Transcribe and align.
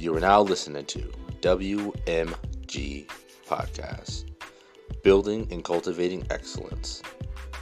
You 0.00 0.16
are 0.16 0.20
now 0.20 0.40
listening 0.40 0.86
to 0.86 1.12
WMG 1.42 3.06
Podcast, 3.46 4.24
Building 5.02 5.46
and 5.50 5.62
Cultivating 5.62 6.26
Excellence. 6.30 7.02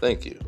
Thank 0.01 0.25
you. 0.25 0.39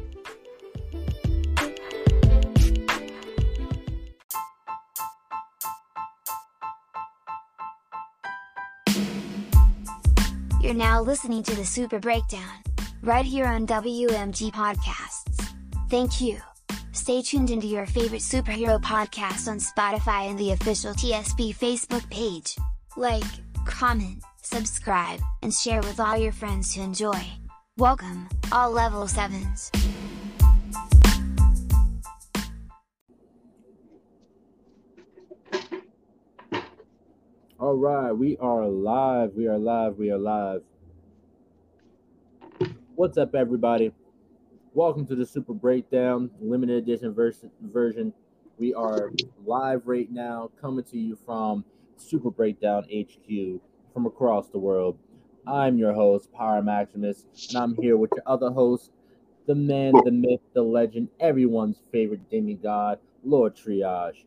You're 10.61 10.75
now 10.75 11.03
listening 11.03 11.43
to 11.43 11.57
the 11.57 11.65
Super 11.65 11.99
Breakdown, 11.99 12.63
right 13.03 13.25
here 13.25 13.47
on 13.47 13.67
WMG 13.67 14.53
Podcasts. 14.53 15.45
Thank 15.91 16.21
you. 16.21 16.41
Stay 16.93 17.23
tuned 17.23 17.51
into 17.51 17.69
your 17.69 17.87
favorite 17.87 18.21
superhero 18.21 18.81
podcast 18.83 19.47
on 19.47 19.59
Spotify 19.59 20.29
and 20.29 20.37
the 20.37 20.51
official 20.51 20.93
TSB 20.93 21.55
Facebook 21.57 22.09
page. 22.11 22.59
Like, 22.97 23.23
comment, 23.65 24.25
subscribe, 24.43 25.21
and 25.43 25.55
share 25.55 25.81
with 25.83 26.01
all 26.01 26.17
your 26.17 26.33
friends 26.33 26.75
to 26.75 26.81
enjoy. 26.81 27.23
Welcome, 27.77 28.29
all 28.51 28.73
level 28.73 29.05
7s. 29.05 29.71
All 37.61 37.77
right, 37.77 38.11
we 38.11 38.37
are 38.39 38.67
live. 38.67 39.35
We 39.37 39.47
are 39.47 39.59
live. 39.59 39.97
We 39.97 40.11
are 40.11 40.19
live. 40.19 40.63
What's 42.97 43.17
up, 43.17 43.37
everybody? 43.37 43.93
Welcome 44.73 45.05
to 45.09 45.17
the 45.17 45.27
Super 45.27 45.53
Breakdown 45.53 46.31
limited 46.41 46.77
edition 46.77 47.13
vers- 47.13 47.45
version. 47.61 48.15
We 48.57 48.73
are 48.73 49.11
live 49.45 49.83
right 49.89 50.09
now, 50.13 50.53
coming 50.61 50.85
to 50.85 50.97
you 50.97 51.19
from 51.27 51.65
Super 51.97 52.31
Breakdown 52.31 52.85
HQ 52.85 53.61
from 53.93 54.07
across 54.07 54.49
the 54.49 54.61
world. 54.61 54.97
I'm 55.45 55.77
your 55.77 55.93
host, 55.93 56.33
Power 56.33 56.63
Maximus, 56.63 57.25
and 57.49 57.57
I'm 57.61 57.75
here 57.83 57.97
with 57.97 58.13
your 58.15 58.23
other 58.27 58.53
host, 58.53 58.93
the 59.49 59.57
man, 59.57 59.93
the 60.05 60.13
myth, 60.13 60.39
the 60.55 60.63
legend, 60.63 61.09
everyone's 61.19 61.83
favorite 61.91 62.31
demigod, 62.31 63.01
Lord 63.25 63.57
Triage. 63.57 64.25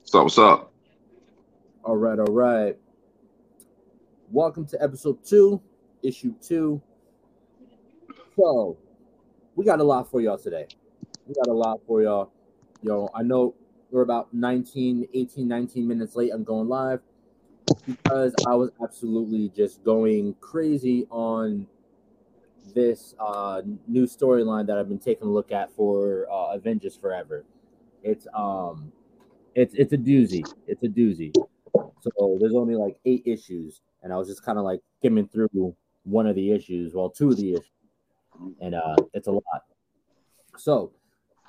What's 0.00 0.14
up? 0.14 0.22
What's 0.22 0.38
up? 0.38 0.72
All 1.84 1.98
right, 1.98 2.18
all 2.18 2.32
right. 2.32 2.78
Welcome 4.30 4.64
to 4.68 4.82
episode 4.82 5.22
two, 5.22 5.60
issue 6.02 6.32
two. 6.40 6.80
So, 8.38 8.78
we 9.56 9.64
got 9.64 9.80
a 9.80 9.84
lot 9.84 10.08
for 10.10 10.20
y'all 10.20 10.38
today. 10.38 10.66
We 11.26 11.34
got 11.34 11.48
a 11.48 11.52
lot 11.52 11.80
for 11.86 12.02
y'all. 12.02 12.30
Yo, 12.82 13.10
I 13.14 13.22
know 13.22 13.54
we're 13.90 14.02
about 14.02 14.32
19, 14.32 15.08
18, 15.12 15.48
19 15.48 15.88
minutes 15.88 16.14
late. 16.14 16.30
I'm 16.32 16.44
going 16.44 16.68
live 16.68 17.00
because 17.86 18.34
I 18.46 18.54
was 18.54 18.70
absolutely 18.82 19.48
just 19.56 19.82
going 19.82 20.34
crazy 20.40 21.06
on 21.10 21.66
this 22.74 23.14
uh, 23.18 23.62
new 23.88 24.06
storyline 24.06 24.66
that 24.66 24.76
I've 24.76 24.88
been 24.88 24.98
taking 24.98 25.26
a 25.26 25.30
look 25.30 25.50
at 25.50 25.74
for 25.74 26.26
uh, 26.30 26.52
Avengers 26.54 26.96
Forever. 26.96 27.44
It's 28.02 28.26
um, 28.34 28.92
it's 29.54 29.74
it's 29.74 29.94
a 29.94 29.98
doozy. 29.98 30.44
It's 30.66 30.82
a 30.82 30.88
doozy. 30.88 31.34
So 32.02 32.36
there's 32.40 32.54
only 32.54 32.74
like 32.74 32.98
eight 33.06 33.22
issues, 33.24 33.80
and 34.02 34.12
I 34.12 34.16
was 34.16 34.28
just 34.28 34.44
kind 34.44 34.58
of 34.58 34.64
like 34.64 34.80
skimming 34.98 35.28
through 35.28 35.74
one 36.06 36.26
of 36.26 36.36
the 36.36 36.52
issues, 36.52 36.94
well, 36.94 37.10
two 37.10 37.30
of 37.30 37.36
the 37.36 37.54
issues, 37.54 37.70
and 38.60 38.74
uh, 38.74 38.96
it's 39.14 39.28
a 39.28 39.32
lot. 39.32 39.62
So 40.56 40.92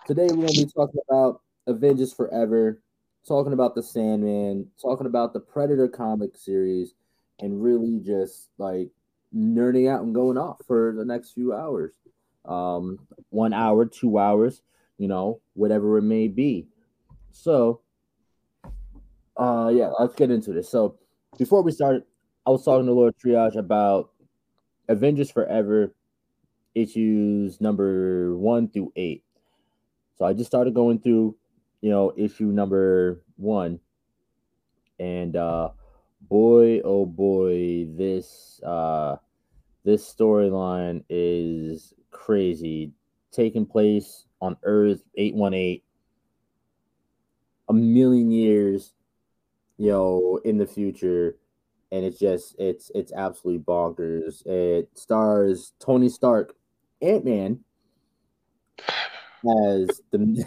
today 0.05 0.27
we're 0.30 0.47
gonna 0.47 0.53
be 0.53 0.66
talking 0.66 1.02
about 1.09 1.41
Avengers 1.67 2.13
Forever, 2.13 2.81
talking 3.27 3.53
about 3.53 3.75
the 3.75 3.83
Sandman, 3.83 4.67
talking 4.81 5.07
about 5.07 5.33
the 5.33 5.39
Predator 5.39 5.88
comic 5.88 6.35
series, 6.35 6.94
and 7.39 7.61
really 7.61 7.99
just 7.99 8.49
like 8.57 8.89
nerding 9.35 9.89
out 9.89 10.03
and 10.03 10.16
going 10.16 10.38
off 10.38 10.57
for 10.66 10.94
the 10.95 11.06
next 11.06 11.31
few 11.31 11.53
hours. 11.53 11.94
Um, 12.45 13.00
one 13.29 13.53
hour, 13.53 13.85
two 13.85 14.17
hours, 14.17 14.62
you 14.97 15.07
know, 15.07 15.41
whatever 15.53 15.97
it 15.97 16.03
may 16.03 16.28
be. 16.28 16.67
So 17.31 17.81
uh 19.38 19.72
yeah, 19.73 19.91
let's 20.00 20.16
get 20.16 20.31
into 20.31 20.51
this. 20.51 20.69
So 20.69 20.97
before 21.38 21.62
we 21.62 21.72
start, 21.72 22.07
I 22.45 22.50
was 22.50 22.66
talking 22.66 22.88
to 22.88 22.94
Lord 22.94 23.13
Triage 23.23 23.56
about 23.56 24.12
Avengers 24.88 25.29
Forever 25.29 25.94
issues 26.77 27.59
number 27.61 28.35
one 28.38 28.69
through 28.69 28.91
eight. 28.95 29.23
So 30.17 30.25
I 30.25 30.33
just 30.33 30.49
started 30.49 30.73
going 30.73 30.99
through, 30.99 31.35
you 31.81 31.89
know, 31.89 32.13
issue 32.15 32.45
number 32.45 33.21
one. 33.38 33.79
And 34.99 35.35
uh 35.35 35.69
boy 36.21 36.81
oh 36.81 37.05
boy, 37.05 37.88
this 37.89 38.59
uh 38.65 39.17
this 39.83 40.13
storyline 40.13 41.03
is 41.09 41.93
crazy. 42.11 42.91
Taking 43.31 43.65
place 43.65 44.25
on 44.41 44.57
Earth 44.63 45.03
818 45.15 45.81
a 47.69 47.73
million 47.73 48.31
years 48.31 48.94
you 49.77 49.91
know, 49.91 50.41
in 50.44 50.57
the 50.57 50.65
future, 50.65 51.38
and 51.91 52.03
it's 52.03 52.19
just 52.19 52.55
it's 52.59 52.91
it's 52.95 53.13
absolutely 53.13 53.63
bonkers. 53.63 54.45
It 54.45 54.89
stars 54.95 55.73
Tony 55.79 56.09
Stark, 56.09 56.55
Ant 57.02 57.25
Man, 57.25 57.59
as 59.44 60.02
the 60.12 60.46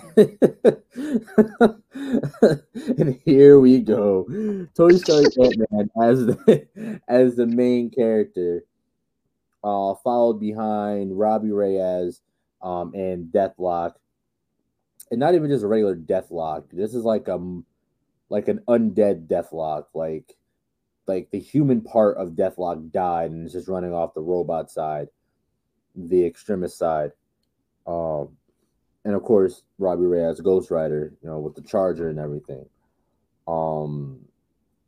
and 2.98 3.20
here 3.24 3.60
we 3.60 3.80
go, 3.80 4.26
Tony 4.74 4.98
Stark 4.98 5.26
Ant 5.42 5.56
Man 5.70 5.90
as 6.02 6.26
the 6.26 7.00
as 7.08 7.36
the 7.36 7.46
main 7.46 7.90
character, 7.90 8.64
uh, 9.62 9.94
followed 10.02 10.40
behind 10.40 11.16
Robbie 11.18 11.52
Reyes, 11.52 12.20
um, 12.62 12.92
and 12.94 13.32
Deathlok, 13.32 13.92
and 15.10 15.20
not 15.20 15.34
even 15.34 15.50
just 15.50 15.64
a 15.64 15.68
regular 15.68 15.96
Deathlok. 15.96 16.64
This 16.72 16.94
is 16.94 17.04
like 17.04 17.28
a 17.28 17.38
like 18.28 18.48
an 18.48 18.60
undead 18.68 19.28
Deathlok, 19.28 19.86
like 19.94 20.36
like 21.06 21.30
the 21.30 21.40
human 21.40 21.80
part 21.80 22.16
of 22.16 22.30
Deathlok 22.30 22.90
died 22.90 23.30
and 23.30 23.46
is 23.46 23.52
just 23.52 23.68
running 23.68 23.92
off 23.92 24.14
the 24.14 24.20
robot 24.20 24.70
side, 24.70 25.08
the 25.94 26.24
extremist 26.24 26.78
side. 26.78 27.12
Um, 27.86 28.30
and 29.04 29.14
of 29.14 29.22
course 29.22 29.62
Robbie 29.78 30.06
Reyes 30.06 30.40
Ghost 30.40 30.70
Rider, 30.70 31.14
you 31.22 31.28
know, 31.28 31.38
with 31.38 31.54
the 31.54 31.62
charger 31.62 32.08
and 32.08 32.18
everything. 32.18 32.66
Um, 33.48 34.20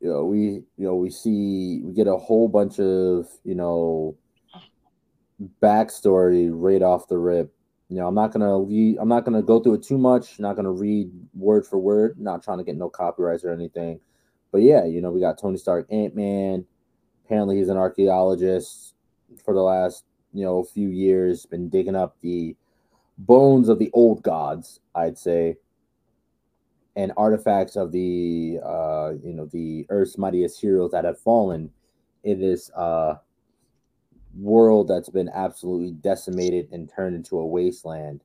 you 0.01 0.09
know, 0.09 0.25
we 0.25 0.39
you 0.39 0.65
know 0.79 0.95
we 0.95 1.11
see 1.11 1.81
we 1.83 1.93
get 1.93 2.07
a 2.07 2.17
whole 2.17 2.49
bunch 2.49 2.79
of 2.79 3.27
you 3.45 3.55
know 3.55 4.17
backstory 5.61 6.51
right 6.53 6.83
off 6.83 7.09
the 7.09 7.19
rip 7.19 7.53
you 7.93 7.99
know, 7.99 8.09
I'm 8.09 8.15
not 8.15 8.33
gonna 8.33 8.57
I'm 8.99 9.09
not 9.09 9.27
gonna 9.27 9.43
go 9.43 9.61
through 9.61 9.75
it 9.75 9.83
too 9.83 9.99
much. 9.99 10.41
Not 10.41 10.57
gonna 10.57 10.73
read 10.73 11.11
word 11.34 11.67
for 11.67 11.79
word. 11.79 12.19
Not 12.19 12.43
trying 12.43 12.57
to 12.57 12.65
get 12.65 12.79
no 12.79 12.89
copyrights 12.89 13.45
or 13.45 13.53
anything. 13.53 14.01
But 14.51 14.63
yeah, 14.63 14.87
you 14.87 15.03
know, 15.03 15.11
we 15.11 15.21
got 15.21 15.39
Tony 15.39 15.59
Stark, 15.59 15.93
Ant 15.93 16.17
Man. 16.17 16.65
Apparently, 17.27 17.59
he's 17.59 17.69
an 17.69 17.77
archaeologist 17.77 18.95
for 19.45 19.53
the 19.53 19.61
last 19.61 20.05
you 20.32 20.44
know 20.44 20.59
a 20.59 20.65
few 20.65 20.88
years. 20.88 21.47
Been 21.47 21.69
digging 21.69 21.97
up 21.97 22.16
the 22.20 22.56
bones 23.19 23.69
of 23.69 23.78
the 23.78 23.91
old 23.93 24.22
gods, 24.22 24.81
I'd 24.94 25.19
say, 25.19 25.56
and 26.97 27.12
artifacts 27.16 27.76
of 27.76 27.93
the 27.93 28.59
uh, 28.65 29.12
you 29.22 29.32
know 29.32 29.47
the 29.47 29.87
Earth's 29.88 30.19
mightiest 30.19 30.60
heroes 30.60 30.92
that 30.92 31.04
have 31.04 31.19
fallen 31.19 31.71
in 32.25 32.41
this 32.41 32.71
uh 32.72 33.16
world 34.34 34.88
that's 34.88 35.10
been 35.10 35.28
absolutely 35.28 35.92
decimated 35.92 36.69
and 36.72 36.91
turned 36.91 37.16
into 37.16 37.38
a 37.38 37.47
wasteland. 37.47 38.22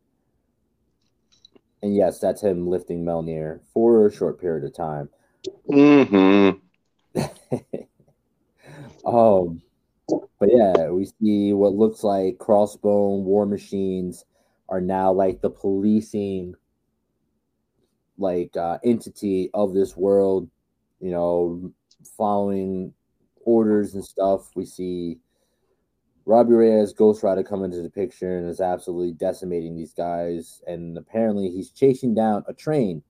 And 1.81 1.95
yes, 1.95 2.19
that's 2.19 2.41
him 2.41 2.67
lifting 2.67 3.03
Mjolnir 3.03 3.59
for 3.73 4.07
a 4.07 4.13
short 4.13 4.39
period 4.39 4.63
of 4.63 4.73
time. 4.73 5.09
Mm-hmm. 5.69 6.57
um, 9.05 9.61
but 10.39 10.49
yeah, 10.51 10.89
we 10.89 11.05
see 11.05 11.53
what 11.53 11.73
looks 11.73 12.03
like 12.03 12.37
crossbone 12.37 13.23
war 13.23 13.45
machines 13.45 14.25
are 14.69 14.81
now 14.81 15.11
like 15.11 15.41
the 15.41 15.49
policing 15.49 16.55
like 18.17 18.55
uh, 18.57 18.77
entity 18.83 19.49
of 19.53 19.73
this 19.73 19.95
world. 19.95 20.49
You 20.99 21.11
know, 21.11 21.71
following 22.17 22.93
orders 23.45 23.93
and 23.93 24.03
stuff. 24.03 24.49
We 24.55 24.65
see 24.65 25.19
Robbie 26.25 26.53
Reyes, 26.53 26.93
Ghost 26.93 27.23
Rider, 27.23 27.43
come 27.43 27.63
into 27.63 27.81
the 27.81 27.89
picture 27.89 28.37
and 28.37 28.49
is 28.49 28.59
absolutely 28.59 29.13
decimating 29.13 29.75
these 29.75 29.93
guys. 29.93 30.61
And 30.67 30.97
apparently, 30.97 31.49
he's 31.49 31.71
chasing 31.71 32.13
down 32.13 32.43
a 32.47 32.53
train, 32.53 33.03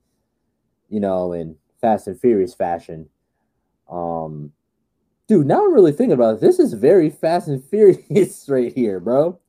you 0.90 1.00
know, 1.00 1.34
in 1.34 1.56
Fast 1.82 2.08
and 2.08 2.20
Furious 2.20 2.54
fashion. 2.54 3.10
Um, 3.90 4.52
dude, 5.28 5.48
now 5.48 5.64
I'm 5.64 5.74
really 5.74 5.92
thinking 5.92 6.14
about 6.14 6.36
it. 6.36 6.42
This 6.42 6.60
is 6.60 6.74
very 6.74 7.10
Fast 7.10 7.48
and 7.48 7.64
Furious 7.64 8.48
right 8.50 8.74
here, 8.74 9.00
bro. 9.00 9.40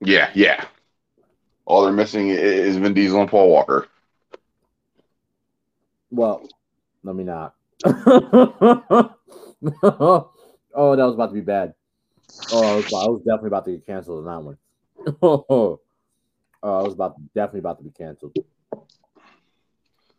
Yeah, 0.00 0.30
yeah. 0.34 0.64
All 1.66 1.84
they're 1.84 1.92
missing 1.92 2.28
is 2.28 2.76
Vin 2.76 2.92
Diesel 2.92 3.20
and 3.20 3.30
Paul 3.30 3.48
Walker. 3.48 3.88
Well, 6.10 6.46
let 7.02 7.16
me 7.16 7.24
not. 7.24 7.54
oh, 7.86 9.14
that 9.62 11.04
was 11.04 11.14
about 11.14 11.28
to 11.28 11.34
be 11.34 11.40
bad. 11.40 11.74
Oh, 12.52 12.72
I 12.72 12.76
was, 12.76 12.84
I 12.86 13.08
was 13.08 13.22
definitely 13.22 13.48
about 13.48 13.64
to 13.64 13.72
get 13.72 13.86
canceled 13.86 14.26
on 14.26 14.34
that 14.34 14.44
one. 14.44 14.58
oh, 15.22 15.80
I 16.62 16.82
was 16.82 16.92
about 16.92 17.16
to, 17.16 17.22
definitely 17.34 17.60
about 17.60 17.78
to 17.78 17.84
be 17.84 17.90
canceled. 17.90 18.36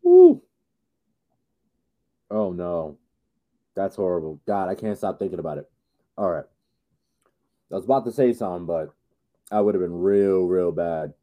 Woo. 0.01 0.41
Oh 2.29 2.51
no, 2.51 2.97
that's 3.75 3.95
horrible. 3.95 4.39
God, 4.47 4.69
I 4.69 4.75
can't 4.75 4.97
stop 4.97 5.19
thinking 5.19 5.39
about 5.39 5.57
it. 5.57 5.69
All 6.17 6.29
right, 6.29 6.45
I 7.71 7.75
was 7.75 7.85
about 7.85 8.05
to 8.05 8.11
say 8.11 8.33
something, 8.33 8.65
but 8.65 8.93
I 9.51 9.61
would 9.61 9.75
have 9.75 9.81
been 9.81 9.99
real, 9.99 10.43
real 10.43 10.71
bad. 10.71 11.13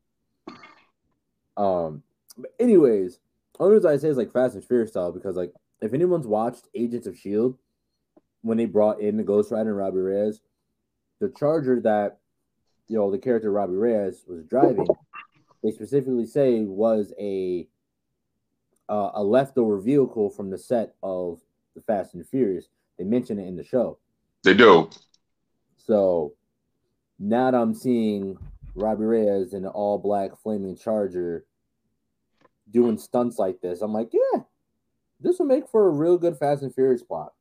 Um, 1.56 2.02
but 2.37 2.52
anyways, 2.58 3.19
only 3.58 3.75
reason 3.75 3.90
I 3.90 3.96
say 3.96 4.08
is 4.08 4.16
like 4.16 4.32
Fast 4.32 4.54
and 4.54 4.64
Furious 4.64 4.90
style 4.90 5.12
because 5.12 5.37
like 5.37 5.52
if 5.81 5.93
anyone's 5.93 6.26
watched 6.26 6.69
Agents 6.75 7.06
of 7.06 7.19
Shield, 7.19 7.58
when 8.43 8.58
they 8.58 8.66
brought 8.66 9.00
in 9.00 9.16
the 9.16 9.22
Ghost 9.22 9.50
Rider 9.50 9.70
and 9.70 9.78
Robbie 9.78 9.99
Reyes, 9.99 10.40
the 11.20 11.28
Charger 11.28 11.81
that 11.81 12.19
you 12.88 12.99
know 12.99 13.10
the 13.10 13.19
character 13.19 13.50
Robbie 13.50 13.75
Reyes 13.75 14.25
was 14.26 14.44
driving, 14.44 14.87
they 15.62 15.70
specifically 15.70 16.26
say 16.26 16.60
was 16.60 17.12
a 17.19 17.69
uh, 18.88 19.10
a 19.14 19.22
leftover 19.22 19.78
vehicle 19.78 20.31
from 20.31 20.50
the 20.50 20.58
set 20.58 20.94
of 21.02 21.40
the 21.74 21.80
Fast 21.82 22.14
and 22.14 22.26
Furious. 22.26 22.69
They 22.98 23.04
mention 23.04 23.38
it 23.38 23.46
in 23.46 23.56
the 23.56 23.64
show. 23.64 23.98
They 24.42 24.54
do. 24.54 24.90
So 25.76 26.34
now 27.19 27.50
that 27.50 27.56
I'm 27.56 27.74
seeing 27.74 28.38
Robbie 28.74 29.04
Reyes 29.04 29.52
in 29.52 29.64
an 29.64 29.70
all 29.70 29.98
black 29.98 30.36
flaming 30.42 30.76
charger 30.76 31.44
doing 32.70 32.98
stunts 32.98 33.38
like 33.38 33.60
this, 33.60 33.82
I'm 33.82 33.92
like, 33.92 34.10
yeah, 34.12 34.42
this 35.20 35.38
will 35.38 35.46
make 35.46 35.69
for 35.69 35.86
a 35.86 35.90
real 35.90 36.19
good 36.19 36.38
Fast 36.38 36.62
and 36.62 36.74
Furious 36.74 37.02
plot. 37.02 37.32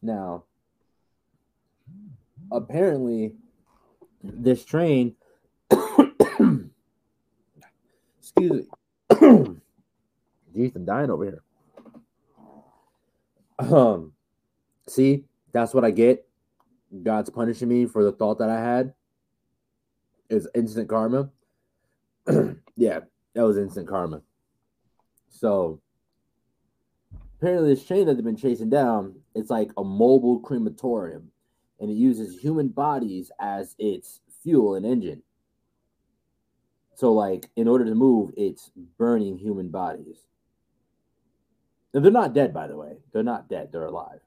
Now, 0.00 0.44
apparently, 2.50 3.34
this 4.22 4.64
train, 4.64 5.14
excuse 8.20 8.66
me, 9.10 9.60
jeez, 10.54 10.74
I'm 10.76 10.84
dying 10.84 11.10
over 11.10 11.24
here. 11.24 11.42
Um, 13.58 14.12
see, 14.88 15.24
that's 15.52 15.74
what 15.74 15.84
I 15.84 15.90
get. 15.90 16.26
God's 17.02 17.30
punishing 17.30 17.68
me 17.68 17.86
for 17.86 18.04
the 18.04 18.12
thought 18.12 18.38
that 18.38 18.50
I 18.50 18.60
had. 18.60 18.94
Is 20.28 20.48
instant 20.54 20.88
karma. 20.88 21.30
yeah, 22.76 23.00
that 23.34 23.42
was 23.42 23.58
instant 23.58 23.88
karma. 23.88 24.22
So 25.28 25.80
apparently, 27.38 27.74
this 27.74 27.84
train 27.84 28.06
that 28.06 28.14
they've 28.14 28.24
been 28.24 28.36
chasing 28.36 28.70
down, 28.70 29.16
it's 29.34 29.50
like 29.50 29.70
a 29.76 29.84
mobile 29.84 30.40
crematorium, 30.40 31.30
and 31.80 31.90
it 31.90 31.94
uses 31.94 32.38
human 32.38 32.68
bodies 32.68 33.30
as 33.40 33.74
its 33.78 34.20
fuel 34.42 34.74
and 34.74 34.86
engine. 34.86 35.22
So, 36.94 37.12
like, 37.12 37.50
in 37.56 37.68
order 37.68 37.84
to 37.84 37.94
move, 37.94 38.30
it's 38.36 38.70
burning 38.96 39.36
human 39.36 39.68
bodies. 39.68 40.18
And 41.94 42.04
they're 42.04 42.12
not 42.12 42.34
dead, 42.34 42.54
by 42.54 42.66
the 42.66 42.76
way. 42.76 42.98
They're 43.12 43.22
not 43.22 43.48
dead. 43.48 43.70
They're 43.70 43.86
alive. 43.86 44.20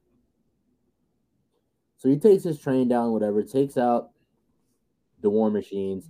So 1.97 2.09
he 2.09 2.17
takes 2.17 2.43
his 2.43 2.59
train 2.59 2.87
down, 2.87 3.11
whatever, 3.11 3.41
takes 3.41 3.77
out 3.77 4.11
the 5.21 5.29
war 5.29 5.49
machines, 5.49 6.09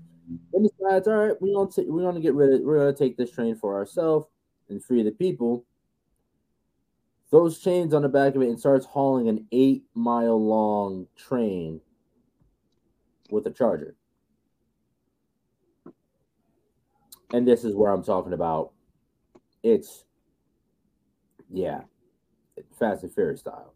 then 0.51 0.63
decides, 0.63 1.07
all 1.07 1.15
right, 1.15 1.41
we 1.41 1.51
want 1.51 1.73
to 1.75 1.83
we 1.83 2.03
want 2.03 2.15
to 2.15 2.21
get 2.21 2.33
rid 2.33 2.53
of 2.53 2.61
we're 2.61 2.79
gonna 2.79 2.93
take 2.93 3.15
this 3.15 3.31
train 3.31 3.55
for 3.55 3.75
ourselves 3.75 4.27
and 4.69 4.83
free 4.83 5.03
the 5.03 5.11
people. 5.11 5.65
Throws 7.29 7.59
chains 7.59 7.93
on 7.93 8.01
the 8.01 8.09
back 8.09 8.35
of 8.35 8.41
it 8.41 8.49
and 8.49 8.59
starts 8.59 8.85
hauling 8.85 9.29
an 9.29 9.47
eight 9.51 9.83
mile 9.93 10.43
long 10.43 11.07
train 11.15 11.81
with 13.29 13.47
a 13.47 13.51
charger. 13.51 13.95
And 17.33 17.47
this 17.47 17.63
is 17.63 17.75
where 17.75 17.91
I'm 17.91 18.03
talking 18.03 18.33
about. 18.33 18.71
It's 19.63 20.05
yeah, 21.51 21.81
Fast 22.79 23.03
and 23.03 23.13
Furious 23.13 23.41
style. 23.41 23.73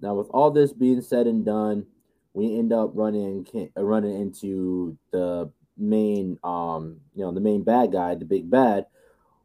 Now, 0.00 0.14
with 0.14 0.28
all 0.30 0.50
this 0.50 0.72
being 0.72 1.00
said 1.00 1.26
and 1.26 1.44
done, 1.44 1.86
we 2.34 2.58
end 2.58 2.72
up 2.72 2.90
running 2.94 3.46
running 3.76 4.20
into 4.20 4.96
the 5.10 5.50
main, 5.78 6.38
um, 6.44 6.98
you 7.14 7.24
know, 7.24 7.32
the 7.32 7.40
main 7.40 7.62
bad 7.62 7.92
guy, 7.92 8.14
the 8.14 8.24
big 8.24 8.50
bad, 8.50 8.86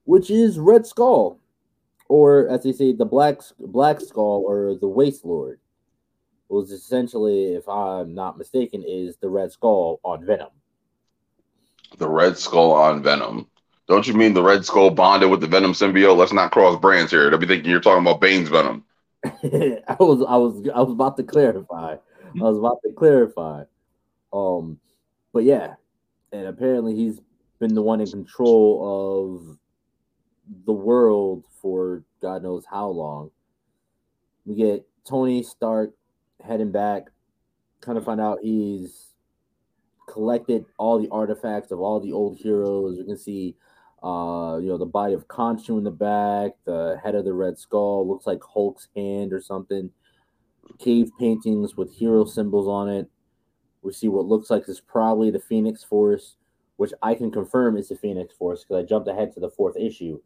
which 0.04 0.30
is 0.30 0.60
Red 0.60 0.86
Skull, 0.86 1.40
or 2.10 2.50
as 2.50 2.64
they 2.64 2.74
say, 2.74 2.92
the 2.92 3.06
Black 3.06 3.40
Black 3.60 4.02
Skull 4.02 4.44
or 4.46 4.76
the 4.80 4.88
Waste 4.88 5.26
Lord. 5.26 5.60
Was 6.50 6.72
essentially, 6.72 7.54
if 7.54 7.70
I'm 7.70 8.14
not 8.14 8.38
mistaken, 8.38 8.84
is 8.86 9.16
the 9.16 9.30
Red 9.30 9.54
Skull 9.54 10.02
on 10.04 10.26
Venom. 10.26 10.50
The 11.98 12.10
Red 12.10 12.38
Skull 12.38 12.74
on 12.74 13.02
Venom. 13.02 13.48
Don't 13.88 14.08
you 14.08 14.14
mean 14.14 14.34
the 14.34 14.44
Red 14.44 14.66
Skull 14.66 14.92
bonded 14.92 15.30
with 15.30 15.42
the 15.42 15.48
Venom 15.48 15.74
symbiote? 15.74 16.16
Let's 16.16 16.34
not 16.34 16.52
cross 16.52 16.80
brands 16.80 17.12
here. 17.12 17.30
They'll 17.30 17.40
be 17.40 17.48
thinking 17.48 17.70
you're 17.70 17.82
talking 17.82 18.04
about 18.04 18.22
Bane's 18.22 18.50
Venom. 18.50 18.86
I 19.26 19.96
was 20.00 20.26
I 20.28 20.36
was 20.38 20.68
I 20.74 20.82
was 20.82 20.92
about 20.92 21.18
to 21.18 21.24
clarify. 21.24 21.96
I 21.96 22.44
was 22.44 22.58
about 22.58 22.80
to 22.86 22.94
clarify. 22.94 23.64
Um, 24.32 24.80
but 25.34 25.44
yeah, 25.44 25.76
and 26.32 26.48
apparently 26.48 26.96
he's 26.96 27.20
been 27.60 27.76
the 27.76 27.82
one 27.82 28.02
in 28.02 28.08
control 28.08 29.38
of 29.38 29.58
the 30.66 30.74
world 30.74 31.44
for 31.62 32.04
God 32.22 32.44
knows 32.44 32.66
how 32.70 32.88
long. 32.90 33.32
We 34.46 34.56
get 34.56 34.88
Tony 35.06 35.44
Stark 35.44 35.94
heading 36.44 36.72
back, 36.72 37.08
kind 37.82 37.98
of 37.98 38.06
find 38.06 38.20
out 38.20 38.40
he's 38.42 39.12
collected 40.08 40.66
all 40.78 41.00
the 41.00 41.10
artifacts 41.10 41.72
of 41.72 41.80
all 41.80 42.00
the 42.00 42.12
old 42.12 42.38
heroes. 42.38 42.98
We 42.98 43.06
can 43.06 43.18
see 43.18 43.56
uh, 44.04 44.58
you 44.58 44.68
know, 44.68 44.78
the 44.78 44.86
body 44.86 45.14
of 45.14 45.28
Khonshu 45.28 45.78
in 45.78 45.84
the 45.84 45.92
back, 45.92 46.52
the 46.66 47.00
head 47.04 47.16
of 47.16 47.26
the 47.26 47.34
Red 47.34 47.58
Skull 47.58 48.08
looks 48.08 48.26
like 48.26 48.40
Hulk's 48.42 48.88
hand 48.96 49.32
or 49.32 49.42
something. 49.42 49.92
Cave 50.80 51.12
paintings 51.20 51.78
with 51.78 51.94
hero 51.94 52.26
symbols 52.26 52.68
on 52.68 52.90
it. 52.90 53.08
We 53.84 53.94
see 53.94 54.08
what 54.08 54.26
looks 54.26 54.50
like 54.50 54.68
is 54.68 54.80
probably 54.80 55.30
the 55.30 55.40
Phoenix 55.40 55.84
Force, 55.84 56.36
which 56.78 56.94
I 57.02 57.14
can 57.14 57.32
confirm 57.32 57.78
is 57.78 57.90
the 57.90 57.96
Phoenix 57.96 58.34
Force 58.34 58.64
because 58.64 58.84
I 58.84 58.88
jumped 58.88 59.08
ahead 59.08 59.34
to 59.34 59.40
the 59.40 59.50
fourth 59.50 59.78
issue. 59.78 60.20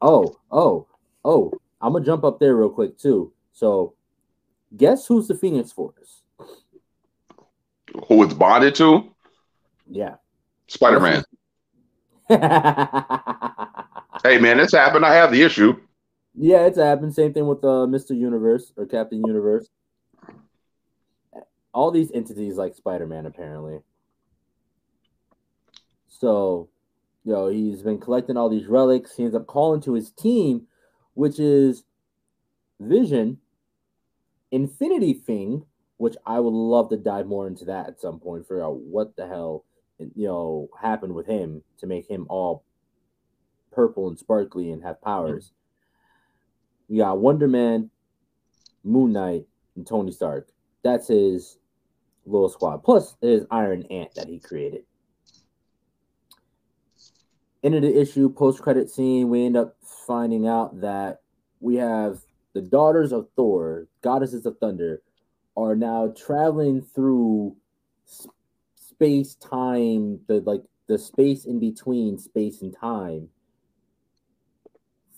Oh, 0.00 0.36
oh, 0.50 0.88
oh! 1.24 1.52
I'm 1.80 1.92
gonna 1.92 2.04
jump 2.04 2.24
up 2.24 2.40
there 2.40 2.56
real 2.56 2.70
quick 2.70 2.98
too. 2.98 3.32
So, 3.52 3.94
guess 4.76 5.06
who's 5.06 5.28
the 5.28 5.36
Phoenix 5.36 5.70
Force? 5.70 6.22
Who 8.08 8.22
it's 8.24 8.34
bonded 8.34 8.74
to? 8.76 9.14
Yeah, 9.88 10.16
Spider 10.66 10.98
Man. 10.98 11.22
hey 14.24 14.38
man, 14.38 14.58
it's 14.58 14.72
happened. 14.72 15.04
I 15.04 15.14
have 15.14 15.30
the 15.30 15.42
issue. 15.42 15.78
Yeah, 16.34 16.64
it's 16.66 16.78
happened. 16.78 17.14
Same 17.14 17.34
thing 17.34 17.46
with 17.46 17.62
uh, 17.62 17.86
Mr. 17.86 18.16
Universe 18.16 18.72
or 18.76 18.86
Captain 18.86 19.22
Universe. 19.26 19.68
All 21.74 21.90
these 21.90 22.10
entities 22.12 22.56
like 22.56 22.74
Spider 22.74 23.06
Man, 23.06 23.26
apparently. 23.26 23.80
So, 26.08 26.70
you 27.24 27.32
know, 27.32 27.48
he's 27.48 27.82
been 27.82 28.00
collecting 28.00 28.36
all 28.36 28.48
these 28.48 28.66
relics. 28.66 29.16
He 29.16 29.24
ends 29.24 29.34
up 29.36 29.46
calling 29.46 29.82
to 29.82 29.92
his 29.92 30.10
team, 30.10 30.68
which 31.14 31.38
is 31.38 31.84
Vision, 32.80 33.38
Infinity 34.50 35.14
Thing, 35.14 35.66
which 35.98 36.16
I 36.24 36.40
would 36.40 36.52
love 36.52 36.88
to 36.90 36.96
dive 36.96 37.26
more 37.26 37.46
into 37.46 37.66
that 37.66 37.88
at 37.88 38.00
some 38.00 38.18
point, 38.20 38.44
figure 38.44 38.64
out 38.64 38.76
what 38.76 39.16
the 39.16 39.26
hell 39.26 39.64
you 40.14 40.26
know 40.26 40.68
happened 40.80 41.14
with 41.14 41.26
him 41.26 41.62
to 41.78 41.86
make 41.86 42.08
him 42.08 42.26
all 42.28 42.64
purple 43.72 44.08
and 44.08 44.18
sparkly 44.18 44.70
and 44.70 44.82
have 44.82 45.00
powers. 45.02 45.52
You 46.88 46.98
got 46.98 47.20
Wonder 47.20 47.48
Man, 47.48 47.90
Moon 48.84 49.12
Knight, 49.12 49.46
and 49.76 49.86
Tony 49.86 50.12
Stark. 50.12 50.48
That's 50.82 51.08
his 51.08 51.58
little 52.26 52.48
squad. 52.48 52.78
Plus 52.78 53.16
his 53.20 53.46
Iron 53.50 53.84
Ant 53.90 54.14
that 54.14 54.28
he 54.28 54.38
created. 54.38 54.82
End 57.62 57.74
of 57.74 57.82
the 57.82 58.00
issue, 58.00 58.28
post 58.28 58.60
credit 58.60 58.90
scene, 58.90 59.28
we 59.28 59.46
end 59.46 59.56
up 59.56 59.76
finding 60.06 60.48
out 60.48 60.80
that 60.80 61.20
we 61.60 61.76
have 61.76 62.18
the 62.54 62.60
daughters 62.60 63.12
of 63.12 63.28
Thor, 63.36 63.86
goddesses 64.02 64.46
of 64.46 64.58
thunder, 64.58 65.00
are 65.56 65.76
now 65.76 66.12
traveling 66.16 66.82
through 66.82 67.56
space 69.02 69.34
time, 69.34 70.20
the 70.28 70.40
like 70.46 70.62
the 70.86 70.96
space 70.96 71.44
in 71.44 71.58
between 71.58 72.16
space 72.16 72.62
and 72.62 72.72
time, 72.78 73.28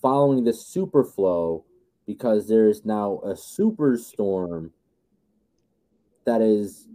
following 0.01 0.43
the 0.43 0.55
super 0.55 1.05
flow 1.05 1.67
because 2.07 2.49
there 2.49 2.69
is 2.69 2.87
now 2.87 3.21
a 3.25 3.35
superstorm 3.35 4.71
that 6.25 6.41
is 6.41 6.89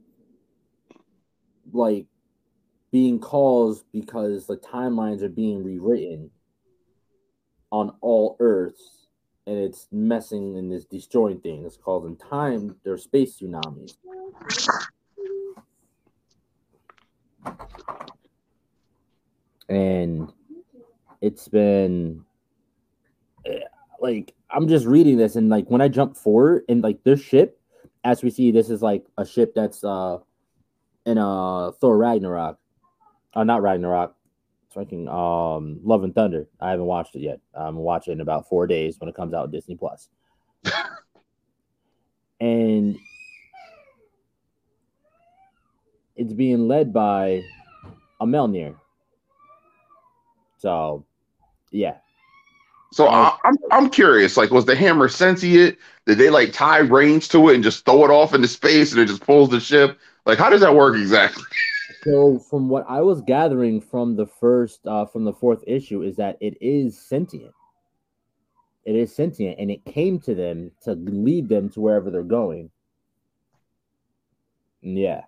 like 1.71 2.07
being 2.91 3.19
caused 3.19 3.85
because 3.93 4.47
the 4.47 4.57
timelines 4.57 5.21
are 5.21 5.29
being 5.29 5.63
rewritten 5.63 6.31
on 7.71 7.95
all 8.01 8.35
Earths, 8.39 9.09
and 9.45 9.59
it's 9.59 9.87
messing 9.91 10.57
and 10.57 10.73
it's 10.73 10.85
destroying 10.85 11.39
things. 11.39 11.67
It's 11.67 11.77
causing 11.77 12.17
time. 12.17 12.77
There's 12.83 13.03
space 13.03 13.39
tsunamis. 13.39 13.93
And 19.69 20.31
it's 21.21 21.47
been 21.47 22.25
eh, 23.45 23.59
like 24.01 24.33
I'm 24.49 24.67
just 24.67 24.85
reading 24.85 25.17
this, 25.17 25.35
and 25.35 25.49
like 25.49 25.69
when 25.69 25.81
I 25.81 25.87
jump 25.87 26.17
forward, 26.17 26.63
and 26.67 26.81
like 26.81 27.03
this 27.03 27.21
ship, 27.21 27.59
as 28.03 28.23
we 28.23 28.29
see, 28.29 28.51
this 28.51 28.69
is 28.69 28.81
like 28.81 29.05
a 29.17 29.25
ship 29.25 29.53
that's 29.55 29.83
uh 29.83 30.17
in 31.05 31.17
uh 31.17 31.71
Thor 31.79 31.97
Ragnarok, 31.97 32.59
uh 33.33 33.43
not 33.43 33.61
Ragnarok, 33.61 34.15
fucking 34.73 35.07
um 35.07 35.79
Love 35.83 36.03
and 36.03 36.15
Thunder. 36.15 36.47
I 36.59 36.71
haven't 36.71 36.85
watched 36.85 37.15
it 37.15 37.21
yet. 37.21 37.39
I'm 37.53 37.75
watching 37.75 38.13
in 38.13 38.21
about 38.21 38.49
four 38.49 38.67
days 38.67 38.99
when 38.99 39.09
it 39.09 39.15
comes 39.15 39.33
out 39.33 39.51
Disney 39.51 39.75
Plus. 39.75 40.09
and 42.39 42.97
it's 46.15 46.33
being 46.33 46.67
led 46.67 46.91
by 46.93 47.41
a 48.19 48.25
Mjolnir. 48.25 48.75
So, 50.59 51.05
yeah. 51.71 51.95
So 52.91 53.07
I, 53.07 53.37
I'm 53.43 53.55
I'm 53.71 53.89
curious. 53.89 54.35
Like, 54.37 54.51
was 54.51 54.65
the 54.65 54.75
hammer 54.75 55.09
sentient? 55.09 55.77
Did 56.05 56.17
they 56.17 56.29
like 56.29 56.53
tie 56.53 56.79
reins 56.79 57.27
to 57.29 57.49
it 57.49 57.55
and 57.55 57.63
just 57.63 57.85
throw 57.85 58.03
it 58.03 58.11
off 58.11 58.33
into 58.33 58.47
space 58.47 58.91
and 58.91 59.01
it 59.01 59.05
just 59.05 59.21
pulls 59.21 59.49
the 59.49 59.59
ship? 59.59 59.97
Like, 60.25 60.37
how 60.37 60.49
does 60.49 60.61
that 60.61 60.75
work 60.75 60.95
exactly? 60.95 61.43
So, 62.03 62.39
from 62.39 62.69
what 62.69 62.85
I 62.87 63.01
was 63.01 63.21
gathering 63.21 63.81
from 63.81 64.15
the 64.15 64.25
first, 64.25 64.87
uh, 64.87 65.05
from 65.05 65.25
the 65.25 65.33
fourth 65.33 65.63
issue, 65.67 66.01
is 66.01 66.15
that 66.15 66.37
it 66.39 66.57
is 66.61 66.97
sentient. 66.97 67.53
It 68.85 68.95
is 68.95 69.13
sentient, 69.13 69.59
and 69.59 69.69
it 69.69 69.83
came 69.83 70.19
to 70.21 70.33
them 70.33 70.71
to 70.83 70.93
lead 70.93 71.49
them 71.49 71.69
to 71.71 71.81
wherever 71.81 72.09
they're 72.09 72.23
going. 72.23 72.69
Yeah. 74.81 75.23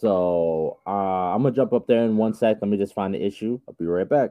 So 0.00 0.78
uh, 0.86 1.34
I'm 1.34 1.42
gonna 1.42 1.54
jump 1.54 1.74
up 1.74 1.86
there 1.86 2.02
in 2.04 2.16
one 2.16 2.32
sec. 2.32 2.56
Let 2.62 2.70
me 2.70 2.78
just 2.78 2.94
find 2.94 3.12
the 3.12 3.22
issue. 3.22 3.60
I'll 3.68 3.74
be 3.74 3.84
right 3.84 4.08
back. 4.08 4.30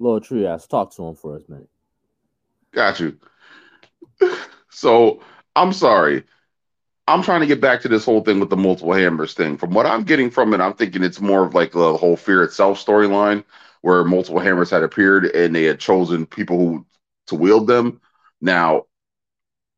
Little 0.00 0.20
Trias, 0.20 0.66
talk 0.66 0.90
to 0.96 1.04
him 1.06 1.14
for 1.14 1.36
us, 1.36 1.42
man. 1.48 1.68
Got 2.72 3.00
you. 3.00 3.18
So 4.74 5.20
I'm 5.54 5.74
sorry. 5.74 6.24
I'm 7.06 7.22
trying 7.22 7.40
to 7.42 7.46
get 7.46 7.60
back 7.60 7.82
to 7.82 7.88
this 7.88 8.06
whole 8.06 8.22
thing 8.22 8.40
with 8.40 8.48
the 8.48 8.56
multiple 8.56 8.94
hammers 8.94 9.34
thing. 9.34 9.58
From 9.58 9.74
what 9.74 9.84
I'm 9.84 10.02
getting 10.02 10.30
from 10.30 10.54
it, 10.54 10.62
I'm 10.62 10.72
thinking 10.72 11.04
it's 11.04 11.20
more 11.20 11.44
of 11.44 11.54
like 11.54 11.72
the 11.72 11.96
whole 11.98 12.16
fear 12.16 12.42
itself 12.42 12.82
storyline 12.82 13.44
where 13.82 14.02
multiple 14.02 14.40
hammers 14.40 14.70
had 14.70 14.82
appeared 14.82 15.26
and 15.26 15.54
they 15.54 15.64
had 15.64 15.78
chosen 15.78 16.24
people 16.24 16.58
who 16.58 16.86
to 17.26 17.34
wield 17.34 17.66
them. 17.66 18.00
Now, 18.40 18.86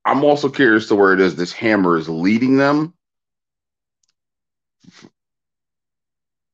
I'm 0.05 0.25
also 0.25 0.49
curious 0.49 0.89
to 0.89 0.95
where 0.95 1.13
it 1.15 1.21
is 1.21 1.37
this 1.37 1.53
hammer 1.53 1.97
is 1.97 2.09
leading 2.09 2.57
them. 2.57 2.95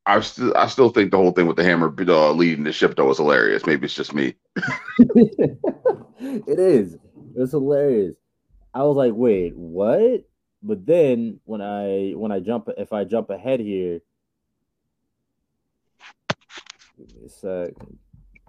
I 0.06 0.20
still 0.20 0.56
I 0.56 0.66
still 0.66 0.90
think 0.90 1.10
the 1.10 1.16
whole 1.18 1.32
thing 1.32 1.46
with 1.46 1.56
the 1.56 1.64
hammer 1.64 1.94
uh, 2.08 2.32
leading 2.32 2.64
the 2.64 2.72
ship 2.72 2.96
though 2.96 3.06
was 3.06 3.18
hilarious. 3.18 3.66
Maybe 3.66 3.84
it's 3.84 3.94
just 3.94 4.14
me. 4.14 4.34
it 4.98 6.58
is. 6.58 6.96
It's 7.36 7.52
hilarious. 7.52 8.16
I 8.72 8.82
was 8.84 8.96
like, 8.96 9.12
wait, 9.14 9.56
what? 9.56 10.24
But 10.62 10.86
then 10.86 11.40
when 11.44 11.60
I 11.60 12.12
when 12.16 12.32
I 12.32 12.40
jump 12.40 12.68
if 12.76 12.92
I 12.92 13.04
jump 13.04 13.30
ahead 13.30 13.60
here, 13.60 14.00
give 16.98 17.14
me 17.16 17.26
a 17.26 17.28
sec, 17.28 17.74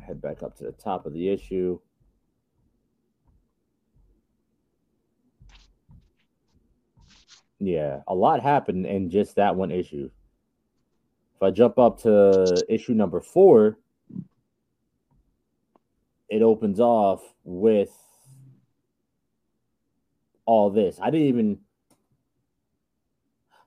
head 0.06 0.22
back 0.22 0.44
up 0.44 0.58
to 0.58 0.64
the 0.66 0.72
top 0.72 1.06
of 1.06 1.14
the 1.14 1.30
issue. 1.30 1.80
Yeah, 7.64 8.02
a 8.08 8.16
lot 8.16 8.42
happened 8.42 8.88
in 8.88 9.12
just 9.12 9.36
that 9.36 9.56
one 9.56 9.70
issue. 9.70 10.10
If 11.36 11.44
I 11.44 11.52
jump 11.52 11.78
up 11.78 12.02
to 12.02 12.64
issue 12.68 12.94
number 12.94 13.22
four, 13.22 13.78
it 16.28 16.42
opens 16.42 16.80
off 16.80 17.22
with 17.44 17.92
all 20.46 20.72
this. 20.72 20.98
I 21.00 21.12
didn't 21.12 21.28
even, 21.28 21.60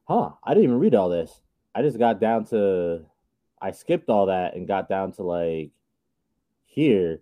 huh? 0.08 0.30
I 0.42 0.54
didn't 0.54 0.64
even 0.64 0.80
read 0.80 0.96
all 0.96 1.08
this. 1.08 1.40
I 1.72 1.82
just 1.82 1.98
got 1.98 2.20
down 2.20 2.46
to, 2.46 3.02
I 3.62 3.70
skipped 3.70 4.08
all 4.08 4.26
that 4.26 4.56
and 4.56 4.66
got 4.66 4.88
down 4.88 5.12
to 5.12 5.22
like 5.22 5.70
here 6.64 7.20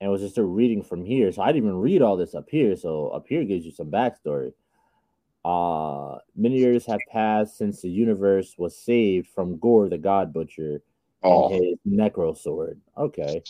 and 0.00 0.08
it 0.08 0.10
was 0.10 0.22
just 0.22 0.38
a 0.38 0.42
reading 0.42 0.82
from 0.82 1.04
here. 1.04 1.30
So 1.32 1.42
I 1.42 1.52
didn't 1.52 1.68
even 1.68 1.76
read 1.76 2.00
all 2.00 2.16
this 2.16 2.34
up 2.34 2.48
here. 2.48 2.76
So 2.76 3.08
up 3.08 3.26
here 3.28 3.44
gives 3.44 3.66
you 3.66 3.72
some 3.72 3.90
backstory. 3.90 4.52
Uh, 5.44 6.18
many 6.36 6.58
years 6.58 6.86
have 6.86 7.00
passed 7.10 7.58
since 7.58 7.82
the 7.82 7.90
universe 7.90 8.54
was 8.56 8.76
saved 8.76 9.28
from 9.28 9.58
Gorr 9.58 9.88
the 9.88 9.98
God 9.98 10.32
Butcher 10.32 10.82
Oh, 11.24 11.52
and 11.52 11.64
his 11.64 11.78
Necro 11.88 12.36
Sword. 12.36 12.80
Okay. 12.96 13.42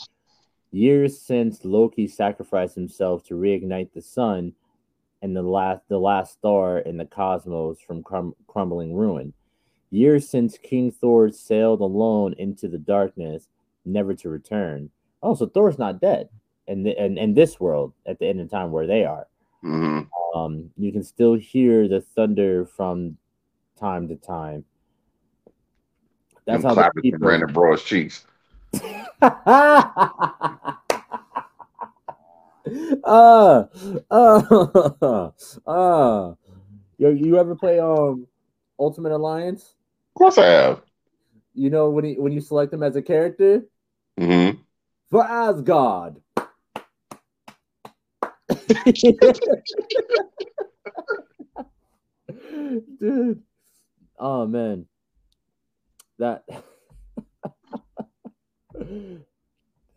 Years 0.70 1.20
since 1.20 1.64
Loki 1.64 2.06
sacrificed 2.06 2.74
himself 2.74 3.24
to 3.24 3.34
reignite 3.34 3.92
the 3.92 4.02
sun 4.02 4.54
and 5.20 5.36
the 5.36 5.42
last 5.42 5.82
the 5.88 5.98
last 5.98 6.34
star 6.34 6.78
in 6.78 6.96
the 6.96 7.04
cosmos 7.04 7.80
from 7.80 8.02
crum- 8.02 8.34
crumbling 8.46 8.94
ruin. 8.94 9.32
Years 9.90 10.28
since 10.28 10.56
King 10.56 10.90
Thor 10.90 11.30
sailed 11.30 11.80
alone 11.80 12.34
into 12.38 12.68
the 12.68 12.78
darkness, 12.78 13.48
never 13.84 14.14
to 14.14 14.30
return. 14.30 14.90
Oh, 15.22 15.34
so 15.34 15.46
Thor's 15.46 15.78
not 15.78 16.00
dead 16.00 16.28
in 16.66 16.82
the, 16.82 17.04
in, 17.04 17.18
in 17.18 17.34
this 17.34 17.60
world 17.60 17.92
at 18.06 18.18
the 18.18 18.26
end 18.26 18.40
of 18.40 18.50
time 18.50 18.70
where 18.70 18.86
they 18.86 19.04
are. 19.04 19.26
Mhm. 19.64 20.08
Um, 20.34 20.70
you 20.76 20.92
can 20.92 21.02
still 21.04 21.34
hear 21.34 21.88
the 21.88 22.00
thunder 22.00 22.64
from 22.64 23.18
time 23.78 24.08
to 24.08 24.16
time. 24.16 24.64
That's 26.46 26.62
Him 26.64 26.68
how 26.68 26.74
the 26.74 26.82
clapping 26.82 27.02
people. 27.02 27.18
Brandon 27.20 27.52
Broad's 27.52 27.82
cheeks. 27.82 28.26
uh, 33.04 33.64
uh, 34.10 35.30
uh. 35.66 36.34
You, 36.98 37.10
you 37.10 37.38
ever 37.38 37.54
play 37.56 37.78
um 37.80 38.26
Ultimate 38.78 39.12
Alliance? 39.12 39.74
Of 40.14 40.18
course 40.18 40.38
I 40.38 40.46
have. 40.46 40.82
You 41.54 41.70
know 41.70 41.90
when 41.90 42.04
he, 42.04 42.14
when 42.14 42.32
you 42.32 42.40
select 42.40 42.70
them 42.70 42.82
as 42.82 42.96
a 42.96 43.02
character 43.02 43.64
hmm 44.18 44.50
for 45.10 45.24
Asgard. 45.24 46.21
Dude. 52.98 53.42
Oh 54.18 54.46
man. 54.46 54.86
That 56.18 56.44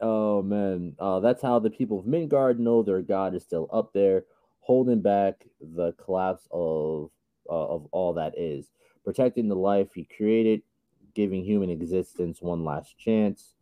Oh 0.02 0.42
man. 0.42 0.96
Uh 1.00 1.20
that's 1.20 1.42
how 1.42 1.60
the 1.60 1.70
people 1.70 2.00
of 2.00 2.06
Midgard 2.06 2.60
know 2.60 2.84
their 2.84 3.02
god 3.02 3.36
is 3.36 3.44
still 3.44 3.70
up 3.72 3.94
there, 3.94 4.26
holding 4.60 5.02
back 5.02 5.46
the 5.62 5.94
collapse 5.94 6.48
of 6.52 7.10
uh, 7.50 7.68
of 7.68 7.88
all 7.92 8.14
that 8.14 8.38
is, 8.38 8.72
protecting 9.04 9.48
the 9.48 9.56
life 9.56 9.90
he 9.94 10.06
created, 10.06 10.62
giving 11.14 11.44
human 11.44 11.70
existence 11.70 12.42
one 12.42 12.66
last 12.66 12.98
chance. 12.98 13.54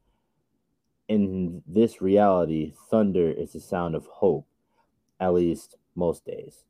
In 1.10 1.62
this 1.68 2.02
reality, 2.02 2.74
thunder 2.90 3.30
is 3.30 3.54
the 3.54 3.60
sound 3.60 3.96
of 3.96 4.06
hope, 4.08 4.48
at 5.24 5.34
least 5.34 5.78
most 5.96 6.26
days. 6.26 6.64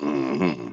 hmm 0.00 0.72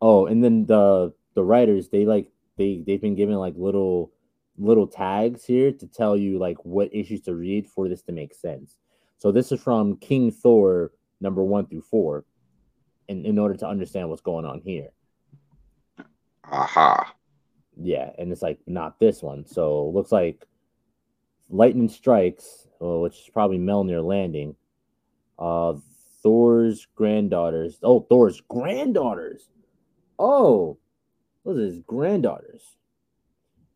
Oh, 0.00 0.26
and 0.26 0.42
then 0.42 0.66
the 0.66 1.12
the 1.34 1.44
writers 1.44 1.88
they 1.88 2.04
like 2.06 2.28
they 2.56 2.82
they've 2.86 3.00
been 3.00 3.14
given 3.14 3.36
like 3.36 3.54
little 3.56 4.12
little 4.58 4.86
tags 4.86 5.44
here 5.44 5.72
to 5.72 5.86
tell 5.86 6.16
you 6.16 6.38
like 6.38 6.58
what 6.64 6.94
issues 6.94 7.22
to 7.22 7.34
read 7.34 7.66
for 7.66 7.88
this 7.88 8.02
to 8.02 8.12
make 8.12 8.34
sense. 8.34 8.78
So 9.18 9.32
this 9.32 9.52
is 9.52 9.62
from 9.62 9.96
King 9.96 10.30
Thor 10.30 10.92
number 11.20 11.42
one 11.42 11.66
through 11.66 11.82
four, 11.82 12.24
in 13.08 13.24
in 13.24 13.38
order 13.38 13.56
to 13.56 13.68
understand 13.68 14.08
what's 14.08 14.22
going 14.22 14.44
on 14.44 14.60
here. 14.60 14.88
Aha. 16.44 17.14
Yeah, 17.76 18.10
and 18.18 18.32
it's 18.32 18.42
like 18.42 18.60
not 18.66 18.98
this 19.00 19.22
one. 19.22 19.46
So 19.46 19.88
looks 19.88 20.12
like 20.12 20.46
lightning 21.48 21.88
strikes, 21.88 22.66
which 22.80 23.18
is 23.20 23.30
probably 23.32 23.58
Mjolnir 23.58 24.04
landing. 24.04 24.56
Uh, 25.42 25.74
Thor's 26.22 26.86
granddaughters. 26.94 27.80
Oh, 27.82 28.06
Thor's 28.08 28.40
granddaughters. 28.48 29.48
Oh, 30.16 30.78
those 31.44 31.58
are 31.58 31.62
his 31.62 31.78
granddaughters. 31.80 32.62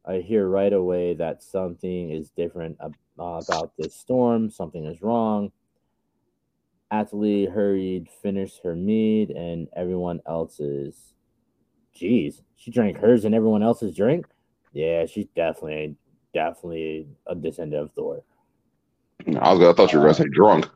I 0.04 0.18
hear 0.18 0.48
right 0.48 0.72
away 0.72 1.14
that 1.14 1.42
something 1.42 2.10
is 2.10 2.30
different 2.30 2.76
ab- 2.80 2.94
uh, 3.18 3.42
about 3.48 3.72
this 3.76 3.96
storm. 3.96 4.48
Something 4.48 4.86
is 4.86 5.02
wrong. 5.02 5.50
Athalie 6.92 7.52
hurried, 7.52 8.08
finished 8.22 8.60
her 8.62 8.76
mead, 8.76 9.30
and 9.30 9.66
everyone 9.74 10.20
else's. 10.24 11.14
Jeez, 12.00 12.42
she 12.54 12.70
drank 12.70 12.98
hers 12.98 13.24
and 13.24 13.34
everyone 13.34 13.64
else's 13.64 13.96
drink. 13.96 14.26
Yeah, 14.72 15.06
she's 15.06 15.26
definitely, 15.34 15.96
definitely 16.32 17.08
a 17.26 17.34
descendant 17.34 17.82
of 17.82 17.92
Thor. 17.92 18.22
I 19.26 19.52
was 19.52 19.60
I 19.60 19.72
thought 19.72 19.92
you 19.92 19.98
were 19.98 20.04
gonna 20.04 20.14
say 20.14 20.28
drunk. 20.30 20.68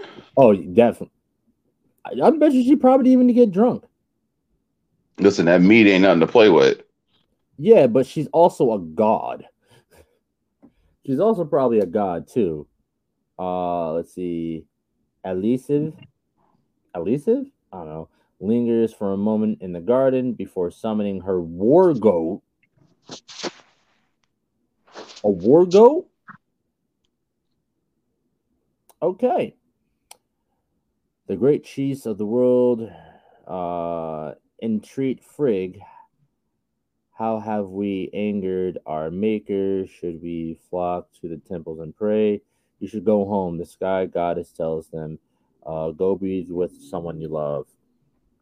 Oh, 0.36 0.54
definitely. 0.54 1.10
I, 2.04 2.26
I 2.26 2.30
bet 2.30 2.52
you 2.52 2.62
she 2.62 2.76
probably 2.76 3.10
didn't 3.10 3.30
even 3.30 3.34
get 3.34 3.50
drunk. 3.50 3.84
Listen, 5.18 5.46
that 5.46 5.62
meat 5.62 5.88
ain't 5.88 6.02
nothing 6.02 6.20
to 6.20 6.28
play 6.28 6.48
with. 6.48 6.80
Yeah, 7.56 7.88
but 7.88 8.06
she's 8.06 8.28
also 8.28 8.72
a 8.72 8.78
god. 8.78 9.46
She's 11.04 11.18
also 11.18 11.44
probably 11.44 11.80
a 11.80 11.86
god 11.86 12.28
too. 12.28 12.68
Uh, 13.38 13.94
let's 13.94 14.14
see. 14.14 14.64
Elusive, 15.24 15.94
elusive. 16.94 17.46
I 17.72 17.78
don't 17.78 17.88
know. 17.88 18.08
Lingers 18.40 18.94
for 18.94 19.12
a 19.12 19.16
moment 19.16 19.60
in 19.60 19.72
the 19.72 19.80
garden 19.80 20.34
before 20.34 20.70
summoning 20.70 21.20
her 21.22 21.40
war 21.40 21.94
goat. 21.94 22.42
A 25.24 25.30
war 25.30 25.66
goat. 25.66 26.08
Okay. 29.02 29.56
The 31.28 31.36
great 31.36 31.62
chiefs 31.62 32.06
of 32.06 32.16
the 32.16 32.24
world 32.24 32.90
uh, 33.46 34.32
entreat 34.62 35.22
Frigg. 35.22 35.78
How 37.18 37.38
have 37.38 37.66
we 37.66 38.08
angered 38.14 38.78
our 38.86 39.10
maker? 39.10 39.86
Should 39.86 40.22
we 40.22 40.58
flock 40.70 41.08
to 41.20 41.28
the 41.28 41.36
temples 41.36 41.80
and 41.80 41.94
pray? 41.94 42.40
You 42.80 42.88
should 42.88 43.04
go 43.04 43.26
home. 43.26 43.58
The 43.58 43.66
sky 43.66 44.06
goddess 44.06 44.52
tells 44.52 44.88
them, 44.88 45.18
uh, 45.66 45.90
go 45.90 46.16
be 46.16 46.46
with 46.48 46.80
someone 46.80 47.20
you 47.20 47.28
love. 47.28 47.66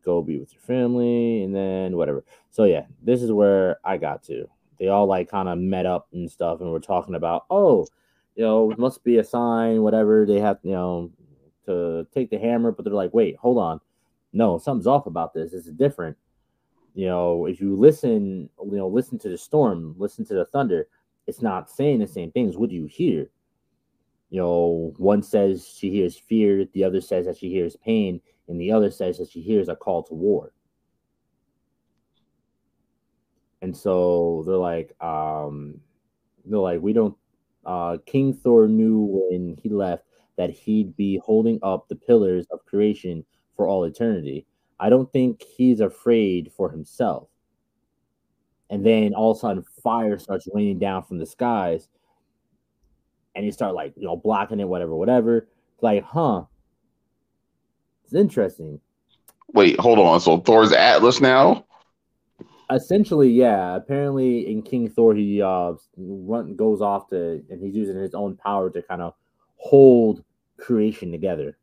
Go 0.05 0.23
be 0.23 0.39
with 0.39 0.53
your 0.53 0.63
family, 0.63 1.43
and 1.43 1.53
then 1.53 1.97
whatever. 1.97 2.23
So 2.53 2.67
yeah, 2.67 2.85
this 3.03 3.21
is 3.21 3.33
where 3.33 3.81
I 3.85 3.97
got 3.97 4.23
to. 4.27 4.49
They 4.79 4.87
all 4.87 5.07
like 5.07 5.29
kind 5.29 5.49
of 5.49 5.59
met 5.59 5.87
up 5.87 6.07
and 6.13 6.31
stuff, 6.31 6.61
and 6.61 6.71
we're 6.71 6.79
talking 6.79 7.17
about, 7.17 7.47
oh, 7.51 7.89
you 8.37 8.45
know, 8.45 8.71
it 8.71 8.79
must 8.79 9.03
be 9.03 9.19
a 9.19 9.25
sign, 9.25 9.83
whatever. 9.83 10.25
They 10.25 10.39
have, 10.39 10.61
you 10.63 10.71
know, 10.71 11.11
to 11.67 12.07
take 12.13 12.31
the 12.31 12.39
hammer, 12.39 12.73
but 12.73 12.85
they're 12.85 12.95
like, 12.95 13.15
wait, 13.15 13.37
hold 13.37 13.59
on. 13.59 13.81
No, 14.33 14.59
something's 14.59 14.87
off 14.87 15.07
about 15.07 15.35
this. 15.35 15.53
This 15.53 15.67
is 15.67 15.73
different. 15.73 16.17
You 16.95 17.07
know, 17.07 17.47
if 17.47 17.61
you 17.61 17.77
listen, 17.77 18.49
you 18.65 18.77
know, 18.77 18.89
listen 18.89 19.19
to 19.21 19.29
the 19.29 19.39
storm, 19.39 19.95
listen 19.99 20.25
to 20.27 20.35
the 20.35 20.47
thunder, 20.47 20.89
it's 21.27 21.43
not 21.43 21.71
saying 21.71 21.99
the 21.99 22.07
same 22.07 22.33
things. 22.33 22.57
What 22.57 22.71
do 22.71 22.77
you 22.77 22.87
hear? 22.87 23.29
You 24.31 24.41
know, 24.41 24.95
one 24.97 25.23
says 25.23 25.69
she 25.69 25.91
hears 25.91 26.17
fear, 26.17 26.67
the 26.73 26.85
other 26.85 27.01
says 27.01 27.27
that 27.27 27.37
she 27.37 27.51
hears 27.51 27.77
pain, 27.77 28.21
and 28.49 28.61
the 28.61 28.73
other 28.73 28.91
says 28.91 29.19
that 29.19 29.31
she 29.31 29.41
hears 29.41 29.69
a 29.69 29.77
call 29.77 30.03
to 30.05 30.15
war. 30.15 30.53
And 33.63 33.77
so 33.77 34.43
they're 34.47 34.57
like, 34.57 34.95
um, 35.03 35.81
they're 36.45 36.59
like, 36.59 36.81
we 36.81 36.93
don't 36.93 37.17
uh 37.65 37.99
King 38.07 38.33
Thor 38.33 38.69
knew 38.69 39.01
when 39.29 39.59
he 39.61 39.69
left 39.69 40.06
that 40.37 40.51
he'd 40.51 40.97
be 40.97 41.21
holding 41.25 41.59
up 41.63 41.89
the 41.89 41.97
pillars 41.97 42.47
of 42.51 42.65
creation 42.67 43.25
for 43.57 43.67
all 43.67 43.85
eternity. 43.85 44.47
I 44.79 44.91
don't 44.91 45.11
think 45.13 45.43
he's 45.43 45.81
afraid 45.81 46.53
for 46.57 46.71
himself. 46.71 47.29
And 48.69 48.85
then 48.85 49.15
all 49.15 49.31
of 49.31 49.39
a 49.39 49.41
sudden, 49.41 49.65
fire 49.83 50.19
starts 50.19 50.49
raining 50.53 50.79
down 50.79 51.05
from 51.05 51.19
the 51.19 51.27
skies, 51.27 51.89
and 53.35 53.45
you 53.45 53.53
start 53.53 53.75
like 53.75 53.95
you 53.97 54.05
know 54.07 54.17
blocking 54.17 54.61
it, 54.61 54.69
whatever, 54.69 54.95
whatever. 54.97 55.49
It's 55.75 55.83
like, 55.83 56.03
huh? 56.03 56.45
It's 58.05 58.15
interesting. 58.15 58.81
Wait, 59.53 59.79
hold 59.79 59.99
on. 59.99 60.21
So 60.21 60.39
Thor's 60.39 60.73
Atlas 60.73 61.21
now? 61.21 61.65
Essentially, 62.71 63.31
yeah. 63.31 63.77
Apparently, 63.77 64.51
in 64.51 64.63
King 64.63 64.89
Thor, 64.89 65.15
he 65.15 65.41
uh 65.41 65.75
run 65.97 66.57
goes 66.57 66.81
off 66.81 67.09
to, 67.11 67.43
and 67.49 67.63
he's 67.63 67.77
using 67.77 67.97
his 67.97 68.15
own 68.15 68.37
power 68.37 68.69
to 68.71 68.83
kind 68.83 69.01
of 69.01 69.15
hold 69.57 70.25
creation 70.57 71.13
together. 71.13 71.57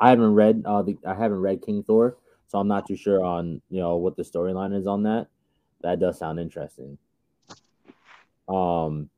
I 0.00 0.10
haven't 0.10 0.34
read 0.34 0.62
uh 0.66 0.82
the 0.82 0.96
I 1.06 1.14
haven't 1.14 1.40
read 1.40 1.62
King 1.62 1.82
Thor, 1.82 2.16
so 2.48 2.58
I'm 2.58 2.68
not 2.68 2.86
too 2.86 2.96
sure 2.96 3.24
on 3.24 3.60
you 3.70 3.80
know 3.80 3.96
what 3.96 4.16
the 4.16 4.22
storyline 4.22 4.76
is 4.76 4.86
on 4.86 5.02
that. 5.04 5.28
That 5.82 6.00
does 6.00 6.18
sound 6.18 6.40
interesting. 6.40 6.98
Um, 8.48 9.10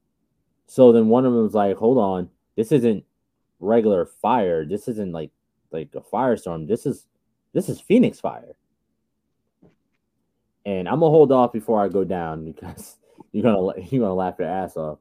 so 0.66 0.92
then 0.92 1.08
one 1.08 1.24
of 1.24 1.32
them 1.32 1.42
was 1.42 1.54
like, 1.54 1.76
"Hold 1.76 1.98
on, 1.98 2.30
this 2.56 2.72
isn't 2.72 3.04
regular 3.60 4.06
fire. 4.06 4.64
This 4.64 4.88
isn't 4.88 5.12
like 5.12 5.30
like 5.70 5.88
a 5.94 6.00
firestorm. 6.00 6.68
This 6.68 6.86
is 6.86 7.06
this 7.52 7.68
is 7.68 7.80
Phoenix 7.80 8.20
fire." 8.20 8.56
And 10.64 10.88
I'm 10.88 11.00
gonna 11.00 11.10
hold 11.10 11.30
off 11.30 11.52
before 11.52 11.82
I 11.82 11.88
go 11.88 12.04
down 12.04 12.44
because 12.44 12.96
you're 13.32 13.44
gonna 13.44 13.80
you're 13.90 14.02
gonna 14.02 14.14
laugh 14.14 14.34
your 14.38 14.48
ass 14.48 14.76
off. 14.76 14.98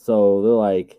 So 0.00 0.40
they're 0.42 0.52
like, 0.52 0.98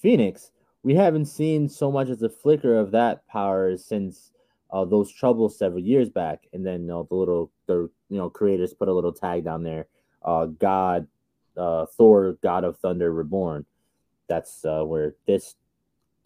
Phoenix, 0.00 0.50
we 0.82 0.94
haven't 0.94 1.26
seen 1.26 1.68
so 1.68 1.92
much 1.92 2.08
as 2.08 2.22
a 2.22 2.30
flicker 2.30 2.78
of 2.78 2.90
that 2.92 3.26
power 3.28 3.76
since 3.76 4.32
uh, 4.70 4.84
those 4.86 5.12
troubles 5.12 5.58
several 5.58 5.82
years 5.82 6.08
back. 6.08 6.46
And 6.54 6.64
then 6.64 6.82
you 6.82 6.86
know, 6.86 7.06
the 7.08 7.16
little 7.16 7.50
the 7.66 7.90
you 8.08 8.18
know 8.18 8.30
creators 8.30 8.72
put 8.72 8.88
a 8.88 8.94
little 8.94 9.12
tag 9.12 9.44
down 9.44 9.62
there, 9.62 9.88
uh, 10.24 10.46
God, 10.46 11.06
uh, 11.56 11.84
Thor, 11.84 12.38
God 12.42 12.64
of 12.64 12.78
Thunder, 12.78 13.12
Reborn. 13.12 13.66
That's 14.26 14.64
uh, 14.64 14.84
where 14.84 15.14
this 15.26 15.56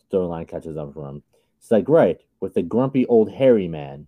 storyline 0.08 0.46
catches 0.46 0.76
up 0.76 0.94
from. 0.94 1.22
It's 1.58 1.70
like 1.70 1.88
right 1.88 2.20
with 2.38 2.54
the 2.54 2.62
grumpy 2.62 3.06
old 3.06 3.32
hairy 3.32 3.66
man. 3.66 4.06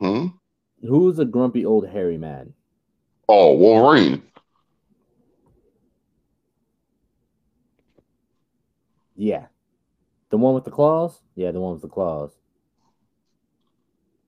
Hmm? 0.00 0.28
Who's 0.80 1.20
a 1.20 1.24
grumpy 1.24 1.64
old 1.64 1.86
hairy 1.86 2.18
man? 2.18 2.54
Oh, 3.28 3.54
Wolverine. 3.54 4.22
Yeah. 9.16 9.46
The 10.30 10.38
one 10.38 10.54
with 10.54 10.64
the 10.64 10.70
claws? 10.70 11.20
Yeah, 11.34 11.50
the 11.50 11.60
one 11.60 11.74
with 11.74 11.82
the 11.82 11.88
claws. 11.88 12.32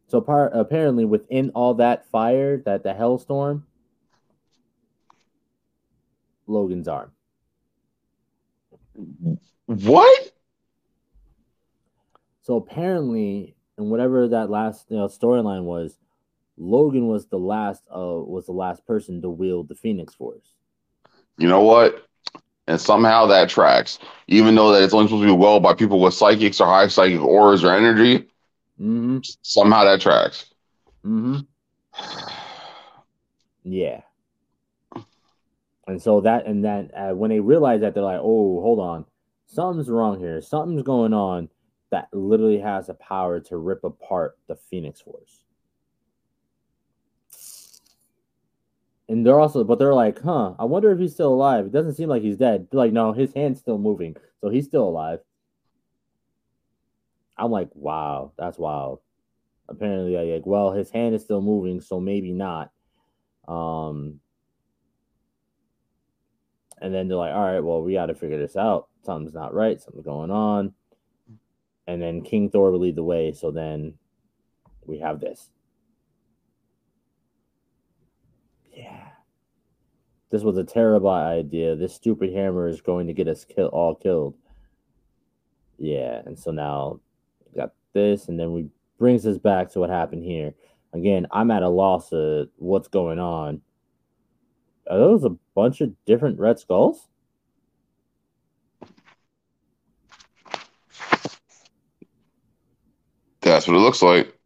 So 0.06 0.20
par- 0.20 0.50
apparently 0.52 1.04
within 1.04 1.50
all 1.54 1.74
that 1.74 2.06
fire, 2.10 2.58
that 2.58 2.82
the 2.82 2.92
hellstorm, 2.92 3.62
Logan's 6.46 6.88
arm. 6.88 7.10
What? 9.66 10.32
So 12.42 12.56
apparently, 12.56 13.56
and 13.78 13.90
whatever 13.90 14.28
that 14.28 14.50
last 14.50 14.86
you 14.90 14.98
know, 14.98 15.08
storyline 15.08 15.64
was, 15.64 15.98
Logan 16.56 17.08
was 17.08 17.26
the 17.26 17.38
last 17.38 17.82
uh 17.90 17.98
was 17.98 18.46
the 18.46 18.52
last 18.52 18.86
person 18.86 19.20
to 19.22 19.30
wield 19.30 19.68
the 19.68 19.74
Phoenix 19.74 20.14
Force. 20.14 20.54
You 21.38 21.48
know 21.48 21.62
what? 21.62 22.06
And 22.66 22.80
somehow 22.80 23.26
that 23.26 23.48
tracks. 23.50 23.98
Even 24.28 24.54
though 24.54 24.72
that 24.72 24.82
it's 24.82 24.94
only 24.94 25.08
supposed 25.08 25.22
to 25.28 25.34
be 25.34 25.38
well 25.38 25.60
by 25.60 25.74
people 25.74 26.00
with 26.00 26.14
psychics 26.14 26.60
or 26.60 26.66
high 26.66 26.88
psychic 26.88 27.20
auras 27.20 27.64
or 27.64 27.74
energy, 27.74 28.28
Mm-hmm. 28.80 29.18
somehow 29.42 29.84
that 29.84 30.00
tracks. 30.00 30.52
Mm-hmm. 31.04 31.40
Yeah. 33.66 34.02
And 35.86 36.00
so 36.00 36.20
that 36.22 36.46
and 36.46 36.64
then 36.64 36.90
uh, 36.96 37.10
when 37.14 37.30
they 37.30 37.40
realize 37.40 37.80
that 37.80 37.94
they're 37.94 38.02
like, 38.02 38.20
oh, 38.20 38.60
hold 38.60 38.78
on, 38.78 39.04
something's 39.46 39.88
wrong 39.88 40.18
here. 40.18 40.40
Something's 40.40 40.82
going 40.82 41.12
on 41.12 41.48
that 41.90 42.08
literally 42.12 42.58
has 42.58 42.88
the 42.88 42.94
power 42.94 43.40
to 43.40 43.56
rip 43.56 43.84
apart 43.84 44.36
the 44.48 44.56
Phoenix 44.56 45.00
Force. 45.00 45.43
And 49.08 49.26
they're 49.26 49.38
also, 49.38 49.64
but 49.64 49.78
they're 49.78 49.94
like, 49.94 50.20
huh, 50.22 50.54
I 50.58 50.64
wonder 50.64 50.90
if 50.90 50.98
he's 50.98 51.12
still 51.12 51.32
alive. 51.34 51.66
It 51.66 51.72
doesn't 51.72 51.94
seem 51.94 52.08
like 52.08 52.22
he's 52.22 52.38
dead. 52.38 52.68
They're 52.70 52.78
like, 52.78 52.92
no, 52.92 53.12
his 53.12 53.34
hand's 53.34 53.58
still 53.60 53.78
moving. 53.78 54.16
So 54.40 54.48
he's 54.48 54.64
still 54.64 54.84
alive. 54.84 55.18
I'm 57.36 57.50
like, 57.50 57.68
wow, 57.74 58.32
that's 58.38 58.58
wild. 58.58 59.00
Apparently, 59.68 60.16
I 60.16 60.34
like, 60.34 60.46
well, 60.46 60.72
his 60.72 60.90
hand 60.90 61.14
is 61.14 61.22
still 61.22 61.40
moving, 61.40 61.80
so 61.80 62.00
maybe 62.00 62.32
not. 62.32 62.70
Um, 63.48 64.20
and 66.80 66.94
then 66.94 67.08
they're 67.08 67.16
like, 67.16 67.34
all 67.34 67.44
right, 67.44 67.60
well, 67.60 67.82
we 67.82 67.94
got 67.94 68.06
to 68.06 68.14
figure 68.14 68.38
this 68.38 68.56
out. 68.56 68.88
Something's 69.02 69.34
not 69.34 69.54
right. 69.54 69.80
Something's 69.80 70.04
going 70.04 70.30
on. 70.30 70.72
And 71.86 72.00
then 72.00 72.22
King 72.22 72.50
Thor 72.50 72.70
will 72.70 72.80
lead 72.80 72.96
the 72.96 73.04
way. 73.04 73.32
So 73.32 73.50
then 73.50 73.94
we 74.86 74.98
have 75.00 75.20
this. 75.20 75.50
This 80.34 80.42
was 80.42 80.58
a 80.58 80.64
terabyte 80.64 81.28
idea. 81.28 81.76
This 81.76 81.94
stupid 81.94 82.32
hammer 82.32 82.66
is 82.66 82.80
going 82.80 83.06
to 83.06 83.12
get 83.12 83.28
us 83.28 83.44
kill- 83.44 83.68
all 83.68 83.94
killed. 83.94 84.34
Yeah, 85.78 86.22
and 86.26 86.36
so 86.36 86.50
now 86.50 86.98
got 87.54 87.72
this, 87.92 88.26
and 88.26 88.36
then 88.36 88.52
we 88.52 88.66
brings 88.98 89.24
us 89.28 89.38
back 89.38 89.70
to 89.70 89.78
what 89.78 89.90
happened 89.90 90.24
here. 90.24 90.52
Again, 90.92 91.28
I'm 91.30 91.52
at 91.52 91.62
a 91.62 91.68
loss 91.68 92.12
of 92.12 92.48
what's 92.56 92.88
going 92.88 93.20
on. 93.20 93.60
Are 94.90 94.98
those 94.98 95.22
a 95.22 95.36
bunch 95.54 95.80
of 95.80 95.92
different 96.04 96.40
red 96.40 96.58
skulls? 96.58 97.06
That's 103.40 103.68
what 103.68 103.76
it 103.76 103.80
looks 103.80 104.02
like. 104.02 104.36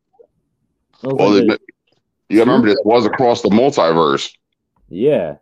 Well, 1.02 1.30
like 1.30 1.46
they, 1.46 1.56
you 2.28 2.36
gotta 2.36 2.50
remember 2.50 2.68
this 2.68 2.82
was 2.84 3.06
across 3.06 3.40
the 3.40 3.48
multiverse. 3.48 4.30
Yeah. 4.90 5.36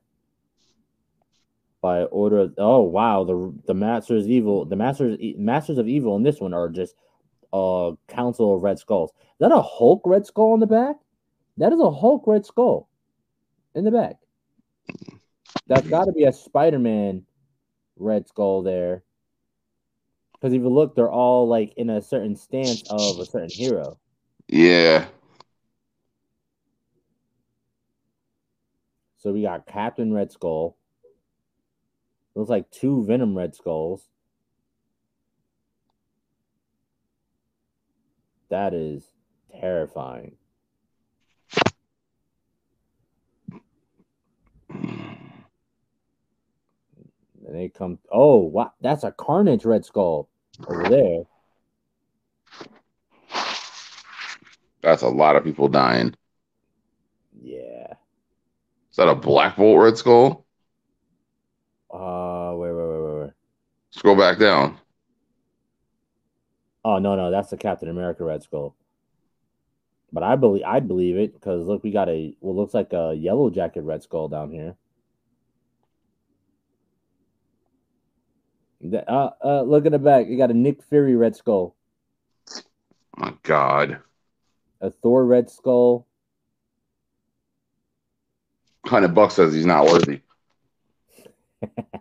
By 1.87 2.03
order 2.07 2.38
of 2.38 2.55
oh 2.59 2.81
wow 2.81 3.22
the 3.22 3.55
the 3.68 3.72
masters 3.72 4.29
evil 4.29 4.64
the 4.64 4.75
masters 4.75 5.18
masters 5.38 5.79
of 5.79 5.87
evil 5.87 6.16
in 6.16 6.25
this 6.25 6.40
one 6.40 6.53
are 6.53 6.68
just 6.68 6.96
uh 7.53 7.92
council 8.09 8.57
of 8.57 8.62
red 8.64 8.81
skulls. 8.81 9.11
Is 9.11 9.37
that 9.38 9.53
a 9.53 9.62
Hulk 9.62 10.03
red 10.05 10.27
skull 10.27 10.55
in 10.55 10.59
the 10.59 10.66
back? 10.66 10.96
That 11.59 11.72
is 11.72 11.79
a 11.79 11.92
Hulk 11.92 12.25
red 12.27 12.44
skull 12.44 12.88
in 13.77 13.85
the 13.85 13.92
back. 13.92 14.16
That's 15.68 15.87
got 15.87 16.07
to 16.07 16.12
be 16.12 16.25
a 16.25 16.33
Spider 16.33 16.81
Man 16.81 17.25
red 17.94 18.27
skull 18.27 18.64
there. 18.64 19.05
Because 20.33 20.55
if 20.55 20.62
you 20.62 20.68
look, 20.68 20.96
they're 20.96 21.09
all 21.09 21.46
like 21.46 21.72
in 21.77 21.88
a 21.88 22.03
certain 22.03 22.35
stance 22.35 22.83
of 22.90 23.20
a 23.20 23.25
certain 23.25 23.49
hero. 23.49 23.96
Yeah. 24.49 25.07
So 29.18 29.33
we 29.33 29.42
got 29.42 29.68
Captain 29.68 30.12
Red 30.12 30.33
Skull. 30.33 30.77
Looks 32.37 32.51
like 32.51 32.70
two 32.70 33.05
Venom 33.07 33.37
Red 33.37 33.57
Skulls. 33.57 34.07
That 38.51 38.75
is 38.75 39.09
terrifying. 39.59 40.37
And 44.68 45.22
they 47.49 47.70
come. 47.70 47.99
Oh, 48.12 48.40
wow. 48.40 48.72
That's 48.83 49.05
a 49.05 49.12
Carnage 49.12 49.64
Red 49.64 49.87
Skull 49.87 50.29
over 50.68 50.90
there. 50.90 51.22
That's 54.83 55.03
a 55.03 55.09
lot 55.09 55.37
of 55.37 55.44
people 55.44 55.68
dying. 55.68 56.14
Yeah. 57.40 57.94
Is 58.90 58.96
that 58.96 59.09
a 59.09 59.14
Black 59.14 59.57
Bolt 59.57 59.83
Red 59.83 59.96
Skull? 59.96 60.42
Uh, 61.88 62.53
wait, 62.57 62.72
wait, 62.72 62.88
wait, 62.88 63.01
wait, 63.01 63.20
wait. 63.20 63.31
Scroll 63.96 64.16
back 64.16 64.38
down. 64.38 64.78
Oh 66.85 66.98
no, 66.98 67.16
no, 67.16 67.30
that's 67.30 67.50
the 67.50 67.56
Captain 67.56 67.88
America 67.88 68.24
Red 68.24 68.42
Skull. 68.42 68.76
But 70.12 70.22
I 70.22 70.37
believe 70.37 70.62
I'd 70.64 70.87
believe 70.87 71.16
it 71.16 71.35
because 71.35 71.66
look, 71.66 71.82
we 71.82 71.90
got 71.90 72.09
a 72.09 72.37
what 72.40 72.54
looks 72.54 72.74
like 72.74 72.92
a 72.92 73.14
yellow 73.16 73.50
jacket 73.50 73.82
Red 73.82 74.02
Skull 74.02 74.28
down 74.28 74.50
here. 74.50 74.76
Uh, 79.09 79.30
uh, 79.42 79.62
look 79.62 79.87
at 79.87 79.92
the 79.92 79.98
back. 79.98 80.26
You 80.28 80.37
got 80.37 80.50
a 80.50 80.54
Nick 80.54 80.82
Fury 80.85 81.16
Red 81.16 81.35
Skull, 81.35 81.74
My 83.16 83.32
God. 83.42 83.98
a 84.80 84.90
Thor 84.90 85.24
Red 85.24 85.50
Skull. 85.50 86.06
Hundred 88.85 89.14
bucks 89.14 89.35
says 89.35 89.52
he's 89.54 89.66
not 89.66 89.87
worthy. 89.87 90.20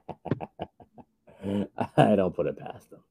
I 1.98 2.16
don't 2.16 2.36
put 2.36 2.48
it 2.48 2.58
past 2.58 2.90
them. 2.90 3.02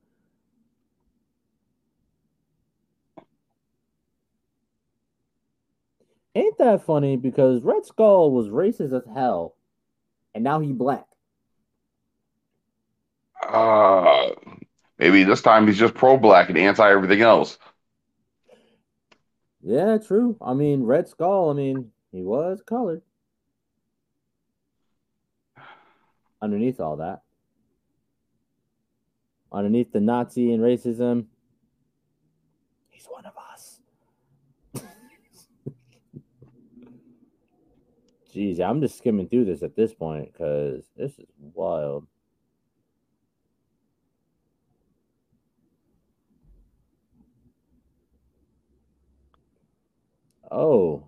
Ain't 6.34 6.58
that 6.58 6.84
funny? 6.84 7.16
Because 7.16 7.62
Red 7.62 7.86
Skull 7.86 8.32
was 8.32 8.48
racist 8.48 8.92
as 8.92 9.04
hell, 9.14 9.54
and 10.34 10.42
now 10.42 10.58
he 10.60 10.72
black. 10.72 11.06
Uh, 13.46 14.30
maybe 14.98 15.22
this 15.22 15.42
time 15.42 15.66
he's 15.66 15.78
just 15.78 15.94
pro 15.94 16.16
black 16.16 16.48
and 16.48 16.58
anti 16.58 16.90
everything 16.90 17.20
else. 17.20 17.58
Yeah, 19.62 19.98
true. 19.98 20.36
I 20.42 20.54
mean, 20.54 20.82
Red 20.82 21.08
Skull. 21.08 21.50
I 21.50 21.52
mean, 21.54 21.92
he 22.10 22.22
was 22.22 22.62
colored. 22.66 23.02
Underneath 26.42 26.80
all 26.80 26.98
that, 26.98 27.22
underneath 29.54 29.92
the 29.92 30.00
Nazi 30.00 30.52
and 30.52 30.62
racism, 30.62 31.26
he's 32.90 33.06
one 33.06 33.24
of 33.24 33.34
us. 33.52 33.80
Jeez, 38.34 38.58
I'm 38.60 38.80
just 38.80 38.98
skimming 38.98 39.28
through 39.28 39.44
this 39.44 39.62
at 39.62 39.76
this 39.76 39.94
point 39.94 40.32
because 40.32 40.84
this 40.96 41.12
is 41.18 41.26
wild. 41.38 42.06
Oh. 50.50 51.06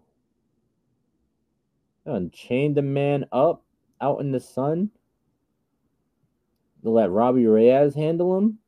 And 2.04 2.32
chained 2.32 2.76
the 2.76 2.82
man 2.82 3.26
up 3.32 3.64
out 4.00 4.20
in 4.20 4.30
the 4.30 4.38
sun. 4.38 4.90
Let 6.90 7.10
Robbie 7.10 7.46
Reyes 7.46 7.94
handle 7.94 8.38
him. 8.38 8.58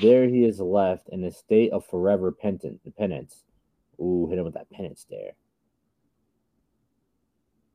There 0.00 0.28
he 0.28 0.44
is 0.44 0.60
left 0.60 1.08
in 1.08 1.24
a 1.24 1.30
state 1.30 1.72
of 1.72 1.86
forever 1.86 2.30
penance. 2.30 3.44
Ooh, 3.98 4.28
hit 4.28 4.38
him 4.38 4.44
with 4.44 4.54
that 4.54 4.70
penance 4.70 5.06
there. 5.10 5.32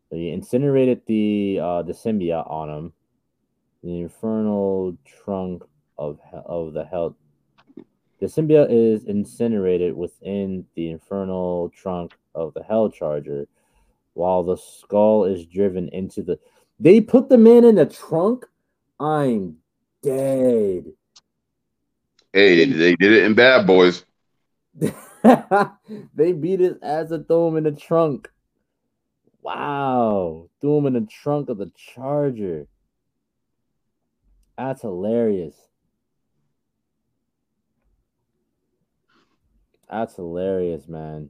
So 0.09 0.15
he 0.15 0.29
incinerated 0.29 1.01
the 1.07 1.59
uh, 1.61 1.81
the 1.81 1.93
symbiote 1.93 2.49
on 2.49 2.69
him. 2.69 2.93
The 3.83 4.01
infernal 4.01 4.97
trunk 5.03 5.63
of 5.97 6.19
of 6.45 6.73
the 6.73 6.85
hell. 6.85 7.15
The 8.19 8.27
symbiote 8.27 8.69
is 8.69 9.05
incinerated 9.05 9.95
within 9.95 10.65
the 10.75 10.89
infernal 10.89 11.69
trunk 11.69 12.13
of 12.33 12.53
the 12.53 12.63
Hell 12.63 12.89
Charger, 12.89 13.47
while 14.13 14.43
the 14.43 14.55
skull 14.55 15.25
is 15.25 15.45
driven 15.45 15.89
into 15.89 16.23
the. 16.23 16.39
They 16.79 17.01
put 17.01 17.29
the 17.29 17.37
man 17.37 17.65
in 17.65 17.75
the 17.75 17.85
trunk. 17.85 18.45
I'm 18.99 19.57
dead. 20.01 20.85
Hey, 22.33 22.65
they 22.65 22.95
did 22.95 23.11
it 23.13 23.23
in 23.23 23.33
Bad 23.33 23.67
Boys. 23.67 24.05
they 24.75 26.33
beat 26.33 26.59
his 26.59 26.75
ass 26.81 27.11
and 27.11 27.27
threw 27.27 27.47
him 27.47 27.57
in 27.57 27.63
the 27.63 27.71
trunk. 27.71 28.29
Wow. 29.41 30.49
Threw 30.59 30.77
him 30.77 30.87
in 30.87 30.93
the 30.93 31.07
trunk 31.07 31.49
of 31.49 31.57
the 31.57 31.71
Charger. 31.75 32.67
That's 34.57 34.81
hilarious. 34.81 35.55
That's 39.89 40.15
hilarious, 40.15 40.87
man. 40.87 41.29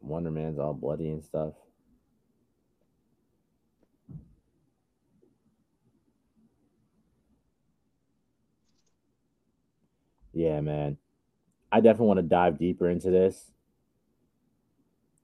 Wonder 0.00 0.30
Man's 0.30 0.58
all 0.58 0.74
bloody 0.74 1.08
and 1.08 1.24
stuff. 1.24 1.54
Yeah, 10.36 10.60
man. 10.60 10.98
I 11.72 11.80
definitely 11.80 12.08
want 12.08 12.18
to 12.18 12.22
dive 12.24 12.58
deeper 12.58 12.90
into 12.90 13.10
this. 13.10 13.50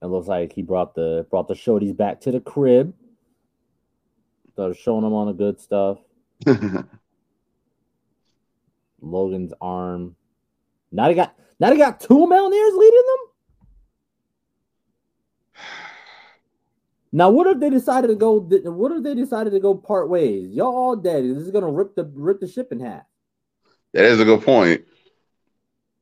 It 0.01 0.07
looks 0.07 0.27
like 0.27 0.53
he 0.53 0.63
brought 0.63 0.95
the 0.95 1.27
brought 1.29 1.47
the 1.47 1.53
shorties 1.53 1.95
back 1.95 2.19
to 2.21 2.31
the 2.31 2.39
crib. 2.39 2.95
Started 4.53 4.75
showing 4.75 5.03
them 5.03 5.13
on 5.13 5.27
the 5.27 5.33
good 5.33 5.59
stuff. 5.59 5.99
Logan's 9.01 9.53
arm. 9.61 10.15
Now 10.91 11.07
they 11.09 11.13
got 11.13 11.35
now 11.59 11.69
they 11.69 11.77
got 11.77 11.99
two 11.99 12.25
Mountaineers 12.25 12.73
leading 12.73 13.03
them. 13.05 13.17
Now, 17.15 17.29
what 17.29 17.45
if 17.45 17.59
they 17.59 17.69
decided 17.69 18.07
to 18.07 18.15
go? 18.15 18.39
What 18.39 18.91
if 18.91 19.03
they 19.03 19.13
decided 19.13 19.51
to 19.51 19.59
go 19.59 19.75
part 19.75 20.09
ways? 20.09 20.49
Y'all 20.49 20.75
all 20.75 20.95
dead. 20.95 21.23
This 21.23 21.43
is 21.43 21.51
gonna 21.51 21.71
rip 21.71 21.93
the 21.93 22.11
rip 22.15 22.39
the 22.39 22.47
ship 22.47 22.71
in 22.71 22.79
half. 22.79 23.03
that 23.93 24.05
is 24.05 24.19
a 24.19 24.25
good 24.25 24.41
point. 24.41 24.83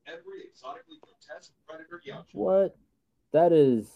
Every 0.07 0.43
exotically 0.49 0.97
grotesque 0.99 1.51
predator 1.67 1.80
yacht. 1.80 1.80
What? 2.33 2.75
That 3.33 3.51
is. 3.51 3.89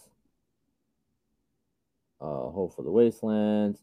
Uh, 2.20 2.50
hope 2.50 2.74
for 2.74 2.82
the 2.82 2.90
wastelands. 2.90 3.78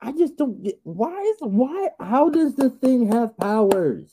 I 0.00 0.12
just 0.12 0.36
don't 0.36 0.62
get 0.62 0.80
why 0.82 1.20
is 1.20 1.36
why 1.40 1.90
how 2.00 2.30
does 2.30 2.54
the 2.54 2.70
thing 2.70 3.12
have 3.12 3.36
powers? 3.36 4.10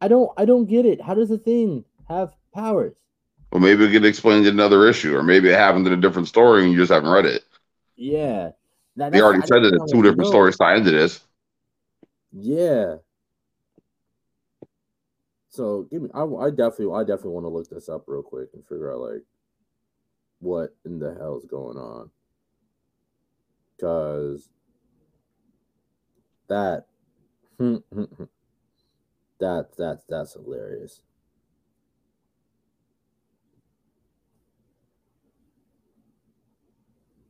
I 0.00 0.06
don't 0.08 0.30
I 0.36 0.44
don't 0.44 0.66
get 0.66 0.86
it. 0.86 1.00
How 1.02 1.14
does 1.14 1.28
the 1.28 1.38
thing 1.38 1.84
have 2.08 2.32
powers? 2.54 2.94
Well, 3.52 3.60
maybe 3.60 3.84
it 3.84 3.90
get 3.90 4.04
explained 4.04 4.46
in 4.46 4.54
another 4.54 4.86
issue, 4.88 5.16
or 5.16 5.24
maybe 5.24 5.48
it 5.48 5.58
happened 5.58 5.86
in 5.88 5.92
a 5.92 5.96
different 5.96 6.28
story 6.28 6.62
and 6.62 6.72
you 6.72 6.78
just 6.78 6.92
haven't 6.92 7.10
read 7.10 7.26
it. 7.26 7.42
Yeah. 7.96 8.52
That- 8.96 9.10
They 9.12 9.20
already 9.20 9.42
said 9.46 9.64
it 9.64 9.74
in 9.74 9.80
two 9.88 10.02
different 10.02 10.28
stories 10.28 10.56
tie 10.56 10.76
into 10.76 10.92
this. 10.92 11.20
Yeah. 12.32 12.96
So 15.50 15.88
give 15.90 16.02
me. 16.02 16.10
I, 16.14 16.24
I 16.24 16.50
definitely, 16.50 16.94
I 16.94 17.02
definitely 17.02 17.32
want 17.32 17.44
to 17.44 17.50
look 17.50 17.70
this 17.70 17.88
up 17.90 18.04
real 18.06 18.22
quick 18.22 18.50
and 18.54 18.64
figure 18.66 18.92
out 18.92 19.00
like 19.00 19.22
what 20.40 20.76
in 20.84 20.98
the 20.98 21.14
hell 21.14 21.38
is 21.38 21.46
going 21.46 21.76
on. 21.76 22.10
Cause 23.80 24.48
that, 26.48 26.86
hmm, 27.58 27.76
hmm, 27.92 28.02
hmm. 28.04 28.24
that 29.40 29.68
that's 29.76 30.04
that's 30.08 30.34
hilarious. 30.34 31.02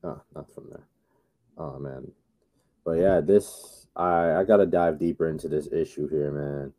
Oh, 0.04 0.22
not 0.34 0.52
from 0.54 0.68
there. 0.70 0.86
Oh 1.58 1.78
man. 1.78 2.12
But 2.84 2.92
yeah, 2.92 3.20
this 3.20 3.86
I 3.96 4.34
I 4.34 4.44
gotta 4.44 4.66
dive 4.66 4.98
deeper 4.98 5.28
into 5.28 5.48
this 5.48 5.68
issue 5.72 6.08
here, 6.08 6.32
man. 6.32 6.72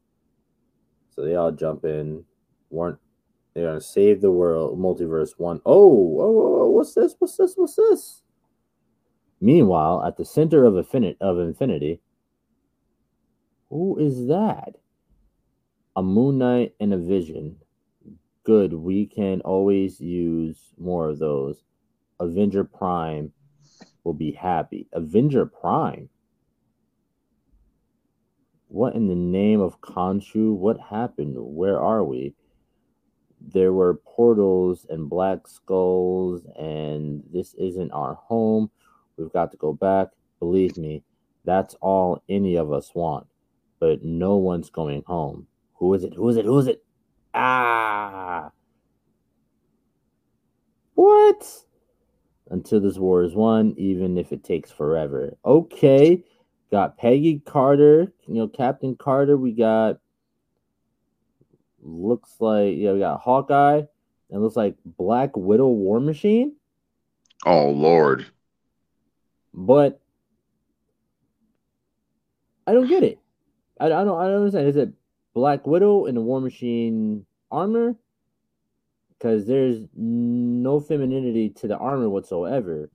So 1.12 1.24
they 1.24 1.36
all 1.36 1.52
jump 1.52 1.86
in. 1.86 2.24
Weren't 2.69 3.00
they're 3.54 3.67
gonna 3.67 3.82
save 3.82 4.21
the 4.21 4.32
world 4.32 4.80
multiverse 4.80 5.34
one. 5.38 5.62
Oh, 5.65 6.17
oh, 6.19 6.62
oh, 6.62 6.69
what's 6.69 6.93
this? 6.93 7.15
What's 7.19 7.38
this? 7.38 7.54
What's 7.56 7.76
this? 7.76 8.21
Meanwhile, 9.41 10.04
at 10.06 10.17
the 10.17 10.26
center 10.26 10.63
of 10.65 10.78
infinite 10.78 11.17
of 11.19 11.39
infinity, 11.39 12.00
who 13.69 13.97
is 13.97 14.28
that? 14.28 14.76
A 15.95 16.04
Moon 16.04 16.38
Knight 16.38 16.76
and 16.80 16.93
a 16.93 16.97
Vision. 16.97 17.58
Good. 18.43 18.74
We 18.74 19.06
can 19.06 19.41
always 19.41 20.00
use 20.00 20.74
more 20.78 21.10
of 21.10 21.19
those. 21.19 21.63
Avenger 22.19 22.63
Prime 22.63 23.34
will 24.04 24.13
be 24.13 24.32
happy. 24.32 24.88
Avenger 24.93 25.45
Prime. 25.45 26.10
What 28.72 28.96
in 28.96 29.10
the 29.10 29.16
name 29.16 29.60
of 29.60 29.82
Khonshu? 29.82 30.56
What 30.56 30.80
happened? 30.80 31.36
Where 31.38 31.78
are 31.78 32.06
we? 32.06 32.34
There 33.42 33.74
were 33.74 33.96
portals 34.06 34.86
and 34.90 35.10
black 35.10 35.46
skulls, 35.46 36.46
and 36.58 37.22
this 37.34 37.54
isn't 37.56 37.92
our 37.92 38.14
home. 38.14 38.72
We've 39.18 39.34
got 39.34 39.52
to 39.52 39.58
go 39.58 39.74
back. 39.74 40.08
Believe 40.40 40.78
me, 40.78 41.04
that's 41.44 41.76
all 41.82 42.24
any 42.30 42.56
of 42.56 42.72
us 42.72 42.96
want. 42.96 43.28
But 43.82 44.06
no 44.06 44.38
one's 44.38 44.70
going 44.70 45.04
home. 45.06 45.48
Who 45.74 45.94
is 45.94 46.06
it? 46.06 46.14
Who 46.14 46.30
is 46.30 46.38
it? 46.38 46.46
Who 46.46 46.58
is 46.58 46.68
it? 46.68 46.82
Ah. 47.34 48.52
What? 50.94 51.46
Until 52.50 52.80
this 52.80 52.98
war 52.98 53.24
is 53.24 53.36
won, 53.36 53.74
even 53.76 54.18
if 54.18 54.32
it 54.32 54.46
takes 54.46 54.72
forever. 54.72 55.36
Okay. 55.44 56.24
Got 56.72 56.98
Peggy 56.98 57.40
Carter, 57.40 58.14
you 58.28 58.36
know, 58.36 58.48
Captain 58.48 58.96
Carter. 58.96 59.36
We 59.36 59.52
got 59.52 60.00
looks 61.82 62.36
like 62.40 62.76
yeah, 62.78 62.94
we 62.94 63.00
got 63.00 63.20
Hawkeye 63.20 63.82
and 64.30 64.42
looks 64.42 64.56
like 64.56 64.76
Black 64.86 65.36
Widow 65.36 65.68
War 65.68 66.00
Machine. 66.00 66.56
Oh 67.46 67.70
Lord. 67.72 68.26
But 69.54 70.00
I 72.66 72.74
don't 72.74 72.88
get 72.88 73.04
it. 73.04 73.20
I, 73.80 73.88
I 73.88 73.90
don't 73.90 74.20
I 74.20 74.28
don't 74.28 74.38
understand. 74.38 74.68
Is 74.68 74.78
it 74.78 74.94
Black 75.34 75.68
Widow 75.68 76.06
in 76.06 76.16
the 76.16 76.22
War 76.22 76.40
Machine 76.40 77.26
armor? 77.52 77.96
Because 79.18 79.46
there's 79.46 79.86
no 79.96 80.80
femininity 80.80 81.50
to 81.50 81.68
the 81.68 81.78
armor 81.78 82.10
whatsoever. 82.10 82.90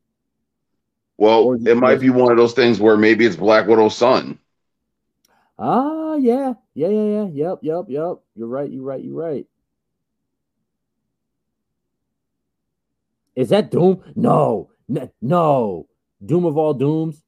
Well, 1.18 1.56
it 1.66 1.76
might 1.76 2.00
be 2.00 2.10
one 2.10 2.30
of 2.30 2.36
those 2.36 2.52
things 2.52 2.78
where 2.78 2.96
maybe 2.96 3.24
it's 3.24 3.36
Black 3.36 3.66
Widow's 3.66 3.96
son. 3.96 4.38
Ah, 5.58 6.16
yeah, 6.16 6.54
yeah, 6.74 6.88
yeah, 6.88 7.04
yeah. 7.04 7.28
Yep, 7.32 7.58
yep, 7.62 7.84
yep. 7.88 8.16
You're 8.34 8.48
right. 8.48 8.70
You're 8.70 8.82
right. 8.82 9.02
You're 9.02 9.16
right. 9.16 9.46
Is 13.34 13.50
that 13.50 13.70
Doom? 13.70 14.02
No, 14.14 14.70
no. 15.22 15.88
Doom 16.24 16.44
of 16.44 16.56
all 16.56 16.74
dooms. 16.74 17.22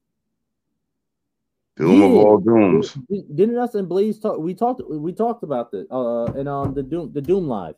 Doom 1.75 2.01
of 2.01 2.11
all 2.13 2.37
dooms. 2.37 2.97
Didn't 3.33 3.57
us 3.57 3.73
and 3.73 3.87
Blaze 3.87 4.19
talk? 4.19 4.37
We 4.39 4.53
talked. 4.53 4.81
We 4.87 5.13
talked 5.13 5.43
about 5.43 5.71
this. 5.71 5.85
Uh, 5.89 6.25
and 6.25 6.49
um, 6.49 6.73
the 6.73 6.83
Doom, 6.83 7.11
the 7.13 7.21
Doom 7.21 7.47
live. 7.47 7.75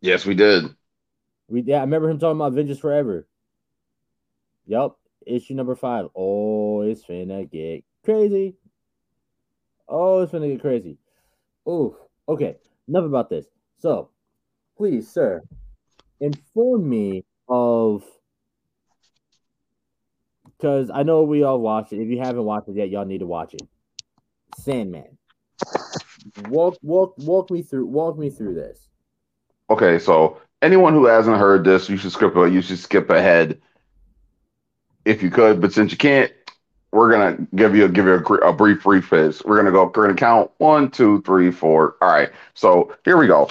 Yes, 0.00 0.26
we 0.26 0.34
did. 0.34 0.64
We 1.48 1.62
yeah, 1.62 1.78
I 1.78 1.80
remember 1.82 2.10
him 2.10 2.18
talking 2.18 2.36
about 2.36 2.52
Vengeance 2.52 2.80
Forever. 2.80 3.26
Yup, 4.66 4.98
issue 5.26 5.54
number 5.54 5.74
five. 5.74 6.06
Oh, 6.14 6.82
it's 6.82 7.04
finna 7.04 7.50
get 7.50 7.84
crazy. 8.04 8.56
Oh, 9.88 10.22
it's 10.22 10.32
finna 10.32 10.50
get 10.50 10.60
crazy. 10.60 10.98
Oh, 11.66 11.96
okay. 12.28 12.56
Enough 12.88 13.04
about 13.04 13.30
this. 13.30 13.46
So, 13.78 14.10
please, 14.76 15.10
sir, 15.10 15.42
inform 16.20 16.88
me 16.88 17.24
of 17.48 18.04
because 20.56 20.90
I 20.92 21.02
know 21.02 21.22
we 21.22 21.42
all 21.42 21.60
watched 21.60 21.92
it. 21.92 22.00
If 22.00 22.08
you 22.08 22.18
haven't 22.18 22.44
watched 22.44 22.68
it 22.68 22.76
yet, 22.76 22.90
y'all 22.90 23.04
need 23.04 23.18
to 23.18 23.26
watch 23.26 23.54
it. 23.54 23.68
Sandman. 24.58 25.18
Walk, 26.48 26.78
walk, 26.82 27.14
walk 27.18 27.50
me 27.50 27.62
through. 27.62 27.86
Walk 27.86 28.18
me 28.18 28.30
through 28.30 28.54
this. 28.54 28.88
Okay, 29.68 29.98
so 29.98 30.40
anyone 30.62 30.94
who 30.94 31.06
hasn't 31.06 31.38
heard 31.38 31.64
this, 31.64 31.88
you 31.88 31.96
should 31.96 32.12
skip. 32.12 32.34
You 32.34 32.62
should 32.62 32.78
skip 32.78 33.10
ahead 33.10 33.60
if 35.04 35.22
you 35.22 35.30
could. 35.30 35.60
But 35.60 35.72
since 35.72 35.92
you 35.92 35.98
can't, 35.98 36.32
we're 36.92 37.10
gonna 37.10 37.46
give 37.54 37.74
you 37.74 37.88
give 37.88 38.06
you 38.06 38.14
a, 38.14 38.48
a 38.48 38.52
brief 38.52 38.82
preface. 38.82 39.42
We're 39.44 39.56
gonna 39.56 39.72
go. 39.72 39.84
We're 39.84 40.06
gonna 40.06 40.14
count 40.14 40.50
one, 40.58 40.90
two, 40.90 41.22
three, 41.22 41.50
four. 41.50 41.96
All 42.00 42.08
right. 42.08 42.30
So 42.54 42.94
here 43.04 43.16
we 43.16 43.26
go. 43.26 43.48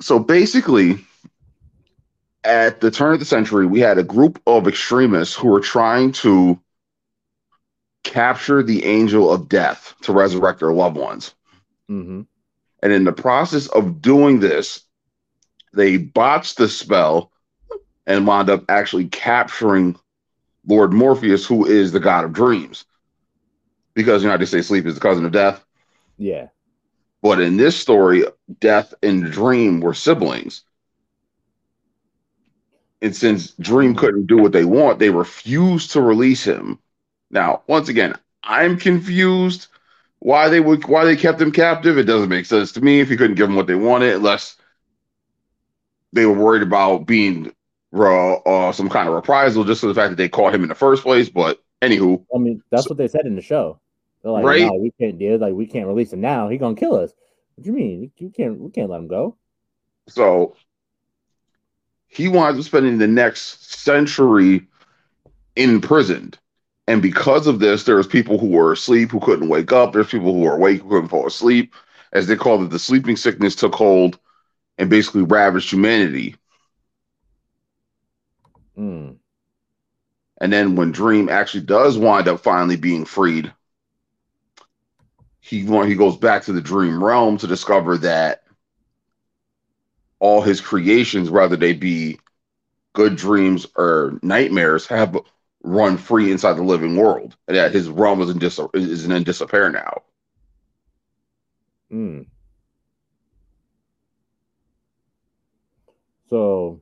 So 0.00 0.18
basically, 0.18 1.04
at 2.44 2.80
the 2.80 2.90
turn 2.90 3.12
of 3.12 3.18
the 3.18 3.26
century, 3.26 3.66
we 3.66 3.80
had 3.80 3.98
a 3.98 4.02
group 4.02 4.40
of 4.46 4.66
extremists 4.66 5.34
who 5.34 5.48
were 5.48 5.60
trying 5.60 6.12
to 6.12 6.58
capture 8.02 8.62
the 8.62 8.84
angel 8.84 9.30
of 9.30 9.48
death 9.48 9.94
to 10.02 10.12
resurrect 10.12 10.60
their 10.60 10.72
loved 10.72 10.96
ones. 10.96 11.34
Mm-hmm. 11.90 12.22
And 12.82 12.92
in 12.92 13.04
the 13.04 13.12
process 13.12 13.66
of 13.68 14.00
doing 14.00 14.40
this, 14.40 14.82
they 15.74 15.98
botched 15.98 16.56
the 16.56 16.68
spell 16.68 17.30
and 18.10 18.26
wound 18.26 18.50
up 18.50 18.64
actually 18.68 19.06
capturing 19.06 19.96
Lord 20.66 20.92
Morpheus, 20.92 21.46
who 21.46 21.64
is 21.64 21.92
the 21.92 22.00
god 22.00 22.24
of 22.24 22.32
dreams. 22.32 22.84
Because 23.94 24.22
you 24.22 24.26
know, 24.26 24.32
how 24.32 24.36
they 24.36 24.46
say 24.46 24.62
sleep 24.62 24.84
is 24.86 24.94
the 24.94 25.00
cousin 25.00 25.24
of 25.24 25.30
death. 25.30 25.64
Yeah. 26.18 26.48
But 27.22 27.40
in 27.40 27.56
this 27.56 27.78
story, 27.78 28.24
death 28.58 28.92
and 29.02 29.30
dream 29.30 29.80
were 29.80 29.94
siblings. 29.94 30.62
And 33.00 33.14
since 33.14 33.52
Dream 33.52 33.94
couldn't 33.94 34.26
do 34.26 34.38
what 34.38 34.52
they 34.52 34.64
want, 34.64 34.98
they 34.98 35.10
refused 35.10 35.92
to 35.92 36.02
release 36.02 36.44
him. 36.44 36.78
Now, 37.30 37.62
once 37.66 37.88
again, 37.88 38.14
I'm 38.42 38.76
confused 38.76 39.68
why 40.18 40.48
they 40.48 40.60
would 40.60 40.86
why 40.86 41.04
they 41.04 41.16
kept 41.16 41.40
him 41.40 41.52
captive. 41.52 41.96
It 41.96 42.04
doesn't 42.04 42.28
make 42.28 42.44
sense 42.44 42.72
to 42.72 42.80
me 42.80 43.00
if 43.00 43.08
he 43.08 43.16
couldn't 43.16 43.36
give 43.36 43.46
them 43.46 43.56
what 43.56 43.68
they 43.68 43.74
wanted, 43.74 44.16
unless 44.16 44.56
they 46.12 46.26
were 46.26 46.34
worried 46.34 46.62
about 46.62 47.06
being 47.06 47.52
uh, 47.92 48.72
some 48.72 48.88
kind 48.88 49.08
of 49.08 49.14
reprisal 49.14 49.64
just 49.64 49.80
for 49.80 49.86
the 49.86 49.94
fact 49.94 50.10
that 50.10 50.16
they 50.16 50.28
caught 50.28 50.54
him 50.54 50.62
in 50.62 50.68
the 50.68 50.74
first 50.74 51.02
place. 51.02 51.28
But 51.28 51.62
anywho, 51.82 52.24
I 52.34 52.38
mean, 52.38 52.62
that's 52.70 52.88
what 52.88 52.98
they 52.98 53.08
said 53.08 53.26
in 53.26 53.36
the 53.36 53.42
show. 53.42 53.80
They're 54.22 54.32
like, 54.32 54.44
Right. 54.44 54.66
no, 54.66 54.74
we 54.74 54.92
can't 55.00 55.18
do 55.18 55.34
it. 55.34 55.40
Like, 55.40 55.54
we 55.54 55.66
can't 55.66 55.86
release 55.86 56.12
him 56.12 56.20
now. 56.20 56.48
He 56.48 56.58
gonna 56.58 56.76
kill 56.76 56.94
us. 56.94 57.12
What 57.54 57.64
do 57.64 57.70
you 57.70 57.76
mean? 57.76 58.12
You 58.18 58.30
can't. 58.30 58.58
We 58.58 58.70
can't 58.70 58.90
let 58.90 59.00
him 59.00 59.08
go. 59.08 59.36
So 60.08 60.56
he 62.06 62.28
winds 62.28 62.58
up 62.58 62.64
spending 62.64 62.98
the 62.98 63.06
next 63.06 63.72
century 63.72 64.66
imprisoned. 65.56 66.38
And 66.88 67.00
because 67.00 67.46
of 67.46 67.60
this, 67.60 67.84
there's 67.84 68.06
people 68.06 68.36
who 68.38 68.48
were 68.48 68.72
asleep 68.72 69.10
who 69.10 69.20
couldn't 69.20 69.48
wake 69.48 69.72
up. 69.72 69.92
There's 69.92 70.08
people 70.08 70.34
who 70.34 70.40
were 70.40 70.56
awake 70.56 70.82
who 70.82 70.88
couldn't 70.88 71.08
fall 71.08 71.26
asleep. 71.26 71.74
As 72.12 72.26
they 72.26 72.34
called 72.34 72.62
it, 72.62 72.70
the 72.70 72.80
sleeping 72.80 73.16
sickness 73.16 73.54
took 73.54 73.74
hold 73.74 74.18
and 74.76 74.90
basically 74.90 75.22
ravaged 75.22 75.70
humanity. 75.70 76.34
Mm. 78.80 79.16
And 80.40 80.52
then 80.52 80.74
when 80.74 80.90
Dream 80.90 81.28
actually 81.28 81.64
does 81.64 81.98
wind 81.98 82.26
up 82.26 82.40
finally 82.40 82.76
being 82.76 83.04
freed, 83.04 83.52
he 85.40 85.60
he 85.60 85.94
goes 85.94 86.16
back 86.16 86.44
to 86.44 86.52
the 86.52 86.62
dream 86.62 87.02
realm 87.02 87.36
to 87.38 87.46
discover 87.46 87.98
that 87.98 88.42
all 90.18 90.40
his 90.40 90.60
creations, 90.60 91.30
whether 91.30 91.56
they 91.56 91.72
be 91.74 92.18
good 92.94 93.16
dreams 93.16 93.66
or 93.76 94.18
nightmares, 94.22 94.86
have 94.86 95.16
run 95.62 95.98
free 95.98 96.32
inside 96.32 96.54
the 96.54 96.62
living 96.62 96.96
world, 96.96 97.36
and 97.48 97.56
that 97.56 97.72
his 97.72 97.88
realm 97.88 98.22
is 98.22 98.30
in 98.30 98.38
dis- 98.38 98.60
is 98.74 99.04
in 99.04 99.22
disappear 99.24 99.70
now. 99.70 100.02
Mm. 101.92 102.26
So, 106.30 106.80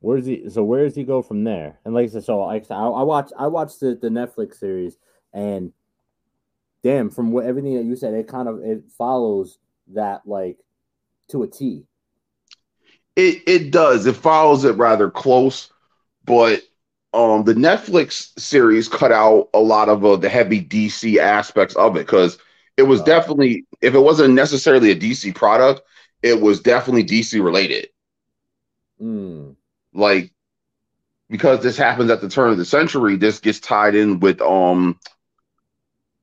where's 0.00 0.26
he? 0.26 0.48
So 0.50 0.64
where 0.64 0.84
does 0.84 0.96
he 0.96 1.04
go 1.04 1.22
from 1.22 1.44
there? 1.44 1.78
And 1.84 1.94
like 1.94 2.04
I 2.04 2.08
said, 2.12 2.24
so 2.24 2.40
like 2.40 2.64
I, 2.64 2.66
said, 2.66 2.74
I, 2.76 2.86
I 2.86 3.02
watched 3.02 3.32
I 3.38 3.46
watched 3.48 3.80
the, 3.80 3.96
the 3.96 4.08
Netflix 4.08 4.56
series, 4.56 4.98
and 5.32 5.72
damn, 6.82 7.10
from 7.10 7.32
what 7.32 7.46
everything 7.46 7.74
that 7.76 7.84
you 7.84 7.96
said, 7.96 8.14
it 8.14 8.28
kind 8.28 8.48
of 8.48 8.60
it 8.62 8.84
follows 8.96 9.58
that 9.88 10.26
like 10.26 10.58
to 11.28 11.42
a 11.42 11.48
T. 11.48 11.84
It 13.16 13.42
it 13.46 13.70
does. 13.70 14.06
It 14.06 14.16
follows 14.16 14.64
it 14.64 14.76
rather 14.76 15.10
close, 15.10 15.70
but 16.24 16.62
um 17.14 17.44
the 17.44 17.54
Netflix 17.54 18.38
series 18.40 18.88
cut 18.88 19.12
out 19.12 19.50
a 19.54 19.60
lot 19.60 19.88
of 19.88 20.04
uh, 20.04 20.16
the 20.16 20.28
heavy 20.28 20.60
DC 20.60 21.18
aspects 21.18 21.76
of 21.76 21.96
it 21.96 22.00
because 22.06 22.38
It 22.78 22.84
was 22.84 23.02
Uh, 23.02 23.04
definitely 23.04 23.66
if 23.82 23.94
it 23.94 24.00
wasn't 24.00 24.34
necessarily 24.34 24.90
a 24.92 24.96
DC 24.96 25.32
product, 25.32 25.82
it 26.22 26.40
was 26.40 26.60
definitely 26.60 27.04
DC 27.04 27.40
related. 27.40 27.90
Mm, 29.00 29.56
Like 29.92 30.32
because 31.28 31.62
this 31.62 31.76
happens 31.76 32.10
at 32.10 32.20
the 32.20 32.28
turn 32.28 32.50
of 32.50 32.58
the 32.58 32.64
century, 32.64 33.16
this 33.16 33.38
gets 33.40 33.60
tied 33.60 33.94
in 33.94 34.20
with 34.20 34.40
um 34.40 34.98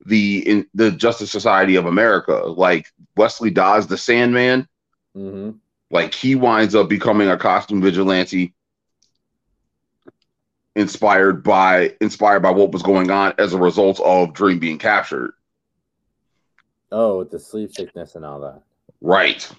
the 0.05 0.47
in 0.47 0.67
the 0.73 0.91
Justice 0.91 1.31
Society 1.31 1.75
of 1.75 1.85
America. 1.85 2.33
Like 2.33 2.87
Wesley 3.15 3.51
Dodds, 3.51 3.87
the 3.87 3.97
Sandman, 3.97 4.67
hmm 5.13 5.49
like 5.89 6.13
he 6.13 6.35
winds 6.35 6.75
up 6.75 6.89
becoming 6.89 7.29
a 7.29 7.37
costume 7.37 7.81
vigilante 7.81 8.53
inspired 10.75 11.43
by 11.43 11.95
inspired 11.99 12.41
by 12.41 12.51
what 12.51 12.71
was 12.71 12.83
going 12.83 13.09
on 13.11 13.33
as 13.37 13.53
a 13.53 13.57
result 13.57 13.99
of 13.99 14.33
Dream 14.33 14.59
being 14.59 14.77
captured. 14.77 15.33
Oh, 16.91 17.19
with 17.19 17.31
the 17.31 17.39
sleep 17.39 17.71
sickness 17.71 18.15
and 18.15 18.25
all 18.25 18.39
that. 18.41 18.61
Right. 19.01 19.49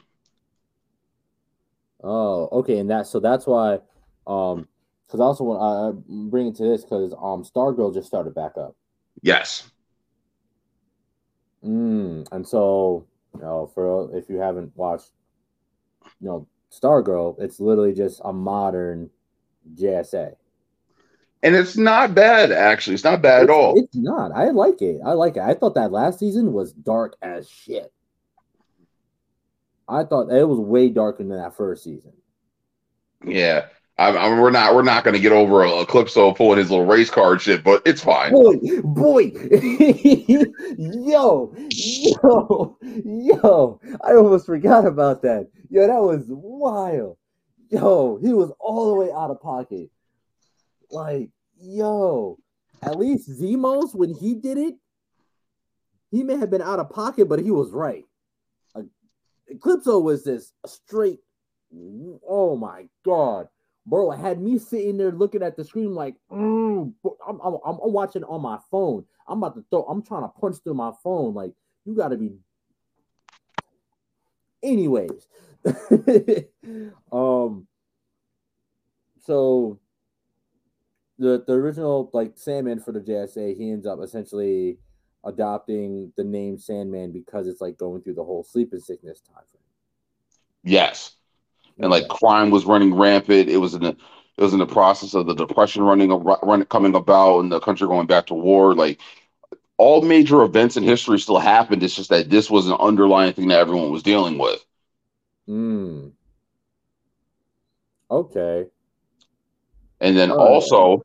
Oh, 2.03 2.49
okay, 2.53 2.79
and 2.79 2.91
that 2.91 3.07
so 3.07 3.21
that's 3.21 3.47
why, 3.47 3.81
um, 4.29 4.69
because 5.07 5.21
I 5.21 5.25
also 5.25 5.45
want 5.45 5.61
I 5.63 5.99
bring 6.07 6.49
it 6.49 6.57
to 6.57 6.65
this 6.65 6.83
because 6.85 7.13
um 7.15 7.43
Stargirl 7.45 7.95
just 7.95 8.07
started 8.07 8.35
back 8.35 8.53
up. 8.59 8.77
Yes. 9.23 9.71
Mm, 11.65 12.29
and 12.31 12.47
so 12.47 13.07
you 13.35 13.41
know, 13.41 13.71
for 13.75 14.15
if 14.17 14.29
you 14.29 14.37
haven't 14.37 14.77
watched, 14.77 15.11
you 16.21 16.29
know, 16.29 16.47
Stargirl, 16.71 17.41
it's 17.41 17.59
literally 17.59 17.95
just 17.95 18.21
a 18.25 18.33
modern 18.33 19.11
JSA. 19.75 20.35
And 21.43 21.55
it's 21.55 21.77
not 21.77 22.15
bad, 22.15 22.51
actually. 22.51 22.95
It's 22.95 23.05
not 23.05 23.23
bad 23.23 23.45
it's, 23.45 23.51
at 23.51 23.55
all. 23.55 23.79
It's 23.79 23.95
not. 23.95 24.33
I 24.33 24.51
like 24.51 24.83
it. 24.83 25.01
I 25.05 25.13
like 25.13 25.37
it. 25.37 25.43
I 25.43 25.55
thought 25.55 25.77
that 25.77 25.93
last 25.93 26.19
season 26.19 26.53
was 26.53 26.73
dark 26.73 27.17
as 27.23 27.49
shit. 27.49 27.93
I 29.89 30.05
thought 30.05 30.33
it 30.33 30.49
was 30.49 30.59
way 30.59 30.89
darker 30.89 31.23
than 31.23 31.37
that 31.37 31.57
first 31.57 31.85
season. 31.85 32.13
Yeah. 33.25 33.67
I, 33.99 34.17
I 34.17 34.29
mean, 34.31 34.41
we're 34.41 34.51
not 34.51 34.75
we're 34.75 34.83
not 34.83 35.03
gonna 35.03 35.19
get 35.19 35.33
over 35.33 35.65
a 35.65 35.85
Eclipso 35.85 36.37
pulling 36.37 36.59
his 36.59 36.71
little 36.71 36.87
race 36.87 37.11
card 37.11 37.43
shit, 37.43 37.65
but 37.65 37.83
it's 37.85 38.03
fine. 38.03 38.31
Boy, 38.31 38.57
boy, 38.83 39.21
yo, 40.79 41.53
yo, 41.71 42.79
yo! 43.05 43.81
I 44.05 44.13
almost 44.13 44.47
forgot 44.47 44.87
about 44.87 45.23
that. 45.23 45.49
Yo, 45.69 45.87
that 45.87 46.01
was 46.01 46.27
wild. 46.29 47.17
Yo, 47.71 48.19
he 48.23 48.33
was 48.33 48.53
all 48.61 48.89
the 48.89 49.01
way 49.01 49.11
out 49.13 49.33
of 49.33 49.43
pocket. 49.43 49.91
Like, 50.93 51.31
yo, 51.61 52.39
at 52.83 52.97
least 52.97 53.29
Zemos 53.29 53.97
when 53.97 54.15
he 54.15 54.37
did 54.37 54.59
it, 54.59 54.75
he 56.13 56.23
may 56.23 56.37
have 56.37 56.51
been 56.51 56.63
out 56.63 56.79
of 56.79 56.91
pocket, 56.91 57.29
but 57.29 57.41
he 57.41 57.51
was 57.51 57.73
right. 57.73 58.05
Eclipso 59.53 60.01
was 60.01 60.25
this 60.25 60.53
straight. 60.67 61.19
Oh 62.27 62.57
my 62.57 62.89
god, 63.05 63.49
bro! 63.89 64.13
It 64.13 64.19
had 64.19 64.41
me 64.41 64.59
sitting 64.59 64.97
there 64.97 65.13
looking 65.13 65.43
at 65.43 65.57
the 65.57 65.65
screen 65.65 65.95
like, 65.95 66.15
mm, 66.31 66.93
I'm, 67.27 67.41
I'm, 67.41 67.57
I'm 67.65 67.93
watching 67.93 68.25
on 68.25 68.43
my 68.43 68.59
phone. 68.71 69.05
I'm 69.27 69.39
about 69.39 69.55
to 69.57 69.65
throw. 69.71 69.83
I'm 69.85 70.03
trying 70.03 70.23
to 70.23 70.29
punch 70.29 70.57
through 70.63 70.75
my 70.75 70.93
phone. 71.03 71.35
Like, 71.35 71.53
you 71.85 71.95
got 71.95 72.09
to 72.09 72.17
be. 72.17 72.33
Anyways, 74.63 75.29
um, 77.13 77.67
so 79.25 79.79
the 81.19 81.45
the 81.47 81.53
original 81.53 82.11
like 82.13 82.33
Sandman 82.37 82.81
for 82.81 82.93
the 82.93 83.01
JSA, 83.01 83.57
he 83.57 83.71
ends 83.71 83.87
up 83.87 84.01
essentially 84.03 84.79
adopting 85.25 86.13
the 86.17 86.25
name 86.25 86.59
Sandman 86.59 87.13
because 87.13 87.47
it's 87.47 87.61
like 87.61 87.77
going 87.77 88.03
through 88.03 88.15
the 88.15 88.25
whole 88.25 88.43
sleeping 88.43 88.81
sickness 88.81 89.21
time 89.21 89.45
frame. 89.51 89.63
Yes. 90.65 91.18
And 91.81 91.91
like 91.91 92.09
crime 92.09 92.51
was 92.51 92.65
running 92.65 92.95
rampant. 92.95 93.49
It 93.49 93.59
was 93.59 93.75
in 93.75 93.83
the 93.83 93.97
it 94.37 94.43
was 94.43 94.53
in 94.53 94.59
the 94.59 94.67
process 94.67 95.15
of 95.15 95.27
the 95.27 95.35
depression 95.35 95.83
running 95.83 96.11
run, 96.11 96.65
coming 96.67 96.95
about 96.95 97.41
and 97.41 97.51
the 97.51 97.61
country 97.61 97.89
going 97.89 98.07
back 98.07 98.27
to 98.27 98.35
war. 98.35 98.75
Like 98.75 99.01
all 99.77 100.03
major 100.03 100.43
events 100.43 100.77
in 100.77 100.83
history 100.83 101.19
still 101.19 101.39
happened. 101.39 101.83
It's 101.83 101.95
just 101.95 102.11
that 102.11 102.31
this 102.31 102.51
was 102.51 102.67
an 102.69 102.75
underlying 102.75 103.33
thing 103.33 103.49
that 103.49 103.61
everyone 103.61 103.91
was 103.91 104.03
dealing 104.03 104.39
with. 104.39 104.65
Mm. 105.49 106.13
Okay. 108.11 108.67
And 110.01 110.17
then 110.17 110.31
also, 110.31 111.03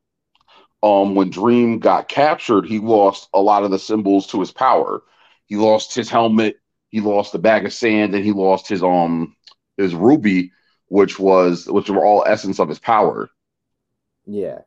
um, 0.82 1.14
when 1.14 1.30
Dream 1.30 1.78
got 1.78 2.08
captured, 2.08 2.66
he 2.66 2.78
lost 2.78 3.28
a 3.34 3.40
lot 3.40 3.64
of 3.64 3.70
the 3.70 3.78
symbols 3.78 4.26
to 4.28 4.40
his 4.40 4.52
power. 4.52 5.02
He 5.46 5.56
lost 5.56 5.94
his 5.94 6.08
helmet, 6.08 6.60
he 6.90 7.00
lost 7.00 7.32
the 7.32 7.38
bag 7.38 7.66
of 7.66 7.72
sand, 7.72 8.14
and 8.14 8.24
he 8.24 8.32
lost 8.32 8.68
his 8.68 8.82
um 8.82 9.36
his 9.76 9.94
ruby, 9.94 10.52
which 10.94 11.18
was 11.18 11.66
which 11.66 11.90
were 11.90 12.06
all 12.06 12.22
essence 12.24 12.60
of 12.60 12.68
his 12.68 12.78
power. 12.78 13.28
Yeah. 14.26 14.60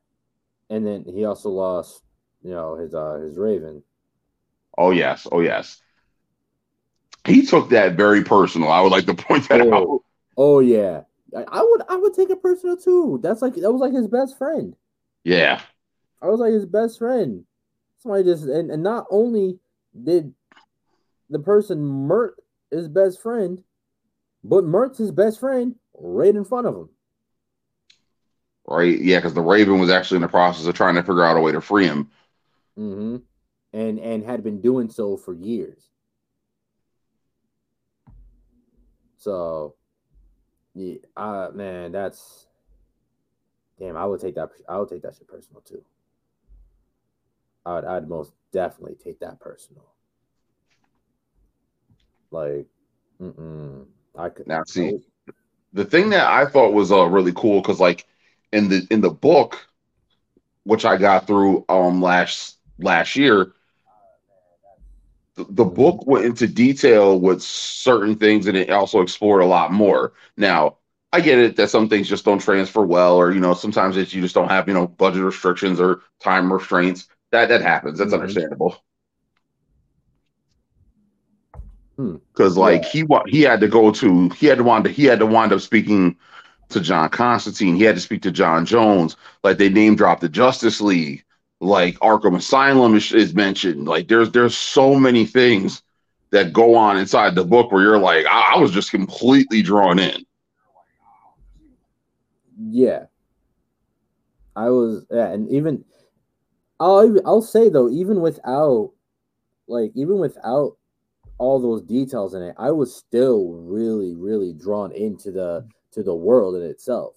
And 0.70 0.86
then 0.86 1.06
he 1.08 1.24
also 1.24 1.50
lost, 1.50 2.02
you 2.44 2.52
know, 2.52 2.76
his 2.76 2.94
uh 2.94 3.20
his 3.24 3.38
Raven. 3.38 3.82
Oh 4.78 4.92
yes, 4.92 5.26
oh 5.32 5.40
yes. 5.40 5.82
He 7.26 7.46
took 7.46 7.70
that 7.70 7.96
very 7.96 8.26
personal. 8.26 8.70
I 8.70 8.82
would 8.82 8.92
like 8.92 9.06
to 9.06 9.14
point 9.14 9.48
that 9.48 9.62
out. 9.62 9.72
Oh, 9.74 10.04
oh 10.36 10.60
yeah. 10.60 11.04
I, 11.34 11.46
I 11.48 11.62
would 11.62 11.82
I 11.88 11.96
would 11.96 12.14
take 12.14 12.30
it 12.30 12.44
personal 12.44 12.76
too. 12.76 13.22
That's 13.24 13.42
like 13.42 13.56
that 13.56 13.72
was 13.72 13.80
like 13.80 13.94
his 13.94 14.10
best 14.10 14.38
friend. 14.38 14.76
Yeah, 15.24 15.62
I 16.22 16.28
was 16.28 16.42
like 16.42 16.52
his 16.52 16.66
best 16.66 17.00
friend. 17.00 17.46
Somebody 18.00 18.26
just 18.26 18.44
and, 18.44 18.70
and 18.70 18.84
not 18.84 19.06
only 19.10 19.60
did 20.04 20.34
the 21.30 21.40
person 21.40 21.82
murk 21.82 22.42
his 22.70 22.90
best 22.90 23.22
friend, 23.22 23.64
but 24.44 24.66
murked 24.66 24.98
his 24.98 25.12
best 25.12 25.40
friend 25.40 25.76
right 25.98 26.36
in 26.36 26.46
front 26.46 26.68
of 26.68 26.76
him. 26.76 26.90
right. 28.66 29.00
Yeah, 29.00 29.18
because 29.18 29.34
the 29.34 29.42
Raven 29.42 29.80
was 29.80 29.90
actually 29.90 30.18
in 30.18 30.22
the 30.24 30.28
process 30.28 30.66
of 30.66 30.76
trying 30.76 30.96
to 30.96 31.02
figure 31.04 31.24
out 31.24 31.38
a 31.38 31.42
way 31.42 31.52
to 31.52 31.62
free 31.62 31.86
him. 31.88 32.12
hmm 32.76 33.18
And 33.74 34.00
and 34.00 34.24
had 34.24 34.44
been 34.44 34.62
doing 34.62 34.90
so 34.90 35.18
for 35.18 35.34
years. 35.34 35.90
So, 39.18 39.76
yeah, 40.74 40.96
uh, 41.16 41.50
man, 41.54 41.92
that's 41.92 42.48
damn. 43.80 43.98
I 43.98 44.06
would 44.06 44.22
take 44.22 44.36
that. 44.36 44.50
I 44.70 44.78
would 44.80 44.90
take 44.90 45.02
that 45.04 45.16
shit 45.16 45.28
personal 45.28 45.62
too. 45.62 45.84
I'd 47.68 47.86
I'd 47.86 48.10
most 48.10 48.34
definitely 48.52 48.96
take 48.96 49.20
that 49.20 49.40
personal. 49.40 49.94
Like, 52.32 52.68
mm-mm, 53.22 53.86
I 54.18 54.30
could 54.30 54.48
Now, 54.48 54.64
see, 54.66 54.94
the 55.74 55.86
thing 55.86 56.10
that 56.12 56.26
I 56.28 56.46
thought 56.46 56.74
was 56.74 56.92
uh, 56.92 57.06
really 57.06 57.34
cool 57.34 57.62
because 57.62 57.80
like 57.80 58.06
in 58.52 58.70
the 58.70 58.86
in 58.90 59.02
the 59.02 59.10
book, 59.10 59.68
which 60.64 60.86
I 60.86 60.98
got 60.98 61.28
through 61.28 61.66
um 61.70 62.02
last 62.02 62.58
last 62.80 63.16
year, 63.16 63.52
the, 65.36 65.46
the 65.50 65.66
book 65.66 66.06
went 66.08 66.26
into 66.26 66.48
detail 66.48 67.20
with 67.20 67.42
certain 67.42 68.16
things 68.16 68.48
and 68.48 68.58
it 68.58 68.70
also 68.70 69.02
explored 69.02 69.42
a 69.42 69.46
lot 69.46 69.72
more. 69.72 70.14
Now, 70.38 70.78
I 71.14 71.22
get 71.22 71.40
it 71.40 71.56
that 71.58 71.70
some 71.70 71.90
things 71.90 72.10
just 72.10 72.26
don't 72.26 72.40
transfer 72.40 72.84
well, 72.86 73.16
or 73.16 73.32
you 73.32 73.40
know, 73.40 73.54
sometimes 73.54 73.98
it's 73.98 74.14
you 74.14 74.22
just 74.22 74.36
don't 74.36 74.50
have 74.50 74.68
you 74.68 74.74
know 74.74 74.88
budget 74.88 75.24
restrictions 75.24 75.80
or 75.80 76.02
time 76.20 76.52
restraints. 76.52 77.08
That 77.32 77.50
that 77.50 77.62
happens. 77.62 78.00
That's 78.00 78.14
Mhm. 78.14 78.14
understandable. 78.14 78.76
Hmm. 81.98 82.18
Because 82.32 82.56
like 82.56 82.86
he 82.86 83.04
wa- 83.04 83.26
he 83.28 83.42
had 83.42 83.60
to 83.62 83.68
go 83.68 83.92
to 83.92 84.30
he 84.30 84.46
had 84.46 84.60
to 84.60 84.64
wind 84.64 84.88
he 84.88 85.06
had 85.06 85.20
to 85.20 85.26
wind 85.26 85.52
up 85.52 85.62
speaking 85.62 86.16
to 86.70 86.80
John 86.80 87.10
Constantine. 87.10 87.76
He 87.76 87.84
had 87.84 87.96
to 87.96 88.02
speak 88.02 88.22
to 88.22 88.32
J'onn 88.32 88.66
J'onzz. 88.66 89.16
Like 89.44 89.58
they 89.58 89.70
name 89.70 89.96
dropped 89.96 90.22
the 90.22 90.30
Justice 90.30 90.80
League. 90.80 91.24
Like 91.60 91.96
Arkham 92.00 92.36
Asylum 92.36 92.96
is, 92.96 93.12
is 93.14 93.34
mentioned. 93.34 93.88
Like 93.88 94.08
there's 94.08 94.32
there's 94.32 94.56
so 94.56 94.96
many 94.96 95.26
things 95.26 95.82
that 96.30 96.54
go 96.54 96.76
on 96.76 96.98
inside 96.98 97.34
the 97.34 97.44
book 97.44 97.72
where 97.72 97.82
you're 97.82 97.98
like 97.98 98.26
I, 98.28 98.54
I 98.56 98.60
was 98.60 98.72
just 98.72 98.92
completely 98.92 99.64
drawn 99.64 99.98
in. 99.98 100.24
Yeah. 102.60 103.06
I 104.56 104.70
was 104.70 105.06
yeah, 105.12 105.32
and 105.32 105.50
even 105.50 105.84
I'll 106.80 107.08
even, 107.08 107.22
I'll 107.26 107.42
say 107.42 107.70
though, 107.70 107.90
even 107.90 108.22
without 108.22 108.92
like 109.68 109.92
even 109.96 110.20
without 110.20 110.77
all 111.38 111.60
those 111.60 111.82
details 111.82 112.34
in 112.34 112.42
it, 112.42 112.56
I 112.58 112.72
was 112.72 112.96
still 112.96 113.54
really, 113.54 114.16
really 114.16 114.54
drawn 114.54 114.92
into 114.92 115.32
the 115.32 115.68
to 115.92 116.04
the 116.04 116.16
world 116.16 116.56
in 116.56 116.64
itself. 116.64 117.16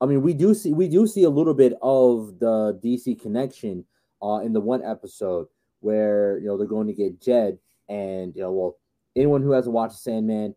I 0.00 0.06
mean, 0.06 0.22
we 0.22 0.34
do 0.34 0.54
see 0.54 0.72
we 0.72 0.88
do 0.88 1.06
see 1.06 1.24
a 1.24 1.30
little 1.30 1.54
bit 1.54 1.74
of 1.82 2.38
the 2.38 2.78
DC 2.82 3.20
connection 3.20 3.84
uh 4.22 4.40
in 4.44 4.52
the 4.52 4.60
one 4.60 4.84
episode 4.84 5.46
where 5.80 6.38
you 6.38 6.46
know 6.46 6.56
they're 6.56 6.66
going 6.66 6.86
to 6.86 6.92
get 6.92 7.20
Jed 7.20 7.58
and 7.88 8.34
you 8.34 8.42
know 8.42 8.52
well 8.52 8.76
anyone 9.16 9.42
who 9.42 9.52
hasn't 9.52 9.74
watched 9.74 9.96
Sandman, 9.96 10.54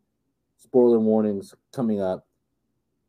spoiler 0.57 0.99
warnings 0.99 1.53
coming 1.73 2.01
up. 2.01 2.25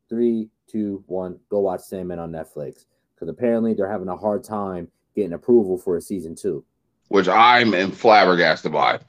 Three, 0.09 0.49
two, 0.67 1.03
one, 1.07 1.39
go 1.49 1.59
watch 1.59 1.81
Sandman 1.81 2.19
on 2.19 2.31
Netflix. 2.31 2.85
Because 3.13 3.29
apparently 3.29 3.73
they're 3.73 3.91
having 3.91 4.07
a 4.09 4.15
hard 4.15 4.43
time 4.43 4.89
getting 5.15 5.33
approval 5.33 5.77
for 5.77 5.97
a 5.97 6.01
season 6.01 6.35
two. 6.35 6.63
which 7.07 7.27
I'm 7.27 7.73
am 7.73 7.91
flabbergasted 7.91 8.71
by. 8.71 8.99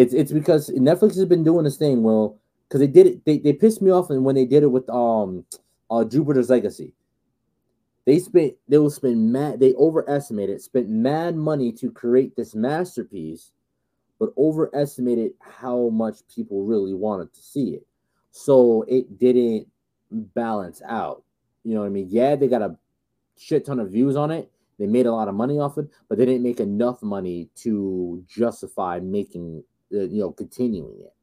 It's 0.00 0.14
it's 0.14 0.32
because 0.32 0.70
Netflix 0.70 1.16
has 1.16 1.26
been 1.26 1.44
doing 1.44 1.64
this 1.64 1.76
thing. 1.76 2.02
Well, 2.02 2.38
because 2.66 2.80
they 2.80 2.86
did 2.86 3.06
it, 3.06 3.24
they, 3.24 3.38
they 3.38 3.52
pissed 3.52 3.82
me 3.82 3.90
off, 3.90 4.10
and 4.10 4.24
when 4.24 4.34
they 4.34 4.46
did 4.46 4.62
it 4.62 4.70
with 4.70 4.88
um, 4.88 5.44
uh, 5.90 6.04
Jupiter's 6.04 6.48
Legacy, 6.48 6.92
they 8.06 8.18
spent 8.18 8.54
they 8.68 8.78
will 8.78 8.90
spend 8.90 9.32
mad 9.32 9.60
they 9.60 9.74
overestimated 9.74 10.62
spent 10.62 10.88
mad 10.88 11.36
money 11.36 11.70
to 11.72 11.90
create 11.90 12.34
this 12.34 12.54
masterpiece, 12.54 13.52
but 14.18 14.30
overestimated 14.38 15.32
how 15.40 15.90
much 15.90 16.20
people 16.34 16.64
really 16.64 16.94
wanted 16.94 17.32
to 17.34 17.42
see 17.42 17.74
it. 17.74 17.86
So 18.30 18.84
it 18.88 19.18
didn't 19.18 19.66
balance 20.10 20.80
out. 20.88 21.24
You 21.64 21.74
know 21.74 21.80
what 21.80 21.86
I 21.86 21.90
mean? 21.90 22.06
Yeah, 22.08 22.36
they 22.36 22.48
got 22.48 22.62
a 22.62 22.76
shit 23.36 23.66
ton 23.66 23.80
of 23.80 23.90
views 23.90 24.16
on 24.16 24.30
it. 24.30 24.50
They 24.78 24.86
made 24.86 25.04
a 25.04 25.12
lot 25.12 25.28
of 25.28 25.34
money 25.34 25.58
off 25.58 25.76
it, 25.76 25.90
but 26.08 26.16
they 26.16 26.24
didn't 26.24 26.42
make 26.42 26.58
enough 26.58 27.02
money 27.02 27.50
to 27.56 28.24
justify 28.26 28.98
making, 28.98 29.62
uh, 29.92 30.00
you 30.00 30.20
know, 30.20 30.30
continuing 30.30 31.00
it. 31.00 31.14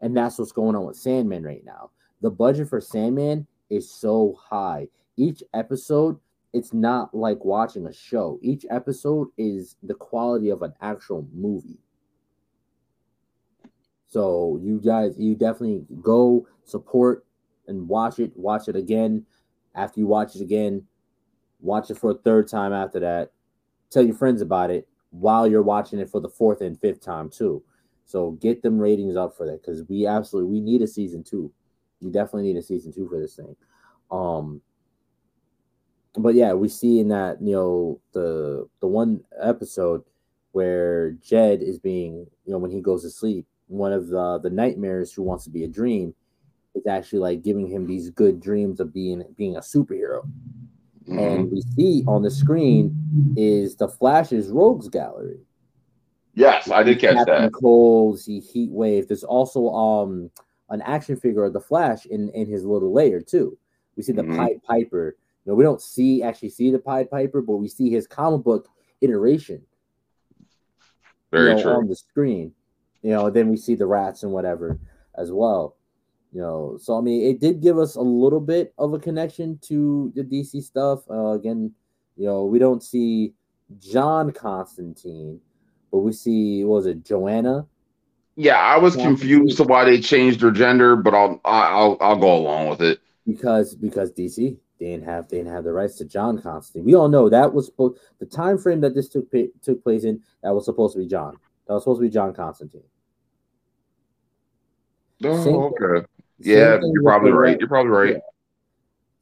And 0.00 0.16
that's 0.16 0.38
what's 0.38 0.52
going 0.52 0.76
on 0.76 0.86
with 0.86 0.96
Sandman 0.96 1.44
right 1.44 1.64
now. 1.64 1.90
The 2.22 2.30
budget 2.30 2.68
for 2.68 2.80
Sandman 2.80 3.46
is 3.68 3.90
so 3.90 4.36
high. 4.42 4.88
Each 5.16 5.42
episode, 5.54 6.18
it's 6.52 6.72
not 6.72 7.14
like 7.14 7.44
watching 7.44 7.86
a 7.86 7.92
show. 7.92 8.38
Each 8.42 8.64
episode 8.70 9.28
is 9.38 9.76
the 9.82 9.94
quality 9.94 10.50
of 10.50 10.62
an 10.62 10.74
actual 10.80 11.26
movie. 11.32 11.78
So 14.06 14.58
you 14.62 14.80
guys, 14.80 15.14
you 15.18 15.34
definitely 15.34 15.84
go 16.02 16.46
support 16.64 17.24
and 17.68 17.88
watch 17.88 18.18
it. 18.18 18.32
Watch 18.34 18.68
it 18.68 18.76
again. 18.76 19.24
After 19.74 20.00
you 20.00 20.06
watch 20.06 20.34
it 20.34 20.42
again, 20.42 20.84
watch 21.60 21.90
it 21.90 21.98
for 21.98 22.10
a 22.10 22.14
third 22.14 22.48
time 22.48 22.72
after 22.72 22.98
that. 23.00 23.30
Tell 23.90 24.02
your 24.02 24.16
friends 24.16 24.42
about 24.42 24.70
it 24.70 24.88
while 25.10 25.46
you're 25.46 25.62
watching 25.62 25.98
it 25.98 26.08
for 26.08 26.20
the 26.20 26.28
fourth 26.28 26.60
and 26.60 26.78
fifth 26.80 27.00
time 27.00 27.28
too. 27.28 27.62
So 28.06 28.32
get 28.32 28.62
them 28.62 28.78
ratings 28.78 29.16
up 29.16 29.36
for 29.36 29.46
that 29.46 29.62
because 29.62 29.84
we 29.88 30.06
absolutely 30.06 30.50
we 30.50 30.60
need 30.60 30.82
a 30.82 30.86
season 30.86 31.22
two. 31.22 31.52
We 32.00 32.10
definitely 32.10 32.52
need 32.52 32.58
a 32.58 32.62
season 32.62 32.92
two 32.92 33.08
for 33.08 33.20
this 33.20 33.36
thing. 33.36 33.54
Um, 34.10 34.62
but 36.14 36.34
yeah, 36.34 36.52
we 36.52 36.68
see 36.68 37.00
in 37.00 37.08
that 37.08 37.40
you 37.40 37.52
know 37.52 38.00
the 38.12 38.68
the 38.80 38.88
one 38.88 39.20
episode 39.40 40.02
where 40.52 41.12
Jed 41.12 41.62
is 41.62 41.78
being 41.78 42.26
you 42.44 42.52
know 42.52 42.58
when 42.58 42.70
he 42.70 42.80
goes 42.80 43.02
to 43.02 43.10
sleep, 43.10 43.46
one 43.68 43.92
of 43.92 44.08
the 44.08 44.40
the 44.42 44.50
nightmares 44.50 45.12
who 45.12 45.22
wants 45.22 45.44
to 45.44 45.50
be 45.50 45.64
a 45.64 45.68
dream 45.68 46.14
is 46.74 46.86
actually 46.86 47.20
like 47.20 47.42
giving 47.42 47.68
him 47.68 47.86
these 47.86 48.10
good 48.10 48.40
dreams 48.40 48.80
of 48.80 48.92
being 48.92 49.22
being 49.36 49.56
a 49.56 49.60
superhero. 49.60 50.28
Mm-hmm. 51.08 51.18
And 51.18 51.50
we 51.50 51.62
see 51.76 52.04
on 52.06 52.22
the 52.22 52.30
screen 52.30 53.34
is 53.36 53.76
the 53.76 53.88
Flash's 53.88 54.48
Rogues 54.50 54.88
Gallery. 54.88 55.40
Yes, 56.34 56.70
I 56.70 56.82
did 56.82 57.00
catch 57.00 57.16
Captain 57.16 57.44
that. 57.44 57.52
Cold, 57.52 58.20
see 58.20 58.38
Heat 58.40 58.70
Wave. 58.70 59.08
There's 59.08 59.24
also 59.24 59.68
um 59.70 60.30
an 60.68 60.80
action 60.82 61.16
figure 61.16 61.44
of 61.44 61.52
the 61.52 61.60
Flash 61.60 62.06
in 62.06 62.28
in 62.30 62.46
his 62.46 62.64
little 62.64 62.92
layer 62.92 63.20
too. 63.20 63.58
We 63.96 64.02
see 64.02 64.12
the 64.12 64.22
Mhm. 64.22 64.36
Pied 64.36 64.62
Piper. 64.62 65.16
You 65.44 65.52
know, 65.52 65.56
we 65.56 65.64
don't 65.64 65.80
see 65.82 66.22
actually 66.22 66.50
see 66.50 66.70
the 66.70 66.78
Pied 66.78 67.10
Piper, 67.10 67.42
but 67.42 67.56
we 67.56 67.66
see 67.66 67.90
his 67.90 68.06
comic 68.06 68.44
book 68.44 68.68
iteration 69.00 69.62
Very 71.32 71.50
you 71.50 71.56
know, 71.56 71.62
true. 71.62 71.72
on 71.72 71.88
the 71.88 71.96
screen. 71.96 72.52
You 73.02 73.10
know, 73.10 73.30
then 73.30 73.48
we 73.48 73.56
see 73.56 73.74
the 73.74 73.86
rats 73.86 74.22
and 74.22 74.32
whatever 74.32 74.78
as 75.16 75.32
well. 75.32 75.76
You 76.32 76.40
know, 76.40 76.78
so 76.80 76.96
I 76.96 77.00
mean, 77.00 77.28
it 77.28 77.40
did 77.40 77.60
give 77.60 77.76
us 77.78 77.96
a 77.96 78.00
little 78.00 78.40
bit 78.40 78.72
of 78.78 78.94
a 78.94 78.98
connection 78.98 79.58
to 79.62 80.12
the 80.14 80.22
DC 80.22 80.62
stuff. 80.62 81.00
Uh, 81.10 81.30
again, 81.32 81.72
you 82.16 82.26
know, 82.26 82.44
we 82.44 82.58
don't 82.60 82.82
see 82.84 83.34
John 83.80 84.30
Constantine, 84.32 85.40
but 85.90 85.98
we 85.98 86.12
see 86.12 86.62
was 86.64 86.86
it 86.86 87.04
Joanna? 87.04 87.66
Yeah, 88.36 88.58
I 88.58 88.78
was 88.78 88.94
confused 88.94 89.56
to 89.56 89.64
why 89.64 89.84
they 89.84 90.00
changed 90.00 90.40
her 90.40 90.52
gender, 90.52 90.94
but 90.94 91.14
I'll 91.14 91.40
I'll 91.44 91.96
I'll 92.00 92.16
go 92.16 92.34
along 92.36 92.68
with 92.68 92.80
it. 92.80 93.00
because 93.26 93.74
because 93.74 94.12
DC 94.12 94.56
they 94.78 94.86
didn't 94.86 95.04
have 95.04 95.28
they 95.28 95.38
didn't 95.38 95.52
have 95.52 95.64
the 95.64 95.72
rights 95.72 95.96
to 95.96 96.04
John 96.04 96.40
Constantine. 96.40 96.84
We 96.86 96.94
all 96.94 97.08
know 97.08 97.28
that 97.28 97.52
was 97.52 97.70
the 98.20 98.26
time 98.26 98.56
frame 98.56 98.80
that 98.82 98.94
this 98.94 99.08
took 99.08 99.30
pa- 99.32 99.50
took 99.62 99.82
place 99.82 100.04
in. 100.04 100.22
That 100.44 100.54
was 100.54 100.64
supposed 100.64 100.94
to 100.94 101.00
be 101.00 101.08
John. 101.08 101.36
That 101.66 101.74
was 101.74 101.82
supposed 101.82 102.00
to 102.00 102.06
be 102.06 102.10
John 102.10 102.32
Constantine. 102.32 102.84
Oh, 105.22 105.44
thing- 105.44 105.54
okay. 105.56 106.06
Same 106.06 106.06
Yeah, 106.40 106.78
you're 106.82 107.02
probably 107.02 107.32
right. 107.32 107.58
You're 107.58 107.68
probably 107.68 107.92
right. 107.92 108.12
Yeah. 108.14 108.18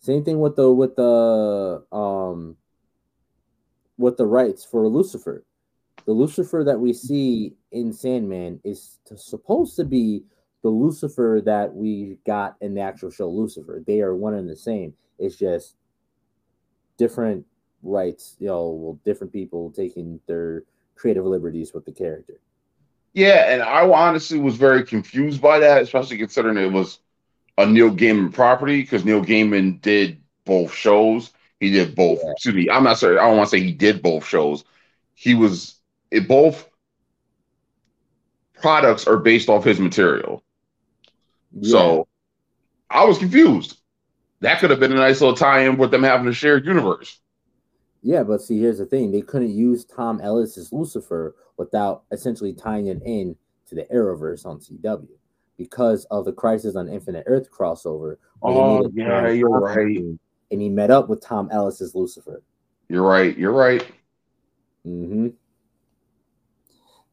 Same 0.00 0.24
thing 0.24 0.40
with 0.40 0.56
the 0.56 0.70
with 0.70 0.94
the 0.96 1.84
um 1.92 2.56
with 3.96 4.16
the 4.16 4.26
rights 4.26 4.64
for 4.64 4.88
Lucifer. 4.88 5.44
The 6.06 6.12
Lucifer 6.12 6.62
that 6.64 6.78
we 6.78 6.92
see 6.92 7.54
in 7.72 7.92
Sandman 7.92 8.60
is 8.64 8.98
to, 9.06 9.18
supposed 9.18 9.76
to 9.76 9.84
be 9.84 10.22
the 10.62 10.68
Lucifer 10.68 11.42
that 11.44 11.74
we 11.74 12.18
got 12.24 12.56
in 12.60 12.74
the 12.74 12.80
actual 12.80 13.10
show 13.10 13.28
Lucifer. 13.28 13.82
They 13.86 14.00
are 14.00 14.14
one 14.14 14.34
and 14.34 14.48
the 14.48 14.56
same. 14.56 14.94
It's 15.18 15.36
just 15.36 15.74
different 16.96 17.44
rights, 17.82 18.36
you 18.38 18.46
know, 18.46 18.68
well, 18.68 19.00
different 19.04 19.32
people 19.32 19.70
taking 19.70 20.20
their 20.26 20.64
creative 20.94 21.26
liberties 21.26 21.72
with 21.74 21.84
the 21.84 21.92
character. 21.92 22.40
Yeah, 23.12 23.52
and 23.52 23.62
I 23.62 23.88
honestly 23.88 24.38
was 24.38 24.56
very 24.56 24.84
confused 24.84 25.40
by 25.40 25.58
that, 25.58 25.82
especially 25.82 26.18
considering 26.18 26.56
it 26.56 26.72
was 26.72 27.00
a 27.58 27.66
Neil 27.66 27.90
Gaiman 27.90 28.32
property 28.32 28.80
because 28.80 29.04
Neil 29.04 29.22
Gaiman 29.22 29.80
did 29.80 30.22
both 30.46 30.72
shows. 30.72 31.32
He 31.60 31.72
did 31.72 31.94
both. 31.94 32.20
Yeah. 32.22 32.30
Excuse 32.30 32.54
me. 32.54 32.70
I'm 32.70 32.84
not 32.84 32.98
sorry. 32.98 33.18
I 33.18 33.26
don't 33.26 33.36
want 33.36 33.50
to 33.50 33.56
say 33.56 33.62
he 33.62 33.72
did 33.72 34.00
both 34.00 34.24
shows. 34.24 34.64
He 35.14 35.34
was 35.34 35.74
it 36.10 36.28
both 36.28 36.66
products 38.54 39.06
are 39.06 39.18
based 39.18 39.48
off 39.48 39.64
his 39.64 39.80
material. 39.80 40.44
Yeah. 41.52 41.70
So 41.70 42.08
I 42.88 43.04
was 43.04 43.18
confused. 43.18 43.76
That 44.40 44.60
could 44.60 44.70
have 44.70 44.78
been 44.78 44.92
a 44.92 44.96
nice 44.96 45.20
little 45.20 45.36
tie-in 45.36 45.78
with 45.78 45.90
them 45.90 46.04
having 46.04 46.28
a 46.28 46.32
shared 46.32 46.64
universe. 46.64 47.18
Yeah, 48.02 48.22
but 48.22 48.40
see, 48.40 48.60
here's 48.60 48.78
the 48.78 48.86
thing: 48.86 49.10
they 49.10 49.20
couldn't 49.20 49.50
use 49.50 49.84
Tom 49.84 50.20
Ellis's 50.20 50.72
Lucifer 50.72 51.34
without 51.56 52.04
essentially 52.12 52.52
tying 52.52 52.86
it 52.86 53.02
in 53.04 53.34
to 53.66 53.74
the 53.74 53.82
Arrowverse 53.92 54.46
on 54.46 54.60
CW 54.60 55.17
because 55.58 56.06
of 56.06 56.24
the 56.24 56.32
Crisis 56.32 56.76
on 56.76 56.88
Infinite 56.88 57.24
Earth 57.26 57.50
crossover. 57.50 58.16
Oh, 58.42 58.88
yeah, 58.94 59.28
you're 59.28 59.50
right. 59.50 59.98
And 60.50 60.62
he 60.62 60.70
met 60.70 60.90
up 60.90 61.08
with 61.08 61.20
Tom 61.20 61.50
Ellis's 61.52 61.94
Lucifer. 61.94 62.42
You're 62.88 63.02
right. 63.02 63.36
You're 63.36 63.52
right. 63.52 63.84
Mm-hmm. 64.86 65.28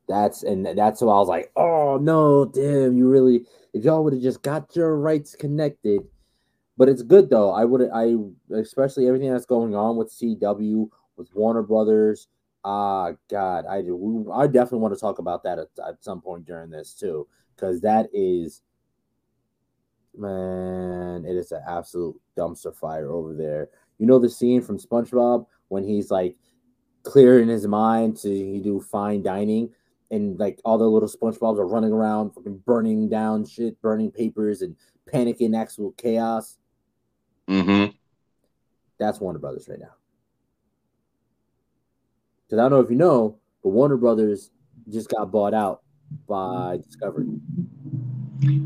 That's 0.08 0.44
and 0.44 0.66
that's 0.78 1.02
why 1.02 1.14
I 1.14 1.18
was 1.18 1.28
like, 1.28 1.52
oh 1.56 1.98
no, 1.98 2.46
damn, 2.46 2.96
you 2.96 3.10
really 3.10 3.46
if 3.74 3.84
y'all 3.84 4.04
would 4.04 4.14
have 4.14 4.22
just 4.22 4.44
got 4.44 4.76
your 4.76 4.96
rights 4.96 5.36
connected. 5.36 6.02
But 6.78 6.90
it's 6.90 7.02
good 7.02 7.30
though. 7.30 7.52
I 7.52 7.66
would 7.66 7.90
I 7.94 8.16
especially 8.54 9.08
everything 9.08 9.32
that's 9.32 9.48
going 9.48 9.76
on 9.76 9.98
with 9.98 10.14
CW 10.14 10.90
with 11.18 11.34
Warner 11.34 11.64
Brothers. 11.64 12.28
Ah, 12.64 13.12
God, 13.30 13.66
I 13.66 13.82
do. 13.82 14.32
I 14.34 14.48
definitely 14.48 14.80
want 14.80 14.94
to 14.94 15.00
talk 15.00 15.20
about 15.20 15.44
that 15.44 15.60
at, 15.60 15.68
at 15.88 16.04
some 16.04 16.22
point 16.22 16.46
during 16.46 16.70
this 16.70 16.94
too, 16.94 17.28
because 17.56 17.82
that 17.82 18.10
is, 18.14 18.62
man, 20.16 21.26
it 21.26 21.36
is 21.36 21.52
an 21.52 21.62
absolute 21.68 22.20
dumpster 22.38 22.76
fire 22.76 23.12
over 23.12 23.34
there. 23.34 23.70
You 23.98 24.06
know 24.06 24.20
the 24.20 24.30
scene 24.30 24.62
from 24.62 24.78
SpongeBob 24.78 25.46
when 25.70 25.84
he's 25.84 26.12
like 26.12 26.36
clearing 27.04 27.48
his 27.48 27.68
mind 27.68 28.18
to 28.18 28.30
he 28.30 28.60
do 28.60 28.80
fine 28.80 29.24
dining, 29.24 29.70
and 30.12 30.38
like 30.40 30.60
all 30.66 30.78
the 30.78 30.86
little 30.86 31.10
SpongeBobs 31.10 31.60
are 31.60 31.68
running 31.68 31.94
around, 31.94 32.32
fucking 32.32 32.58
burning 32.66 33.10
down 33.10 33.46
shit, 33.46 33.82
burning 33.82 34.12
papers, 34.12 34.62
and 34.62 34.76
panicking, 35.12 35.56
actual 35.60 35.92
chaos. 35.94 36.58
Mm-hmm. 37.48 37.96
That's 38.98 39.20
Warner 39.20 39.40
Brothers 39.40 39.68
right 39.70 39.80
now. 39.80 39.94
Because 42.46 42.60
I 42.60 42.64
don't 42.64 42.72
know 42.72 42.80
if 42.80 42.90
you 42.90 42.96
know, 42.96 43.40
but 43.64 43.70
Warner 43.70 43.98
Brothers 43.98 44.52
just 44.90 45.10
got 45.10 45.32
bought 45.32 45.54
out 45.54 45.82
by 46.28 46.78
Discovery. 46.86 47.28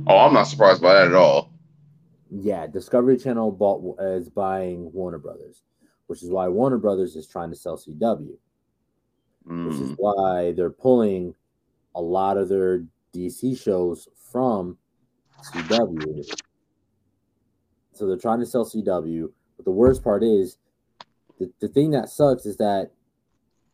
Oh, 0.08 0.18
I'm 0.18 0.34
not 0.34 0.44
surprised 0.44 0.82
by 0.82 0.94
that 0.94 1.08
at 1.08 1.14
all. 1.14 1.52
Yeah, 2.32 2.68
Discovery 2.68 3.18
Channel 3.18 3.52
bought 3.52 4.00
is 4.02 4.30
buying 4.30 4.92
Warner 4.94 5.18
Brothers, 5.18 5.64
which 6.08 6.22
is 6.24 6.30
why 6.30 6.48
Warner 6.48 6.78
Brothers 6.78 7.16
is 7.16 7.28
trying 7.28 7.50
to 7.50 7.56
sell 7.56 7.78
CW, 7.78 8.38
which 9.46 9.76
is 9.76 9.92
Mm. 9.92 9.96
why 9.98 10.52
they're 10.52 10.70
pulling 10.70 11.34
a 11.96 12.02
lot 12.02 12.38
of 12.38 12.50
their 12.50 12.86
DC 13.14 13.56
shows 13.56 14.08
from 14.32 14.78
CW. 15.42 16.24
So 17.94 18.06
they're 18.08 18.18
trying 18.18 18.40
to 18.40 18.46
sell 18.46 18.64
CW, 18.66 19.32
but 19.58 19.66
the 19.66 19.72
worst 19.72 20.04
part 20.04 20.24
is 20.24 20.58
the, 21.40 21.52
the 21.60 21.68
thing 21.68 21.92
that 21.92 22.10
sucks 22.10 22.46
is 22.46 22.58
that 22.58 22.92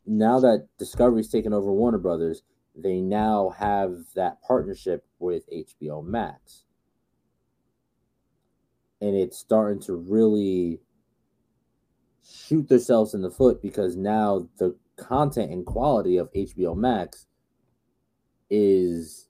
now 0.06 0.40
that 0.40 0.68
Discovery's 0.78 1.30
taken 1.30 1.52
over 1.54 1.72
Warner 1.74 1.98
Brothers, 1.98 2.44
they 2.76 3.00
now 3.00 3.50
have 3.58 3.98
that 4.16 4.42
partnership 4.42 5.06
with 5.20 5.50
HBO 5.50 6.04
Max. 6.06 6.66
And 9.02 9.16
it's 9.16 9.38
starting 9.38 9.82
to 9.84 9.96
really 9.96 10.80
shoot 12.24 12.68
themselves 12.68 13.14
in 13.14 13.22
the 13.22 13.32
foot 13.32 13.62
because 13.62 13.96
now 13.96 14.48
the 14.58 14.76
content 14.98 15.52
and 15.52 15.66
quality 15.66 16.18
of 16.18 16.32
HBO 16.34 16.76
Max 16.76 17.28
is 18.50 19.28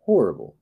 horrible. 0.00 0.56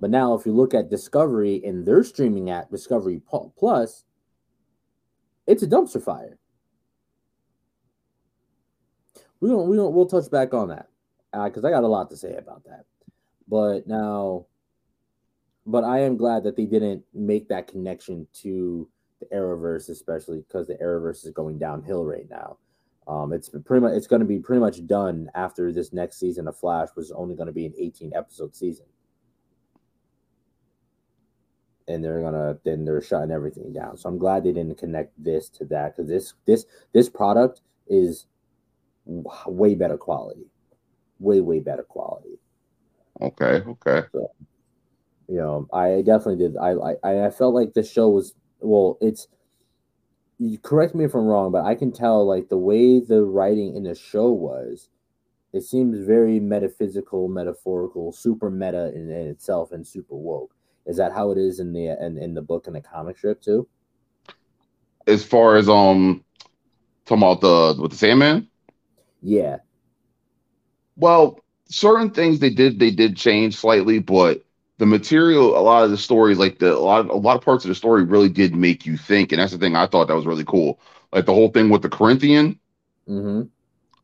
But 0.00 0.10
now, 0.10 0.34
if 0.34 0.44
you 0.44 0.52
look 0.52 0.74
at 0.74 0.90
Discovery 0.90 1.62
and 1.64 1.86
their 1.86 2.04
streaming 2.04 2.50
app, 2.50 2.70
Discovery 2.70 3.22
Plus, 3.56 4.04
it's 5.46 5.62
a 5.62 5.66
dumpster 5.66 6.02
fire. 6.02 6.38
We 9.44 9.50
don't, 9.50 9.68
we 9.68 9.76
don't, 9.76 9.92
we'll 9.92 10.06
touch 10.06 10.30
back 10.30 10.54
on 10.54 10.68
that 10.68 10.88
because 11.30 11.66
I 11.66 11.70
got 11.70 11.84
a 11.84 11.86
lot 11.86 12.08
to 12.08 12.16
say 12.16 12.34
about 12.34 12.64
that. 12.64 12.86
But 13.46 13.86
now, 13.86 14.46
but 15.66 15.84
I 15.84 16.00
am 16.00 16.16
glad 16.16 16.44
that 16.44 16.56
they 16.56 16.64
didn't 16.64 17.04
make 17.12 17.48
that 17.48 17.68
connection 17.68 18.26
to 18.40 18.88
the 19.20 19.26
Arrowverse, 19.36 19.90
especially 19.90 20.38
because 20.38 20.68
the 20.68 20.76
Arrowverse 20.76 21.26
is 21.26 21.32
going 21.32 21.58
downhill 21.58 22.06
right 22.06 22.26
now. 22.30 22.56
Um, 23.06 23.34
it's 23.34 23.50
pretty 23.66 23.82
much 23.82 23.92
it's 23.92 24.06
going 24.06 24.20
to 24.20 24.26
be 24.26 24.38
pretty 24.38 24.60
much 24.60 24.86
done 24.86 25.28
after 25.34 25.74
this 25.74 25.92
next 25.92 26.18
season 26.18 26.48
of 26.48 26.56
Flash, 26.56 26.88
was 26.96 27.12
only 27.12 27.34
going 27.34 27.48
to 27.48 27.52
be 27.52 27.66
an 27.66 27.74
18 27.76 28.14
episode 28.16 28.56
season. 28.56 28.86
And 31.86 32.02
they're 32.02 32.22
gonna 32.22 32.56
then 32.64 32.86
they're 32.86 33.02
shutting 33.02 33.30
everything 33.30 33.74
down. 33.74 33.98
So 33.98 34.08
I'm 34.08 34.16
glad 34.16 34.42
they 34.42 34.52
didn't 34.52 34.78
connect 34.78 35.22
this 35.22 35.50
to 35.50 35.66
that 35.66 35.94
because 35.94 36.08
this 36.08 36.32
this 36.46 36.64
this 36.94 37.10
product 37.10 37.60
is 37.86 38.24
way 39.06 39.74
better 39.74 39.96
quality, 39.96 40.46
way 41.18 41.40
way 41.40 41.60
better 41.60 41.82
quality. 41.82 42.38
Okay, 43.20 43.62
okay. 43.66 44.02
you 45.28 45.36
know, 45.36 45.68
I 45.72 46.02
definitely 46.02 46.36
did. 46.36 46.56
I 46.56 46.72
I 47.02 47.26
I 47.26 47.30
felt 47.30 47.54
like 47.54 47.74
the 47.74 47.82
show 47.82 48.08
was 48.08 48.34
well. 48.60 48.98
It's 49.00 49.28
you 50.38 50.58
correct 50.58 50.94
me 50.94 51.04
if 51.04 51.14
I'm 51.14 51.26
wrong, 51.26 51.52
but 51.52 51.64
I 51.64 51.74
can 51.74 51.92
tell 51.92 52.26
like 52.26 52.48
the 52.48 52.58
way 52.58 53.00
the 53.00 53.22
writing 53.22 53.76
in 53.76 53.84
the 53.84 53.94
show 53.94 54.30
was. 54.30 54.88
It 55.52 55.62
seems 55.62 56.04
very 56.04 56.40
metaphysical, 56.40 57.28
metaphorical, 57.28 58.10
super 58.10 58.50
meta 58.50 58.92
in, 58.92 59.08
in 59.08 59.28
itself, 59.28 59.70
and 59.70 59.86
super 59.86 60.16
woke. 60.16 60.52
Is 60.86 60.96
that 60.96 61.12
how 61.12 61.30
it 61.30 61.38
is 61.38 61.60
in 61.60 61.72
the 61.72 61.96
in, 62.04 62.18
in 62.18 62.34
the 62.34 62.42
book 62.42 62.66
and 62.66 62.74
the 62.74 62.80
comic 62.80 63.16
strip 63.16 63.40
too? 63.40 63.68
As 65.06 65.24
far 65.24 65.56
as 65.56 65.68
um 65.68 66.24
talking 67.06 67.22
about 67.22 67.40
the 67.40 67.80
with 67.80 67.92
the 67.92 67.96
Sandman, 67.96 68.48
Yeah. 69.24 69.58
well, 70.96 71.40
certain 71.68 72.10
things 72.10 72.38
they 72.38 72.50
did 72.50 72.78
they 72.78 72.90
did 72.90 73.16
change 73.16 73.56
slightly, 73.56 73.98
but 73.98 74.42
the 74.78 74.86
material, 74.86 75.56
a 75.58 75.60
lot 75.60 75.84
of 75.84 75.90
the 75.90 75.98
stories, 75.98 76.38
like 76.38 76.58
the 76.58 76.74
a 76.74 76.78
lot 76.78 77.08
a 77.08 77.14
lot 77.14 77.36
of 77.36 77.42
parts 77.44 77.64
of 77.64 77.68
the 77.68 77.74
story 77.74 78.04
really 78.04 78.28
did 78.28 78.54
make 78.54 78.86
you 78.86 78.96
think, 78.96 79.32
and 79.32 79.40
that's 79.40 79.52
the 79.52 79.58
thing 79.58 79.76
I 79.76 79.86
thought 79.86 80.08
that 80.08 80.16
was 80.16 80.26
really 80.26 80.44
cool. 80.44 80.80
Like 81.12 81.26
the 81.26 81.34
whole 81.34 81.48
thing 81.50 81.70
with 81.70 81.82
the 81.82 81.88
Corinthian, 81.88 82.58
Mm-hmm. 83.08 83.48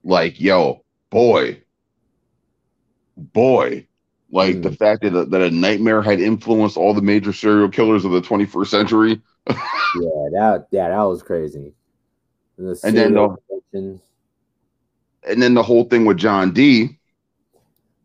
like 0.05 0.41
yo, 0.41 0.85
boy, 1.11 1.63
boy, 3.17 3.87
like 4.31 4.63
the 4.63 4.71
Mm. 4.71 4.77
fact 4.79 5.03
that 5.03 5.15
a, 5.17 5.25
that 5.27 5.43
a 5.43 5.51
nightmare 5.51 6.03
had 6.03 6.21
influenced 6.21 6.77
all 6.77 6.95
the 6.95 7.03
major 7.03 7.33
serial 7.33 7.69
killers 7.69 8.05
of 8.05 8.13
the 8.13 8.23
21st 8.23 8.71
century. 8.71 9.21
Yeah. 9.93 10.29
That 10.33 10.67
yeah 10.71 10.89
that 10.89 11.03
was 11.03 11.23
crazy. 11.23 11.75
And, 12.59 12.69
the 12.69 12.77
And 12.83 12.97
then 12.97 13.15
the- 13.15 13.37
and 15.29 15.43
then 15.43 15.55
the 15.55 15.63
whole 15.63 15.85
thing 15.85 16.05
with 16.05 16.19
John 16.19 16.53
Dee. 16.53 16.99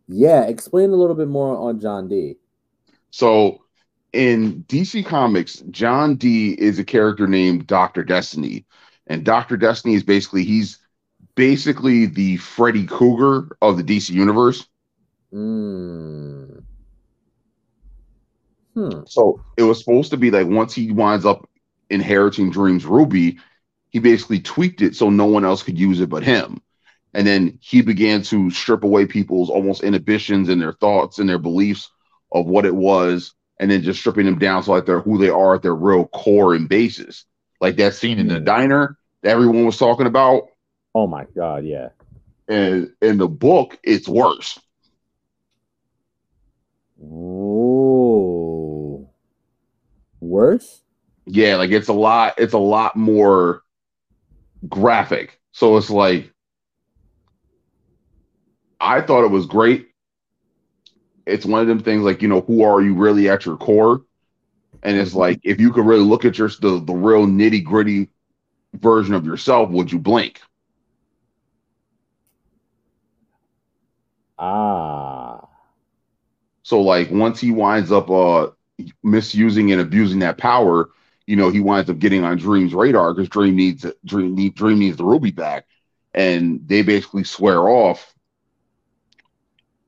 yeah. 0.08 0.44
Explain 0.46 0.92
a 0.92 0.96
little 0.96 1.16
bit 1.16 1.28
more 1.28 1.58
on 1.58 1.80
John 1.80 2.08
Dee. 2.08 2.38
So 3.12 3.62
in 4.14 4.64
DC 4.66 5.06
Comics, 5.06 5.58
John 5.72 6.16
Dee 6.16 6.54
is 6.54 6.80
a 6.80 6.84
character 6.84 7.28
named 7.28 7.68
Dr. 7.68 8.04
Destiny. 8.04 8.66
And 9.08 9.24
Dr. 9.24 9.58
Destiny 9.58 9.96
is 9.96 10.04
basically 10.04 10.44
he's 10.44 10.80
basically 11.36 12.06
the 12.08 12.38
Freddy 12.38 12.86
Krueger 12.86 13.56
of 13.62 13.78
the 13.78 13.84
DC 13.84 14.10
universe. 14.10 14.68
Mm. 15.34 16.64
Hmm. 18.74 19.02
So 19.06 19.42
it 19.58 19.64
was 19.64 19.80
supposed 19.80 20.12
to 20.12 20.18
be 20.18 20.32
like 20.32 20.48
once 20.48 20.74
he 20.74 20.92
winds 20.92 21.26
up 21.26 21.50
inheriting 21.90 22.50
Dream's 22.52 22.86
Ruby, 22.86 23.38
he 23.90 24.00
basically 24.00 24.40
tweaked 24.40 24.82
it 24.82 24.96
so 24.96 25.10
no 25.10 25.26
one 25.26 25.46
else 25.46 25.64
could 25.64 25.80
use 25.80 26.00
it 26.02 26.10
but 26.10 26.24
him. 26.24 26.62
And 27.16 27.26
then 27.26 27.58
he 27.62 27.82
began 27.82 28.22
to 28.24 28.52
strip 28.52 28.84
away 28.84 29.06
people's 29.06 29.50
almost 29.50 29.84
inhibitions 29.84 30.50
and 30.50 30.62
their 30.62 30.74
thoughts 30.74 31.18
and 31.18 31.30
their 31.30 31.40
beliefs 31.40 31.90
of 32.34 32.46
what 32.46 32.66
it 32.66 32.76
was, 32.76 33.34
and 33.58 33.72
then 33.72 33.84
just 33.84 34.02
stripping 34.02 34.26
them 34.26 34.38
down 34.38 34.64
so 34.64 34.74
like 34.74 34.86
they're 34.86 35.00
who 35.00 35.18
they 35.18 35.30
are 35.30 35.56
at 35.56 35.62
their 35.62 35.74
real 35.74 36.08
core 36.08 36.54
and 36.54 36.68
basis. 36.68 37.24
Like 37.62 37.78
that 37.78 37.94
scene 37.94 38.20
in 38.20 38.28
the 38.28 38.42
diner 38.42 38.98
that 39.22 39.30
everyone 39.30 39.66
was 39.66 39.78
talking 39.78 40.08
about. 40.08 40.50
Oh 40.94 41.08
my 41.08 41.24
god, 41.34 41.64
yeah. 41.64 41.92
And 42.50 42.92
in 43.02 43.18
the 43.18 43.30
book, 43.30 43.80
it's 43.82 44.10
worse. 44.10 44.60
Whoa. 46.98 47.90
Worse? 50.20 50.82
Yeah, 51.26 51.56
like 51.56 51.72
it's 51.72 51.88
a 51.88 51.94
lot, 51.94 52.34
it's 52.38 52.52
a 52.54 52.58
lot 52.58 52.98
more 52.98 53.64
graphic. 54.68 55.40
So 55.54 55.78
it's 55.78 55.90
like 55.90 56.34
I 58.86 59.02
thought 59.02 59.26
it 59.26 59.32
was 59.32 59.48
great. 59.48 59.90
It's 61.26 61.46
one 61.46 61.62
of 61.62 61.68
them 61.68 61.82
things 61.82 62.04
like, 62.04 62.22
you 62.22 62.28
know, 62.28 62.42
who 62.42 62.64
are 62.64 62.82
you 62.82 62.94
really 62.96 63.30
at 63.30 63.46
your 63.46 63.58
core? 63.58 64.04
And 64.84 64.98
it's 64.98 65.16
like 65.16 65.40
if 65.44 65.60
you 65.60 65.74
could 65.74 65.86
really 65.86 66.04
look 66.04 66.26
at 66.26 66.38
your 66.38 66.50
the, 66.50 66.82
the 66.86 66.94
real 66.94 67.26
nitty 67.28 67.64
gritty 67.64 68.10
version 68.76 69.16
of 69.16 69.26
yourself, 69.26 69.72
would 69.72 69.92
you 69.92 70.00
blink? 70.00 70.42
Ah. 74.38 75.50
So 76.64 76.82
like 76.82 77.12
once 77.12 77.40
he 77.42 77.52
winds 77.52 77.92
up 77.92 78.10
uh 78.12 78.52
misusing 79.04 79.72
and 79.72 79.82
abusing 79.82 80.20
that 80.22 80.38
power, 80.38 80.90
you 81.28 81.38
know, 81.38 81.50
he 81.52 81.62
winds 81.62 81.90
up 81.90 82.00
getting 82.00 82.24
on 82.24 82.38
Dream's 82.38 82.74
radar 82.76 83.14
because 83.14 83.30
Dream 83.30 83.56
needs 83.56 83.86
Dream 84.06 84.36
need 84.36 84.56
Dream 84.56 84.80
needs 84.80 84.98
the 84.98 85.06
Ruby 85.06 85.32
back, 85.32 85.68
and 86.14 86.68
they 86.68 86.82
basically 86.84 87.24
swear 87.24 87.68
off, 87.70 88.15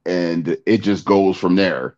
and 0.07 0.57
it 0.65 0.79
just 0.79 1.05
goes 1.05 1.37
from 1.37 1.55
there. 1.55 1.95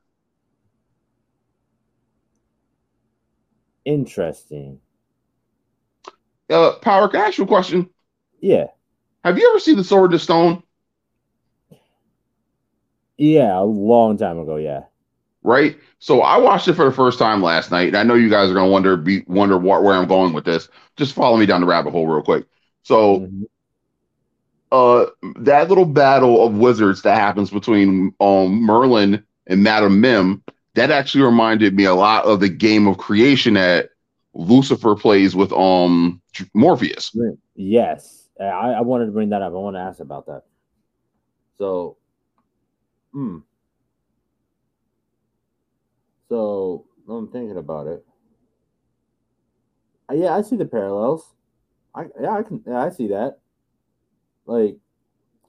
Interesting. 3.86 4.80
Uh, 6.50 6.74
Power, 6.82 7.08
can 7.08 7.22
I 7.22 7.28
ask 7.28 7.38
you 7.38 7.44
a 7.44 7.48
question? 7.48 7.90
Yeah. 8.42 8.68
Have 9.24 9.38
you 9.38 9.50
ever 9.50 9.60
seen 9.60 9.78
the 9.78 9.84
Sword 9.84 10.14
of 10.14 10.22
Stone? 10.22 10.64
Yeah, 13.18 13.60
a 13.60 13.64
long 13.64 14.18
time 14.18 14.40
ago, 14.40 14.56
yeah. 14.56 14.86
Right. 15.42 15.78
So 16.00 16.22
I 16.22 16.38
watched 16.38 16.68
it 16.68 16.74
for 16.74 16.86
the 16.86 16.92
first 16.92 17.18
time 17.20 17.42
last 17.42 17.72
night, 17.72 17.88
and 17.90 17.98
I 17.98 18.04
know 18.04 18.14
you 18.16 18.30
guys 18.30 18.50
are 18.50 18.54
gonna 18.54 18.70
wonder 18.70 18.98
be 18.98 19.24
wonder 19.28 19.58
what, 19.58 19.84
where 19.84 19.96
I'm 19.96 20.08
going 20.08 20.34
with 20.34 20.46
this. 20.46 20.68
Just 20.98 21.14
follow 21.14 21.38
me 21.38 21.46
down 21.46 21.62
the 21.62 21.68
rabbit 21.68 21.92
hole 21.92 22.08
real 22.08 22.22
quick. 22.24 22.46
So 22.84 23.20
Mhm. 23.20 23.46
Uh 24.72 25.06
that 25.38 25.70
little 25.70 25.86
battle 25.86 26.46
of 26.46 26.54
wizards 26.54 27.02
that 27.02 27.16
happens 27.16 27.50
between 27.50 28.14
um 28.20 28.62
Merlin 28.62 29.24
and 29.48 29.64
Madame 29.64 30.00
Mim, 30.00 30.44
that 30.76 30.92
actually 30.92 31.24
reminded 31.24 31.76
me 31.76 31.86
a 31.86 31.96
lot 31.96 32.26
of 32.26 32.40
the 32.40 32.50
game 32.50 32.88
of 32.88 32.98
creation 32.98 33.56
that 33.56 33.90
Lucifer 34.34 34.96
plays 34.96 35.36
with 35.36 35.52
um 35.54 36.22
Morpheus. 36.54 37.16
Yes. 37.56 38.30
I, 38.40 38.72
I 38.72 38.82
wanted 38.82 39.08
to 39.08 39.12
bring 39.12 39.30
that 39.30 39.42
up. 39.42 39.52
I 39.52 39.56
want 39.56 39.76
to 39.76 39.82
ask 39.82 40.00
about 40.00 40.28
that. 40.28 40.44
So, 41.58 41.98
hmm. 43.12 43.40
So, 46.30 46.86
I'm 47.10 47.28
thinking 47.32 47.58
about 47.58 47.88
it. 47.88 48.06
Uh, 50.10 50.14
yeah, 50.14 50.36
I 50.36 50.42
see 50.42 50.56
the 50.56 50.66
parallels. 50.66 51.34
I 51.94 52.06
yeah, 52.22 52.32
I 52.32 52.44
can 52.44 52.64
yeah, 52.66 52.84
I 52.84 52.90
see 52.92 53.08
that. 53.08 53.40
Like 54.50 54.78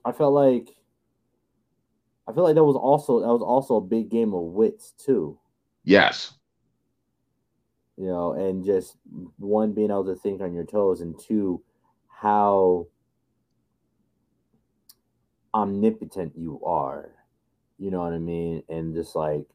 I 0.05 0.11
felt 0.11 0.33
like 0.33 0.69
I 2.27 2.33
feel 2.33 2.43
like 2.43 2.55
that 2.55 2.63
was 2.63 2.75
also 2.75 3.19
that 3.21 3.27
was 3.27 3.41
also 3.41 3.75
a 3.77 3.81
big 3.81 4.09
game 4.09 4.33
of 4.33 4.43
wits 4.43 4.93
too. 5.03 5.39
Yes. 5.83 6.33
you 7.97 8.07
know, 8.07 8.33
and 8.33 8.65
just 8.65 8.97
one 9.37 9.73
being 9.73 9.91
able 9.91 10.05
to 10.05 10.15
think 10.15 10.41
on 10.41 10.53
your 10.53 10.65
toes, 10.65 11.01
and 11.01 11.19
two, 11.19 11.61
how 12.07 12.87
omnipotent 15.53 16.33
you 16.35 16.59
are. 16.65 17.11
You 17.77 17.91
know 17.91 17.99
what 17.99 18.13
I 18.13 18.19
mean? 18.19 18.63
And 18.69 18.95
just 18.95 19.15
like 19.15 19.45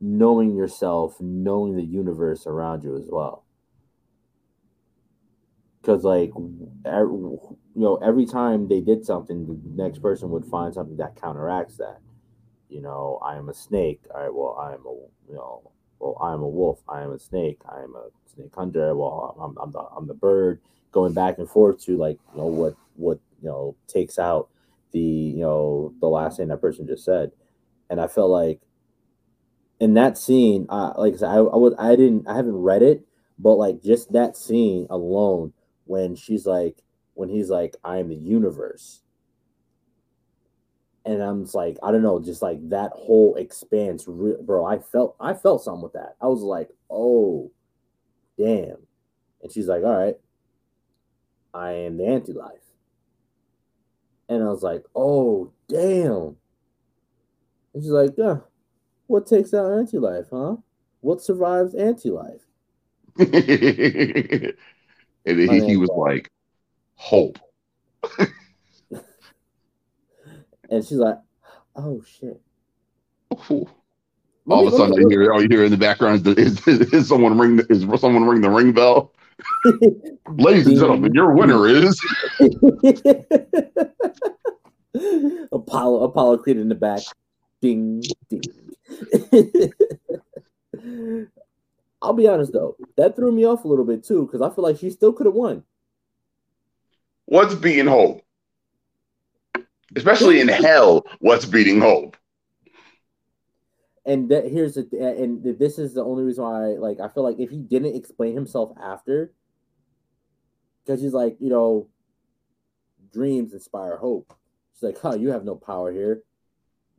knowing 0.00 0.56
yourself, 0.56 1.20
knowing 1.20 1.76
the 1.76 1.84
universe 1.84 2.46
around 2.46 2.84
you 2.84 2.96
as 2.96 3.06
well. 3.08 3.44
Because, 5.80 6.04
like, 6.04 6.32
er, 6.86 7.06
you 7.10 7.58
know, 7.74 7.96
every 7.96 8.26
time 8.26 8.68
they 8.68 8.80
did 8.80 9.04
something, 9.04 9.46
the 9.46 9.82
next 9.82 10.00
person 10.00 10.30
would 10.30 10.44
find 10.44 10.74
something 10.74 10.96
that 10.98 11.20
counteracts 11.20 11.76
that. 11.78 12.00
You 12.68 12.82
know, 12.82 13.18
I 13.24 13.36
am 13.36 13.48
a 13.48 13.54
snake. 13.54 14.02
All 14.14 14.20
right, 14.22 14.34
well, 14.34 14.56
I 14.60 14.74
am 14.74 14.86
a, 14.86 14.92
you 15.28 15.34
know, 15.34 15.70
well, 15.98 16.16
I 16.20 16.32
am 16.32 16.42
a 16.42 16.48
wolf. 16.48 16.80
I 16.88 17.02
am 17.02 17.12
a 17.12 17.18
snake. 17.18 17.60
I 17.68 17.82
am 17.82 17.94
a 17.96 18.08
snake 18.34 18.54
hunter. 18.54 18.94
Well, 18.96 19.36
I'm, 19.40 19.56
I'm 19.58 19.72
the 19.72 19.80
I'm 19.96 20.06
the 20.06 20.14
bird. 20.14 20.60
going 20.92 21.12
back 21.14 21.38
and 21.38 21.48
forth 21.48 21.84
to 21.84 21.96
like 21.96 22.18
you 22.34 22.40
know 22.40 22.46
what 22.46 22.74
what 22.96 23.18
you 23.42 23.48
know 23.48 23.76
takes 23.88 24.18
out 24.18 24.48
the 24.92 24.98
you 25.00 25.40
know 25.40 25.92
the 26.00 26.08
last 26.08 26.36
thing 26.38 26.48
that 26.48 26.60
person 26.60 26.86
just 26.86 27.04
said, 27.04 27.32
and 27.90 28.00
I 28.00 28.06
felt 28.06 28.30
like 28.30 28.60
in 29.78 29.94
that 29.94 30.18
scene, 30.18 30.66
uh, 30.68 30.92
like 30.96 31.14
I 31.14 31.16
said, 31.16 31.28
I, 31.28 31.36
I 31.36 31.56
would 31.56 31.74
I 31.78 31.96
didn't 31.96 32.28
I 32.28 32.36
haven't 32.36 32.56
read 32.56 32.82
it, 32.82 33.04
but 33.38 33.54
like 33.54 33.82
just 33.82 34.12
that 34.12 34.36
scene 34.36 34.86
alone 34.90 35.52
when 35.90 36.14
she's 36.14 36.46
like 36.46 36.82
when 37.14 37.28
he's 37.28 37.50
like 37.50 37.74
I 37.82 37.98
am 37.98 38.08
the 38.08 38.14
universe 38.14 39.02
and 41.04 41.22
I'm 41.22 41.44
just 41.44 41.54
like, 41.54 41.78
I 41.82 41.90
don't 41.90 42.02
know, 42.02 42.20
just 42.20 42.42
like 42.42 42.68
that 42.68 42.92
whole 42.94 43.34
expanse, 43.36 44.04
bro. 44.04 44.64
I 44.64 44.78
felt, 44.78 45.16
I 45.18 45.32
felt 45.34 45.64
something 45.64 45.82
with 45.82 45.94
that. 45.94 46.16
I 46.20 46.26
was 46.26 46.42
like, 46.42 46.68
oh, 46.90 47.50
damn. 48.36 48.76
And 49.42 49.50
she's 49.50 49.66
like, 49.66 49.82
all 49.82 49.96
right, 49.96 50.16
I 51.54 51.72
am 51.72 51.96
the 51.96 52.06
anti 52.06 52.32
life. 52.32 52.60
And 54.28 54.42
I 54.42 54.48
was 54.48 54.62
like, 54.62 54.84
oh, 54.94 55.52
damn. 55.68 56.36
And 57.72 57.82
she's 57.82 57.90
like, 57.90 58.12
yeah, 58.18 58.36
what 59.06 59.26
takes 59.26 59.54
out 59.54 59.72
anti 59.72 59.98
life, 59.98 60.26
huh? 60.30 60.56
What 61.00 61.22
survives 61.22 61.74
anti 61.74 62.10
life? 62.10 62.42
and 65.26 65.38
he, 65.38 65.66
he 65.66 65.76
was 65.76 65.90
like, 65.90 66.30
hope. 66.94 67.38
and 70.70 70.84
she's 70.84 70.92
like, 70.92 71.18
"Oh 71.76 72.02
shit." 72.02 72.40
Ooh. 73.50 73.68
All 74.48 74.66
of 74.66 74.72
a 74.72 74.76
sudden, 74.76 74.96
you 74.96 75.08
hear, 75.08 75.32
all 75.32 75.42
you 75.42 75.48
hear 75.48 75.64
in 75.64 75.70
the 75.70 75.76
background 75.76 76.26
is, 76.26 76.66
is, 76.66 76.92
is 76.92 77.08
someone 77.08 77.38
ring 77.38 77.60
is 77.68 77.86
someone 78.00 78.24
ring 78.24 78.40
the 78.40 78.50
ring 78.50 78.72
bell. 78.72 79.12
Ladies 80.28 80.66
and 80.66 80.76
gentlemen, 80.76 81.14
your 81.14 81.32
winner 81.34 81.68
is 81.68 82.00
Apollo. 85.52 86.02
Apollo 86.04 86.38
Creed 86.38 86.56
in 86.56 86.68
the 86.68 86.74
back. 86.74 87.02
Ding 87.60 88.02
ding. 88.28 88.42
I'll 92.02 92.12
be 92.12 92.28
honest 92.28 92.52
though, 92.52 92.76
that 92.96 93.16
threw 93.16 93.32
me 93.32 93.44
off 93.44 93.64
a 93.64 93.68
little 93.68 93.84
bit 93.84 94.04
too 94.04 94.26
because 94.26 94.40
I 94.40 94.54
feel 94.54 94.64
like 94.64 94.78
she 94.78 94.90
still 94.90 95.12
could 95.12 95.26
have 95.26 95.34
won. 95.34 95.64
What's 97.26 97.54
beating 97.54 97.86
hope? 97.86 98.22
especially 99.96 100.40
in 100.40 100.48
hell, 100.48 101.06
what's 101.20 101.44
beating 101.44 101.80
hope? 101.80 102.16
And 104.06 104.28
that 104.30 104.50
here's 104.50 104.74
the 104.74 104.88
and 105.18 105.42
this 105.58 105.78
is 105.78 105.94
the 105.94 106.04
only 106.04 106.24
reason 106.24 106.42
why 106.42 106.68
like 106.78 107.00
I 107.00 107.08
feel 107.08 107.22
like 107.22 107.38
if 107.38 107.50
he 107.50 107.58
didn't 107.58 107.94
explain 107.94 108.34
himself 108.34 108.72
after, 108.82 109.32
because 110.84 111.02
he's 111.02 111.12
like 111.12 111.36
you 111.38 111.50
know, 111.50 111.88
dreams 113.12 113.52
inspire 113.52 113.96
hope. 113.96 114.32
She's 114.74 114.82
like, 114.82 114.98
huh, 114.98 115.16
you 115.16 115.30
have 115.30 115.44
no 115.44 115.54
power 115.54 115.92
here. 115.92 116.22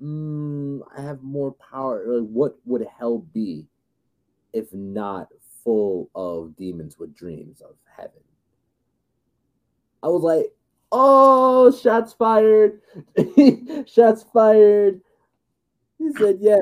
Mm, 0.01 0.81
I 0.95 1.01
have 1.01 1.23
more 1.23 1.53
power. 1.53 2.03
Like, 2.05 2.29
what 2.29 2.55
would 2.65 2.87
hell 2.99 3.19
be 3.19 3.67
if 4.53 4.73
not 4.73 5.29
full 5.63 6.09
of 6.15 6.55
demons 6.55 6.97
with 6.97 7.15
dreams 7.15 7.61
of 7.61 7.75
heaven? 7.97 8.21
I 10.03 10.07
was 10.07 10.23
like, 10.23 10.51
Oh, 10.91 11.71
shots 11.71 12.13
fired. 12.13 12.81
shots 13.87 14.25
fired. 14.33 15.01
He 15.97 16.11
said, 16.13 16.39
Yeah, 16.41 16.57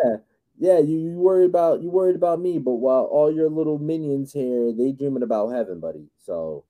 yeah, 0.60 0.80
you, 0.80 1.00
you 1.00 1.12
worry 1.12 1.46
about 1.46 1.82
you 1.82 1.90
worried 1.90 2.16
about 2.16 2.42
me, 2.42 2.60
but 2.60 2.74
while 2.74 3.06
all 3.06 3.34
your 3.34 3.50
little 3.50 3.80
minions 3.80 4.34
here, 4.34 4.74
they 4.74 4.92
dreaming 4.92 5.24
about 5.24 5.50
heaven, 5.50 5.80
buddy. 5.80 6.10
So 6.20 6.66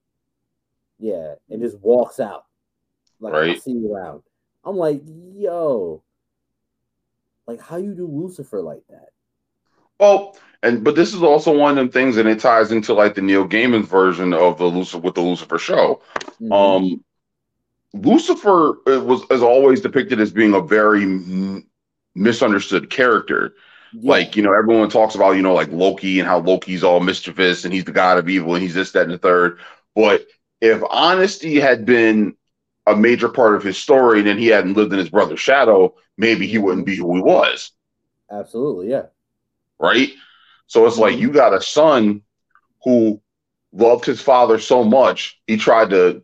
yeah, 1.00 1.36
and 1.50 1.62
just 1.62 1.80
walks 1.80 2.20
out. 2.20 2.46
Like 3.20 3.34
right. 3.34 3.56
I 3.56 3.60
see 3.60 3.72
you 3.72 3.94
around. 3.94 4.22
I'm 4.64 4.78
like, 4.78 5.02
yo, 5.06 6.04
like 7.48 7.60
how 7.60 7.78
you 7.78 7.94
do 7.94 8.08
Lucifer 8.08 8.62
like 8.62 8.84
that? 8.90 9.10
Well, 10.00 10.38
and 10.64 10.84
but 10.84 10.96
this 10.96 11.14
is 11.14 11.24
also 11.24 11.58
one 11.58 11.72
of 11.72 11.78
them 11.78 11.90
things, 11.90 12.18
and 12.18 12.28
it 12.28 12.40
ties 12.40 12.72
into 12.72 12.94
like 12.94 13.16
the 13.16 13.22
Neil 13.22 13.48
Gaiman's 13.48 13.88
version 13.88 14.34
of 14.34 14.58
the 14.58 14.66
Lucifer 14.66 15.00
with 15.00 15.16
the 15.16 15.22
Lucifer 15.22 15.58
show. 15.58 16.02
Mm-hmm. 16.42 16.52
Um, 16.52 17.04
Lucifer 17.94 18.78
uh, 18.88 19.02
was 19.02 19.24
is 19.32 19.42
always 19.42 19.82
depicted 19.82 20.20
as 20.20 20.32
being 20.32 20.54
a 20.54 20.62
very 20.62 21.04
m- 21.04 21.68
misunderstood 22.16 22.90
character. 22.90 23.56
Yeah. 23.94 24.12
Like, 24.12 24.36
you 24.36 24.44
know, 24.44 24.54
everyone 24.54 24.90
talks 24.90 25.16
about, 25.16 25.32
you 25.32 25.42
know, 25.42 25.56
like 25.56 25.72
Loki 25.72 26.20
and 26.20 26.28
how 26.28 26.40
Loki's 26.40 26.84
all 26.84 27.00
mischievous 27.00 27.66
and 27.66 27.74
he's 27.74 27.86
the 27.86 27.92
god 27.92 28.20
of 28.20 28.30
evil 28.30 28.54
and 28.54 28.62
he's 28.62 28.76
this, 28.76 28.92
that, 28.92 29.06
and 29.06 29.14
the 29.14 29.18
third. 29.18 29.58
But 29.96 30.28
if 30.62 30.84
honesty 30.92 31.60
had 31.60 31.86
been 31.86 32.36
a 32.86 32.96
major 32.96 33.30
part 33.30 33.56
of 33.56 33.64
his 33.64 33.78
story 33.78 34.20
and 34.20 34.28
then 34.28 34.38
he 34.38 34.48
hadn't 34.48 34.76
lived 34.76 34.94
in 34.94 35.00
his 35.00 35.10
brother's 35.10 35.40
shadow, 35.40 35.96
maybe 36.18 36.46
he 36.46 36.60
wouldn't 36.60 36.86
be 36.86 36.96
who 36.96 37.16
he 37.16 37.22
was. 37.22 37.72
Absolutely, 38.32 38.92
yeah. 38.92 39.06
Right? 39.80 40.12
So 40.68 40.86
it's 40.86 40.98
like 40.98 41.14
mm-hmm. 41.14 41.22
you 41.22 41.32
got 41.32 41.54
a 41.54 41.62
son 41.62 42.22
who 42.84 43.22
loved 43.72 44.06
his 44.06 44.22
father 44.22 44.60
so 44.60 44.84
much, 44.84 45.40
he 45.48 45.58
tried 45.58 45.90
to 45.92 46.24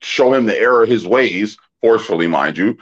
show 0.00 0.32
him 0.32 0.46
the 0.46 0.58
error 0.58 0.82
of 0.82 0.88
his 0.88 1.06
ways, 1.06 1.56
forcefully, 1.80 2.26
mind 2.26 2.56
you. 2.56 2.76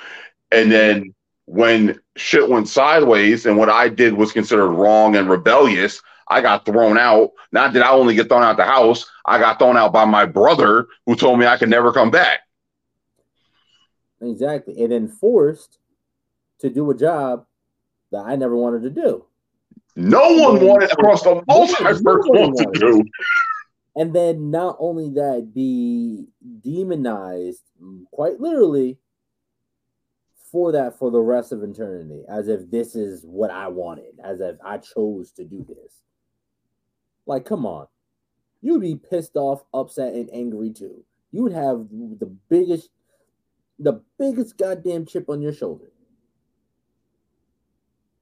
And 0.51 0.71
then 0.71 1.15
when 1.47 1.99
shit 2.17 2.49
went 2.49 2.69
sideways 2.69 3.47
and 3.47 3.57
what 3.57 3.69
I 3.69 3.89
did 3.89 4.15
was 4.15 4.33
considered 4.33 4.71
wrong 4.71 5.17
and 5.17 5.29
rebellious, 5.29 6.01
I 6.29 6.41
got 6.41 6.65
thrown 6.65 6.99
out. 6.99 7.33
Not 7.53 7.73
that 7.73 7.85
I 7.85 7.91
only 7.91 8.15
get 8.15 8.29
thrown 8.29 8.43
out 8.43 8.57
the 8.57 8.65
house, 8.65 9.11
I 9.25 9.39
got 9.39 9.59
thrown 9.59 9.77
out 9.77 9.93
by 9.93 10.05
my 10.05 10.27
brother 10.27 10.87
who 11.07 11.17
told 11.17 11.39
me 11.39 11.47
I 11.47 11.57
could 11.57 11.71
never 11.71 11.93
come 11.93 12.11
back. 12.11 12.41
Exactly. 14.21 14.83
And 14.83 14.93
then 14.93 15.09
forced 15.09 15.79
to 16.61 16.71
do 16.71 16.91
a 16.91 16.95
job 16.95 17.47
that 18.11 18.25
I 18.27 18.37
never 18.37 18.57
wanted 18.57 18.83
to 18.83 18.91
do. 18.91 19.25
No 19.99 20.29
one 20.29 20.65
wanted 20.65 20.93
across 20.93 21.23
the 21.25 21.43
multiverse 21.51 22.01
no 22.05 22.41
wanted 22.41 22.73
to 22.73 22.79
do. 22.79 23.05
And 23.97 24.15
then 24.15 24.53
not 24.53 24.77
only 24.79 25.11
that 25.11 25.51
be 25.53 26.27
demonized 26.61 27.65
mm, 27.83 28.05
quite 28.13 28.39
literally 28.39 28.97
for 30.53 30.71
that 30.71 30.97
for 31.01 31.11
the 31.11 31.19
rest 31.19 31.51
of 31.51 31.65
eternity 31.65 32.23
as 32.29 32.47
if 32.47 32.71
this 32.71 32.95
is 32.95 33.23
what 33.25 33.51
i 33.51 33.69
wanted 33.69 34.15
as 34.25 34.41
if 34.41 34.57
i 34.65 34.79
chose 34.79 35.33
to 35.33 35.45
do 35.45 35.67
this. 35.69 36.01
Like 37.27 37.45
come 37.45 37.67
on. 37.67 37.89
You 38.63 38.75
would 38.75 38.83
be 38.83 38.95
pissed 38.95 39.35
off 39.35 39.65
upset 39.75 40.15
and 40.15 40.31
angry 40.33 40.71
too. 40.71 41.03
You 41.33 41.43
would 41.43 41.53
have 41.53 41.89
the 41.91 42.33
biggest 42.49 42.89
the 43.81 44.01
biggest 44.17 44.57
goddamn 44.59 45.07
chip 45.07 45.29
on 45.29 45.43
your 45.43 45.53
shoulder 45.53 45.91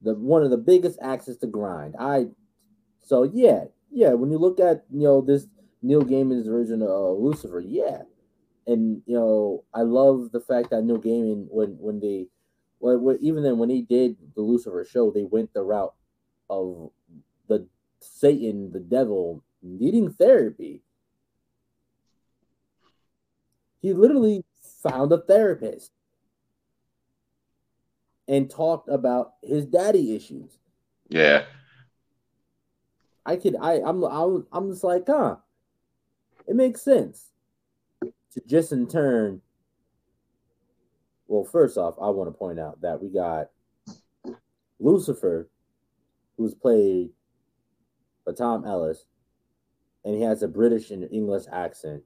the 0.07 0.15
one 0.15 0.43
of 0.43 0.51
the 0.51 0.57
biggest 0.57 0.99
axes 1.03 1.37
to 1.37 1.47
grind 1.47 1.95
i 1.99 2.27
so 3.03 3.23
yeah 3.23 3.65
yeah 3.91 4.13
when 4.15 4.31
you 4.31 4.39
look 4.39 4.59
at 4.59 4.85
you 4.91 5.03
know 5.03 5.21
this 5.21 5.47
Neil 5.87 6.03
Gaiman's 6.03 6.49
version 6.49 6.83
of 6.83 7.19
Lucifer. 7.19 7.61
Yeah, 7.61 8.03
and 8.67 9.03
you 9.07 9.15
know 9.15 9.65
I 9.73 9.83
love 9.83 10.33
the 10.33 10.41
fact 10.41 10.71
that 10.71 10.83
Neil 10.83 10.99
Gaiman 10.99 11.47
when 11.49 11.77
when 11.79 12.01
they 12.01 12.27
well, 12.81 13.17
even 13.21 13.43
then 13.43 13.59
when 13.59 13.71
he 13.71 13.83
did 13.83 14.17
the 14.35 14.43
Lucifer 14.43 14.85
show, 14.85 15.11
they 15.11 15.25
went 15.25 15.53
the 15.55 15.63
route 15.63 15.95
of 16.51 16.91
the 17.49 17.67
Satan, 18.01 18.71
the 18.71 18.81
devil, 18.81 19.43
needing 19.63 20.13
therapy. 20.13 20.83
He 23.81 23.93
literally 23.93 24.45
found 24.83 25.13
a 25.13 25.19
therapist 25.19 25.93
and 28.29 28.51
talked 28.51 28.89
about 28.89 29.35
his 29.43 29.67
daddy 29.67 30.15
issues. 30.15 30.59
Yeah. 31.09 31.45
I 33.25 33.37
could 33.37 33.57
I 33.61 33.81
I'm 33.81 34.05
I'm, 34.05 34.47
I'm 34.53 34.71
just 34.71 34.85
like, 34.85 35.05
huh 35.07 35.37
it 36.47 36.55
makes 36.55 36.83
sense 36.83 37.33
to 38.03 38.43
just 38.47 38.73
in 38.73 38.87
turn. 38.87 39.41
Well, 41.29 41.45
first 41.45 41.77
off, 41.77 41.97
I 42.01 42.09
want 42.11 42.29
to 42.29 42.39
point 42.39 42.61
out 42.61 42.81
that 42.83 43.03
we 43.03 43.09
got 43.09 43.51
Lucifer, 44.79 45.49
who's 46.37 46.55
played 46.55 47.11
by 48.25 48.33
Tom 48.33 48.65
Ellis, 48.65 49.05
and 50.05 50.15
he 50.15 50.23
has 50.23 50.43
a 50.43 50.49
British 50.49 50.91
and 50.91 51.09
English 51.11 51.45
accent. 51.51 52.03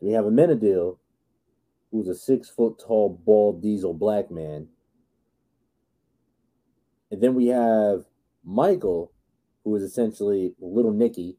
We 0.00 0.12
have 0.12 0.24
Amenadiel, 0.24 0.98
who's 1.90 2.08
a 2.08 2.14
six 2.14 2.48
foot 2.48 2.78
tall, 2.78 3.20
bald 3.24 3.62
diesel 3.62 3.94
black 3.94 4.30
man. 4.30 4.68
And 7.10 7.20
then 7.20 7.34
we 7.34 7.46
have 7.48 8.04
Michael, 8.44 9.12
who 9.64 9.74
is 9.76 9.82
essentially 9.82 10.54
little 10.60 10.92
Nicky, 10.92 11.36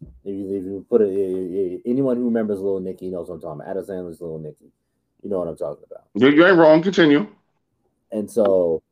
if 0.00 0.34
you, 0.34 0.56
if 0.56 0.64
you 0.64 0.86
put 0.88 1.02
it, 1.02 1.10
eh, 1.10 1.10
eh, 1.10 1.74
eh, 1.74 1.78
anyone 1.90 2.16
who 2.16 2.24
remembers 2.24 2.58
Little 2.58 2.80
Nicky 2.80 3.10
knows 3.10 3.28
what 3.28 3.36
I'm 3.36 3.40
talking 3.40 3.60
about. 3.60 3.70
Adam 3.70 3.84
Sandler's 3.84 4.20
Little 4.20 4.38
Nicky. 4.38 4.72
You 5.22 5.28
know 5.28 5.38
what 5.38 5.48
I'm 5.48 5.56
talking 5.56 5.84
about. 5.90 6.04
You, 6.14 6.30
you 6.30 6.46
ain't 6.46 6.56
wrong. 6.56 6.82
Continue. 6.82 7.26
And 8.10 8.30
so, 8.30 8.82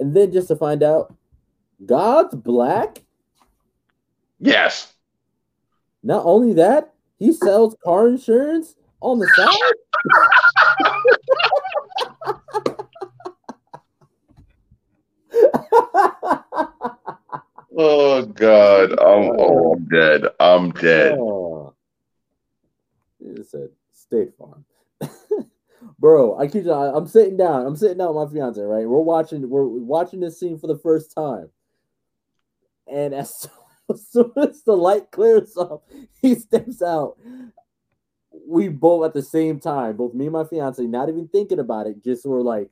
and 0.00 0.14
then 0.14 0.32
just 0.32 0.48
to 0.48 0.56
find 0.56 0.82
out, 0.82 1.14
God's 1.84 2.34
black. 2.34 3.02
Yes. 4.40 4.94
Not 6.02 6.24
only 6.24 6.52
that, 6.54 6.92
he 7.18 7.32
sells 7.32 7.76
car 7.84 8.08
insurance 8.08 8.74
on 9.00 9.18
the 9.18 9.26
side. 9.36 9.48
Oh 17.78 18.24
God, 18.24 18.92
I'm, 18.92 19.30
oh, 19.38 19.74
I'm 19.74 19.84
dead. 19.84 20.24
I'm 20.40 20.70
dead. 20.70 21.18
Oh. 21.18 21.74
It 23.20 23.46
said 23.46 23.68
State 23.92 24.30
Farm. 24.38 24.64
Bro, 25.98 26.38
I 26.38 26.46
keep 26.46 26.66
I'm 26.66 27.06
sitting 27.06 27.36
down. 27.36 27.66
I'm 27.66 27.76
sitting 27.76 27.98
down 27.98 28.14
with 28.14 28.28
my 28.28 28.32
fiance, 28.32 28.62
right? 28.62 28.88
We're 28.88 29.00
watching 29.00 29.48
we're 29.48 29.66
watching 29.66 30.20
this 30.20 30.40
scene 30.40 30.58
for 30.58 30.68
the 30.68 30.78
first 30.78 31.14
time. 31.14 31.50
And 32.86 33.12
as, 33.12 33.46
as 33.90 34.06
soon 34.10 34.32
as 34.36 34.62
the 34.62 34.76
light 34.76 35.10
clears 35.10 35.54
up, 35.58 35.84
he 36.22 36.34
steps 36.34 36.80
out. 36.80 37.18
We 38.46 38.68
both 38.68 39.06
at 39.06 39.14
the 39.14 39.22
same 39.22 39.60
time, 39.60 39.96
both 39.96 40.14
me 40.14 40.26
and 40.26 40.32
my 40.32 40.44
fiance, 40.44 40.82
not 40.82 41.08
even 41.08 41.28
thinking 41.28 41.58
about 41.58 41.86
it, 41.86 42.02
just 42.02 42.26
were 42.26 42.42
like, 42.42 42.70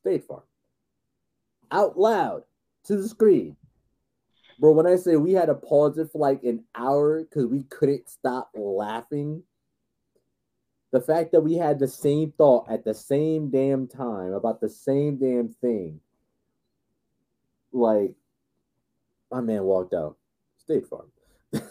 State 0.00 0.24
Farm. 0.24 0.42
Out 1.70 1.98
loud 1.98 2.44
to 2.84 2.96
the 2.96 3.08
screen. 3.08 3.56
Bro, 4.58 4.72
when 4.72 4.86
I 4.86 4.96
say 4.96 5.16
we 5.16 5.32
had 5.32 5.46
to 5.46 5.54
pause 5.54 5.98
it 5.98 6.10
for 6.10 6.18
like 6.18 6.42
an 6.42 6.64
hour 6.74 7.22
because 7.22 7.46
we 7.46 7.64
couldn't 7.64 8.08
stop 8.08 8.50
laughing, 8.54 9.42
the 10.92 11.00
fact 11.00 11.32
that 11.32 11.42
we 11.42 11.54
had 11.54 11.78
the 11.78 11.88
same 11.88 12.32
thought 12.38 12.70
at 12.70 12.84
the 12.84 12.94
same 12.94 13.50
damn 13.50 13.86
time 13.86 14.32
about 14.32 14.60
the 14.60 14.68
same 14.68 15.18
damn 15.18 15.48
thing, 15.48 16.00
like 17.72 18.14
my 19.30 19.40
man 19.40 19.64
walked 19.64 19.92
out, 19.92 20.16
State 20.58 20.86
Farm. 20.86 21.10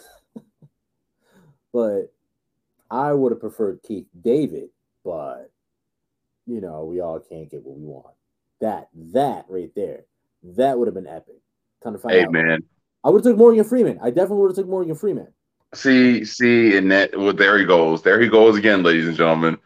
but 1.72 2.12
I 2.90 3.12
would 3.12 3.32
have 3.32 3.40
preferred 3.40 3.82
Keith 3.82 4.06
David, 4.20 4.68
but 5.04 5.50
you 6.46 6.60
know, 6.60 6.84
we 6.84 7.00
all 7.00 7.18
can't 7.18 7.50
get 7.50 7.62
what 7.64 7.76
we 7.78 7.84
want. 7.84 8.14
That 8.60 8.88
that 9.12 9.46
right 9.48 9.70
there, 9.74 10.04
that 10.56 10.78
would 10.78 10.86
have 10.88 10.94
been 10.94 11.06
epic. 11.06 11.40
Kind 11.82 11.96
of 11.96 12.02
find 12.02 12.14
Hey 12.14 12.24
out. 12.24 12.32
man, 12.32 12.62
I 13.04 13.10
would 13.10 13.24
have 13.24 13.32
took 13.32 13.38
Morgan 13.38 13.64
Freeman. 13.64 13.98
I 14.02 14.10
definitely 14.10 14.38
would 14.38 14.50
have 14.50 14.56
took 14.56 14.68
Morgan 14.68 14.94
Freeman. 14.94 15.28
see, 15.74 16.24
see, 16.24 16.76
and 16.76 16.90
that. 16.92 17.16
Well, 17.18 17.32
there 17.32 17.58
he 17.58 17.64
goes. 17.64 18.02
There 18.02 18.20
he 18.20 18.28
goes 18.28 18.56
again, 18.56 18.82
ladies 18.82 19.08
and 19.08 19.16
gentlemen. 19.16 19.58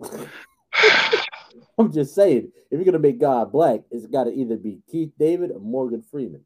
I'm 1.78 1.92
just 1.92 2.14
saying, 2.14 2.50
if 2.70 2.76
you're 2.76 2.84
gonna 2.84 2.98
make 2.98 3.20
God 3.20 3.52
black, 3.52 3.80
it's 3.90 4.06
got 4.06 4.24
to 4.24 4.32
either 4.32 4.56
be 4.56 4.80
Keith 4.90 5.12
David 5.18 5.50
or 5.52 5.60
Morgan 5.60 6.02
Freeman. 6.02 6.44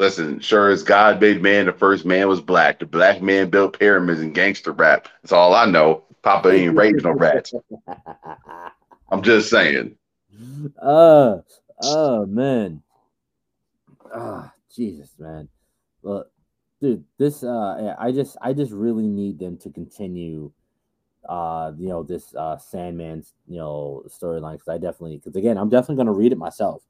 Listen, 0.00 0.40
sure 0.40 0.70
as 0.70 0.82
God 0.82 1.20
made 1.20 1.42
man, 1.42 1.66
the 1.66 1.74
first 1.74 2.06
man 2.06 2.26
was 2.26 2.40
black. 2.40 2.78
The 2.78 2.86
black 2.86 3.20
man 3.20 3.50
built 3.50 3.78
pyramids 3.78 4.22
and 4.22 4.34
gangster 4.34 4.72
rap. 4.72 5.08
That's 5.20 5.32
all 5.32 5.54
I 5.54 5.66
know. 5.66 6.04
Papa 6.22 6.48
ain't 6.48 6.74
raised 6.76 7.04
no 7.04 7.10
rats. 7.10 7.52
I'm 9.10 9.20
just 9.20 9.50
saying. 9.50 9.98
uh, 10.80 11.36
oh 11.82 12.24
man, 12.24 12.82
ah, 14.14 14.50
Jesus, 14.74 15.10
man. 15.18 15.50
Look, 16.02 16.30
dude, 16.80 17.04
this 17.18 17.44
uh, 17.44 17.94
I 17.98 18.10
just, 18.10 18.38
I 18.40 18.54
just 18.54 18.72
really 18.72 19.06
need 19.06 19.38
them 19.38 19.58
to 19.58 19.68
continue, 19.68 20.50
uh, 21.28 21.72
you 21.76 21.90
know, 21.90 22.04
this 22.04 22.34
uh 22.34 22.56
Sandman's, 22.56 23.34
you 23.46 23.58
know, 23.58 24.02
storyline 24.08 24.54
because 24.54 24.68
I 24.68 24.78
definitely, 24.78 25.18
because 25.18 25.36
again, 25.36 25.58
I'm 25.58 25.68
definitely 25.68 25.96
gonna 25.96 26.16
read 26.16 26.32
it 26.32 26.38
myself. 26.38 26.82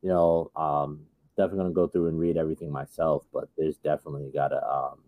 You 0.00 0.08
know, 0.08 0.50
um, 0.56 1.00
definitely 1.36 1.58
gonna 1.58 1.70
go 1.70 1.86
through 1.86 2.08
and 2.08 2.18
read 2.18 2.36
everything 2.36 2.70
myself. 2.70 3.24
But 3.32 3.48
there's 3.56 3.76
definitely 3.78 4.30
gotta, 4.32 4.64
um, 4.66 4.98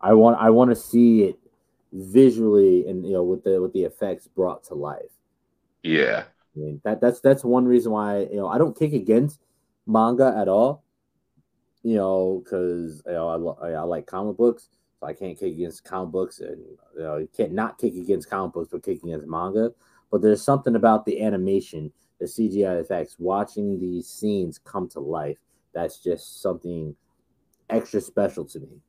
I 0.00 0.14
want, 0.14 0.38
I 0.40 0.50
want 0.50 0.70
to 0.70 0.76
see 0.76 1.24
it 1.24 1.38
visually 1.94 2.88
and 2.88 3.06
you 3.06 3.12
know 3.12 3.22
with 3.22 3.44
the 3.44 3.62
with 3.62 3.72
the 3.72 3.84
effects 3.84 4.26
brought 4.26 4.64
to 4.64 4.74
life. 4.74 5.12
Yeah. 5.82 6.24
I 6.56 6.58
mean 6.58 6.80
that 6.84 7.00
that's 7.00 7.20
that's 7.20 7.44
one 7.44 7.66
reason 7.66 7.92
why 7.92 8.20
you 8.20 8.36
know 8.36 8.48
I 8.48 8.58
don't 8.58 8.76
kick 8.76 8.92
against 8.92 9.40
manga 9.86 10.34
at 10.36 10.48
all. 10.48 10.82
You 11.82 11.96
know, 11.96 12.42
because 12.42 13.02
you 13.06 13.12
know 13.12 13.28
I, 13.28 13.36
lo- 13.36 13.58
I, 13.62 13.68
I 13.68 13.82
like 13.82 14.06
comic 14.06 14.36
books, 14.36 14.70
so 14.98 15.06
I 15.06 15.12
can't 15.12 15.38
kick 15.38 15.52
against 15.52 15.84
comic 15.84 16.12
books, 16.12 16.40
and 16.40 16.58
you 16.96 17.02
know 17.02 17.18
you 17.18 17.28
can't 17.36 17.52
not 17.52 17.78
kick 17.78 17.94
against 17.94 18.30
comic 18.30 18.54
books, 18.54 18.68
but 18.72 18.82
kick 18.82 19.02
against 19.02 19.28
manga. 19.28 19.70
But 20.10 20.22
there's 20.22 20.42
something 20.42 20.76
about 20.76 21.04
the 21.04 21.22
animation, 21.22 21.92
the 22.24 22.30
CGI 22.48 22.80
effects, 22.80 23.16
watching 23.18 23.78
these 23.78 24.08
scenes 24.08 24.58
come 24.58 24.88
to 24.90 25.00
life. 25.00 25.36
That's 25.74 25.98
just 25.98 26.40
something 26.40 26.96
extra 27.68 28.00
special 28.00 28.44
to 28.46 28.60
me. 28.60 28.80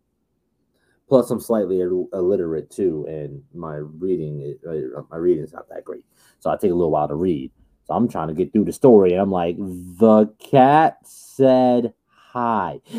Plus, 1.07 1.29
I'm 1.29 1.39
slightly 1.39 1.81
illiterate 1.81 2.71
too, 2.71 3.05
and 3.07 3.43
my 3.53 3.75
reading 3.75 4.41
is, 4.41 4.57
uh, 4.67 5.01
my 5.11 5.17
reading 5.17 5.43
is 5.43 5.53
not 5.53 5.69
that 5.69 5.83
great. 5.83 6.03
So 6.39 6.49
I 6.49 6.55
take 6.55 6.71
a 6.71 6.75
little 6.75 6.91
while 6.91 7.07
to 7.07 7.15
read. 7.15 7.51
So 7.83 7.93
I'm 7.93 8.07
trying 8.07 8.29
to 8.29 8.33
get 8.33 8.51
through 8.51 8.65
the 8.65 8.73
story, 8.73 9.11
and 9.11 9.21
I'm 9.21 9.31
like, 9.31 9.57
the 9.57 10.33
cat 10.39 10.97
said 11.03 11.93
hi. 12.09 12.79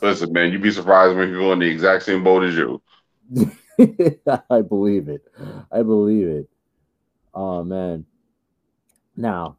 Listen, 0.00 0.32
man, 0.32 0.50
you'd 0.50 0.62
be 0.62 0.70
surprised 0.70 1.16
when 1.16 1.28
you 1.28 1.38
go 1.38 1.52
in 1.52 1.58
the 1.58 1.68
exact 1.68 2.04
same 2.04 2.24
boat 2.24 2.44
as 2.44 2.56
you. 2.56 2.80
I 4.50 4.62
believe 4.62 5.08
it. 5.08 5.22
I 5.70 5.82
believe 5.82 6.28
it. 6.28 6.48
Oh 7.34 7.64
man. 7.64 8.06
Now, 9.16 9.56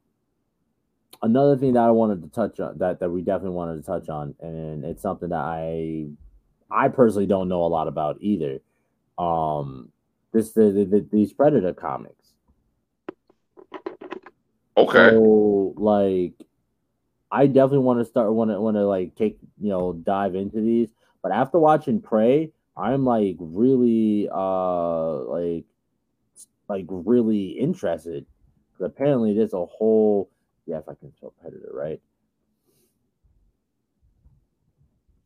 another 1.22 1.58
thing 1.58 1.74
that 1.74 1.84
I 1.84 1.92
wanted 1.92 2.22
to 2.24 2.30
touch 2.30 2.60
on 2.60 2.78
that 2.80 3.00
that 3.00 3.10
we 3.10 3.22
definitely 3.22 3.56
wanted 3.56 3.78
to 3.78 3.84
touch 3.84 4.10
on, 4.10 4.36
and 4.40 4.84
it's 4.84 5.02
something 5.02 5.30
that 5.30 5.36
I 5.36 6.08
I 6.70 6.90
personally 6.90 7.28
don't 7.28 7.48
know 7.48 7.64
a 7.64 7.68
lot 7.68 7.88
about 7.88 8.18
either. 8.22 8.60
Um, 9.18 9.92
this 10.34 10.52
the, 10.52 10.72
the, 10.72 10.86
the 10.86 11.08
these 11.12 11.34
Predator 11.34 11.74
comics. 11.74 12.34
Okay. 14.78 15.10
So 15.12 15.74
like 15.78 16.34
I 17.32 17.48
definitely 17.48 17.80
want 17.80 18.00
to 18.00 18.06
start 18.06 18.34
want 18.34 18.52
to 18.52 18.60
want 18.60 18.76
to 18.78 18.86
like 18.86 19.16
take 19.16 19.40
you 19.62 19.70
know 19.70 19.94
dive 19.94 20.36
into 20.36 20.60
these, 20.62 20.90
but 21.24 21.32
after 21.32 21.60
watching 21.60 22.02
Prey, 22.02 22.52
I'm 22.76 23.06
like 23.06 23.38
really 23.40 24.28
uh 24.32 25.24
like 25.24 25.66
like 26.68 26.86
really 26.90 27.50
interested 27.50 28.26
because 28.78 28.92
apparently 28.92 29.34
there's 29.34 29.54
a 29.54 29.66
whole 29.66 30.30
yeah 30.66 30.80
if 30.80 30.90
I 30.90 30.94
can 30.96 31.14
spell 31.14 31.34
predator 31.42 31.72
right. 31.74 32.02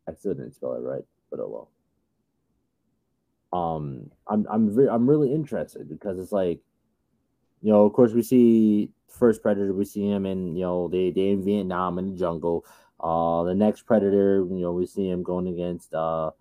I 0.07 0.13
still 0.13 0.33
didn't 0.33 0.55
spell 0.55 0.73
it 0.73 0.81
right, 0.81 1.03
but 1.29 1.39
oh 1.39 1.47
well. 1.47 1.69
Um, 3.51 4.11
I'm 4.27 4.45
I'm 4.49 4.75
re- 4.75 4.89
I'm 4.89 5.09
really 5.09 5.33
interested 5.33 5.89
because 5.89 6.19
it's 6.19 6.31
like, 6.31 6.59
you 7.61 7.71
know, 7.71 7.85
of 7.85 7.93
course 7.93 8.11
we 8.11 8.21
see 8.21 8.91
first 9.07 9.41
predator 9.41 9.73
we 9.73 9.85
see 9.85 10.07
him 10.07 10.25
in 10.25 10.55
you 10.55 10.61
know 10.61 10.87
they 10.87 11.11
they 11.11 11.29
in 11.29 11.43
Vietnam 11.43 11.97
in 11.99 12.11
the 12.11 12.17
jungle. 12.17 12.65
Uh, 12.99 13.43
the 13.43 13.55
next 13.55 13.83
predator 13.83 14.45
you 14.49 14.61
know 14.61 14.71
we 14.71 14.85
see 14.85 15.09
him 15.09 15.23
going 15.23 15.47
against 15.47 15.93
uh, 15.93 16.31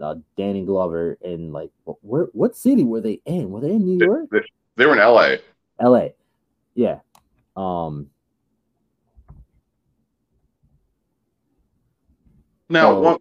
uh 0.00 0.14
Danny 0.36 0.64
Glover 0.64 1.18
in 1.20 1.52
like 1.52 1.70
wh- 1.86 2.02
where 2.02 2.24
what 2.32 2.56
city 2.56 2.84
were 2.84 3.00
they 3.00 3.20
in? 3.24 3.50
Were 3.50 3.60
they 3.60 3.72
in 3.72 3.84
New 3.84 3.98
York? 4.04 4.28
They 4.76 4.86
were 4.86 4.92
in 4.92 4.98
LA. 4.98 5.36
L.A. 5.80 6.14
Yeah. 6.76 7.00
Um. 7.56 8.10
Now, 12.68 12.92
So- 12.92 13.00
one, 13.00 13.18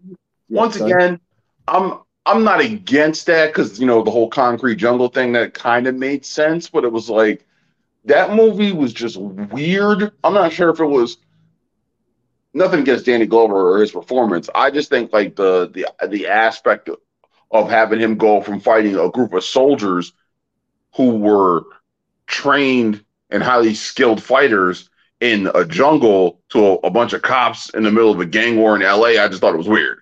yeah, 0.49 0.59
once 0.61 0.75
again, 0.75 1.19
I'm 1.67 1.99
I'm 2.25 2.43
not 2.43 2.59
against 2.59 3.27
that 3.27 3.47
because 3.47 3.79
you 3.79 3.87
know 3.87 4.03
the 4.03 4.11
whole 4.11 4.29
concrete 4.29 4.75
jungle 4.75 5.07
thing 5.07 5.31
that 5.33 5.53
kind 5.53 5.87
of 5.87 5.95
made 5.95 6.25
sense, 6.25 6.69
but 6.69 6.83
it 6.83 6.91
was 6.91 7.09
like 7.09 7.45
that 8.05 8.35
movie 8.35 8.71
was 8.73 8.93
just 8.93 9.17
weird. 9.17 10.11
I'm 10.23 10.33
not 10.33 10.51
sure 10.51 10.69
if 10.69 10.79
it 10.79 10.85
was 10.85 11.17
nothing 12.53 12.81
against 12.81 13.05
Danny 13.05 13.25
Glover 13.25 13.71
or 13.71 13.79
his 13.79 13.91
performance. 13.91 14.49
I 14.53 14.69
just 14.71 14.89
think 14.89 15.13
like 15.13 15.35
the 15.35 15.69
the 15.73 16.07
the 16.07 16.27
aspect 16.27 16.89
of, 16.89 16.97
of 17.51 17.69
having 17.69 17.99
him 17.99 18.17
go 18.17 18.41
from 18.41 18.59
fighting 18.59 18.97
a 18.97 19.09
group 19.09 19.33
of 19.33 19.43
soldiers 19.43 20.11
who 20.95 21.17
were 21.17 21.63
trained 22.25 23.04
and 23.29 23.43
highly 23.43 23.73
skilled 23.73 24.21
fighters 24.21 24.89
in 25.21 25.49
a 25.55 25.65
jungle 25.65 26.41
to 26.49 26.65
a, 26.65 26.73
a 26.75 26.89
bunch 26.91 27.13
of 27.13 27.21
cops 27.21 27.69
in 27.69 27.83
the 27.83 27.91
middle 27.91 28.11
of 28.11 28.19
a 28.19 28.25
gang 28.25 28.57
war 28.57 28.75
in 28.75 28.81
LA. 28.81 29.21
I 29.21 29.27
just 29.27 29.41
thought 29.41 29.53
it 29.53 29.57
was 29.57 29.69
weird. 29.69 29.99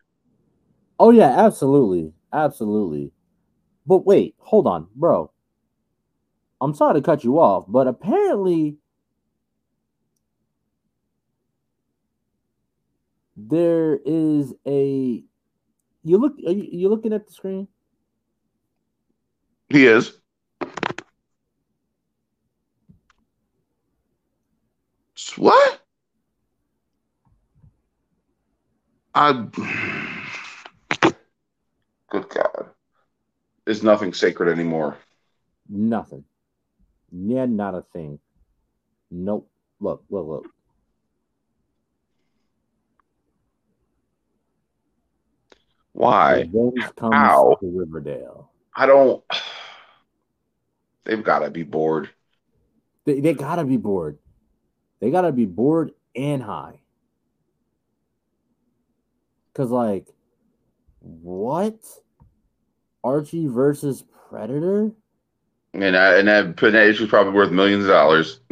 Oh 0.99 1.11
yeah, 1.11 1.45
absolutely, 1.45 2.13
absolutely. 2.31 3.11
But 3.85 4.05
wait, 4.05 4.35
hold 4.37 4.67
on, 4.67 4.87
bro. 4.95 5.31
I'm 6.61 6.73
sorry 6.73 6.93
to 6.95 7.01
cut 7.01 7.23
you 7.23 7.39
off, 7.39 7.65
but 7.67 7.87
apparently 7.87 8.77
there 13.35 13.99
is 14.05 14.53
a. 14.65 15.23
You 16.05 16.17
look. 16.17 16.33
Are 16.45 16.51
you, 16.51 16.67
you 16.71 16.89
looking 16.89 17.13
at 17.13 17.27
the 17.27 17.33
screen? 17.33 17.67
He 19.69 19.87
is. 19.87 20.13
What? 25.37 25.79
I 29.15 29.33
Good 32.09 32.29
God. 32.29 32.69
There's 33.65 33.83
nothing 33.83 34.13
sacred 34.13 34.51
anymore. 34.51 34.97
Nothing. 35.69 36.23
Yeah, 37.11 37.45
not 37.45 37.75
a 37.75 37.83
thing. 37.93 38.19
Nope. 39.09 39.49
Look, 39.79 40.03
look, 40.09 40.27
look. 40.27 40.45
Why? 45.93 46.49
How? 46.99 47.57
to 47.59 47.67
Riverdale. 47.67 48.51
I 48.75 48.85
don't. 48.85 49.23
They've 51.05 51.23
got 51.23 51.39
to 51.39 51.51
be 51.51 51.63
bored. 51.63 52.09
They, 53.05 53.19
they 53.19 53.33
gotta 53.33 53.65
be 53.65 53.77
bored. 53.77 54.17
They 55.03 55.11
gotta 55.11 55.33
be 55.33 55.45
bored 55.45 55.91
and 56.15 56.41
high. 56.41 56.79
Cause 59.53 59.69
like, 59.69 60.07
what? 61.01 61.75
Archie 63.03 63.47
versus 63.47 64.05
Predator? 64.29 64.93
And 65.73 65.83
that, 65.83 66.19
and 66.19 66.27
that, 66.29 66.45
and 66.45 66.55
that 66.55 66.87
issue's 66.87 67.09
probably 67.09 67.33
worth 67.33 67.51
millions 67.51 67.83
of 67.83 67.89
dollars. 67.89 68.39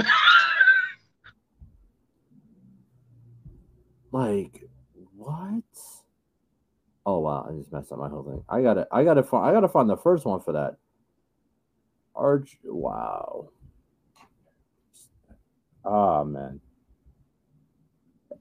Like, 4.14 4.68
what? 5.16 5.64
Oh 7.06 7.20
wow, 7.20 7.48
I 7.50 7.54
just 7.54 7.72
messed 7.72 7.94
up 7.94 8.00
my 8.00 8.10
whole 8.10 8.24
thing. 8.24 8.44
I 8.50 8.62
gotta, 8.62 8.86
I 8.92 9.06
gotta 9.06 9.24
find, 9.24 9.50
I 9.50 9.54
gotta 9.54 9.70
find 9.70 9.90
the 9.90 9.96
first 9.96 10.26
one 10.26 10.42
for 10.42 10.52
that. 10.52 10.76
Arch, 12.14 12.58
wow. 12.66 13.48
Oh 15.86 16.24
man. 16.26 16.62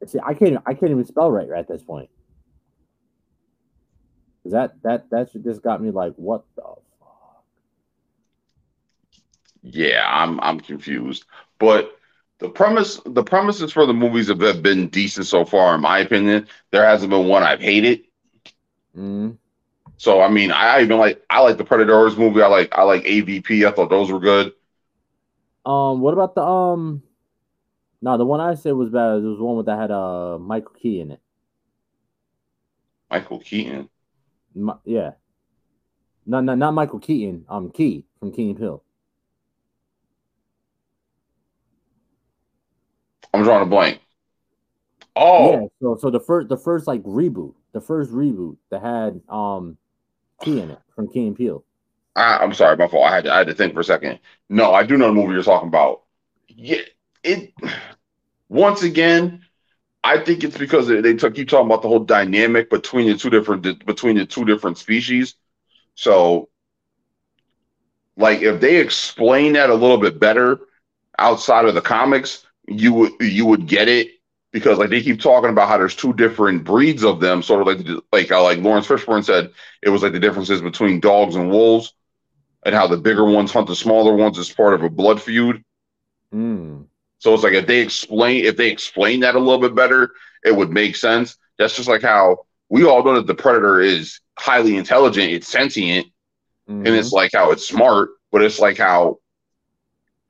See, 0.07 0.18
I 0.24 0.34
can't, 0.34 0.59
I 0.66 0.74
can't 0.74 0.91
even 0.93 1.05
spell 1.05 1.30
right, 1.30 1.49
right 1.49 1.61
at 1.61 1.68
this 1.68 1.82
point. 1.82 2.11
'Cause 4.43 4.53
That 4.53 4.82
that 4.82 5.11
that 5.11 5.32
just 5.43 5.62
got 5.62 5.82
me 5.82 5.91
like, 5.91 6.14
what 6.16 6.45
the 6.57 6.62
fuck? 7.01 7.45
Yeah, 9.62 10.05
I'm 10.09 10.41
I'm 10.41 10.61
confused. 10.61 11.24
But 11.59 11.97
the 12.38 12.49
premise 12.49 13.01
the 13.05 13.22
premises 13.24 13.72
for 13.72 13.86
the 13.86 13.93
movies 13.95 14.28
have 14.28 14.41
have 14.41 14.62
been 14.62 14.88
decent 14.88 15.26
so 15.26 15.45
far, 15.45 15.74
in 15.74 15.80
my 15.80 15.99
opinion. 16.01 16.47
There 16.72 16.84
hasn't 16.84 17.11
been 17.11 17.26
one 17.28 17.43
I've 17.43 17.61
hated. 17.61 18.03
Mm, 18.97 19.36
So 19.99 20.20
I 20.20 20.28
mean, 20.28 20.51
I 20.51 20.82
even 20.82 20.99
like 20.99 21.22
I 21.30 21.41
like 21.41 21.57
the 21.59 21.64
Predators 21.64 22.16
movie. 22.16 22.43
I 22.43 22.47
like 22.49 22.76
I 22.76 22.82
like 22.82 23.05
AVP. 23.05 23.66
I 23.66 23.70
thought 23.72 23.91
those 23.91 24.11
were 24.11 24.20
good. 24.20 24.53
Um, 25.64 26.01
what 26.01 26.14
about 26.14 26.34
the 26.34 26.43
um? 26.43 27.03
No, 28.03 28.16
the 28.16 28.24
one 28.24 28.40
I 28.40 28.55
said 28.55 28.72
was 28.72 28.90
bad. 28.90 29.18
It 29.18 29.22
was 29.22 29.38
one 29.38 29.57
with 29.57 29.66
that 29.66 29.78
had 29.78 29.90
uh 29.90 30.38
Michael 30.38 30.72
Key 30.80 31.01
in 31.01 31.11
it. 31.11 31.20
Michael 33.11 33.40
Keaton. 33.40 33.88
Mi- 34.55 34.72
yeah. 34.84 35.12
No, 36.26 36.40
no, 36.40 36.55
not 36.55 36.74
Michael 36.74 37.01
Keaton. 37.01 37.44
Um, 37.48 37.70
Key 37.70 38.05
from 38.18 38.32
and 38.36 38.57
Peele. 38.57 38.82
I'm 43.32 43.42
drawing 43.42 43.62
a 43.62 43.66
blank. 43.66 44.01
Oh, 45.16 45.53
Yeah. 45.53 45.66
So, 45.80 45.96
so 45.96 46.11
the 46.11 46.20
first, 46.20 46.48
the 46.48 46.57
first 46.57 46.86
like 46.86 47.03
reboot, 47.03 47.55
the 47.72 47.80
first 47.80 48.12
reboot 48.12 48.57
that 48.70 48.82
had 48.82 49.20
um 49.28 49.76
Key 50.42 50.61
in 50.61 50.70
it 50.70 50.78
from 50.94 51.09
Key 51.09 51.26
and 51.26 51.36
Peele. 51.36 51.64
I, 52.16 52.38
I'm 52.38 52.55
sorry, 52.55 52.76
my 52.76 52.88
fault. 52.88 53.07
I 53.11 53.14
had 53.14 53.24
to, 53.24 53.32
I 53.32 53.38
had 53.38 53.46
to 53.48 53.55
think 53.55 53.74
for 53.74 53.80
a 53.80 53.84
second. 53.84 54.18
No, 54.48 54.72
I 54.72 54.84
do 54.84 54.96
know 54.96 55.09
the 55.09 55.12
movie 55.14 55.34
you're 55.34 55.42
talking 55.42 55.68
about. 55.68 56.03
Yeah, 56.48 56.82
it. 57.22 57.52
Once 58.48 58.82
again, 58.82 59.44
I 60.02 60.18
think 60.18 60.42
it's 60.44 60.56
because 60.56 60.88
they, 60.88 61.14
took 61.14 61.36
you 61.36 61.44
talking 61.44 61.66
about 61.66 61.82
the 61.82 61.88
whole 61.88 62.00
dynamic 62.00 62.70
between 62.70 63.06
the 63.08 63.16
two 63.16 63.30
different 63.30 63.84
between 63.86 64.16
the 64.16 64.26
two 64.26 64.44
different 64.44 64.78
species. 64.78 65.34
So, 65.94 66.48
like, 68.16 68.40
if 68.42 68.60
they 68.60 68.76
explain 68.76 69.52
that 69.54 69.70
a 69.70 69.74
little 69.74 69.98
bit 69.98 70.18
better 70.18 70.58
outside 71.18 71.66
of 71.66 71.74
the 71.74 71.80
comics, 71.80 72.46
you 72.66 72.92
would 72.94 73.12
you 73.20 73.46
would 73.46 73.66
get 73.66 73.88
it 73.88 74.08
because 74.52 74.78
like 74.78 74.90
they 74.90 75.02
keep 75.02 75.20
talking 75.20 75.50
about 75.50 75.68
how 75.68 75.78
there's 75.78 75.94
two 75.94 76.12
different 76.14 76.64
breeds 76.64 77.04
of 77.04 77.20
them, 77.20 77.42
sort 77.42 77.60
of 77.60 77.66
like 77.66 77.86
like 78.12 78.30
like 78.30 78.58
Laurence 78.58 78.86
Fishburne 78.86 79.24
said 79.24 79.52
it 79.82 79.90
was 79.90 80.02
like 80.02 80.12
the 80.12 80.20
differences 80.20 80.60
between 80.60 81.00
dogs 81.00 81.36
and 81.36 81.50
wolves, 81.50 81.92
and 82.64 82.74
how 82.74 82.86
the 82.86 82.96
bigger 82.96 83.24
ones 83.24 83.52
hunt 83.52 83.66
the 83.66 83.76
smaller 83.76 84.14
ones 84.14 84.38
as 84.38 84.50
part 84.50 84.74
of 84.74 84.82
a 84.82 84.90
blood 84.90 85.20
feud. 85.20 85.62
Mm. 86.34 86.86
So 87.20 87.34
it's 87.34 87.44
like 87.44 87.52
if 87.52 87.66
they 87.66 87.80
explain 87.80 88.44
if 88.44 88.56
they 88.56 88.70
explain 88.70 89.20
that 89.20 89.36
a 89.36 89.38
little 89.38 89.60
bit 89.60 89.74
better, 89.74 90.12
it 90.44 90.56
would 90.56 90.70
make 90.70 90.96
sense. 90.96 91.36
That's 91.58 91.76
just 91.76 91.88
like 91.88 92.02
how 92.02 92.46
we 92.70 92.84
all 92.84 93.04
know 93.04 93.14
that 93.14 93.26
the 93.26 93.34
predator 93.34 93.80
is 93.80 94.20
highly 94.38 94.76
intelligent, 94.76 95.30
it's 95.30 95.46
sentient, 95.46 96.06
Mhm. 96.68 96.86
and 96.86 96.88
it's 96.88 97.12
like 97.12 97.30
how 97.34 97.52
it's 97.52 97.68
smart, 97.68 98.10
but 98.32 98.42
it's 98.42 98.58
like 98.58 98.78
how 98.78 99.18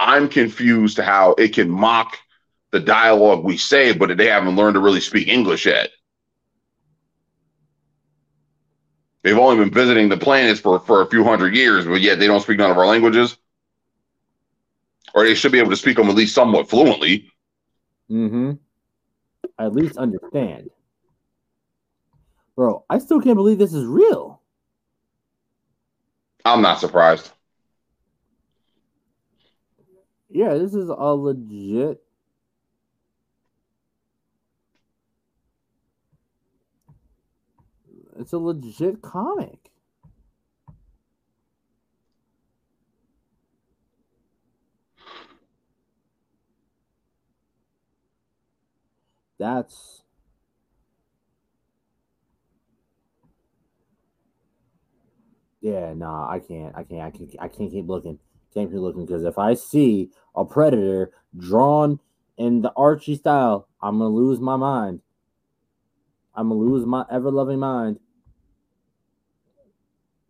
I'm 0.00 0.28
confused 0.28 0.96
to 0.96 1.04
how 1.04 1.34
it 1.34 1.54
can 1.54 1.70
mock 1.70 2.18
the 2.72 2.80
dialogue 2.80 3.44
we 3.44 3.56
say, 3.56 3.92
but 3.92 4.16
they 4.16 4.26
haven't 4.26 4.56
learned 4.56 4.74
to 4.74 4.80
really 4.80 5.00
speak 5.00 5.28
English 5.28 5.66
yet. 5.66 5.90
They've 9.22 9.38
only 9.38 9.62
been 9.62 9.72
visiting 9.72 10.08
the 10.08 10.16
planets 10.16 10.60
for, 10.60 10.80
for 10.80 11.02
a 11.02 11.06
few 11.06 11.22
hundred 11.24 11.54
years, 11.54 11.86
but 11.86 12.00
yet 12.00 12.18
they 12.18 12.26
don't 12.26 12.40
speak 12.40 12.58
none 12.58 12.70
of 12.70 12.78
our 12.78 12.86
languages. 12.86 13.36
Or 15.14 15.24
they 15.24 15.34
should 15.34 15.52
be 15.52 15.58
able 15.58 15.70
to 15.70 15.76
speak 15.76 15.96
them 15.96 16.08
at 16.08 16.14
least 16.14 16.34
somewhat 16.34 16.68
fluently. 16.68 17.30
Mm-hmm. 18.10 18.52
At 19.58 19.72
least 19.74 19.96
understand. 19.96 20.70
Bro, 22.56 22.84
I 22.90 22.98
still 22.98 23.20
can't 23.20 23.36
believe 23.36 23.58
this 23.58 23.74
is 23.74 23.86
real. 23.86 24.40
I'm 26.44 26.62
not 26.62 26.80
surprised. 26.80 27.30
Yeah, 30.30 30.54
this 30.54 30.74
is 30.74 30.88
a 30.88 30.92
legit. 30.92 32.02
It's 38.18 38.32
a 38.32 38.38
legit 38.38 39.02
comic. 39.02 39.69
That's 49.40 50.02
yeah, 55.62 55.94
nah, 55.94 56.30
I 56.30 56.40
can't, 56.40 56.76
I 56.76 56.84
can't, 56.84 57.00
I 57.02 57.10
can't, 57.10 57.30
I 57.40 57.48
can't 57.48 57.70
keep 57.70 57.88
looking, 57.88 58.18
can't 58.52 58.70
keep 58.70 58.78
looking 58.78 59.06
because 59.06 59.24
if 59.24 59.38
I 59.38 59.54
see 59.54 60.10
a 60.34 60.44
predator 60.44 61.10
drawn 61.36 62.00
in 62.36 62.60
the 62.60 62.70
Archie 62.76 63.16
style, 63.16 63.66
I'm 63.80 63.98
gonna 63.98 64.10
lose 64.10 64.40
my 64.40 64.56
mind. 64.56 65.00
I'm 66.34 66.50
gonna 66.50 66.60
lose 66.60 66.84
my 66.84 67.06
ever 67.10 67.30
loving 67.30 67.58
mind. 67.58 67.98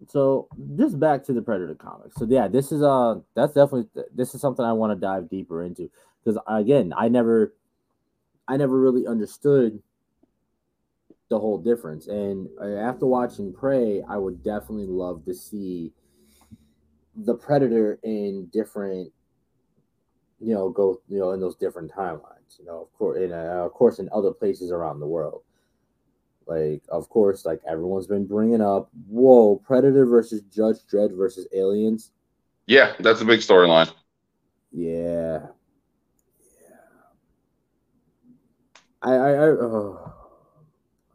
So 0.07 0.49
just 0.77 0.99
back 0.99 1.25
to 1.25 1.33
the 1.33 1.43
Predator 1.43 1.75
comics. 1.75 2.17
So 2.17 2.27
yeah, 2.29 2.49
this 2.49 2.73
is 2.73 2.83
uh 2.83 3.17
that's 3.35 3.55
definitely 3.55 3.89
this 4.15 4.35
is 4.35 4.41
something 4.41 4.65
I 4.65 4.73
want 4.73 4.93
to 4.93 5.01
dive 5.01 5.29
deeper 5.29 5.65
into 5.65 5.91
because 6.25 6.41
again, 6.47 6.93
I 6.97 7.09
never 7.09 7.55
I 8.51 8.57
never 8.57 8.81
really 8.81 9.07
understood 9.07 9.81
the 11.29 11.39
whole 11.39 11.57
difference. 11.57 12.09
And 12.09 12.49
uh, 12.61 12.75
after 12.75 13.07
watching 13.07 13.53
Prey, 13.53 14.03
I 14.09 14.17
would 14.17 14.43
definitely 14.43 14.89
love 14.89 15.25
to 15.27 15.35
see 15.35 15.93
the 17.15 17.37
Predator 17.37 18.01
in 18.03 18.47
different, 18.53 19.13
you 20.41 20.53
know, 20.53 20.69
go 20.69 21.01
you 21.07 21.21
know 21.21 21.31
in 21.31 21.39
those 21.39 21.55
different 21.55 21.93
timelines. 21.93 22.59
You 22.59 22.65
know, 22.65 22.83
of 22.83 22.93
course, 22.93 23.19
in 23.19 23.33
uh, 23.33 23.63
of 23.65 23.73
course 23.73 24.01
in 24.01 24.09
other 24.13 24.33
places 24.33 24.73
around 24.73 24.99
the 24.99 25.07
world. 25.07 25.43
Like, 26.49 26.83
of 26.89 27.09
course, 27.09 27.45
like 27.45 27.61
everyone's 27.69 28.09
been 28.09 28.27
bringing 28.27 28.61
up, 28.61 28.91
whoa, 29.07 29.63
Predator 29.65 30.07
versus 30.07 30.43
Judge 30.53 30.79
Dredd 30.93 31.17
versus 31.17 31.47
Aliens. 31.55 32.11
Yeah, 32.67 32.95
that's 32.99 33.21
a 33.21 33.25
big 33.25 33.39
storyline. 33.39 33.93
Yeah. 34.73 35.43
Yeah. 35.43 35.47
I 39.03 39.13
I, 39.13 39.31
I 39.31 39.47
oh, 39.49 40.15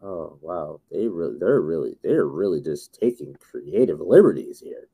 oh 0.04 0.38
wow. 0.42 0.80
They 0.92 1.08
really 1.08 1.38
they're 1.40 1.62
really 1.62 1.98
they're 2.04 2.26
really 2.26 2.62
just 2.62 3.00
taking 3.00 3.36
creative 3.36 4.00
liberties 4.00 4.60
here. 4.60 4.88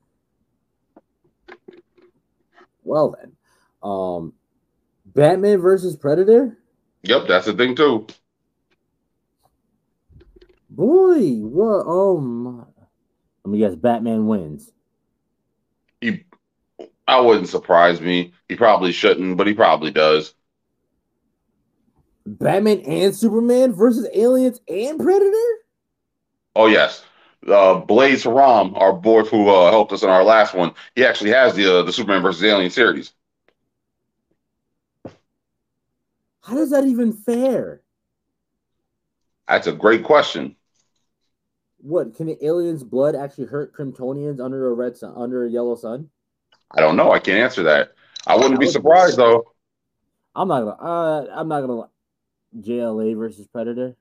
Well 2.84 3.16
then. 3.18 3.32
Um 3.82 4.34
Batman 5.06 5.60
versus 5.60 5.96
Predator? 5.96 6.58
Yep, 7.02 7.26
that's 7.28 7.46
the 7.46 7.54
thing 7.54 7.74
too. 7.74 8.06
Boy, 10.70 11.40
what 11.40 11.84
oh 11.86 12.18
my 12.18 12.64
let 13.44 13.50
me 13.50 13.58
guess 13.58 13.74
Batman 13.74 14.26
wins. 14.26 14.70
He, 16.00 16.24
I 17.06 17.20
wouldn't 17.20 17.48
surprise 17.48 18.00
me. 18.00 18.32
He 18.48 18.56
probably 18.56 18.92
shouldn't, 18.92 19.36
but 19.36 19.46
he 19.46 19.54
probably 19.54 19.90
does. 19.90 20.34
Batman 22.26 22.80
and 22.80 23.14
Superman 23.14 23.72
versus 23.72 24.08
aliens 24.14 24.60
and 24.68 24.98
Predator? 24.98 25.58
Oh 26.54 26.66
yes, 26.66 27.04
uh, 27.48 27.76
Blaze 27.76 28.24
Haram, 28.24 28.74
our 28.76 28.92
boy 28.92 29.24
who 29.24 29.48
uh, 29.48 29.70
helped 29.70 29.92
us 29.92 30.02
in 30.02 30.10
our 30.10 30.24
last 30.24 30.54
one, 30.54 30.72
he 30.94 31.04
actually 31.04 31.30
has 31.30 31.54
the 31.54 31.80
uh, 31.80 31.82
the 31.82 31.92
Superman 31.92 32.22
versus 32.22 32.44
Alien 32.44 32.70
series. 32.70 33.12
How 36.42 36.54
does 36.54 36.70
that 36.70 36.84
even 36.84 37.12
fair? 37.12 37.82
That's 39.48 39.66
a 39.66 39.72
great 39.72 40.02
question. 40.02 40.56
What 41.78 42.14
can 42.14 42.26
the 42.26 42.44
aliens' 42.44 42.84
blood 42.84 43.14
actually 43.16 43.46
hurt 43.46 43.74
Kryptonians 43.74 44.40
under 44.40 44.68
a 44.68 44.72
red 44.72 44.96
sun, 44.96 45.14
under 45.16 45.44
a 45.44 45.50
yellow 45.50 45.74
sun? 45.74 46.10
I 46.70 46.80
don't 46.80 46.96
know. 46.96 47.10
I 47.12 47.18
can't 47.18 47.38
answer 47.38 47.64
that. 47.64 47.92
I 48.26 48.36
wouldn't 48.36 48.60
be 48.60 48.66
surprised 48.66 49.16
though. 49.16 49.52
I'm 50.34 50.48
not 50.48 50.60
gonna. 50.60 50.82
Uh, 50.82 51.26
I'm 51.34 51.48
not 51.48 51.60
gonna. 51.62 51.88
JLA 52.60 53.16
versus 53.16 53.46
Predator. 53.46 53.96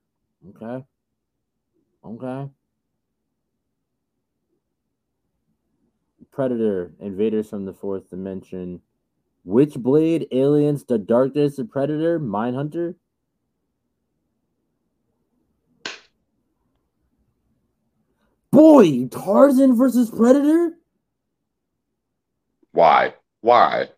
Okay. 0.50 0.86
Okay. 2.04 2.50
Predator, 6.32 6.94
invaders 7.00 7.50
from 7.50 7.66
the 7.66 7.74
fourth 7.74 8.10
dimension. 8.10 8.82
Witchblade, 9.46 10.28
aliens, 10.32 10.86
the 10.86 10.98
darkness, 10.98 11.58
the 11.58 11.66
Predator, 11.66 12.20
Mindhunter. 12.20 12.96
Boy, 18.52 19.08
Tarzan 19.08 19.76
versus 19.76 20.10
Predator. 20.12 20.74
Why? 22.72 23.14
Why? 23.42 23.90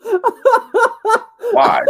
Why? 1.52 1.80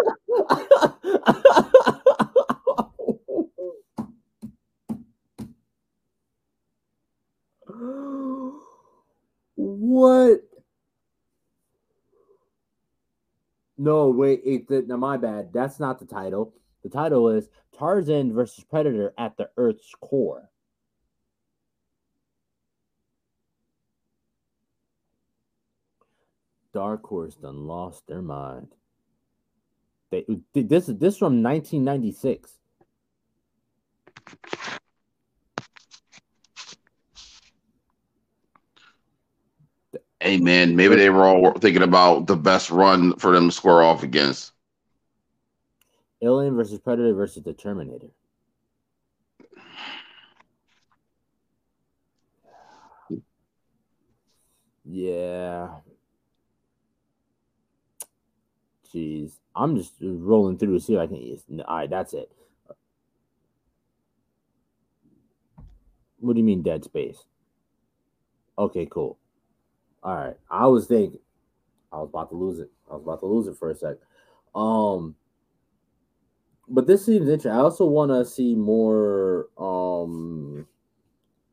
What? 9.56 10.40
No, 13.76 14.08
wait, 14.08 14.42
it, 14.44 14.88
no, 14.88 14.96
my 14.96 15.16
bad. 15.16 15.52
That's 15.52 15.80
not 15.80 15.98
the 15.98 16.06
title. 16.06 16.54
The 16.82 16.88
title 16.88 17.28
is 17.28 17.48
Tarzan 17.76 18.32
versus 18.32 18.64
Predator 18.64 19.12
at 19.18 19.36
the 19.36 19.50
Earth's 19.56 19.92
core. 20.00 20.50
Dark 26.72 27.04
Horse 27.06 27.36
done 27.36 27.66
lost 27.66 28.06
their 28.06 28.22
mind. 28.22 28.74
They 30.14 30.62
this 30.62 30.86
this 30.86 31.18
from 31.18 31.42
1996. 31.42 32.52
Hey 40.20 40.38
man, 40.38 40.76
maybe 40.76 40.94
they 40.94 41.10
were 41.10 41.24
all 41.24 41.52
thinking 41.58 41.82
about 41.82 42.26
the 42.26 42.36
best 42.36 42.70
run 42.70 43.16
for 43.16 43.32
them 43.32 43.48
to 43.48 43.54
square 43.54 43.82
off 43.82 44.02
against. 44.02 44.52
Alien 46.22 46.56
versus 46.56 46.78
Predator 46.78 47.12
versus 47.12 47.42
the 47.42 47.52
Terminator. 47.52 48.08
Yeah. 54.84 55.80
I'm 59.56 59.76
just 59.76 59.94
rolling 60.00 60.58
through 60.58 60.74
to 60.78 60.80
see 60.84 60.94
if 60.94 61.00
I 61.00 61.06
can. 61.06 61.60
All 61.62 61.76
right, 61.76 61.90
that's 61.90 62.14
it. 62.14 62.30
What 66.20 66.34
do 66.34 66.38
you 66.38 66.44
mean 66.44 66.62
dead 66.62 66.84
space? 66.84 67.24
Okay, 68.58 68.86
cool. 68.90 69.18
All 70.02 70.14
right. 70.14 70.36
I 70.50 70.66
was 70.66 70.86
thinking 70.86 71.20
I 71.92 71.96
was 71.98 72.08
about 72.08 72.30
to 72.30 72.36
lose 72.36 72.58
it. 72.60 72.70
I 72.90 72.94
was 72.94 73.02
about 73.02 73.20
to 73.20 73.26
lose 73.26 73.46
it 73.46 73.56
for 73.56 73.70
a 73.70 73.74
sec. 73.74 73.96
Um 74.54 75.16
but 76.68 76.86
this 76.86 77.04
seems 77.04 77.28
interesting. 77.28 77.52
I 77.52 77.56
also 77.56 77.86
want 77.86 78.10
to 78.10 78.24
see 78.24 78.54
more 78.54 79.48
um 79.58 80.66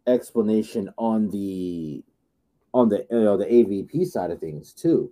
explanation 0.07 0.89
on 0.97 1.29
the 1.29 2.03
on 2.73 2.89
the 2.89 3.05
you 3.09 3.21
know 3.21 3.37
the 3.37 3.45
AVP 3.45 4.05
side 4.05 4.31
of 4.31 4.39
things 4.39 4.73
too. 4.73 5.11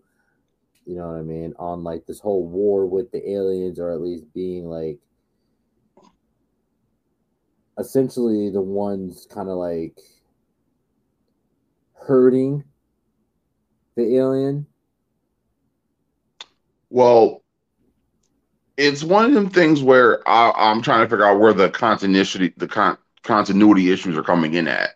You 0.90 0.96
know 0.96 1.06
what 1.06 1.20
I 1.20 1.22
mean? 1.22 1.54
On 1.60 1.84
like 1.84 2.08
this 2.08 2.20
whole 2.20 2.48
war 2.48 2.88
with 2.88 3.12
the 3.12 3.30
aliens, 3.30 3.80
or 3.80 3.92
at 3.92 4.02
least 4.02 4.34
being 4.34 4.66
like 4.66 4.98
essentially 7.78 8.50
the 8.50 8.60
ones 8.60 9.28
kind 9.32 9.50
of 9.50 9.58
like 9.58 10.00
hurting 11.94 12.64
the 13.96 14.16
alien. 14.18 14.66
Well, 16.90 17.44
it's 18.76 19.04
one 19.04 19.26
of 19.26 19.34
them 19.36 19.52
things 19.52 19.84
where 19.84 20.28
I, 20.28 20.52
I'm 20.56 20.82
trying 20.82 21.06
to 21.06 21.08
figure 21.08 21.26
out 21.26 21.40
where 21.40 21.54
the 21.54 21.70
continuity 21.70 22.52
the 22.58 22.68
con, 22.68 22.98
continuity 23.22 23.92
issues 23.92 24.18
are 24.18 24.24
coming 24.24 24.56
in 24.56 24.68
at, 24.68 24.96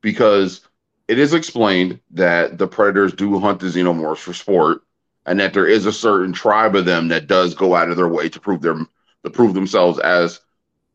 because 0.00 0.60
it 1.08 1.18
is 1.18 1.34
explained 1.34 1.98
that 2.12 2.56
the 2.56 2.68
predators 2.68 3.12
do 3.12 3.40
hunt 3.40 3.58
the 3.58 3.66
xenomorphs 3.66 4.18
for 4.18 4.32
sport, 4.32 4.82
and 5.26 5.40
that 5.40 5.54
there 5.54 5.66
is 5.66 5.86
a 5.86 5.92
certain 5.92 6.32
tribe 6.32 6.76
of 6.76 6.84
them 6.84 7.08
that 7.08 7.26
does 7.26 7.54
go 7.54 7.74
out 7.74 7.90
of 7.90 7.96
their 7.96 8.08
way 8.08 8.28
to 8.28 8.40
prove 8.40 8.62
them 8.62 8.88
to 9.24 9.30
prove 9.30 9.54
themselves 9.54 9.98
as 10.00 10.40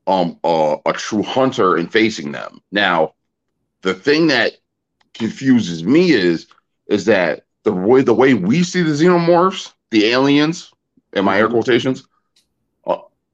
um 0.08 0.38
uh, 0.44 0.78
a 0.86 0.94
true 0.94 1.24
hunter 1.24 1.78
in 1.78 1.88
facing 1.88 2.32
them. 2.32 2.62
Now, 2.72 3.14
the 3.82 3.94
thing 3.94 4.28
that 4.28 4.54
confuses 5.14 5.84
me 5.84 6.12
is 6.12 6.48
is 6.88 7.06
that 7.06 7.46
the 7.64 7.74
way 7.74 8.02
the 8.02 8.14
way 8.14 8.34
we 8.34 8.64
see 8.64 8.82
the 8.82 8.92
xenomorphs, 8.92 9.74
the 9.92 10.06
aliens, 10.06 10.72
in 11.14 11.26
my 11.26 11.38
air 11.38 11.50
quotations, 11.50 12.08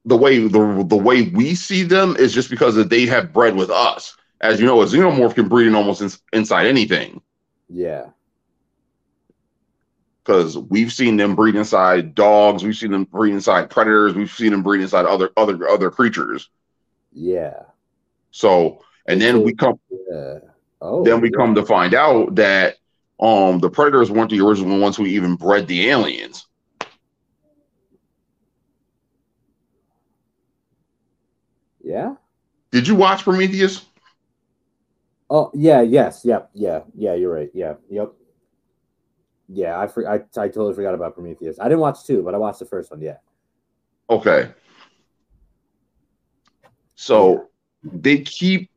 the 0.06 0.16
way 0.16 0.38
the 0.38 0.84
the 0.88 0.96
way 0.96 1.22
we 1.22 1.54
see 1.54 1.82
them 1.82 2.16
is 2.16 2.32
just 2.32 2.48
because 2.48 2.76
they 2.88 3.06
have 3.06 3.32
bred 3.32 3.56
with 3.56 3.70
us. 3.70 4.16
As 4.40 4.60
you 4.60 4.66
know, 4.66 4.80
a 4.80 4.86
xenomorph 4.86 5.34
can 5.34 5.48
breed 5.48 5.66
in 5.66 5.74
almost 5.74 6.00
in, 6.00 6.10
inside 6.32 6.66
anything. 6.66 7.20
Yeah. 7.68 8.06
Because 10.26 10.58
we've 10.58 10.92
seen 10.92 11.16
them 11.16 11.36
breed 11.36 11.54
inside 11.54 12.16
dogs, 12.16 12.64
we've 12.64 12.76
seen 12.76 12.90
them 12.90 13.04
breed 13.04 13.32
inside 13.32 13.70
predators, 13.70 14.14
we've 14.14 14.30
seen 14.30 14.50
them 14.50 14.62
breed 14.62 14.80
inside 14.80 15.06
other 15.06 15.30
other 15.36 15.68
other 15.68 15.88
creatures. 15.88 16.50
Yeah. 17.12 17.62
So, 18.32 18.82
and 19.06 19.20
then 19.22 19.42
we 19.42 19.54
come. 19.54 19.78
Yeah. 20.10 20.38
Oh. 20.80 21.04
Then 21.04 21.20
we 21.20 21.30
yeah. 21.30 21.36
come 21.36 21.54
to 21.54 21.64
find 21.64 21.94
out 21.94 22.34
that 22.34 22.76
um 23.20 23.60
the 23.60 23.70
predators 23.70 24.10
weren't 24.10 24.30
the 24.30 24.40
original 24.40 24.80
ones 24.80 24.96
who 24.96 25.06
even 25.06 25.36
bred 25.36 25.68
the 25.68 25.90
aliens. 25.90 26.46
Yeah. 31.84 32.16
Did 32.72 32.88
you 32.88 32.96
watch 32.96 33.22
Prometheus? 33.22 33.86
Oh 35.30 35.52
yeah, 35.54 35.82
yes, 35.82 36.22
yep, 36.24 36.50
yeah, 36.52 36.80
yeah. 36.96 37.14
You're 37.14 37.32
right. 37.32 37.50
Yeah, 37.54 37.74
yep. 37.88 38.12
Yeah, 39.48 39.78
I, 39.78 39.86
for, 39.86 40.08
I 40.08 40.16
I 40.16 40.48
totally 40.48 40.74
forgot 40.74 40.94
about 40.94 41.14
Prometheus. 41.14 41.58
I 41.60 41.64
didn't 41.64 41.80
watch 41.80 42.04
two, 42.04 42.22
but 42.22 42.34
I 42.34 42.38
watched 42.38 42.58
the 42.58 42.64
first 42.66 42.90
one. 42.90 43.00
Yeah. 43.00 43.18
Okay. 44.10 44.50
So 46.96 47.48
they 47.84 48.18
keep 48.22 48.70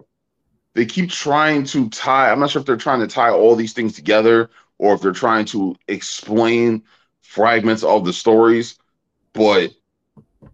they 0.76 0.86
keep 0.86 1.10
trying 1.10 1.64
to 1.66 1.90
tie. 1.90 2.32
I'm 2.32 2.40
not 2.40 2.52
sure 2.52 2.60
if 2.60 2.66
they're 2.66 2.78
trying 2.78 3.00
to 3.02 3.08
tie 3.08 3.32
all 3.32 3.56
these 3.56 3.74
things 3.74 3.94
together 3.94 4.50
or 4.78 4.94
if 4.94 5.02
they're 5.02 5.12
trying 5.12 5.46
to 5.46 5.76
explain 5.88 6.84
fragments 7.22 7.84
of 7.84 8.06
the 8.06 8.14
stories, 8.14 8.78
but 9.34 9.72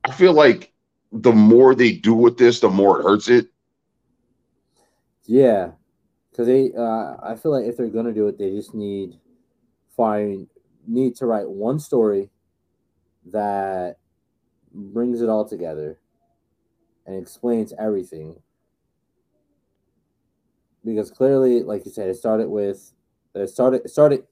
I 0.04 0.12
feel 0.12 0.34
like 0.34 0.74
the 1.12 1.32
more 1.32 1.76
they 1.76 1.94
do 1.94 2.14
with 2.14 2.38
this, 2.38 2.60
the 2.60 2.70
more 2.70 3.00
it 3.00 3.04
hurts 3.04 3.30
it. 3.30 3.48
Yeah, 5.26 5.72
because 6.32 6.48
they, 6.48 6.72
uh, 6.78 7.16
I 7.24 7.36
feel 7.36 7.52
like 7.52 7.66
if 7.66 7.78
they're 7.78 7.88
gonna 7.88 8.14
do 8.14 8.28
it, 8.28 8.38
they 8.38 8.52
just 8.52 8.74
need 8.74 9.20
find 9.96 10.48
need 10.88 11.16
to 11.18 11.26
write 11.26 11.50
one 11.50 11.80
story 11.80 12.30
that 13.26 13.98
brings 14.74 15.22
it 15.22 15.30
all 15.30 15.48
together 15.48 16.00
and 17.06 17.16
explains 17.22 17.74
everything. 17.80 18.36
Because 20.84 21.10
clearly, 21.10 21.64
like 21.64 21.86
you 21.86 21.92
said, 21.92 22.10
it 22.10 22.18
started 22.18 22.48
with 22.48 22.94
it 23.34 23.50
started 23.50 23.82
it 23.86 23.90
started 23.90 24.24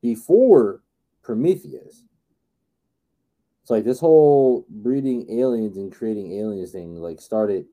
before 0.00 0.82
Prometheus. 1.22 2.04
It's 3.62 3.70
like 3.70 3.84
this 3.84 4.00
whole 4.00 4.66
breeding 4.68 5.40
aliens 5.40 5.78
and 5.78 5.90
creating 5.90 6.32
aliens 6.32 6.72
thing 6.72 6.96
like 6.96 7.20
started 7.20 7.66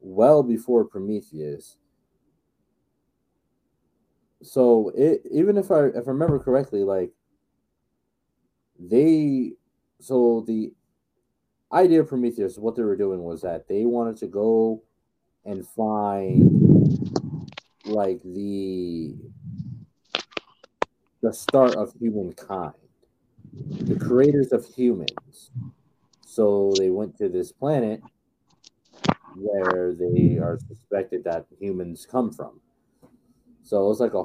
well 0.00 0.42
before 0.42 0.84
Prometheus. 0.84 1.76
So 4.42 4.90
it 4.96 5.22
even 5.30 5.56
if 5.58 5.70
I 5.70 5.86
if 5.86 6.08
I 6.08 6.12
remember 6.12 6.38
correctly, 6.38 6.82
like 6.82 7.12
they 8.78 9.52
so 10.00 10.44
the 10.46 10.72
idea 11.72 12.00
of 12.00 12.08
Prometheus, 12.08 12.58
what 12.58 12.74
they 12.74 12.82
were 12.82 12.96
doing 12.96 13.22
was 13.22 13.42
that 13.42 13.68
they 13.68 13.84
wanted 13.84 14.16
to 14.18 14.26
go 14.26 14.82
and 15.44 15.66
find 15.66 17.50
like 17.84 18.20
the 18.22 19.14
the 21.22 21.32
start 21.32 21.74
of 21.74 21.92
humankind, 22.00 22.72
the 23.52 23.98
creators 23.98 24.52
of 24.52 24.64
humans. 24.64 25.50
So 26.22 26.72
they 26.78 26.88
went 26.88 27.18
to 27.18 27.28
this 27.28 27.52
planet 27.52 28.02
where 29.36 29.94
they 29.94 30.38
are 30.38 30.58
suspected 30.66 31.24
that 31.24 31.46
humans 31.58 32.06
come 32.10 32.32
from. 32.32 32.60
So 33.70 33.84
it 33.84 33.88
was 33.88 34.00
like 34.00 34.14
a, 34.14 34.24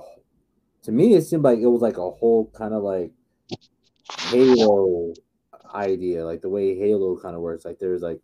to 0.85 0.91
me, 0.91 1.13
it 1.13 1.21
seemed 1.21 1.43
like 1.43 1.59
it 1.59 1.67
was 1.67 1.83
like 1.83 1.97
a 1.97 2.09
whole 2.09 2.51
kind 2.57 2.73
of 2.73 2.81
like 2.81 3.11
Halo 4.29 5.13
idea, 5.71 6.25
like 6.25 6.41
the 6.41 6.49
way 6.49 6.75
Halo 6.75 7.15
kind 7.19 7.35
of 7.35 7.41
works. 7.41 7.63
Like 7.63 7.77
there's 7.77 8.01
like 8.01 8.19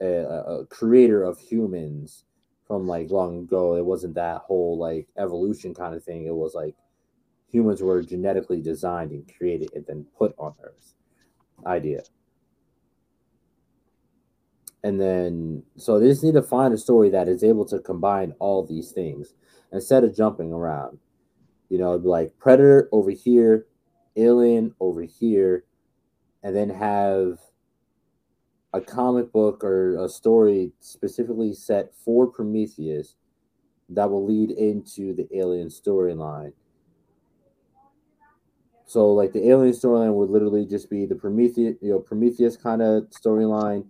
a, 0.00 0.06
a 0.06 0.66
creator 0.66 1.22
of 1.22 1.38
humans 1.38 2.24
from 2.66 2.88
like 2.88 3.12
long 3.12 3.44
ago. 3.44 3.76
It 3.76 3.84
wasn't 3.84 4.16
that 4.16 4.38
whole 4.38 4.76
like 4.76 5.06
evolution 5.16 5.74
kind 5.74 5.94
of 5.94 6.02
thing. 6.02 6.26
It 6.26 6.34
was 6.34 6.56
like 6.56 6.74
humans 7.46 7.80
were 7.80 8.02
genetically 8.02 8.60
designed 8.60 9.12
and 9.12 9.32
created 9.38 9.70
and 9.76 9.86
then 9.86 10.04
put 10.18 10.34
on 10.38 10.54
Earth 10.60 10.94
idea. 11.64 12.02
And 14.82 15.00
then, 15.00 15.62
so 15.76 16.00
they 16.00 16.08
just 16.08 16.24
need 16.24 16.34
to 16.34 16.42
find 16.42 16.74
a 16.74 16.78
story 16.78 17.10
that 17.10 17.28
is 17.28 17.44
able 17.44 17.64
to 17.66 17.78
combine 17.78 18.34
all 18.40 18.66
these 18.66 18.90
things 18.90 19.34
instead 19.74 20.04
of 20.04 20.16
jumping 20.16 20.52
around. 20.52 20.98
You 21.68 21.78
know, 21.78 21.96
like 21.96 22.38
Predator 22.38 22.88
over 22.92 23.10
here, 23.10 23.66
Alien 24.16 24.74
over 24.80 25.02
here, 25.02 25.64
and 26.42 26.54
then 26.54 26.70
have 26.70 27.40
a 28.72 28.80
comic 28.80 29.32
book 29.32 29.62
or 29.64 30.02
a 30.02 30.08
story 30.08 30.72
specifically 30.80 31.52
set 31.52 31.92
for 32.04 32.26
Prometheus 32.26 33.16
that 33.88 34.10
will 34.10 34.24
lead 34.24 34.52
into 34.52 35.14
the 35.14 35.28
Alien 35.36 35.68
storyline. 35.68 36.52
So, 38.86 39.12
like 39.12 39.32
the 39.32 39.48
Alien 39.48 39.74
storyline 39.74 40.14
would 40.14 40.30
literally 40.30 40.66
just 40.66 40.88
be 40.88 41.06
the 41.06 41.14
Prometheus, 41.14 41.76
you 41.80 41.90
know, 41.90 41.98
Prometheus 41.98 42.56
kind 42.56 42.80
of 42.82 43.04
storyline 43.10 43.86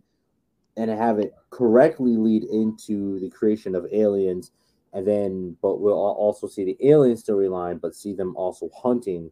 and 0.76 0.90
have 0.90 1.18
it 1.18 1.34
correctly 1.50 2.16
lead 2.16 2.44
into 2.44 3.20
the 3.20 3.30
creation 3.30 3.74
of 3.74 3.86
aliens 3.92 4.50
and 4.94 5.06
then 5.06 5.56
but 5.62 5.80
we'll 5.80 5.94
also 5.94 6.48
see 6.48 6.64
the 6.64 6.78
alien 6.88 7.16
storyline 7.16 7.80
but 7.80 7.94
see 7.96 8.14
them 8.14 8.36
also 8.36 8.70
hunting 8.82 9.30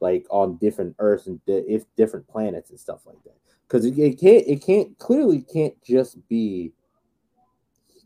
like 0.00 0.26
on 0.30 0.56
different 0.58 0.94
earths 1.00 1.26
and 1.26 1.44
di- 1.46 1.64
if 1.68 1.84
different 1.96 2.26
planets 2.28 2.70
and 2.70 2.80
stuff 2.80 3.06
like 3.06 3.22
that 3.24 3.36
because 3.68 3.84
it, 3.84 3.98
it 3.98 4.20
can't 4.20 4.44
it 4.46 4.64
can't 4.64 4.98
clearly 4.98 5.42
can't 5.42 5.74
just 5.84 6.16
be 6.28 6.72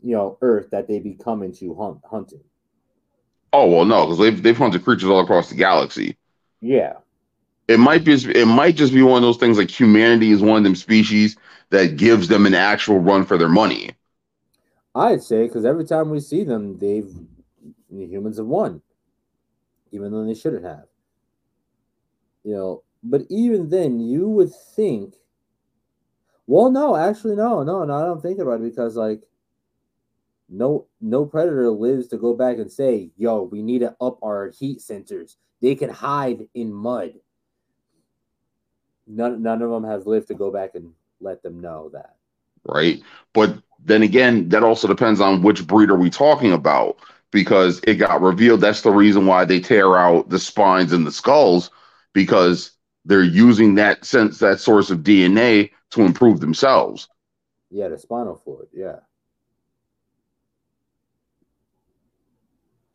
you 0.01 0.15
know 0.15 0.37
earth 0.41 0.69
that 0.71 0.87
they 0.87 0.99
be 0.99 1.13
coming 1.13 1.53
to 1.53 1.75
hunt 1.75 1.99
hunting 2.09 2.43
Oh 3.53 3.67
well, 3.69 3.85
no, 3.85 4.05
because 4.05 4.19
they've 4.19 4.41
they've 4.43 4.57
hunted 4.57 4.83
creatures 4.83 5.09
all 5.09 5.21
across 5.21 5.49
the 5.49 5.55
galaxy. 5.55 6.17
yeah 6.61 6.93
It 7.67 7.79
might 7.79 8.03
be 8.03 8.13
it 8.13 8.47
might 8.47 8.75
just 8.75 8.93
be 8.93 9.01
one 9.03 9.17
of 9.17 9.21
those 9.23 9.37
things 9.37 9.57
like 9.57 9.71
humanity 9.71 10.31
is 10.31 10.41
one 10.41 10.57
of 10.57 10.63
them 10.63 10.75
species 10.75 11.37
that 11.71 11.97
gives 11.97 12.27
them 12.27 12.45
an 12.45 12.53
actual 12.53 12.99
run 12.99 13.25
for 13.25 13.37
their 13.37 13.49
money. 13.49 13.91
I'd 14.95 15.21
say 15.23 15.47
because 15.47 15.65
every 15.65 15.85
time 15.85 16.09
we 16.09 16.19
see 16.19 16.43
them 16.43 16.77
they've 16.77 17.11
the 17.89 18.05
humans 18.05 18.37
have 18.37 18.45
won 18.45 18.81
even 19.91 20.11
though 20.11 20.25
they 20.25 20.33
shouldn't 20.33 20.65
have. 20.65 20.85
You 22.43 22.53
know 22.53 22.83
but 23.03 23.23
even 23.29 23.69
then 23.69 23.99
you 23.99 24.29
would 24.29 24.51
think 24.75 25.15
well 26.47 26.71
no 26.71 26.95
actually 26.95 27.35
no 27.35 27.63
no 27.63 27.83
no 27.83 27.93
i 27.93 28.05
don't 28.05 28.21
think 28.21 28.39
about 28.39 28.61
it 28.61 28.63
because 28.63 28.95
like 28.95 29.21
no 30.49 30.87
no 31.01 31.25
predator 31.25 31.69
lives 31.69 32.07
to 32.07 32.17
go 32.17 32.33
back 32.33 32.57
and 32.57 32.71
say 32.71 33.11
yo 33.17 33.43
we 33.43 33.61
need 33.61 33.79
to 33.79 33.95
up 34.01 34.19
our 34.23 34.49
heat 34.49 34.79
sensors. 34.79 35.35
They 35.61 35.75
can 35.75 35.89
hide 35.89 36.47
in 36.53 36.73
mud. 36.73 37.13
None, 39.07 39.41
none 39.41 39.61
of 39.61 39.69
them 39.69 39.85
has 39.85 40.05
lived 40.05 40.27
to 40.27 40.33
go 40.33 40.51
back 40.51 40.75
and 40.75 40.91
let 41.21 41.41
them 41.41 41.61
know 41.61 41.89
that. 41.93 42.15
Right? 42.65 43.01
But 43.33 43.57
then 43.85 44.03
again, 44.03 44.49
that 44.49 44.63
also 44.63 44.87
depends 44.87 45.19
on 45.21 45.41
which 45.41 45.67
breed 45.67 45.89
are 45.89 45.97
we 45.97 46.09
talking 46.09 46.53
about 46.53 46.97
because 47.31 47.81
it 47.85 47.95
got 47.95 48.21
revealed. 48.21 48.61
That's 48.61 48.81
the 48.81 48.91
reason 48.91 49.25
why 49.25 49.45
they 49.45 49.59
tear 49.59 49.97
out 49.97 50.29
the 50.29 50.39
spines 50.39 50.93
and 50.93 51.05
the 51.05 51.11
skulls 51.11 51.69
because 52.13 52.71
they're 53.05 53.23
using 53.23 53.75
that 53.75 54.05
sense 54.05 54.39
that 54.39 54.59
source 54.59 54.89
of 54.89 54.99
DNA 54.99 55.71
to 55.91 56.01
improve 56.03 56.39
themselves. 56.39 57.09
yeah 57.69 57.87
the 57.89 57.97
spinal 57.97 58.35
fluid 58.35 58.67
yeah. 58.73 58.99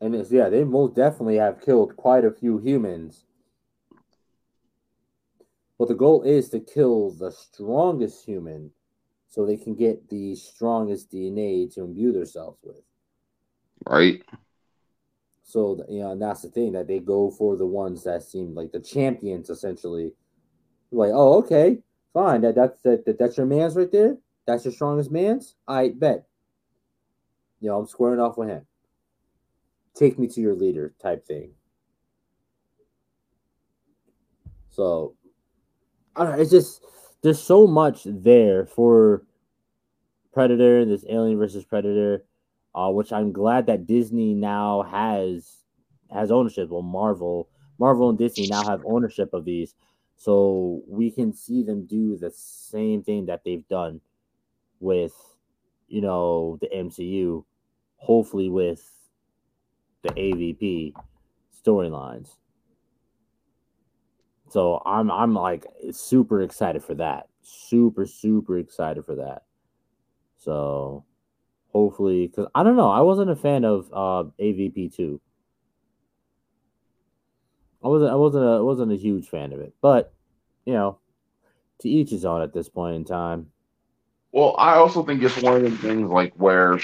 And 0.01 0.15
it's 0.15 0.31
yeah 0.31 0.49
they 0.49 0.63
most 0.63 0.95
definitely 0.95 1.37
have 1.37 1.61
killed 1.61 1.95
quite 1.97 2.25
a 2.25 2.31
few 2.31 2.57
humans. 2.57 3.25
But 5.77 5.89
the 5.89 5.95
goal 5.95 6.23
is 6.23 6.49
to 6.49 6.59
kill 6.59 7.11
the 7.11 7.31
strongest 7.31 8.25
human 8.25 8.71
so 9.29 9.45
they 9.45 9.57
can 9.57 9.75
get 9.75 10.09
the 10.09 10.35
strongest 10.35 11.11
DNA 11.11 11.73
to 11.75 11.83
imbue 11.83 12.11
themselves 12.11 12.57
with. 12.63 12.81
Right? 13.87 14.23
So 15.43 15.83
you 15.87 16.01
know, 16.01 16.11
and 16.11 16.21
that's 16.21 16.41
the 16.41 16.49
thing 16.49 16.73
that 16.73 16.87
they 16.87 16.99
go 16.99 17.31
for 17.31 17.55
the 17.55 17.65
ones 17.65 18.03
that 18.03 18.23
seem 18.23 18.53
like 18.53 18.71
the 18.71 18.79
champions, 18.79 19.49
essentially. 19.49 20.13
Like, 20.91 21.11
oh, 21.13 21.37
okay, 21.39 21.79
fine. 22.13 22.41
That 22.41 22.55
that's 22.55 22.81
that, 22.81 23.05
that 23.05 23.19
that's 23.19 23.37
your 23.37 23.45
man's 23.45 23.75
right 23.75 23.91
there. 23.91 24.17
That's 24.45 24.65
your 24.65 24.73
strongest 24.73 25.11
man's. 25.11 25.55
I 25.67 25.89
bet. 25.89 26.25
You 27.61 27.69
know, 27.69 27.79
I'm 27.79 27.87
squaring 27.87 28.19
off 28.19 28.37
with 28.37 28.49
him. 28.49 28.65
Take 29.95 30.17
me 30.17 30.27
to 30.27 30.41
your 30.41 30.55
leader, 30.55 30.93
type 31.01 31.25
thing. 31.25 31.51
So, 34.69 35.15
I 36.15 36.23
don't 36.23 36.35
know. 36.35 36.41
It's 36.41 36.51
just 36.51 36.81
there's 37.21 37.41
so 37.41 37.67
much 37.67 38.01
there 38.05 38.65
for 38.65 39.23
Predator, 40.33 40.85
this 40.85 41.05
Alien 41.09 41.37
versus 41.37 41.65
Predator, 41.65 42.23
uh, 42.73 42.89
which 42.89 43.11
I'm 43.11 43.31
glad 43.31 43.65
that 43.65 43.87
Disney 43.87 44.33
now 44.33 44.83
has 44.83 45.57
has 46.11 46.31
ownership. 46.31 46.69
Well, 46.69 46.81
Marvel, 46.81 47.49
Marvel 47.77 48.09
and 48.09 48.17
Disney 48.17 48.47
now 48.47 48.63
have 48.63 48.81
ownership 48.85 49.33
of 49.33 49.45
these, 49.45 49.75
so 50.15 50.81
we 50.87 51.11
can 51.11 51.33
see 51.33 51.63
them 51.63 51.85
do 51.85 52.17
the 52.17 52.31
same 52.31 53.03
thing 53.03 53.25
that 53.25 53.43
they've 53.43 53.67
done 53.67 54.01
with, 54.79 55.13
you 55.87 56.01
know, 56.01 56.57
the 56.61 56.69
MCU. 56.73 57.43
Hopefully, 57.97 58.47
with 58.47 58.89
the 60.03 60.09
AVP 60.09 60.93
storylines. 61.65 62.37
So 64.49 64.81
I'm 64.85 65.11
I'm 65.11 65.33
like 65.33 65.65
super 65.91 66.41
excited 66.41 66.83
for 66.83 66.95
that. 66.95 67.27
Super 67.41 68.05
super 68.05 68.57
excited 68.57 69.05
for 69.05 69.15
that. 69.15 69.43
So 70.37 71.05
hopefully 71.71 72.29
cuz 72.29 72.47
I 72.55 72.63
don't 72.63 72.75
know, 72.75 72.89
I 72.89 73.01
wasn't 73.01 73.29
a 73.29 73.35
fan 73.35 73.63
of 73.63 73.89
uh 73.93 74.29
AVP 74.39 74.95
2. 74.95 75.21
I 77.83 77.87
wasn't 77.87 78.11
I 78.11 78.15
wasn't 78.15 78.45
a, 78.45 78.49
I 78.49 78.61
wasn't 78.61 78.91
a 78.91 78.97
huge 78.97 79.27
fan 79.29 79.53
of 79.53 79.59
it. 79.59 79.73
But, 79.81 80.13
you 80.65 80.73
know, 80.73 80.97
to 81.79 81.89
each 81.89 82.09
his 82.09 82.25
own 82.25 82.41
at 82.41 82.53
this 82.53 82.69
point 82.69 82.95
in 82.95 83.05
time. 83.05 83.51
Well, 84.31 84.55
I 84.57 84.75
also 84.75 85.03
think 85.03 85.23
it's 85.23 85.41
one 85.41 85.55
of 85.55 85.61
the 85.63 85.71
things 85.71 86.09
like 86.09 86.33
where 86.33 86.79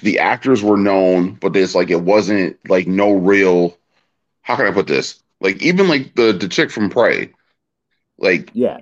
the 0.00 0.18
actors 0.18 0.62
were 0.62 0.76
known, 0.76 1.34
but 1.34 1.56
it's 1.56 1.74
like 1.74 1.90
it 1.90 2.00
wasn't 2.00 2.58
like 2.68 2.86
no 2.86 3.12
real. 3.12 3.76
How 4.42 4.56
can 4.56 4.66
I 4.66 4.72
put 4.72 4.86
this? 4.86 5.22
Like 5.40 5.62
even 5.62 5.88
like 5.88 6.14
the 6.14 6.32
the 6.32 6.48
chick 6.48 6.70
from 6.70 6.90
Prey, 6.90 7.32
like 8.18 8.50
Yeah. 8.54 8.78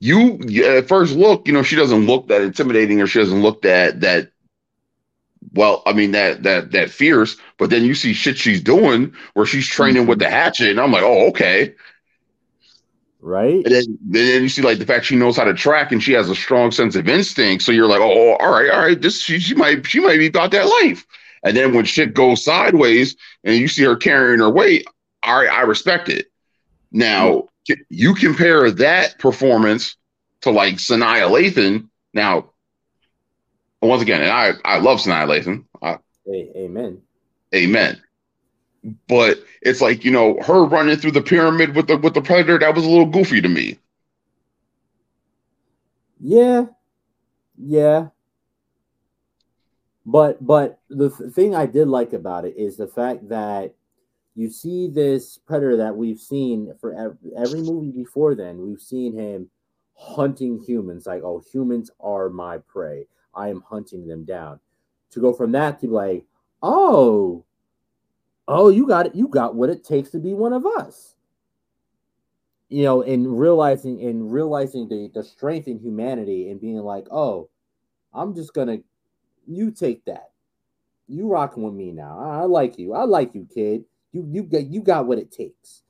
you 0.00 0.38
at 0.64 0.88
first 0.88 1.14
look, 1.14 1.46
you 1.46 1.52
know, 1.52 1.62
she 1.62 1.76
doesn't 1.76 2.06
look 2.06 2.28
that 2.28 2.42
intimidating 2.42 3.00
or 3.00 3.06
she 3.06 3.18
doesn't 3.18 3.42
look 3.42 3.62
that 3.62 4.00
that 4.00 4.32
well, 5.54 5.82
I 5.86 5.92
mean 5.92 6.12
that 6.12 6.42
that 6.44 6.72
that 6.72 6.90
fierce, 6.90 7.36
but 7.58 7.70
then 7.70 7.84
you 7.84 7.94
see 7.94 8.12
shit 8.12 8.38
she's 8.38 8.62
doing 8.62 9.12
where 9.34 9.46
she's 9.46 9.66
training 9.66 10.06
with 10.06 10.18
the 10.18 10.26
mm-hmm. 10.26 10.34
hatchet, 10.34 10.70
and 10.70 10.80
I'm 10.80 10.92
like, 10.92 11.02
oh, 11.02 11.28
okay. 11.28 11.74
Right? 13.20 13.64
And 13.64 13.66
then, 13.66 13.98
then 14.02 14.42
you 14.42 14.48
see 14.48 14.62
like 14.62 14.78
the 14.78 14.86
fact 14.86 15.04
she 15.04 15.14
knows 15.14 15.36
how 15.36 15.44
to 15.44 15.54
track 15.54 15.92
and 15.92 16.02
she 16.02 16.12
has 16.12 16.28
a 16.28 16.34
strong 16.34 16.72
sense 16.72 16.96
of 16.96 17.08
instinct. 17.08 17.62
So 17.62 17.70
you're 17.70 17.86
like, 17.86 18.00
oh, 18.00 18.34
all 18.34 18.50
right, 18.50 18.68
all 18.68 18.80
right, 18.80 19.00
this 19.00 19.22
she, 19.22 19.38
she 19.38 19.54
might 19.54 19.86
she 19.86 20.00
might 20.00 20.18
be 20.18 20.26
about 20.26 20.50
that 20.50 20.66
life. 20.66 21.06
And 21.44 21.56
then 21.56 21.72
when 21.74 21.84
shit 21.84 22.14
goes 22.14 22.44
sideways 22.44 23.16
and 23.44 23.56
you 23.56 23.68
see 23.68 23.84
her 23.84 23.96
carrying 23.96 24.40
her 24.40 24.50
weight, 24.50 24.86
right, 25.24 25.50
I 25.50 25.62
respect 25.62 26.08
it. 26.08 26.26
Now 26.90 27.48
mm-hmm. 27.68 27.82
you 27.88 28.14
compare 28.14 28.70
that 28.70 29.18
performance 29.18 29.96
to 30.42 30.50
like 30.50 30.74
Sanaya 30.74 31.28
Lathan. 31.30 31.88
Now, 32.12 32.50
once 33.80 34.02
again, 34.02 34.22
and 34.22 34.30
I 34.30 34.52
I 34.64 34.78
love 34.78 35.00
Sanaya 35.00 35.26
Lathan. 35.26 35.64
I, 35.82 35.98
amen. 36.56 37.02
amen. 37.54 38.00
But 39.08 39.42
it's 39.60 39.80
like 39.80 40.04
you 40.04 40.10
know 40.10 40.38
her 40.42 40.64
running 40.64 40.96
through 40.96 41.12
the 41.12 41.22
pyramid 41.22 41.74
with 41.74 41.86
the 41.86 41.96
with 41.96 42.14
the 42.14 42.22
predator. 42.22 42.58
That 42.58 42.74
was 42.74 42.84
a 42.84 42.88
little 42.88 43.06
goofy 43.06 43.40
to 43.40 43.48
me. 43.48 43.78
Yeah, 46.20 46.66
yeah. 47.56 48.08
But 50.04 50.44
but 50.44 50.80
the 50.88 51.10
th- 51.10 51.32
thing 51.32 51.54
I 51.54 51.66
did 51.66 51.88
like 51.88 52.12
about 52.12 52.44
it 52.44 52.56
is 52.56 52.76
the 52.76 52.88
fact 52.88 53.28
that 53.28 53.74
you 54.34 54.48
see 54.48 54.88
this 54.88 55.38
predator 55.38 55.76
that 55.76 55.96
we've 55.96 56.20
seen 56.20 56.72
for 56.80 56.94
ev- 56.94 57.18
every 57.36 57.60
movie 57.60 57.90
before 57.90 58.34
then. 58.34 58.60
We've 58.60 58.80
seen 58.80 59.12
him 59.16 59.50
hunting 59.94 60.58
humans, 60.58 61.06
like 61.06 61.22
oh, 61.22 61.42
humans 61.52 61.90
are 62.00 62.30
my 62.30 62.58
prey. 62.58 63.06
I 63.34 63.48
am 63.48 63.62
hunting 63.68 64.06
them 64.06 64.24
down. 64.24 64.60
To 65.10 65.20
go 65.20 65.32
from 65.32 65.52
that 65.52 65.80
to 65.80 65.88
like, 65.88 66.24
oh, 66.62 67.44
oh, 68.48 68.68
you 68.70 68.86
got 68.86 69.06
it. 69.06 69.14
You 69.14 69.28
got 69.28 69.54
what 69.54 69.70
it 69.70 69.84
takes 69.84 70.10
to 70.10 70.18
be 70.18 70.32
one 70.32 70.52
of 70.54 70.64
us. 70.64 71.14
You 72.70 72.84
know, 72.84 73.02
and 73.02 73.38
realizing 73.38 74.02
and 74.02 74.32
realizing 74.32 74.88
the 74.88 75.10
the 75.12 75.22
strength 75.22 75.68
in 75.68 75.78
humanity 75.78 76.50
and 76.50 76.60
being 76.60 76.78
like, 76.78 77.06
oh, 77.10 77.50
I'm 78.14 78.34
just 78.34 78.54
gonna, 78.54 78.78
you 79.46 79.70
take 79.70 80.04
that. 80.06 80.30
You 81.08 81.28
rocking 81.28 81.62
with 81.62 81.74
me 81.74 81.92
now. 81.92 82.18
I, 82.18 82.40
I 82.40 82.44
like 82.44 82.78
you. 82.78 82.94
I 82.94 83.04
like 83.04 83.34
you, 83.34 83.46
kid. 83.52 83.84
You 84.12 84.26
you 84.30 84.42
get 84.42 84.66
you 84.66 84.80
got 84.82 85.06
what 85.06 85.18
it 85.18 85.32
takes. 85.32 85.82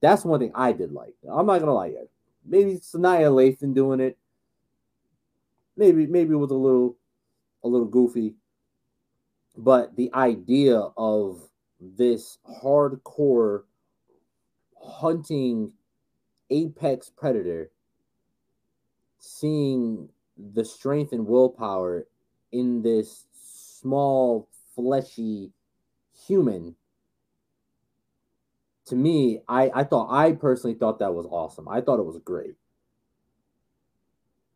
That's 0.00 0.24
one 0.24 0.40
thing 0.40 0.52
I 0.54 0.72
did 0.72 0.92
like. 0.92 1.14
I'm 1.30 1.46
not 1.46 1.60
gonna 1.60 1.74
lie 1.74 1.88
yet. 1.88 2.08
Maybe 2.44 2.74
Sanaya 2.74 3.30
Lathan 3.30 3.74
doing 3.74 4.00
it. 4.00 4.18
Maybe 5.76 6.06
maybe 6.06 6.34
it 6.34 6.36
was 6.38 6.50
a 6.50 6.54
little 6.54 6.96
a 7.64 7.68
little 7.68 7.86
goofy. 7.86 8.34
But 9.56 9.96
the 9.96 10.10
idea 10.14 10.78
of 10.96 11.48
this 11.80 12.38
hardcore 12.62 13.62
hunting 14.80 15.72
apex 16.50 17.10
predator 17.10 17.70
seeing 19.18 20.08
the 20.54 20.64
strength 20.64 21.12
and 21.12 21.26
willpower 21.26 22.06
in 22.50 22.82
this 22.82 23.26
small 23.34 24.48
fleshy 24.74 25.52
human 26.26 26.74
to 28.86 28.96
me 28.96 29.40
i 29.48 29.70
i 29.74 29.84
thought 29.84 30.10
i 30.10 30.32
personally 30.32 30.74
thought 30.74 30.98
that 30.98 31.14
was 31.14 31.26
awesome. 31.26 31.68
I 31.68 31.80
thought 31.80 31.98
it 32.00 32.04
was 32.06 32.18
great. 32.24 32.54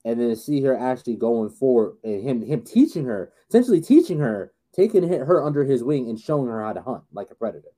And 0.04 0.20
then 0.20 0.28
to 0.30 0.36
see 0.36 0.60
her 0.62 0.76
actually 0.76 1.16
going 1.16 1.50
forward 1.50 1.96
and 2.04 2.22
him 2.22 2.42
him 2.42 2.62
teaching 2.62 3.04
her 3.04 3.32
essentially 3.48 3.80
teaching 3.80 4.18
her 4.18 4.52
taking 4.72 5.08
her 5.08 5.42
under 5.42 5.64
his 5.64 5.82
wing 5.82 6.08
and 6.08 6.18
showing 6.18 6.48
her 6.48 6.62
how 6.62 6.72
to 6.72 6.82
hunt 6.82 7.04
like 7.12 7.30
a 7.30 7.34
predator. 7.34 7.68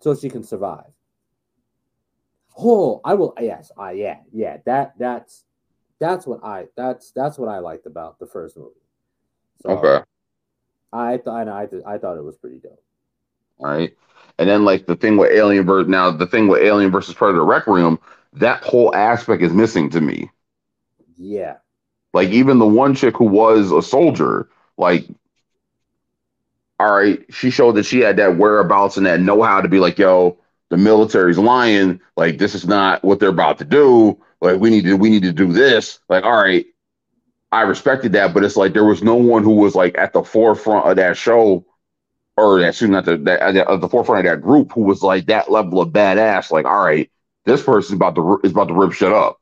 So 0.00 0.14
she 0.14 0.28
can 0.30 0.42
survive. 0.44 0.90
Oh 2.58 3.00
i 3.04 3.14
will 3.14 3.34
yes 3.40 3.70
i 3.78 3.92
yeah 3.92 4.18
yeah 4.32 4.58
that 4.66 4.94
that's 4.98 5.44
that's 5.98 6.26
what 6.26 6.42
i 6.44 6.66
that's 6.76 7.12
that's 7.12 7.38
what 7.38 7.48
i 7.48 7.58
liked 7.58 7.86
about 7.86 8.18
the 8.18 8.26
first 8.26 8.56
movie. 8.56 8.74
So 9.62 9.70
Okay. 9.70 10.04
i 10.92 11.16
thought 11.18 11.48
i 11.48 11.68
i 11.86 11.98
thought 11.98 12.16
it 12.16 12.24
was 12.24 12.36
pretty 12.36 12.58
dope 12.58 12.82
right. 13.60 13.94
And 14.38 14.48
then 14.48 14.64
like 14.64 14.86
the 14.86 14.96
thing 14.96 15.16
with 15.16 15.32
Alien 15.32 15.66
versus 15.66 15.88
now 15.88 16.10
the 16.10 16.26
thing 16.26 16.48
with 16.48 16.62
Alien 16.62 16.90
versus 16.90 17.14
Predator 17.14 17.44
Requiem, 17.44 17.98
that 18.34 18.62
whole 18.62 18.94
aspect 18.94 19.42
is 19.42 19.52
missing 19.52 19.90
to 19.90 20.00
me. 20.00 20.30
yeah 21.16 21.58
Like 22.12 22.30
even 22.30 22.58
the 22.58 22.66
one 22.66 22.94
chick 22.94 23.16
who 23.16 23.24
was 23.24 23.72
a 23.72 23.82
soldier, 23.82 24.48
like 24.76 25.06
all 26.78 26.92
right, 26.92 27.24
she 27.32 27.50
showed 27.50 27.72
that 27.72 27.84
she 27.84 28.00
had 28.00 28.16
that 28.16 28.36
whereabouts 28.38 28.96
and 28.96 29.06
that 29.06 29.20
know-how 29.20 29.60
to 29.60 29.68
be 29.68 29.78
like, 29.80 29.98
yo, 29.98 30.38
the 30.70 30.76
military's 30.76 31.38
lying, 31.38 32.00
like 32.16 32.38
this 32.38 32.54
is 32.54 32.66
not 32.66 33.04
what 33.04 33.20
they're 33.20 33.28
about 33.28 33.58
to 33.58 33.64
do. 33.64 34.18
Like 34.40 34.60
we 34.60 34.70
need 34.70 34.84
to 34.84 34.94
we 34.96 35.10
need 35.10 35.22
to 35.24 35.32
do 35.32 35.52
this. 35.52 36.00
Like, 36.08 36.24
all 36.24 36.36
right, 36.36 36.66
I 37.52 37.62
respected 37.62 38.12
that, 38.14 38.34
but 38.34 38.44
it's 38.44 38.56
like 38.56 38.72
there 38.72 38.84
was 38.84 39.02
no 39.02 39.14
one 39.16 39.42
who 39.42 39.54
was 39.56 39.74
like 39.74 39.96
at 39.98 40.12
the 40.12 40.22
forefront 40.22 40.86
of 40.88 40.96
that 40.96 41.16
show 41.16 41.64
or 42.40 42.60
excuse 42.60 42.88
me, 42.88 42.94
not 42.94 43.04
the 43.04 43.16
that 43.18 43.42
uh, 43.42 43.58
at 43.60 43.66
uh, 43.66 43.76
the 43.76 43.88
forefront 43.88 44.26
of 44.26 44.32
that 44.32 44.42
group 44.42 44.72
who 44.72 44.82
was 44.82 45.02
like 45.02 45.26
that 45.26 45.50
level 45.50 45.80
of 45.80 45.90
badass. 45.90 46.50
Like, 46.50 46.64
all 46.64 46.84
right, 46.84 47.10
this 47.44 47.62
person's 47.62 47.96
about 47.96 48.14
to 48.16 48.40
is 48.42 48.52
about 48.52 48.68
to 48.68 48.74
rip 48.74 48.92
shit 48.92 49.12
up. 49.12 49.40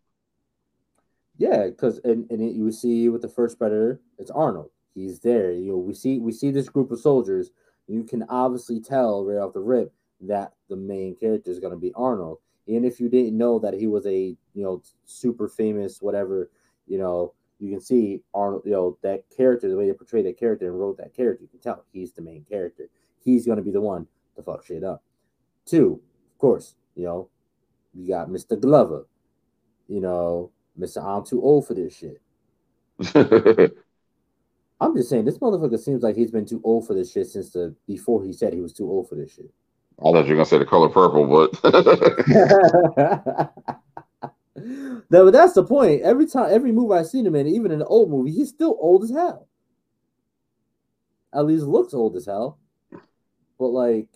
Yeah, 1.37 1.69
because 1.69 2.01
and, 2.05 2.29
and 2.31 2.55
you 2.55 2.73
see 2.73 3.09
with 3.09 3.23
the 3.23 3.29
first 3.29 3.59
predator, 3.59 4.01
it's 4.19 4.31
Arnold. 4.31 4.70
He's 4.95 5.20
there. 5.20 5.53
You 5.53 5.73
know, 5.73 5.79
we 5.79 5.95
see 5.95 6.19
we 6.19 6.33
see 6.33 6.51
this 6.51 6.69
group 6.69 6.91
of 6.91 7.01
soldiers. 7.01 7.51
You 7.87 8.03
can 8.03 8.25
obviously 8.29 8.81
tell 8.81 9.25
right 9.25 9.39
off 9.39 9.55
the 9.55 9.61
rip 9.61 9.93
that 10.23 10.53
the 10.69 10.77
main 10.77 11.15
character 11.15 11.51
is 11.51 11.61
going 11.61 11.73
to 11.73 11.79
be 11.79 11.93
Arnold. 11.95 12.39
And 12.66 12.85
if 12.85 13.01
you 13.01 13.09
didn't 13.09 13.39
know 13.39 13.59
that 13.61 13.75
he 13.75 13.87
was 13.87 14.05
a 14.07 14.37
you 14.55 14.62
know 14.62 14.83
super 15.05 15.49
famous 15.49 16.03
whatever, 16.03 16.51
you 16.87 16.99
know, 16.99 17.35
you 17.59 17.71
can 17.71 17.81
see 17.81 18.23
Arnold. 18.35 18.63
You 18.65 18.73
know 18.73 18.99
that 19.03 19.25
character, 19.35 19.69
the 19.69 19.77
way 19.77 19.87
they 19.87 19.93
portrayed 19.93 20.27
that 20.27 20.39
character 20.39 20.67
and 20.67 20.79
wrote 20.79 20.99
that 20.99 21.15
character, 21.15 21.43
you 21.43 21.49
can 21.49 21.61
tell 21.61 21.85
he's 21.93 22.13
the 22.13 22.23
main 22.23 22.45
character. 22.49 22.89
He's 23.25 23.47
going 23.47 23.59
to 23.59 23.65
be 23.65 23.71
the 23.71 23.81
one 23.81 24.07
to 24.37 24.43
fuck 24.43 24.65
shit 24.65 24.85
up. 24.85 25.03
Two, 25.67 26.01
of 26.33 26.39
course, 26.39 26.75
you 26.95 27.05
know, 27.05 27.29
you 27.95 28.09
got 28.09 28.29
Mr. 28.29 28.59
Glover. 28.59 29.07
You 29.89 30.01
know, 30.01 30.51
Mr. 30.79 31.05
I'm 31.05 31.25
too 31.25 31.43
old 31.43 31.67
for 31.67 31.75
this 31.75 31.97
shit. 31.97 32.21
I'm 34.81 34.97
just 34.97 35.11
saying, 35.11 35.25
this 35.25 35.39
motherfucker 35.39 35.79
seems 35.79 36.03
like 36.03 36.15
he's 36.15 36.31
been 36.31 36.47
too 36.47 36.61
old 36.63 36.87
for 36.87 36.95
this 36.95 37.11
shit 37.11 37.27
since 37.27 37.51
the 37.51 37.75
before 37.87 38.25
he 38.25 38.33
said 38.33 38.53
he 38.53 38.61
was 38.61 38.73
too 38.73 38.89
old 38.89 39.09
for 39.09 39.17
this 39.17 39.35
shit. 39.35 39.51
I 39.99 40.13
thought 40.13 40.27
you 40.27 40.37
were 40.37 40.37
gonna 40.37 40.47
say 40.47 40.59
the 40.59 40.65
color 40.65 40.89
purple, 40.89 41.27
but 41.27 41.51
but 45.11 45.31
that's 45.31 45.55
the 45.55 45.65
point. 45.65 46.03
Every 46.03 46.27
time, 46.27 46.49
every 46.51 46.73
movie 46.73 46.95
I've 46.95 47.07
seen 47.07 47.27
him 47.27 47.35
in, 47.35 47.47
even 47.47 47.71
in 47.71 47.79
the 47.81 47.87
old 47.87 48.11
movie, 48.11 48.33
he's 48.33 48.49
still 48.49 48.77
old 48.81 49.05
as 49.05 49.11
hell. 49.11 49.49
At 51.35 51.47
least 51.47 51.65
looks 51.65 51.95
old 51.95 52.17
as 52.17 52.27
hell. 52.27 52.59
But 53.59 53.69
like, 53.69 54.09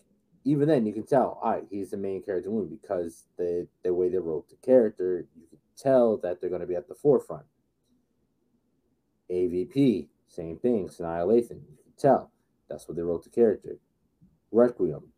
even 0.45 0.69
then, 0.69 0.87
you 0.87 0.93
can 0.93 1.07
tell, 1.07 1.39
all 1.43 1.53
right, 1.53 1.65
he's 1.71 1.91
the 1.91 1.97
main 1.97 2.23
character 2.23 2.49
the 2.49 2.55
movie 2.55 2.77
because 2.81 3.25
the 3.37 3.67
the 3.83 3.93
way 3.95 4.09
they 4.09 4.19
wrote 4.19 4.49
the 4.49 4.57
character, 4.57 5.27
you 5.37 5.47
can 5.49 5.59
tell 5.77 6.17
that 6.19 6.41
they're 6.41 6.51
going 6.51 6.61
to 6.61 6.67
be 6.67 6.75
at 6.75 6.89
the 6.89 6.95
forefront. 6.95 7.45
AVP, 9.31 10.09
same 10.29 10.59
thing. 10.59 10.89
Sanaa 10.89 11.27
you 11.27 11.47
can 11.49 11.63
tell 11.97 12.31
that's 12.69 12.89
what 12.89 12.97
they 12.97 13.03
wrote 13.03 13.25
the 13.25 13.31
character. 13.31 13.79
Requiem 14.51 15.13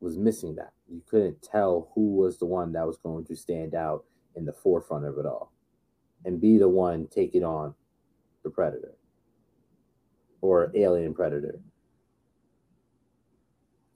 was 0.00 0.16
missing 0.16 0.56
that. 0.56 0.72
You 0.88 1.02
couldn't 1.08 1.42
tell 1.42 1.90
who 1.94 2.14
was 2.16 2.38
the 2.38 2.46
one 2.46 2.72
that 2.72 2.86
was 2.86 2.98
going 2.98 3.24
to 3.26 3.36
stand 3.36 3.74
out 3.74 4.04
in 4.36 4.44
the 4.44 4.52
forefront 4.52 5.04
of 5.04 5.18
it 5.18 5.26
all 5.26 5.52
and 6.24 6.40
be 6.40 6.58
the 6.58 6.68
one 6.68 7.06
taking 7.08 7.42
on 7.44 7.74
the 8.44 8.50
predator 8.50 8.94
or 10.40 10.70
alien 10.74 11.12
predator. 11.14 11.58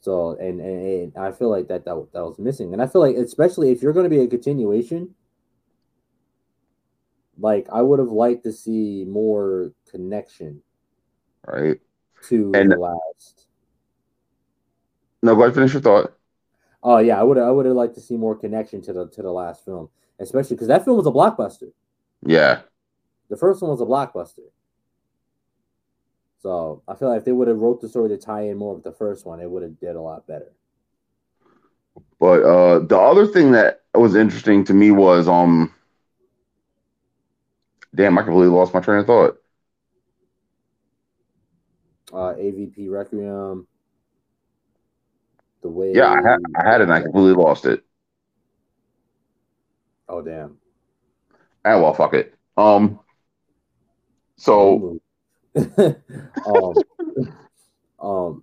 So 0.00 0.36
and, 0.40 0.60
and, 0.60 1.12
and 1.14 1.16
I 1.16 1.30
feel 1.30 1.50
like 1.50 1.68
that, 1.68 1.84
that 1.84 2.06
that 2.12 2.24
was 2.24 2.38
missing, 2.38 2.72
and 2.72 2.80
I 2.82 2.86
feel 2.86 3.02
like 3.02 3.16
especially 3.16 3.70
if 3.70 3.82
you're 3.82 3.92
going 3.92 4.04
to 4.04 4.10
be 4.10 4.22
a 4.22 4.26
continuation, 4.26 5.14
like 7.38 7.68
I 7.70 7.82
would 7.82 7.98
have 7.98 8.08
liked 8.10 8.44
to 8.44 8.52
see 8.52 9.04
more 9.06 9.72
connection 9.90 10.62
right. 11.46 11.78
to 12.28 12.50
And- 12.54 12.72
the 12.72 12.78
last. 12.78 13.46
No, 15.22 15.34
go 15.36 15.42
ahead, 15.42 15.54
finish 15.54 15.74
your 15.74 15.82
thought. 15.82 16.14
Oh 16.82 16.98
yeah, 16.98 17.20
I 17.20 17.22
would 17.22 17.38
I 17.38 17.50
would 17.50 17.66
have 17.66 17.74
liked 17.74 17.94
to 17.96 18.00
see 18.00 18.16
more 18.16 18.34
connection 18.36 18.80
to 18.82 18.92
the 18.92 19.08
to 19.08 19.22
the 19.22 19.32
last 19.32 19.64
film, 19.64 19.90
especially 20.18 20.56
because 20.56 20.68
that 20.68 20.84
film 20.84 20.96
was 20.96 21.06
a 21.06 21.10
blockbuster. 21.10 21.72
Yeah. 22.24 22.62
The 23.28 23.36
first 23.36 23.62
one 23.62 23.70
was 23.70 23.80
a 23.80 23.84
blockbuster. 23.84 24.48
So 26.38 26.82
I 26.88 26.94
feel 26.94 27.08
like 27.08 27.18
if 27.18 27.24
they 27.24 27.32
would 27.32 27.48
have 27.48 27.58
wrote 27.58 27.80
the 27.80 27.88
story 27.88 28.08
to 28.08 28.16
tie 28.16 28.42
in 28.42 28.56
more 28.56 28.74
with 28.74 28.84
the 28.84 28.92
first 28.92 29.26
one, 29.26 29.40
it 29.40 29.50
would 29.50 29.62
have 29.62 29.78
did 29.78 29.94
a 29.94 30.00
lot 30.00 30.26
better. 30.26 30.52
But 32.18 32.42
uh 32.42 32.78
the 32.80 32.98
other 32.98 33.26
thing 33.26 33.52
that 33.52 33.82
was 33.94 34.14
interesting 34.14 34.64
to 34.64 34.74
me 34.74 34.90
was 34.90 35.28
um 35.28 35.74
damn, 37.94 38.18
I 38.18 38.22
completely 38.22 38.54
lost 38.54 38.74
my 38.74 38.80
train 38.80 39.00
of 39.00 39.06
thought. 39.06 39.36
Uh, 42.12 42.34
AVP 42.36 42.88
Requiem. 42.90 43.66
The 45.62 45.68
way. 45.68 45.92
Yeah, 45.94 46.08
I 46.10 46.22
had 46.22 46.38
I 46.58 46.64
had 46.70 46.80
it 46.80 46.84
and 46.84 46.92
I 46.92 47.02
completely 47.02 47.34
lost 47.34 47.64
it. 47.66 47.84
Oh 50.08 50.22
damn. 50.22 50.58
Ah 51.64 51.78
well 51.80 51.94
fuck 51.94 52.14
it. 52.14 52.34
Um 52.56 53.00
so 54.36 54.98
um, 56.46 56.74
um, 58.00 58.42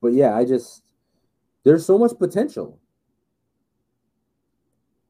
but 0.00 0.12
yeah, 0.14 0.34
I 0.34 0.44
just 0.44 0.82
there's 1.64 1.84
so 1.84 1.98
much 1.98 2.12
potential, 2.18 2.80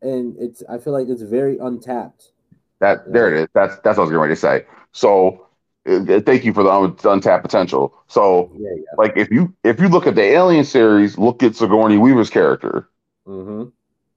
and 0.03 0.37
it's 0.39 0.63
I 0.69 0.79
feel 0.79 0.93
like 0.93 1.09
it's 1.09 1.23
very 1.23 1.59
untapped. 1.59 2.33
that 2.81 3.11
there 3.13 3.33
it 3.35 3.41
is. 3.43 3.49
That's 3.55 3.77
that's 3.81 3.97
what 3.97 3.99
I 3.99 4.01
was 4.03 4.11
getting 4.11 4.21
ready 4.23 4.35
to 4.35 4.41
say. 4.41 4.67
So 4.93 5.46
thank 5.87 6.45
you 6.45 6.53
for 6.53 6.63
the 6.63 6.71
un- 6.71 6.97
untapped 7.05 7.45
potential. 7.45 7.95
So 8.09 8.51
Yeah, 8.57 8.71
yeah. 8.77 8.83
like 8.97 9.17
if 9.17 9.31
you 9.31 9.55
if 9.65 9.81
you 9.81 9.89
look 9.89 10.07
at 10.07 10.15
the 10.15 10.23
Alien 10.23 10.65
series, 10.65 11.19
look 11.19 11.43
at 11.43 11.57
Sigourney 11.57 11.99
Weaver's 11.99 12.31
character. 12.31 12.89
Mm-hmm. 13.27 13.69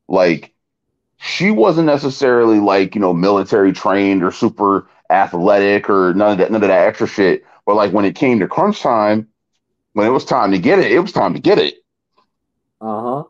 Like 0.07 0.53
she 1.17 1.51
wasn't 1.51 1.87
necessarily 1.87 2.59
like 2.59 2.95
you 2.95 3.01
know 3.01 3.13
military 3.13 3.73
trained 3.73 4.23
or 4.23 4.31
super 4.31 4.87
athletic 5.09 5.89
or 5.89 6.13
none 6.13 6.33
of 6.33 6.37
that 6.39 6.51
none 6.51 6.61
of 6.63 6.67
that 6.69 6.87
extra 6.87 7.07
shit. 7.07 7.45
But 7.65 7.75
like 7.75 7.93
when 7.93 8.05
it 8.05 8.15
came 8.15 8.39
to 8.39 8.47
crunch 8.47 8.81
time, 8.81 9.27
when 9.93 10.07
it 10.07 10.11
was 10.11 10.25
time 10.25 10.51
to 10.51 10.59
get 10.59 10.79
it, 10.79 10.91
it 10.91 10.99
was 10.99 11.11
time 11.11 11.33
to 11.33 11.39
get 11.39 11.59
it. 11.59 11.75
Uh 12.81 13.01
huh. 13.01 13.23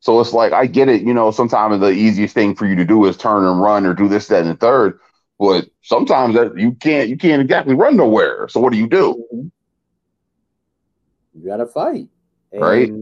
So 0.00 0.20
it's 0.20 0.32
like 0.32 0.52
I 0.52 0.66
get 0.66 0.88
it, 0.88 1.02
you 1.02 1.14
know, 1.14 1.30
sometimes 1.30 1.78
the 1.80 1.90
easiest 1.90 2.34
thing 2.34 2.54
for 2.54 2.66
you 2.66 2.74
to 2.76 2.84
do 2.84 3.04
is 3.06 3.16
turn 3.16 3.44
and 3.44 3.60
run 3.60 3.86
or 3.86 3.94
do 3.94 4.08
this, 4.08 4.26
that, 4.28 4.42
and 4.42 4.50
the 4.50 4.56
third. 4.56 4.98
But 5.42 5.70
sometimes 5.82 6.36
that 6.36 6.56
you 6.56 6.70
can't 6.70 7.08
you 7.08 7.16
can't 7.16 7.42
exactly 7.42 7.74
run 7.74 7.96
nowhere. 7.96 8.46
So 8.48 8.60
what 8.60 8.72
do 8.72 8.78
you 8.78 8.88
do? 8.88 9.50
You 11.34 11.44
gotta 11.44 11.66
fight. 11.66 12.06
And 12.52 12.62
Right. 12.62 12.92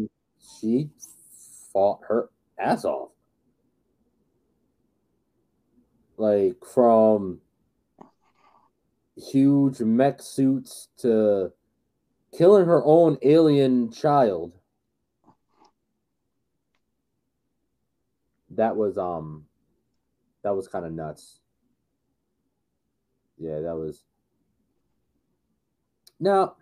she 0.58 0.88
fought 1.70 2.00
her 2.08 2.30
ass 2.58 2.86
off. 2.86 3.10
Like 6.16 6.64
from 6.64 7.42
huge 9.18 9.80
mech 9.80 10.22
suits 10.22 10.88
to 11.00 11.52
killing 12.34 12.64
her 12.64 12.82
own 12.86 13.18
alien 13.20 13.92
child. 13.92 14.54
That 18.48 18.76
was 18.76 18.96
um 18.96 19.44
that 20.42 20.56
was 20.56 20.68
kind 20.68 20.86
of 20.86 20.92
nuts. 20.94 21.40
Yeah, 23.40 23.60
that 23.60 23.74
was 23.74 24.04
now 26.20 26.56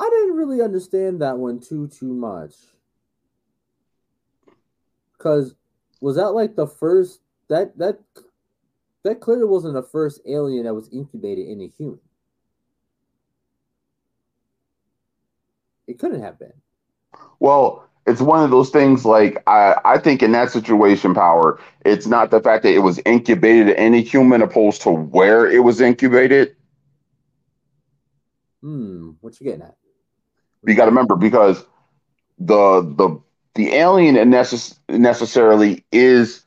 I 0.00 0.10
didn't 0.10 0.36
really 0.36 0.60
understand 0.60 1.22
that 1.22 1.38
one 1.38 1.60
too 1.60 1.86
too 1.86 2.12
much. 2.12 2.54
Cause 5.18 5.54
was 6.00 6.16
that 6.16 6.30
like 6.30 6.56
the 6.56 6.66
first 6.66 7.20
that 7.48 7.78
that 7.78 8.00
that 9.04 9.20
clearly 9.20 9.44
wasn't 9.44 9.74
the 9.74 9.84
first 9.84 10.20
alien 10.26 10.64
that 10.64 10.74
was 10.74 10.88
incubated 10.92 11.46
in 11.46 11.60
a 11.60 11.68
human. 11.68 12.00
It 15.86 16.00
couldn't 16.00 16.22
have 16.22 16.40
been. 16.40 16.54
Well, 17.38 17.88
it's 18.06 18.20
one 18.20 18.42
of 18.44 18.50
those 18.50 18.70
things 18.70 19.04
like 19.04 19.42
I, 19.46 19.76
I 19.84 19.98
think 19.98 20.22
in 20.22 20.32
that 20.32 20.50
situation, 20.50 21.14
power, 21.14 21.58
it's 21.84 22.06
not 22.06 22.30
the 22.30 22.40
fact 22.40 22.62
that 22.64 22.74
it 22.74 22.78
was 22.80 23.00
incubated 23.04 23.70
in 23.76 23.94
a 23.94 24.00
human 24.00 24.42
opposed 24.42 24.82
to 24.82 24.90
where 24.90 25.48
it 25.50 25.60
was 25.62 25.80
incubated. 25.80 26.54
Hmm, 28.60 29.12
what 29.20 29.38
you 29.40 29.44
getting 29.46 29.62
at? 29.62 29.76
You 30.66 30.74
got 30.74 30.84
to 30.86 30.90
remember 30.90 31.16
because 31.16 31.64
the 32.38 32.82
the 32.96 33.20
the 33.54 33.74
alien 33.74 34.16
necess- 34.30 34.78
necessarily 34.88 35.84
is 35.92 36.44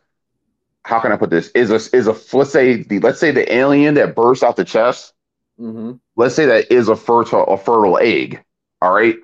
how 0.83 0.99
can 0.99 1.11
I 1.11 1.17
put 1.17 1.29
this 1.29 1.49
is 1.55 1.71
a 1.71 1.95
is 1.95 2.07
a 2.07 2.15
let's 2.37 2.51
say 2.51 2.83
the 2.83 2.99
let's 2.99 3.19
say 3.19 3.31
the 3.31 3.51
alien 3.53 3.95
that 3.95 4.15
bursts 4.15 4.43
out 4.43 4.55
the 4.55 4.65
chest 4.65 5.13
Mm-hmm. 5.59 5.91
let's 6.15 6.35
say 6.35 6.45
that 6.45 6.71
is 6.71 6.87
a 6.89 6.95
fertile 6.95 7.43
a 7.45 7.57
fertile 7.57 7.97
egg 7.99 8.43
all 8.81 8.93
right 8.93 9.15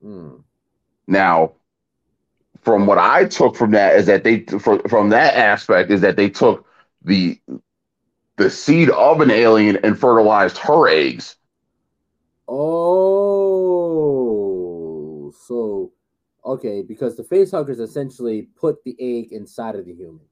Hmm. 0.00 0.42
Now 1.08 1.52
from 2.62 2.86
what 2.86 2.98
I 2.98 3.24
took 3.26 3.56
from 3.56 3.70
that 3.72 3.96
is 3.96 4.06
that 4.06 4.24
they 4.24 4.40
for, 4.44 4.78
from 4.88 5.10
that 5.10 5.34
aspect 5.36 5.90
is 5.90 6.00
that 6.02 6.16
they 6.16 6.30
took 6.30 6.66
the 7.02 7.40
the 8.36 8.50
seed 8.50 8.90
of 8.90 9.20
an 9.20 9.30
alien 9.30 9.76
and 9.84 9.98
fertilized 9.98 10.58
her 10.58 10.88
eggs 10.88 11.36
Oh, 14.00 15.32
so 15.46 15.92
okay, 16.44 16.82
because 16.82 17.16
the 17.16 17.24
face 17.24 17.50
huggers 17.50 17.78
essentially 17.80 18.48
put 18.56 18.82
the 18.84 18.96
egg 19.00 19.32
inside 19.32 19.74
of 19.76 19.86
the 19.86 19.94
human. 19.94 20.24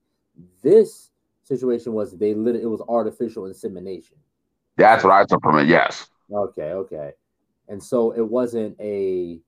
This 0.62 1.10
situation 1.42 1.92
was 1.92 2.16
they 2.18 2.34
lit 2.34 2.56
it 2.56 2.66
was 2.66 2.82
artificial 2.88 3.46
insemination. 3.46 4.16
that's 4.76 5.04
what 5.04 5.12
I 5.12 5.24
took 5.24 5.42
from 5.42 5.58
it 5.58 5.68
yes 5.68 6.08
Okay, 6.32 6.72
okay. 6.72 7.12
And 7.68 7.82
so 7.82 8.12
it 8.12 8.22
wasn't 8.28 8.76
a 8.80 9.40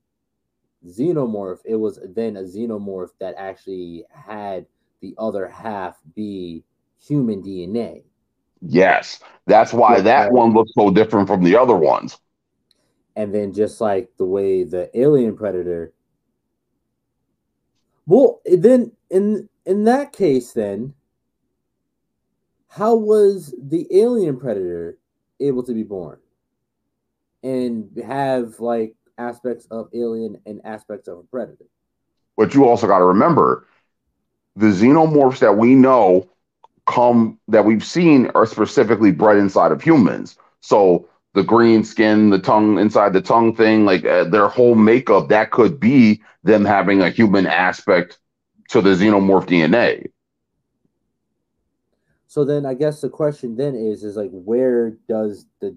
xenomorph, 0.87 1.61
it 1.65 1.77
was 1.77 1.99
then 2.15 2.37
a 2.37 2.43
xenomorph 2.43 3.11
that 3.21 3.35
actually 3.37 4.05
had 4.11 4.67
the 5.01 5.15
other 5.19 5.49
half 5.49 5.99
be 6.15 6.65
human 7.01 7.43
DNA. 7.43 8.05
yes 8.61 9.21
that's 9.47 9.73
why 9.73 10.01
that 10.01 10.33
one 10.33 10.53
looks 10.53 10.73
so 10.75 10.91
different 10.91 11.29
from 11.29 11.43
the 11.45 11.57
other 11.57 11.77
ones 11.77 12.19
And 13.17 13.35
then 13.35 13.53
just 13.53 13.81
like 13.81 14.11
the 14.17 14.25
way 14.25 14.65
the 14.65 14.91
alien 14.99 15.37
predator 15.37 15.93
Well, 18.07 18.41
then 18.45 18.93
in 19.11 19.49
in 19.67 19.85
that 19.85 20.13
case 20.13 20.53
then 20.53 20.95
how 22.69 22.95
was 22.95 23.55
the 23.61 23.87
alien 23.91 24.39
predator 24.39 24.99
able 25.41 25.63
to 25.63 25.73
be 25.75 25.83
born 25.83 26.19
and 27.43 27.91
have 28.05 28.61
like 28.61 28.95
aspects 29.19 29.67
of 29.71 29.89
alien 29.95 30.41
and 30.47 30.61
aspects 30.65 31.09
of 31.09 31.19
a 31.19 31.23
predator? 31.25 31.67
But 32.37 32.55
you 32.55 32.67
also 32.69 32.87
got 32.87 32.99
to 32.99 33.05
remember 33.05 33.67
the 34.57 34.67
xenomorphs 34.67 35.41
that 35.41 35.57
we 35.57 35.75
know 35.75 36.31
come 36.87 37.39
that 37.49 37.65
we've 37.65 37.85
seen 37.85 38.31
are 38.35 38.47
specifically 38.47 39.13
bred 39.13 39.37
inside 39.37 39.73
of 39.73 39.83
humans. 39.83 40.37
So 40.61 41.09
the 41.35 41.43
green 41.43 41.85
skin, 41.85 42.31
the 42.31 42.39
tongue 42.39 42.79
inside 42.79 43.13
the 43.13 43.21
tongue 43.21 43.55
thing, 43.55 43.85
like 43.85 44.05
uh, 44.05 44.25
their 44.25 44.49
whole 44.49 44.75
makeup, 44.75 45.29
that 45.29 45.51
could 45.51 45.79
be 45.79 46.23
them 46.43 46.65
having 46.65 47.03
a 47.03 47.11
human 47.11 47.47
aspect 47.47 48.19
to 48.71 48.81
the 48.81 48.91
xenomorph 48.91 49.47
DNA. 49.47 50.07
So 52.27 52.45
then 52.45 52.67
I 52.67 52.75
guess 52.75 53.01
the 53.01 53.09
question 53.09 53.57
then 53.57 53.75
is 53.75 54.05
is 54.05 54.17
like 54.17 54.31
where 54.33 54.91
does 55.09 55.47
the 55.61 55.77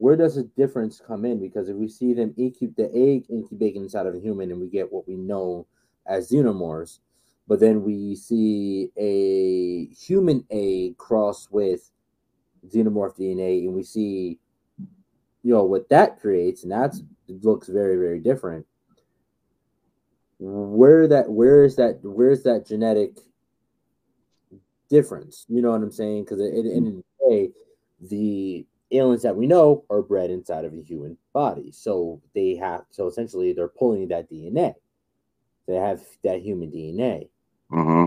where 0.00 0.16
does 0.16 0.36
the 0.36 0.44
difference 0.56 0.98
come 1.06 1.26
in? 1.26 1.38
Because 1.38 1.68
if 1.68 1.76
we 1.76 1.86
see 1.86 2.14
them 2.14 2.32
incubate 2.38 2.74
the 2.76 2.90
egg 2.94 3.26
incubating 3.28 3.82
inside 3.82 4.06
of 4.06 4.14
a 4.14 4.18
human 4.18 4.50
and 4.50 4.58
we 4.58 4.66
get 4.66 4.90
what 4.90 5.06
we 5.06 5.14
know 5.14 5.66
as 6.06 6.30
xenomorphs, 6.30 7.00
but 7.46 7.60
then 7.60 7.84
we 7.84 8.16
see 8.16 8.88
a 8.96 9.92
human 9.94 10.42
egg 10.50 10.96
cross 10.96 11.48
with 11.50 11.90
xenomorph 12.66 13.18
DNA 13.18 13.64
and 13.64 13.74
we 13.74 13.82
see 13.82 14.38
you 15.42 15.52
know 15.52 15.64
what 15.64 15.90
that 15.90 16.18
creates 16.18 16.62
and 16.62 16.72
that 16.72 16.94
looks 17.28 17.68
very 17.68 17.96
very 17.96 18.20
different. 18.20 18.64
Where 20.38 21.08
that 21.08 21.28
where 21.28 21.62
is 21.62 21.76
that 21.76 21.98
where 22.02 22.30
is 22.30 22.42
that 22.44 22.66
genetic 22.66 23.18
difference? 24.88 25.44
You 25.50 25.60
know 25.60 25.72
what 25.72 25.82
i'm 25.82 25.92
saying? 25.92 26.24
Because 26.24 26.40
at 26.40 26.64
the 26.64 26.74
end 26.74 26.88
of 26.88 26.94
the 26.94 27.04
day 27.28 27.50
the 28.00 28.66
aliens 28.92 29.22
that 29.22 29.36
we 29.36 29.46
know 29.46 29.84
are 29.90 30.02
bred 30.02 30.30
inside 30.30 30.64
of 30.64 30.72
a 30.74 30.82
human 30.82 31.16
body 31.32 31.70
so 31.72 32.20
they 32.34 32.56
have 32.56 32.82
so 32.90 33.06
essentially 33.06 33.52
they're 33.52 33.68
pulling 33.68 34.08
that 34.08 34.30
dna 34.30 34.74
they 35.66 35.74
have 35.76 36.02
that 36.24 36.40
human 36.40 36.70
dna 36.70 37.28
hmm 37.70 38.06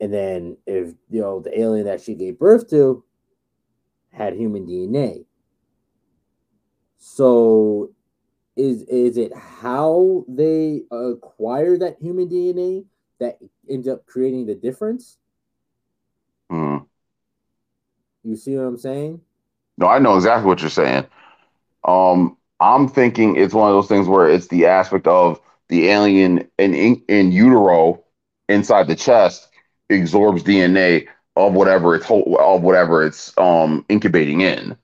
and 0.00 0.12
then 0.12 0.56
if 0.66 0.94
you 1.10 1.20
know 1.20 1.40
the 1.40 1.58
alien 1.58 1.86
that 1.86 2.00
she 2.00 2.14
gave 2.14 2.38
birth 2.38 2.68
to 2.70 3.04
had 4.12 4.34
human 4.34 4.66
DNA. 4.66 5.24
So 6.98 7.90
is 8.56 8.82
is 8.82 9.16
it 9.16 9.34
how 9.34 10.24
they 10.28 10.82
acquire 10.90 11.78
that 11.78 11.96
human 12.00 12.28
DNA 12.28 12.84
that 13.18 13.38
ends 13.68 13.88
up 13.88 14.06
creating 14.06 14.46
the 14.46 14.54
difference? 14.54 15.18
hmm 16.50 16.78
You 18.22 18.36
see 18.36 18.56
what 18.56 18.62
I'm 18.64 18.76
saying? 18.76 19.20
No, 19.78 19.86
I 19.88 19.98
know 19.98 20.16
exactly 20.16 20.46
what 20.46 20.60
you're 20.60 20.70
saying. 20.70 21.06
Um, 21.84 22.36
I'm 22.60 22.88
thinking 22.88 23.36
it's 23.36 23.54
one 23.54 23.68
of 23.68 23.74
those 23.74 23.88
things 23.88 24.08
where 24.08 24.28
it's 24.28 24.48
the 24.48 24.66
aspect 24.66 25.06
of 25.06 25.40
the 25.68 25.88
alien 25.88 26.48
in 26.58 26.74
in, 26.74 27.02
in 27.08 27.32
utero 27.32 28.02
inside 28.48 28.86
the 28.86 28.94
chest 28.96 29.48
absorbs 29.90 30.42
DNA 30.42 31.08
of 31.36 31.54
whatever 31.54 31.94
it's 31.94 32.10
of 32.10 32.62
whatever 32.62 33.04
it's 33.04 33.36
um 33.38 33.84
incubating 33.88 34.40
in. 34.40 34.76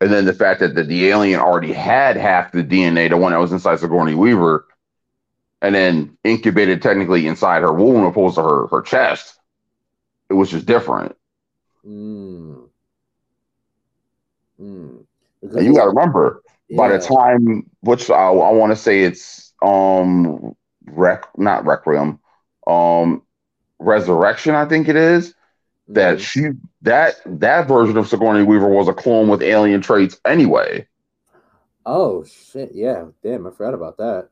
And 0.00 0.12
then 0.12 0.24
the 0.26 0.32
fact 0.34 0.60
that 0.60 0.74
the, 0.74 0.82
the 0.84 1.08
alien 1.08 1.40
already 1.40 1.72
had 1.72 2.16
half 2.16 2.52
the 2.52 2.62
DNA, 2.62 3.08
the 3.08 3.16
one 3.16 3.32
that 3.32 3.38
was 3.38 3.52
inside 3.52 3.78
Sigourney 3.80 4.14
Weaver, 4.14 4.66
and 5.62 5.74
then 5.74 6.16
incubated 6.24 6.82
technically 6.82 7.26
inside 7.26 7.62
her 7.62 7.72
womb 7.72 8.04
opposed 8.04 8.36
to 8.36 8.42
her 8.42 8.66
her 8.68 8.82
chest, 8.82 9.38
it 10.28 10.34
was 10.34 10.50
just 10.50 10.66
different. 10.66 11.16
Mm. 11.86 12.61
Mm. 14.62 15.06
And 15.54 15.66
you 15.66 15.74
got 15.74 15.84
to 15.84 15.90
remember, 15.90 16.42
by 16.70 16.88
the 16.88 16.98
time 16.98 17.64
which 17.80 18.10
I, 18.10 18.28
I 18.28 18.52
want 18.52 18.72
to 18.72 18.76
say 18.76 19.02
it's 19.02 19.52
um 19.62 20.54
rec 20.86 21.26
not 21.38 21.64
requiem 21.64 22.18
um 22.66 23.22
resurrection 23.80 24.54
I 24.54 24.66
think 24.66 24.88
it 24.88 24.96
is 24.96 25.34
that 25.88 26.20
Mhm. 26.20 26.22
she 26.22 26.42
that 26.82 27.16
that 27.26 27.68
version 27.68 27.96
of 27.98 28.08
Sigourney 28.08 28.44
Weaver 28.44 28.68
was 28.68 28.88
a 28.88 28.94
clone 28.94 29.28
with 29.28 29.42
alien 29.42 29.82
traits 29.82 30.20
anyway. 30.26 30.86
Oh 31.86 32.24
shit! 32.24 32.72
Yeah, 32.74 33.10
damn, 33.22 33.46
I 33.46 33.50
forgot 33.50 33.74
about 33.74 33.96
that. 33.98 34.30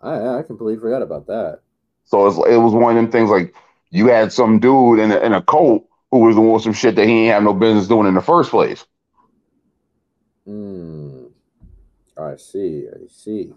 I 0.00 0.38
I 0.38 0.42
completely 0.42 0.80
forgot 0.80 1.02
about 1.02 1.26
that. 1.28 1.60
So 2.04 2.26
it's, 2.26 2.36
it 2.36 2.56
was 2.56 2.72
one 2.72 2.96
of 2.96 3.02
them 3.02 3.12
things 3.12 3.30
like 3.30 3.54
you 3.90 4.08
had 4.08 4.32
some 4.32 4.58
dude 4.58 4.98
in 5.00 5.10
a, 5.12 5.18
in 5.18 5.32
a 5.32 5.42
coat 5.42 5.84
who 6.10 6.18
was 6.20 6.36
doing 6.36 6.58
some 6.60 6.72
shit 6.72 6.96
that 6.96 7.06
he 7.06 7.24
ain't 7.24 7.32
have 7.32 7.42
no 7.42 7.54
business 7.54 7.88
doing 7.88 8.06
in 8.06 8.14
the 8.14 8.20
first 8.20 8.50
place. 8.50 8.84
Hmm. 10.44 11.26
I 12.16 12.36
see. 12.36 12.86
I 12.90 13.06
see. 13.08 13.52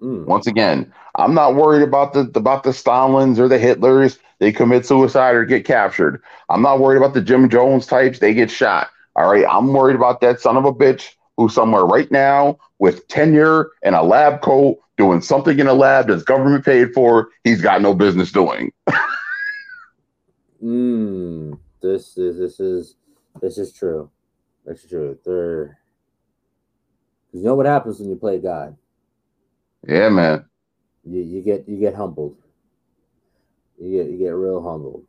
Mm. 0.00 0.26
Once 0.26 0.46
again, 0.46 0.92
I'm 1.16 1.34
not 1.34 1.56
worried 1.56 1.82
about 1.82 2.12
the 2.12 2.30
about 2.34 2.62
the 2.62 2.70
Stalins 2.70 3.38
or 3.38 3.48
the 3.48 3.58
Hitlers. 3.58 4.18
They 4.38 4.52
commit 4.52 4.86
suicide 4.86 5.34
or 5.34 5.44
get 5.44 5.64
captured. 5.64 6.22
I'm 6.48 6.62
not 6.62 6.78
worried 6.78 6.98
about 6.98 7.14
the 7.14 7.20
Jim 7.20 7.48
Jones 7.48 7.86
types. 7.86 8.20
They 8.20 8.32
get 8.32 8.50
shot. 8.50 8.88
All 9.16 9.30
right. 9.30 9.44
I'm 9.50 9.72
worried 9.72 9.96
about 9.96 10.20
that 10.20 10.40
son 10.40 10.56
of 10.56 10.64
a 10.64 10.72
bitch 10.72 11.14
who's 11.36 11.52
somewhere 11.52 11.84
right 11.84 12.10
now 12.12 12.58
with 12.78 13.08
tenure 13.08 13.70
and 13.82 13.96
a 13.96 14.02
lab 14.02 14.40
coat 14.40 14.78
doing 14.98 15.22
something 15.22 15.58
in 15.58 15.66
a 15.66 15.72
lab 15.72 16.08
that's 16.08 16.22
government 16.22 16.64
paid 16.64 16.92
for. 16.92 17.30
He's 17.44 17.62
got 17.62 17.80
no 17.80 17.94
business 17.94 18.32
doing. 18.32 18.72
Mm. 20.62 21.58
This 21.80 22.18
is 22.18 22.36
this 22.36 22.58
is 22.58 22.96
this 23.40 23.58
is 23.58 23.72
true. 23.72 24.10
This 24.66 24.82
is 24.82 24.90
true. 24.90 25.16
They're 25.24 25.78
you 27.32 27.42
know 27.42 27.54
what 27.54 27.66
happens 27.66 28.00
when 28.00 28.08
you 28.08 28.16
play 28.16 28.38
God. 28.38 28.76
Yeah, 29.86 30.08
man. 30.08 30.46
You 31.04 31.20
you 31.20 31.42
get 31.42 31.68
you 31.68 31.78
get 31.78 31.94
humbled. 31.94 32.36
You 33.80 34.02
get 34.02 34.10
you 34.10 34.18
get 34.18 34.30
real 34.30 34.60
humbled. 34.60 35.04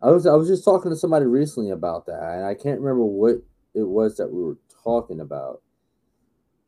I 0.00 0.10
was 0.10 0.26
I 0.26 0.34
was 0.34 0.48
just 0.48 0.64
talking 0.64 0.90
to 0.90 0.96
somebody 0.96 1.26
recently 1.26 1.70
about 1.70 2.06
that, 2.06 2.22
and 2.22 2.46
I 2.46 2.54
can't 2.54 2.80
remember 2.80 3.04
what 3.04 3.36
it 3.74 3.86
was 3.86 4.16
that 4.16 4.32
we 4.32 4.42
were 4.42 4.58
talking 4.82 5.20
about. 5.20 5.60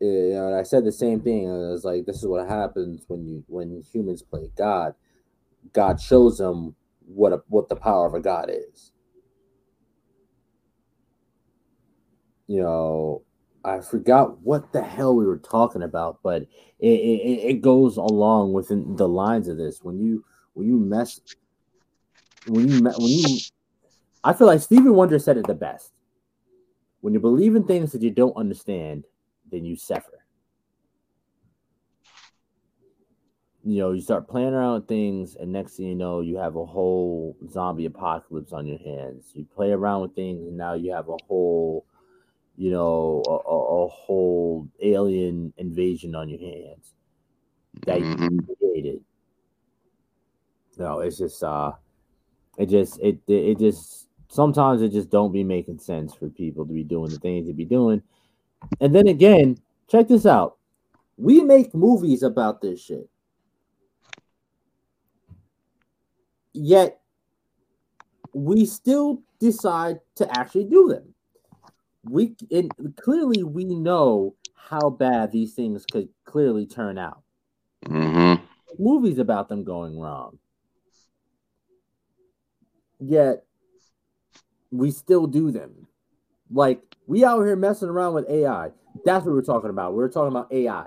You 0.01 0.35
know, 0.35 0.47
and 0.49 0.57
I 0.57 0.63
said 0.63 0.85
the 0.85 0.93
same 0.93 1.21
thing. 1.21 1.49
I 1.49 1.71
was 1.71 1.85
like, 1.85 2.05
"This 2.05 2.17
is 2.17 2.27
what 2.27 2.49
happens 2.49 3.05
when 3.09 3.27
you 3.27 3.45
when 3.49 3.83
humans 3.93 4.23
play 4.23 4.51
God. 4.57 4.95
God 5.73 6.01
shows 6.01 6.39
them 6.39 6.75
what 7.07 7.33
a, 7.33 7.43
what 7.49 7.69
the 7.69 7.77
power 7.77 8.07
of 8.07 8.15
a 8.15 8.21
God 8.21 8.51
is." 8.51 8.93
You 12.47 12.63
know, 12.63 13.23
I 13.65 13.81
forgot 13.81 14.41
what 14.43 14.73
the 14.73 14.83
hell 14.83 15.17
we 15.17 15.27
were 15.27 15.39
talking 15.39 15.83
about, 15.83 16.21
but 16.23 16.43
it, 16.79 16.89
it, 16.89 17.41
it 17.49 17.63
goes 17.63 17.97
along 17.97 18.53
within 18.53 18.97
the 18.97 19.09
lines 19.09 19.49
of 19.49 19.57
this. 19.57 19.83
When 19.83 19.99
you 19.99 20.25
when 20.53 20.69
you 20.69 20.79
mess 20.79 21.21
when 22.47 22.69
you 22.69 22.83
when 22.83 22.95
you 22.99 23.39
I 24.23 24.33
feel 24.35 24.47
like 24.47 24.61
Stephen 24.61 24.95
Wonder 24.95 25.19
said 25.19 25.37
it 25.37 25.47
the 25.47 25.55
best. 25.55 25.93
When 27.01 27.15
you 27.15 27.21
believe 27.21 27.57
in 27.57 27.65
things 27.65 27.93
that 27.93 28.03
you 28.03 28.11
don't 28.11 28.37
understand, 28.37 29.05
then 29.51 29.65
you 29.65 29.77
suffer. 29.77 30.25
You 33.65 33.79
know, 33.79 33.93
you 33.93 34.01
start 34.01 34.29
playing 34.29 34.55
around 34.55 34.75
with 34.75 34.89
things, 34.89 35.35
and 35.35 35.53
next 35.53 35.77
thing 35.77 35.87
you 35.87 35.95
know, 35.97 36.21
you 36.21 36.37
have 36.37 36.55
a 36.55 36.65
whole 36.65 37.37
zombie 37.51 37.87
apocalypse 37.87 38.53
on 38.53 38.65
your 38.65 38.79
hands. 38.79 39.33
You 39.35 39.45
play 39.45 39.73
around 39.73 40.03
with 40.03 40.15
things, 40.15 40.47
and 40.47 40.57
now 40.57 40.75
you 40.75 40.93
have 40.93 41.09
a 41.09 41.17
whole, 41.27 41.85
you 42.57 42.71
know, 42.71 43.25
a, 43.27 43.33
a, 43.33 43.89
whole 43.89 44.69
alien 44.81 45.53
invasion 45.57 46.15
on 46.15 46.29
your 46.29 46.39
hands 46.39 46.95
that 47.87 48.01
you 48.01 48.41
created. 48.57 49.01
No, 50.79 51.01
it's 51.01 51.19
just 51.19 51.43
uh 51.43 51.73
it 52.59 52.67
just 52.67 53.01
it 53.01 53.19
it 53.27 53.59
just 53.59 54.09
sometimes 54.29 54.83
it 54.83 54.91
just 54.91 55.11
don't 55.11 55.33
be 55.33 55.45
making 55.45 55.79
sense 55.79 56.15
for 56.15 56.29
people 56.29 56.67
to 56.67 56.73
be 56.73 56.85
doing 56.85 57.11
the 57.11 57.19
things 57.19 57.47
they 57.47 57.53
be 57.53 57.65
doing. 57.65 58.03
And 58.81 58.95
then 58.95 59.07
again, 59.09 59.59
check 59.89 60.09
this 60.09 60.27
out. 60.27 60.57
We 61.17 61.41
make 61.43 61.75
movies 61.75 62.23
about 62.23 62.61
this 62.61 62.81
shit. 62.81 63.09
Yet 66.53 67.01
we 68.33 68.67
still 68.67 69.23
decide 69.41 70.01
to 70.17 70.39
actually 70.39 70.65
do 70.65 70.89
them. 70.89 71.15
We 72.05 72.35
and 72.51 72.71
clearly 72.97 73.43
we 73.43 73.65
know 73.65 74.35
how 74.55 74.91
bad 74.91 75.33
these 75.33 75.55
things 75.55 75.85
could 75.91 76.09
clearly 76.25 76.67
turn 76.67 76.99
out 76.99 77.23
Mhm. 77.85 78.41
movies 78.79 79.19
about 79.19 79.49
them 79.49 79.65
going 79.65 79.99
wrong. 79.99 80.39
Yet 83.01 83.45
we 84.71 84.91
still 84.91 85.27
do 85.27 85.51
them. 85.51 85.87
Like 86.51 86.96
we 87.07 87.25
out 87.25 87.43
here 87.45 87.57
messing 87.57 87.89
around 87.89 88.15
with 88.15 88.29
AI. 88.29 88.71
That's 89.05 89.25
what 89.25 89.35
we're 89.35 89.43
talking 89.43 89.71
about. 89.71 89.95
We're 89.95 90.09
talking 90.09 90.29
about 90.37 90.53
AI 90.53 90.87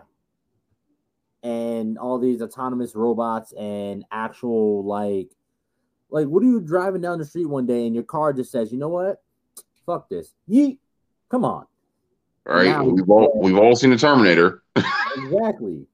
and 1.43 1.97
all 1.97 2.19
these 2.19 2.41
autonomous 2.41 2.95
robots 2.95 3.53
and 3.53 4.03
actual 4.11 4.83
like 4.83 5.29
like 6.09 6.27
what 6.27 6.43
are 6.43 6.47
you 6.47 6.59
driving 6.59 7.01
down 7.01 7.17
the 7.17 7.25
street 7.25 7.45
one 7.45 7.65
day 7.65 7.85
and 7.85 7.95
your 7.95 8.03
car 8.03 8.33
just 8.33 8.51
says, 8.51 8.71
you 8.71 8.77
know 8.77 8.89
what? 8.89 9.21
Fuck 9.85 10.09
this. 10.09 10.33
Yeet. 10.49 10.79
Come 11.29 11.45
on. 11.45 11.65
Right. 12.45 12.65
Now- 12.65 12.83
we've 12.83 13.09
all 13.09 13.31
we've 13.41 13.57
all 13.57 13.75
seen 13.75 13.91
the 13.91 13.97
Terminator. 13.97 14.63
Exactly. 15.17 15.85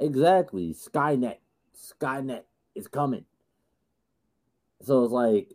Exactly. 0.00 0.74
Skynet. 0.74 1.36
Skynet 1.76 2.42
is 2.74 2.88
coming. 2.88 3.24
So 4.82 5.04
it's 5.04 5.12
like, 5.12 5.54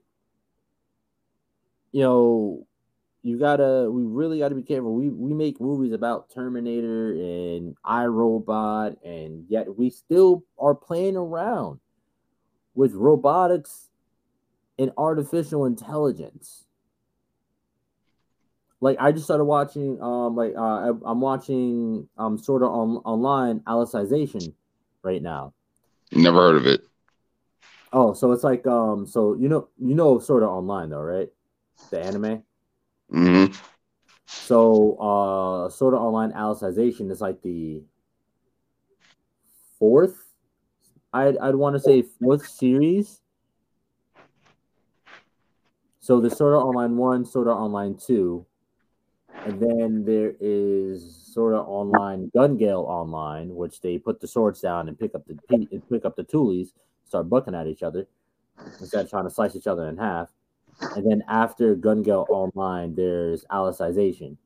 you 1.92 2.02
know, 2.02 2.66
you 3.24 3.38
gotta 3.38 3.90
we 3.92 4.04
really 4.04 4.40
gotta 4.40 4.56
be 4.56 4.64
careful. 4.64 4.96
We 4.96 5.10
we 5.10 5.34
make 5.34 5.62
movies 5.62 5.94
about 5.94 6.32
Terminator 6.32 7.12
and 7.12 7.76
iRobot, 7.86 8.98
and 9.06 9.46
yet 9.48 9.78
we 9.78 9.90
still 9.90 10.44
are 10.58 10.74
playing 10.74 11.16
around 11.16 11.80
with 12.74 12.94
robotics 12.94 13.90
and 14.80 14.92
artificial 14.98 15.66
intelligence. 15.66 16.66
Like 18.80 18.98
I 19.00 19.12
just 19.12 19.26
started 19.26 19.44
watching, 19.44 20.02
um, 20.02 20.36
like 20.36 20.56
uh, 20.58 20.60
I, 20.60 20.92
I'm 21.06 21.22
watching, 21.22 22.08
um, 22.18 22.40
Sword 22.40 22.64
Art 22.64 22.72
on 22.72 22.98
online 23.06 23.60
Alicization 23.60 24.54
right 25.04 25.22
now. 25.22 25.54
Never 26.12 26.40
heard 26.40 26.56
of 26.56 26.66
it. 26.66 26.82
Oh, 27.94 28.14
so 28.14 28.32
it's 28.32 28.44
like, 28.44 28.66
um, 28.66 29.06
so 29.06 29.36
you 29.36 29.48
know, 29.48 29.68
you 29.78 29.94
know, 29.94 30.18
Sword 30.18 30.42
Art 30.42 30.52
online 30.52 30.90
though, 30.90 31.02
right? 31.02 31.30
The 31.92 32.02
anime. 32.02 32.44
Hmm 33.12 33.46
So, 34.26 34.96
uh, 34.96 35.70
Sword 35.70 35.94
Art 35.94 36.02
Online 36.04 36.32
Alicization 36.32 37.12
is 37.12 37.20
like 37.20 37.42
the 37.42 37.84
fourth. 39.78 40.34
I'd 41.14 41.38
I'd 41.38 41.56
want 41.56 41.76
to 41.76 41.80
say 41.80 42.04
fourth 42.04 42.48
series. 42.48 43.20
So 46.00 46.22
the 46.22 46.30
Sword 46.30 46.54
Art 46.54 46.64
Online 46.64 46.96
one, 46.96 47.26
Sword 47.26 47.48
Art 47.48 47.60
Online 47.60 47.96
two, 47.96 48.46
and 49.46 49.60
then 49.62 50.06
there 50.06 50.34
is 50.40 51.16
Sword 51.34 51.54
Art 51.54 51.68
Online 51.68 52.32
Gun 52.34 52.58
Gale 52.58 52.86
Online, 52.88 53.54
which 53.54 53.82
they 53.82 53.98
put 53.98 54.22
the 54.22 54.28
swords 54.28 54.62
down 54.62 54.88
and 54.88 54.98
pick 54.98 55.14
up 55.16 55.26
the 55.28 55.38
pick 55.92 56.06
up 56.06 56.16
the 56.16 56.24
toolies, 56.24 56.70
start 57.06 57.30
bucking 57.30 57.56
at 57.56 57.68
each 57.68 57.84
other 57.84 58.08
instead 58.80 59.06
of 59.06 59.10
trying 59.10 59.26
to 59.26 59.30
slice 59.30 59.56
each 59.56 59.68
other 59.68 59.90
in 59.90 59.98
half. 59.98 60.30
And 60.82 61.10
then 61.10 61.24
after 61.28 61.76
Gun 61.76 62.02
Gale 62.02 62.26
Online, 62.30 62.96
there's 62.96 63.46
Alicization. 63.46 64.38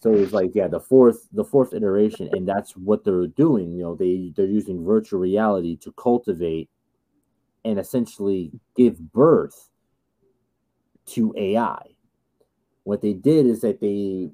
So 0.00 0.14
it's 0.14 0.32
like 0.32 0.52
yeah, 0.54 0.68
the 0.68 0.80
fourth 0.80 1.28
the 1.32 1.44
fourth 1.44 1.74
iteration, 1.74 2.30
and 2.32 2.48
that's 2.48 2.76
what 2.76 3.04
they're 3.04 3.26
doing. 3.26 3.72
You 3.72 3.82
know, 3.82 3.94
they 3.94 4.32
they're 4.34 4.46
using 4.46 4.84
virtual 4.84 5.20
reality 5.20 5.76
to 5.78 5.92
cultivate 5.92 6.70
and 7.64 7.78
essentially 7.78 8.50
give 8.76 9.12
birth 9.12 9.68
to 11.06 11.34
AI. 11.36 11.82
What 12.84 13.02
they 13.02 13.12
did 13.12 13.46
is 13.46 13.60
that 13.60 13.80
they 13.80 14.30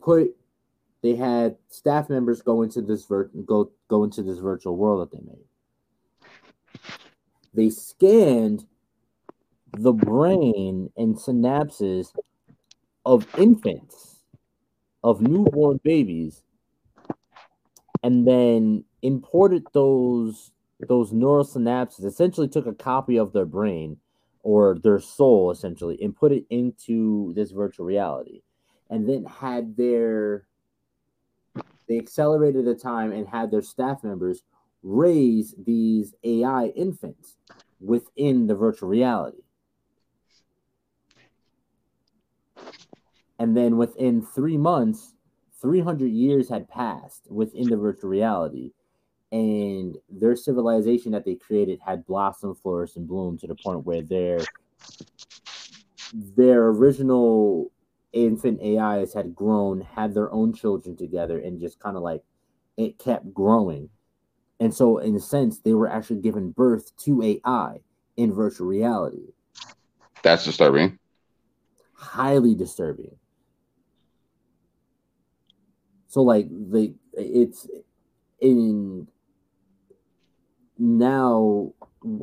put 0.00 0.34
they 1.02 1.16
had 1.16 1.56
staff 1.68 2.08
members 2.08 2.40
go 2.40 2.62
into 2.62 2.80
this 2.80 3.04
vir- 3.04 3.30
go 3.44 3.70
go 3.88 4.04
into 4.04 4.22
this 4.22 4.38
virtual 4.38 4.76
world 4.76 5.02
that 5.02 5.16
they 5.16 5.22
made. 5.26 5.44
They 7.52 7.68
scanned 7.68 8.66
the 9.76 9.92
brain 9.92 10.90
and 10.96 11.16
synapses 11.16 12.12
of 13.04 13.26
infants, 13.38 14.22
of 15.02 15.20
newborn 15.20 15.80
babies, 15.82 16.42
and 18.02 18.26
then 18.26 18.84
imported 19.02 19.64
those 19.72 20.52
those 20.80 21.12
neural 21.12 21.44
synapses. 21.44 22.04
Essentially, 22.04 22.48
took 22.48 22.66
a 22.66 22.74
copy 22.74 23.16
of 23.16 23.32
their 23.32 23.46
brain 23.46 23.98
or 24.42 24.78
their 24.82 25.00
soul, 25.00 25.50
essentially, 25.50 25.98
and 26.02 26.14
put 26.14 26.32
it 26.32 26.44
into 26.50 27.32
this 27.34 27.50
virtual 27.50 27.86
reality, 27.86 28.42
and 28.90 29.08
then 29.08 29.24
had 29.24 29.76
their 29.76 30.46
they 31.88 31.98
accelerated 31.98 32.64
the 32.64 32.74
time 32.74 33.12
and 33.12 33.28
had 33.28 33.50
their 33.50 33.62
staff 33.62 34.02
members 34.02 34.42
raise 34.82 35.54
these 35.58 36.14
AI 36.24 36.66
infants 36.68 37.36
within 37.80 38.46
the 38.46 38.54
virtual 38.54 38.88
reality. 38.88 39.43
And 43.38 43.56
then 43.56 43.76
within 43.76 44.22
three 44.22 44.56
months, 44.56 45.14
300 45.60 46.06
years 46.06 46.48
had 46.48 46.68
passed 46.68 47.26
within 47.30 47.68
the 47.68 47.76
virtual 47.76 48.10
reality, 48.10 48.72
and 49.32 49.96
their 50.10 50.36
civilization 50.36 51.12
that 51.12 51.24
they 51.24 51.34
created 51.34 51.80
had 51.84 52.06
blossomed, 52.06 52.58
flourished, 52.58 52.96
and 52.96 53.08
bloomed 53.08 53.40
to 53.40 53.46
the 53.46 53.54
point 53.54 53.84
where 53.86 54.02
their 54.02 54.40
their 56.12 56.68
original 56.68 57.72
infant 58.12 58.60
AIs 58.62 59.12
had 59.12 59.34
grown, 59.34 59.80
had 59.80 60.14
their 60.14 60.30
own 60.32 60.52
children 60.52 60.96
together, 60.96 61.38
and 61.38 61.60
just 61.60 61.80
kind 61.80 61.96
of 61.96 62.02
like 62.02 62.22
it 62.76 62.98
kept 62.98 63.32
growing. 63.34 63.88
And 64.60 64.72
so, 64.72 64.98
in 64.98 65.16
a 65.16 65.20
sense, 65.20 65.58
they 65.58 65.74
were 65.74 65.88
actually 65.88 66.20
giving 66.20 66.52
birth 66.52 66.96
to 66.98 67.22
AI 67.22 67.80
in 68.16 68.32
virtual 68.32 68.68
reality. 68.68 69.32
That's 70.22 70.44
disturbing. 70.44 70.98
Highly 71.94 72.54
disturbing. 72.54 73.16
So, 76.14 76.22
like, 76.22 76.48
the 76.48 76.94
it's 77.12 77.68
in 78.38 79.08
now 80.78 81.72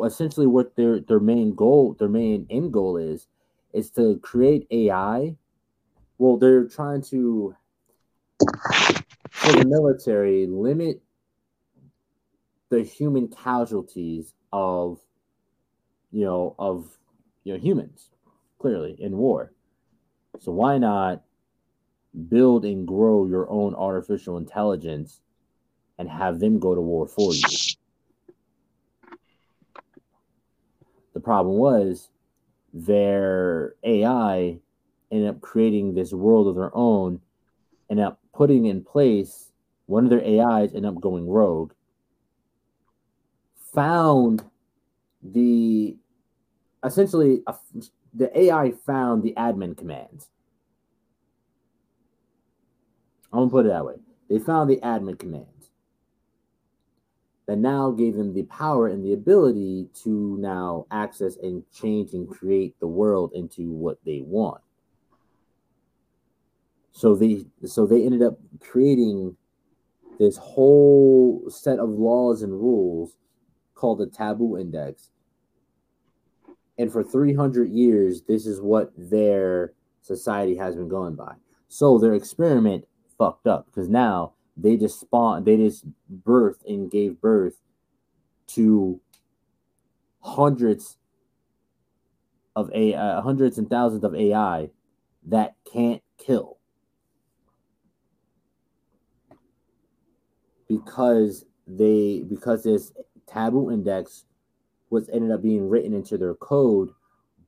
essentially 0.06 0.48
what 0.48 0.78
their 0.78 1.02
their 1.02 1.20
main 1.20 1.54
goal, 1.56 1.98
their 2.00 2.08
main 2.08 2.48
end 2.50 2.72
goal 2.72 2.96
is, 2.96 3.28
is 3.74 3.90
to 3.92 4.18
create 4.20 4.66
AI. 4.72 5.36
Well, 6.18 6.38
they're 6.38 6.70
trying 6.70 7.02
to 7.10 7.54
for 9.30 9.52
the 9.60 9.66
military 9.66 10.48
limit 10.48 11.02
the 12.70 12.84
human 12.84 13.28
casualties 13.28 14.34
of 14.54 15.02
you 16.14 16.24
know 16.24 16.56
of 16.58 16.98
you 17.44 17.52
know 17.52 17.60
humans 17.60 18.10
clearly 18.58 18.96
in 19.00 19.18
war 19.18 19.52
so 20.40 20.54
why 20.54 20.78
not 20.78 21.24
build 22.30 22.66
and 22.66 22.88
grow 22.88 23.26
your 23.26 23.50
own 23.50 23.74
artificial 23.76 24.38
intelligence 24.38 25.22
and 25.98 26.10
have 26.10 26.40
them 26.40 26.60
go 26.60 26.76
to 26.76 26.82
war 26.82 27.08
for 27.08 27.34
you 27.34 27.42
the 31.14 31.20
problem 31.20 31.56
was 31.56 32.10
their 32.74 33.76
ai 33.84 34.58
ended 35.12 35.30
up 35.30 35.42
creating 35.42 35.94
this 35.94 36.12
world 36.12 36.48
of 36.48 36.56
their 36.56 36.76
own 36.76 37.20
and 37.90 38.00
up 38.00 38.20
putting 38.34 38.66
in 38.66 38.84
place 38.84 39.52
one 39.86 40.04
of 40.04 40.10
their 40.10 40.24
ais 40.24 40.74
ended 40.74 40.86
up 40.86 41.00
going 41.00 41.28
rogue 41.28 41.72
found 43.74 44.44
the 45.24 45.96
essentially 46.84 47.42
uh, 47.48 47.54
the 48.14 48.38
AI 48.38 48.72
found 48.86 49.24
the 49.24 49.34
admin 49.38 49.78
commands. 49.78 50.30
I'm 53.32 53.40
gonna 53.40 53.52
put 53.52 53.66
it 53.66 53.70
that 53.70 53.86
way. 53.86 53.96
They 54.30 54.40
found 54.40 54.70
the 54.70 54.78
admin 54.78 55.20
command 55.20 55.46
that 57.48 57.58
now 57.58 57.92
gave 57.92 58.16
them 58.16 58.34
the 58.34 58.44
power 58.44 58.88
and 58.88 59.04
the 59.04 59.14
ability 59.14 59.90
to 60.04 60.38
now 60.40 60.86
access 60.92 61.36
and 61.38 61.64
change 61.72 62.14
and 62.14 62.30
create 62.30 62.80
the 62.80 62.88
world 62.88 63.32
into 63.34 63.70
what 63.72 63.98
they 64.06 64.22
want. 64.26 64.62
So 66.94 67.16
they 67.16 67.46
so 67.66 67.86
they 67.86 68.06
ended 68.06 68.22
up 68.22 68.38
creating 68.60 69.36
this 70.20 70.38
whole 70.38 71.44
set 71.50 71.80
of 71.80 71.90
laws 71.90 72.42
and 72.42 72.54
rules 72.54 73.18
called 73.76 74.00
the 74.00 74.08
taboo 74.08 74.58
index. 74.58 75.10
And 76.78 76.92
for 76.92 77.04
300 77.04 77.70
years, 77.70 78.22
this 78.22 78.46
is 78.46 78.62
what 78.62 78.92
their 78.96 79.74
society 80.02 80.56
has 80.56 80.76
been 80.76 80.88
going 80.88 81.16
by. 81.16 81.34
So 81.68 81.98
their 81.98 82.14
experiment 82.14 82.86
fucked 83.22 83.46
up 83.46 83.68
because 83.68 83.88
now 83.88 84.34
they 84.58 84.76
just 84.76 85.00
spawned, 85.00 85.46
they 85.46 85.56
just 85.56 85.86
birthed 86.26 86.66
and 86.68 86.90
gave 86.90 87.22
birth 87.22 87.62
to 88.48 89.00
hundreds 90.22 90.98
of 92.56 92.72
a 92.74 92.96
uh, 92.96 93.22
hundreds 93.22 93.60
and 93.60 93.70
thousands 93.70 94.04
of 94.04 94.16
AI 94.16 94.72
that 95.28 95.54
can't 95.72 96.02
kill 96.18 96.58
because 100.68 101.46
they 101.68 102.24
because 102.28 102.64
this 102.64 102.92
taboo 103.28 103.70
index 103.70 104.26
was 104.90 105.10
ended 105.10 105.30
up 105.30 105.44
being 105.44 105.70
written 105.70 105.94
into 105.94 106.18
their 106.18 106.34
code 106.34 106.90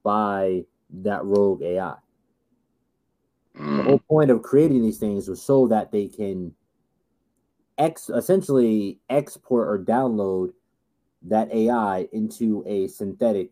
by 0.04 0.64
that 0.92 1.26
rogue 1.26 1.64
AI. 1.64 1.96
Mm. 3.58 3.78
The 3.78 3.84
whole 3.84 4.00
point 4.00 4.32
of 4.32 4.42
creating 4.42 4.82
these 4.82 4.98
things 4.98 5.28
was 5.28 5.42
so 5.42 5.68
that 5.68 5.92
they 5.92 6.08
can 6.08 6.54
ex 7.78 8.10
essentially 8.10 9.00
export 9.10 9.68
or 9.68 9.84
download 9.84 10.54
that 11.24 11.52
AI 11.54 12.08
into 12.12 12.64
a 12.68 12.88
synthetic 12.88 13.52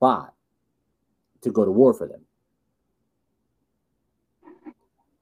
bot 0.00 0.34
to 1.42 1.50
go 1.50 1.64
to 1.64 1.70
war 1.70 1.94
for 1.94 2.08
them. 2.08 2.22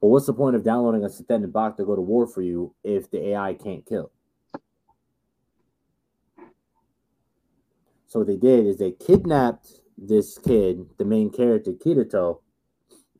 But 0.01 0.09
what's 0.09 0.27
the 0.27 0.33
point 0.33 0.57
of 0.57 0.65
downloading 0.65 1.05
a 1.05 1.11
synthetic 1.11 1.53
bot 1.53 1.77
to 1.77 1.85
go 1.85 1.95
to 1.95 2.01
war 2.01 2.27
for 2.27 2.41
you 2.41 2.75
if 2.83 3.11
the 3.11 3.31
AI 3.31 3.55
can't 3.55 3.85
kill? 3.85 4.11
So 8.07 8.21
what 8.21 8.27
they 8.27 8.37
did 8.37 8.67
is 8.67 8.79
they 8.79 8.93
kidnapped 8.93 9.83
this 9.97 10.39
kid, 10.39 10.87
the 10.99 11.05
main 11.05 11.31
character, 11.31 11.73
Kirito. 11.73 12.41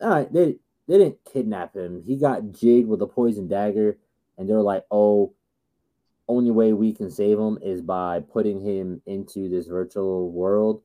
Right, 0.01 0.33
they 0.33 0.57
they 0.89 0.99
didn't 0.99 1.25
kidnap 1.25 1.75
him. 1.75 2.03
He 2.07 2.17
got 2.17 2.53
jigged 2.53 2.89
with 2.89 3.03
a 3.03 3.07
poison 3.07 3.49
dagger, 3.49 3.99
and 4.39 4.49
they're 4.49 4.63
like, 4.63 4.87
"Oh, 4.91 5.35
only 6.29 6.51
way 6.51 6.73
we 6.73 6.93
can 6.93 7.11
save 7.11 7.39
him 7.39 7.59
is 7.63 7.83
by 7.83 8.21
putting 8.21 8.61
him 8.61 9.03
into 9.07 9.49
this 9.49 9.67
virtual 9.67 10.31
world." 10.31 10.83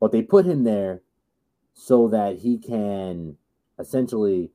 But 0.00 0.12
they 0.12 0.22
put 0.22 0.44
him 0.46 0.64
there 0.64 1.02
so 1.74 2.08
that 2.08 2.38
he 2.38 2.58
can 2.58 3.36
essentially 3.78 4.50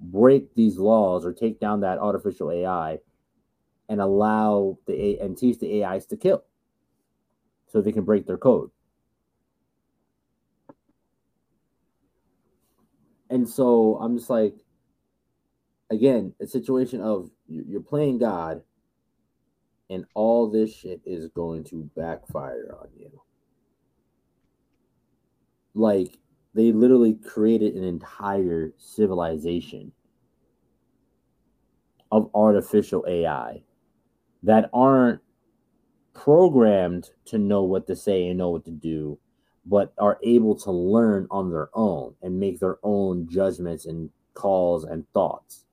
break 0.00 0.54
these 0.54 0.78
laws 0.78 1.26
or 1.26 1.32
take 1.32 1.60
down 1.60 1.80
that 1.80 1.98
artificial 1.98 2.50
AI 2.50 3.00
and 3.88 4.00
allow 4.00 4.78
the 4.86 5.18
and 5.20 5.36
teach 5.36 5.58
the 5.58 5.84
AIs 5.84 6.06
to 6.06 6.16
kill 6.16 6.44
so 7.66 7.80
they 7.80 7.92
can 7.92 8.04
break 8.04 8.26
their 8.26 8.38
code. 8.38 8.70
And 13.38 13.48
so 13.48 13.96
I'm 14.00 14.18
just 14.18 14.30
like, 14.30 14.56
again, 15.90 16.34
a 16.40 16.46
situation 16.48 17.00
of 17.00 17.30
you're 17.46 17.80
playing 17.80 18.18
God, 18.18 18.62
and 19.88 20.04
all 20.14 20.50
this 20.50 20.74
shit 20.74 21.00
is 21.06 21.28
going 21.28 21.62
to 21.64 21.88
backfire 21.96 22.76
on 22.80 22.88
you. 22.98 23.22
Like, 25.74 26.18
they 26.52 26.72
literally 26.72 27.14
created 27.14 27.76
an 27.76 27.84
entire 27.84 28.72
civilization 28.76 29.92
of 32.10 32.28
artificial 32.34 33.04
AI 33.06 33.62
that 34.42 34.68
aren't 34.72 35.20
programmed 36.12 37.10
to 37.26 37.38
know 37.38 37.62
what 37.62 37.86
to 37.86 37.94
say 37.94 38.26
and 38.26 38.38
know 38.38 38.50
what 38.50 38.64
to 38.64 38.72
do, 38.72 39.16
but 39.68 39.92
are 39.98 40.18
able 40.22 40.56
to 40.56 40.70
learn 40.72 41.26
on 41.30 41.50
their 41.50 41.70
own 41.74 42.14
and 42.22 42.40
make 42.40 42.58
their 42.60 42.78
own 42.82 43.28
judgments 43.28 43.86
and 43.86 44.10
calls 44.34 44.84
and 44.84 45.04
thoughts. 45.12 45.64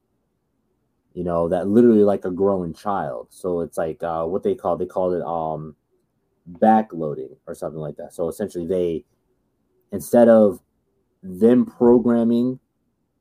You 1.13 1.23
know, 1.23 1.47
that 1.49 1.67
literally 1.69 2.03
like 2.03 2.25
a 2.25 2.31
growing 2.31 2.73
child. 2.73 3.27
So 3.29 3.61
it's 3.61 3.77
like 3.77 4.03
uh, 4.03 4.25
what 4.25 4.43
they 4.43 4.53
call 4.55 4.75
they 4.77 4.85
call 4.85 5.13
it 5.13 5.23
um 5.23 5.75
backloading 6.51 7.37
or 7.47 7.55
something 7.55 7.79
like 7.79 7.97
that. 7.97 8.13
So 8.13 8.27
essentially 8.29 8.67
they 8.67 9.05
instead 9.91 10.29
of 10.29 10.59
them 11.23 11.65
programming 11.65 12.59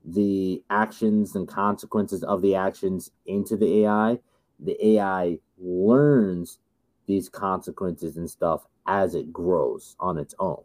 the 0.05 0.63
actions 0.69 1.35
and 1.35 1.47
consequences 1.47 2.23
of 2.23 2.41
the 2.41 2.55
actions 2.55 3.11
into 3.25 3.57
the 3.57 3.85
AI, 3.85 4.19
the 4.59 4.87
AI 4.95 5.39
learns 5.57 6.59
these 7.07 7.29
consequences 7.29 8.17
and 8.17 8.29
stuff 8.29 8.65
as 8.87 9.15
it 9.15 9.31
grows 9.31 9.95
on 9.99 10.17
its 10.17 10.35
own 10.39 10.63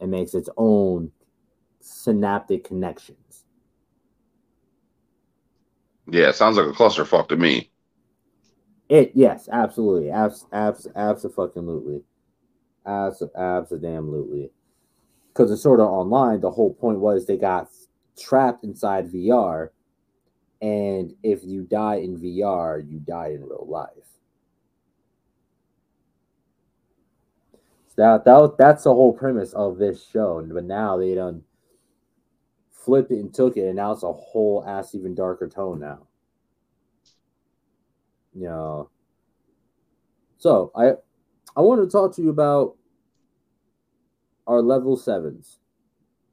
and 0.00 0.10
makes 0.10 0.34
its 0.34 0.48
own 0.56 1.10
synaptic 1.80 2.64
connections. 2.64 3.44
Yeah, 6.06 6.32
sounds 6.32 6.56
like 6.56 6.66
a 6.66 6.72
clusterfuck 6.72 7.28
to 7.28 7.36
me. 7.36 7.70
It 8.88 9.12
yes, 9.14 9.48
absolutely, 9.50 10.10
abs 10.10 10.46
abs 10.52 10.86
absolutely, 10.94 12.02
abs 12.84 13.22
absolutely. 13.34 14.50
Because 15.28 15.50
it's 15.50 15.62
Sword 15.62 15.80
Art 15.80 15.90
Online. 15.90 16.40
The 16.40 16.50
whole 16.50 16.74
point 16.74 17.00
was 17.00 17.26
they 17.26 17.38
got 17.38 17.68
trapped 18.18 18.62
inside 18.62 19.10
VR, 19.10 19.70
and 20.60 21.14
if 21.22 21.42
you 21.44 21.62
die 21.62 21.96
in 21.96 22.18
VR, 22.18 22.86
you 22.86 22.98
die 23.00 23.28
in 23.28 23.42
real 23.42 23.66
life. 23.66 24.13
That 27.96 28.24
that 28.24 28.56
that's 28.58 28.84
the 28.84 28.94
whole 28.94 29.12
premise 29.12 29.52
of 29.52 29.78
this 29.78 30.04
show. 30.06 30.44
But 30.52 30.64
now 30.64 30.96
they 30.96 31.14
done 31.14 31.42
flipped 32.70 33.10
it 33.10 33.18
and 33.18 33.32
took 33.32 33.56
it, 33.56 33.66
and 33.66 33.76
now 33.76 33.92
it's 33.92 34.02
a 34.02 34.12
whole 34.12 34.64
ass 34.66 34.94
even 34.94 35.14
darker 35.14 35.48
tone 35.48 35.80
now. 35.80 36.06
You 38.34 38.48
know. 38.48 38.90
So 40.38 40.72
I 40.74 40.94
I 41.56 41.60
want 41.60 41.82
to 41.82 41.90
talk 41.90 42.14
to 42.16 42.22
you 42.22 42.30
about 42.30 42.76
our 44.46 44.60
level 44.60 44.96
sevens. 44.96 45.58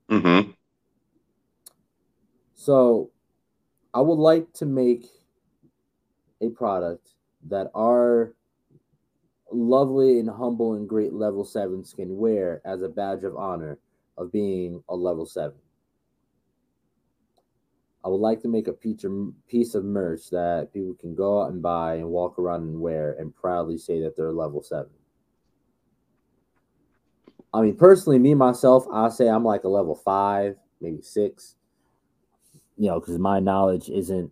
Mm-hmm. 0.10 0.52
So 2.56 3.12
I 3.94 4.02
would 4.02 4.20
like 4.20 4.52
to 4.54 4.66
make 4.66 5.06
a 6.42 6.50
product 6.50 7.10
that 7.48 7.72
our 7.76 8.34
lovely 9.53 10.19
and 10.19 10.30
humble 10.30 10.73
and 10.73 10.88
great 10.88 11.14
level 11.14 11.44
sevens 11.44 11.94
can 11.94 12.18
wear 12.18 12.61
as 12.65 12.82
a 12.82 12.90
badge 12.90 13.23
of 13.23 13.36
honor 13.36 13.80
of 14.18 14.32
being 14.32 14.84
a 14.90 14.95
level 14.95 15.26
seven. 15.26 15.57
I 18.03 18.07
would 18.07 18.22
like 18.22 18.41
to 18.41 18.48
make 18.48 18.68
a 18.68 18.73
piece 18.73 19.03
of, 19.03 19.11
piece 19.48 19.76
of 19.76 19.86
merch 19.86 20.30
that 20.32 20.73
people 20.73 20.95
can 20.95 21.14
go 21.14 21.44
out 21.44 21.52
and 21.52 21.61
buy 21.61 21.95
and 21.95 22.07
walk 22.07 22.40
around 22.40 22.64
and 22.64 22.82
wear 22.82 23.15
and 23.19 23.36
proudly 23.36 23.78
say 23.78 24.02
that 24.02 24.18
they're 24.18 24.32
level 24.32 24.64
seven. 24.64 24.90
I 27.53 27.61
mean, 27.61 27.76
personally, 27.76 28.18
me 28.18 28.34
myself, 28.34 28.88
I 28.91 29.10
say 29.10 29.28
I'm 29.28 29.44
like 29.44 29.65
a 29.65 29.69
level 29.69 29.95
five, 29.95 30.56
maybe 30.80 31.02
six. 31.02 31.56
You 32.78 32.90
know, 32.90 32.99
because 32.99 33.19
my 33.19 33.40
knowledge 33.40 33.90
isn't 33.90 34.32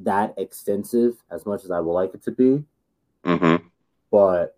that 0.00 0.34
extensive 0.36 1.22
as 1.30 1.46
much 1.46 1.62
as 1.64 1.70
I 1.70 1.78
would 1.78 1.92
like 1.92 2.14
it 2.14 2.22
to 2.24 2.32
be. 2.32 2.64
Mm-hmm. 3.24 3.66
But 4.10 4.53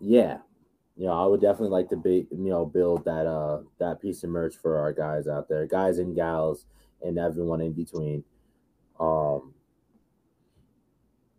yeah, 0.00 0.38
you 0.96 1.06
know, 1.06 1.12
I 1.12 1.26
would 1.26 1.40
definitely 1.40 1.70
like 1.70 1.88
to 1.90 1.96
be, 1.96 2.26
you 2.30 2.50
know, 2.50 2.64
build 2.64 3.04
that 3.04 3.26
uh 3.26 3.60
that 3.78 4.00
piece 4.00 4.24
of 4.24 4.30
merch 4.30 4.56
for 4.56 4.78
our 4.78 4.92
guys 4.92 5.28
out 5.28 5.48
there, 5.48 5.66
guys 5.66 5.98
and 5.98 6.14
gals, 6.14 6.64
and 7.02 7.18
everyone 7.18 7.60
in 7.60 7.72
between. 7.72 8.24
Um. 8.98 9.52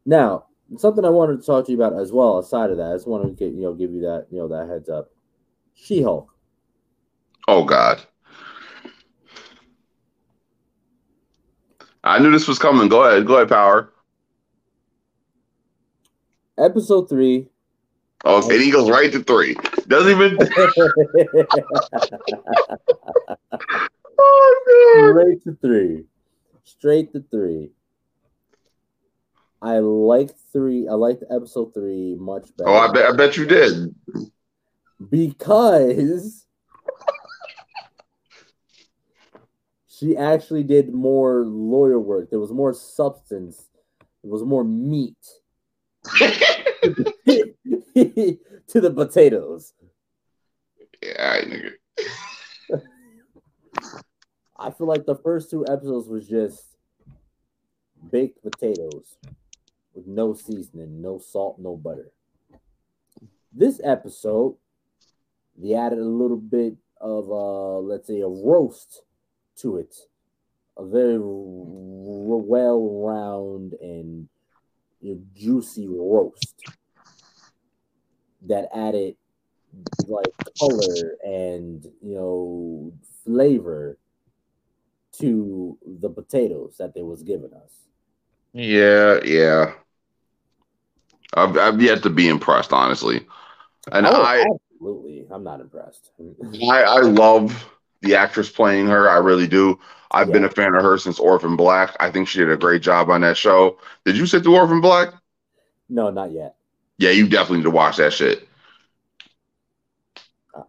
Now, 0.05 0.45
something 0.77 1.03
I 1.03 1.09
wanted 1.09 1.41
to 1.41 1.45
talk 1.45 1.65
to 1.65 1.71
you 1.71 1.77
about 1.81 1.99
as 1.99 2.11
well, 2.11 2.39
aside 2.39 2.69
of 2.69 2.77
that, 2.77 2.91
I 2.91 2.95
just 2.95 3.07
want 3.07 3.23
to 3.23 3.31
get 3.31 3.53
you 3.53 3.63
know 3.63 3.73
give 3.73 3.91
you 3.91 4.01
that 4.01 4.27
you 4.29 4.37
know 4.37 4.47
that 4.47 4.67
heads 4.67 4.89
up. 4.89 5.09
She 5.73 6.01
Hulk. 6.01 6.33
Oh 7.47 7.63
God. 7.63 8.01
I 12.03 12.19
knew 12.19 12.31
this 12.31 12.47
was 12.47 12.59
coming. 12.59 12.87
Go 12.87 13.03
ahead. 13.03 13.25
Go 13.25 13.35
ahead, 13.35 13.49
Power. 13.49 13.91
Episode 16.57 17.09
three. 17.09 17.49
Oh, 18.25 18.41
and 18.49 18.61
he 18.61 18.71
goes 18.71 18.89
right 18.89 19.11
to 19.11 19.23
three. 19.23 19.55
Doesn't 19.87 20.11
even. 20.11 20.37
oh. 24.19 25.11
Straight 25.11 25.43
to 25.43 25.57
three. 25.61 26.03
Straight 26.63 27.13
to 27.13 27.23
three. 27.29 27.71
I 29.61 29.79
like 29.79 30.31
three. 30.51 30.87
I 30.87 30.93
liked 30.93 31.23
episode 31.31 31.73
three 31.73 32.15
much 32.19 32.55
better. 32.57 32.69
Oh, 32.69 32.75
I 32.75 32.91
bet. 32.91 33.05
I 33.05 33.15
bet 33.15 33.37
you 33.37 33.45
did. 33.45 33.95
because 35.09 36.45
she 39.87 40.15
actually 40.17 40.63
did 40.63 40.93
more 40.93 41.45
lawyer 41.45 41.99
work. 41.99 42.29
There 42.29 42.39
was 42.39 42.51
more 42.51 42.73
substance. 42.73 43.69
There 44.23 44.31
was 44.31 44.43
more 44.43 44.63
meat 44.63 45.17
to 48.67 48.81
the 48.81 48.91
potatoes. 48.91 49.73
Yeah, 51.01 51.13
I 51.19 51.41
nigga. 51.45 51.71
I 54.59 54.71
feel 54.71 54.87
like 54.87 55.05
the 55.05 55.15
first 55.15 55.51
two 55.51 55.65
episodes 55.67 56.07
was 56.07 56.27
just 56.27 56.77
baked 58.11 58.41
potatoes 58.41 59.17
with 59.93 60.07
no 60.07 60.33
seasoning, 60.33 61.01
no 61.01 61.19
salt, 61.19 61.59
no 61.59 61.75
butter. 61.75 62.11
This 63.51 63.79
episode, 63.83 64.55
they 65.57 65.73
added 65.73 65.99
a 65.99 66.05
little 66.05 66.37
bit 66.37 66.75
of 66.99 67.29
uh 67.29 67.79
let's 67.79 68.07
say 68.07 68.21
a 68.21 68.27
roast 68.27 69.03
to 69.57 69.77
it. 69.77 69.95
A 70.77 70.85
very 70.85 71.15
r- 71.15 71.19
well 71.19 73.03
round 73.03 73.73
and 73.73 74.29
you 75.01 75.15
know, 75.15 75.21
juicy 75.35 75.87
roast 75.87 76.63
that 78.43 78.69
added 78.73 79.15
like 80.07 80.33
color 80.59 81.17
and 81.23 81.85
you 82.01 82.15
know 82.15 82.93
flavor 83.25 83.97
to 85.11 85.77
the 85.99 86.09
potatoes 86.09 86.75
that 86.77 86.93
they 86.93 87.01
was 87.01 87.23
giving 87.23 87.53
us. 87.53 87.87
Yeah, 88.53 89.19
yeah. 89.23 89.73
I've, 91.33 91.57
I've 91.57 91.81
yet 91.81 92.03
to 92.03 92.09
be 92.09 92.29
impressed, 92.29 92.71
honestly. 92.71 93.25
And 93.91 94.05
Oh, 94.05 94.21
I, 94.21 94.45
absolutely, 94.73 95.27
I'm 95.31 95.43
not 95.43 95.59
impressed. 95.59 96.11
I, 96.63 96.83
I 96.83 96.99
love 97.01 97.67
the 98.01 98.15
actress 98.15 98.49
playing 98.49 98.87
her. 98.87 99.09
I 99.09 99.17
really 99.17 99.47
do. 99.47 99.79
I've 100.11 100.31
been 100.31 100.45
a 100.45 100.49
fan 100.49 100.73
of 100.75 100.83
her 100.83 100.97
since 100.97 101.19
Orphan 101.19 101.55
Black. 101.55 101.95
I 101.99 102.09
think 102.11 102.27
she 102.27 102.39
did 102.39 102.49
a 102.49 102.57
great 102.57 102.81
job 102.81 103.09
on 103.09 103.21
that 103.21 103.37
show. 103.37 103.77
Did 104.05 104.17
you 104.17 104.25
sit 104.25 104.43
through 104.43 104.55
Orphan 104.55 104.81
Black? 104.81 105.09
no, 105.89 106.09
not 106.09 106.31
yet. 106.31 106.55
Yeah, 106.99 107.11
you 107.11 107.27
definitely 107.27 107.57
need 107.57 107.63
to 107.63 107.71
watch 107.71 107.97
that 107.97 108.13
shit. 108.13 108.47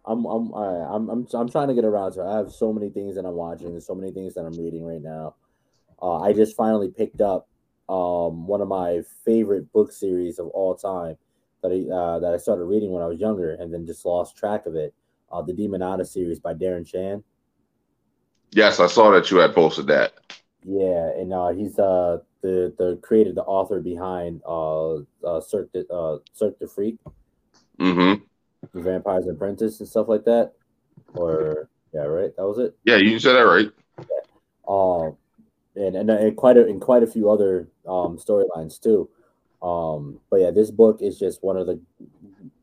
I'm 0.05 0.25
I'm 0.25 0.53
I- 0.53 0.95
I'm 0.95 1.09
I'm 1.09 1.27
I'm 1.33 1.49
trying 1.49 1.69
to 1.69 1.73
get 1.73 1.85
around 1.85 2.13
to. 2.13 2.21
it. 2.21 2.25
I 2.27 2.37
have 2.37 2.51
so 2.51 2.71
many 2.71 2.89
things 2.89 3.15
that 3.15 3.25
I'm 3.25 3.35
watching. 3.35 3.71
There's 3.71 3.87
so 3.87 3.95
many 3.95 4.11
things 4.11 4.33
that 4.35 4.41
I'm 4.41 4.57
reading 4.57 4.85
right 4.85 5.01
now. 5.01 5.35
Uh, 6.01 6.19
I 6.19 6.33
just 6.33 6.55
finally 6.55 6.89
picked 6.89 7.21
up 7.21 7.47
um 7.89 8.47
one 8.47 8.61
of 8.61 8.67
my 8.67 9.01
favorite 9.25 9.71
book 9.73 9.91
series 9.91 10.39
of 10.39 10.47
all 10.49 10.75
time 10.75 11.17
that 11.63 11.71
I 11.71 11.93
uh, 11.93 12.19
that 12.19 12.33
I 12.33 12.37
started 12.37 12.65
reading 12.65 12.91
when 12.91 13.03
I 13.03 13.07
was 13.07 13.19
younger 13.19 13.53
and 13.55 13.73
then 13.73 13.85
just 13.85 14.05
lost 14.05 14.37
track 14.37 14.65
of 14.65 14.75
it. 14.75 14.93
Uh, 15.31 15.41
the 15.41 15.53
Demonata 15.53 16.05
series 16.05 16.39
by 16.39 16.53
Darren 16.53 16.87
Shan. 16.87 17.23
Yes, 18.51 18.79
I 18.79 18.87
saw 18.87 19.11
that 19.11 19.29
you 19.29 19.37
had 19.37 19.53
posted 19.53 19.87
that. 19.87 20.13
Yeah, 20.63 21.11
and 21.15 21.33
uh, 21.33 21.49
he's 21.49 21.77
uh 21.79 22.19
the 22.41 22.73
the 22.77 22.99
creator, 23.01 23.31
the 23.33 23.43
author 23.43 23.79
behind 23.79 24.41
uh 24.47 24.95
uh 25.25 25.39
Cirque 25.41 25.71
du, 25.71 25.85
uh 25.93 26.17
Cirque 26.33 26.57
Freak, 26.73 26.97
Mm-hmm. 27.79 28.23
the 28.73 28.81
Vampire's 28.81 29.27
Apprentice, 29.27 29.79
and 29.79 29.87
stuff 29.87 30.07
like 30.07 30.25
that. 30.25 30.53
Or 31.13 31.69
yeah, 31.93 32.01
right, 32.01 32.35
that 32.35 32.45
was 32.45 32.57
it. 32.57 32.75
Yeah, 32.83 32.97
you 32.97 33.19
said 33.19 33.33
that 33.33 33.41
right. 33.41 33.71
Um, 34.67 35.15
and 35.75 35.95
and, 35.95 36.09
and 36.09 36.35
quite 36.35 36.57
a 36.57 36.65
and 36.65 36.81
quite 36.81 37.03
a 37.03 37.07
few 37.07 37.29
other 37.29 37.67
um 37.87 38.17
storylines 38.17 38.81
too. 38.81 39.09
Um, 39.61 40.19
but 40.29 40.41
yeah, 40.41 40.51
this 40.51 40.71
book 40.71 41.01
is 41.01 41.19
just 41.19 41.43
one 41.43 41.57
of 41.57 41.67
the 41.67 41.79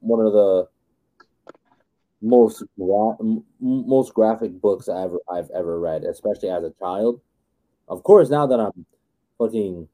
one 0.00 0.24
of 0.24 0.32
the 0.32 0.68
most 2.22 2.62
gra- 2.78 3.16
m- 3.20 3.44
most 3.60 4.14
graphic 4.14 4.60
books 4.60 4.88
I 4.88 5.04
ever 5.04 5.18
I've 5.30 5.50
ever 5.50 5.78
read, 5.80 6.04
especially 6.04 6.50
as 6.50 6.64
a 6.64 6.72
child. 6.80 7.20
Of 7.88 8.02
course, 8.02 8.30
now 8.30 8.46
that 8.46 8.60
I'm 8.60 8.86
fucking 9.38 9.88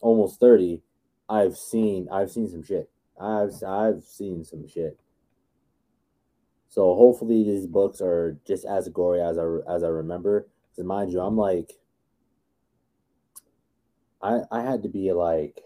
almost 0.00 0.40
thirty, 0.40 0.82
I've 1.28 1.56
seen 1.56 2.08
I've 2.10 2.30
seen 2.30 2.48
some 2.48 2.62
shit. 2.62 2.90
I've 3.20 3.52
I've 3.66 4.04
seen 4.04 4.44
some 4.44 4.66
shit. 4.68 4.98
So 6.68 6.94
hopefully 6.94 7.42
these 7.44 7.66
books 7.66 8.00
are 8.00 8.38
just 8.46 8.64
as 8.64 8.88
gory 8.88 9.20
as 9.20 9.38
I 9.38 9.44
as 9.68 9.82
I 9.82 9.88
remember. 9.88 10.46
Because 10.70 10.84
mind 10.86 11.12
you, 11.12 11.20
I'm 11.20 11.36
like, 11.36 11.72
I 14.22 14.40
I 14.50 14.62
had 14.62 14.82
to 14.84 14.88
be 14.88 15.12
like 15.12 15.62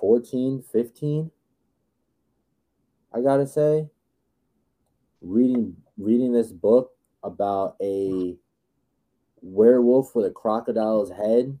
14, 0.00 0.62
15. 0.72 1.30
I 3.12 3.20
gotta 3.20 3.46
say, 3.46 3.88
reading 5.20 5.76
reading 5.98 6.32
this 6.32 6.52
book 6.52 6.92
about 7.22 7.76
a 7.82 8.36
werewolf 9.42 10.14
with 10.14 10.26
a 10.26 10.30
crocodile's 10.30 11.10
head 11.10 11.58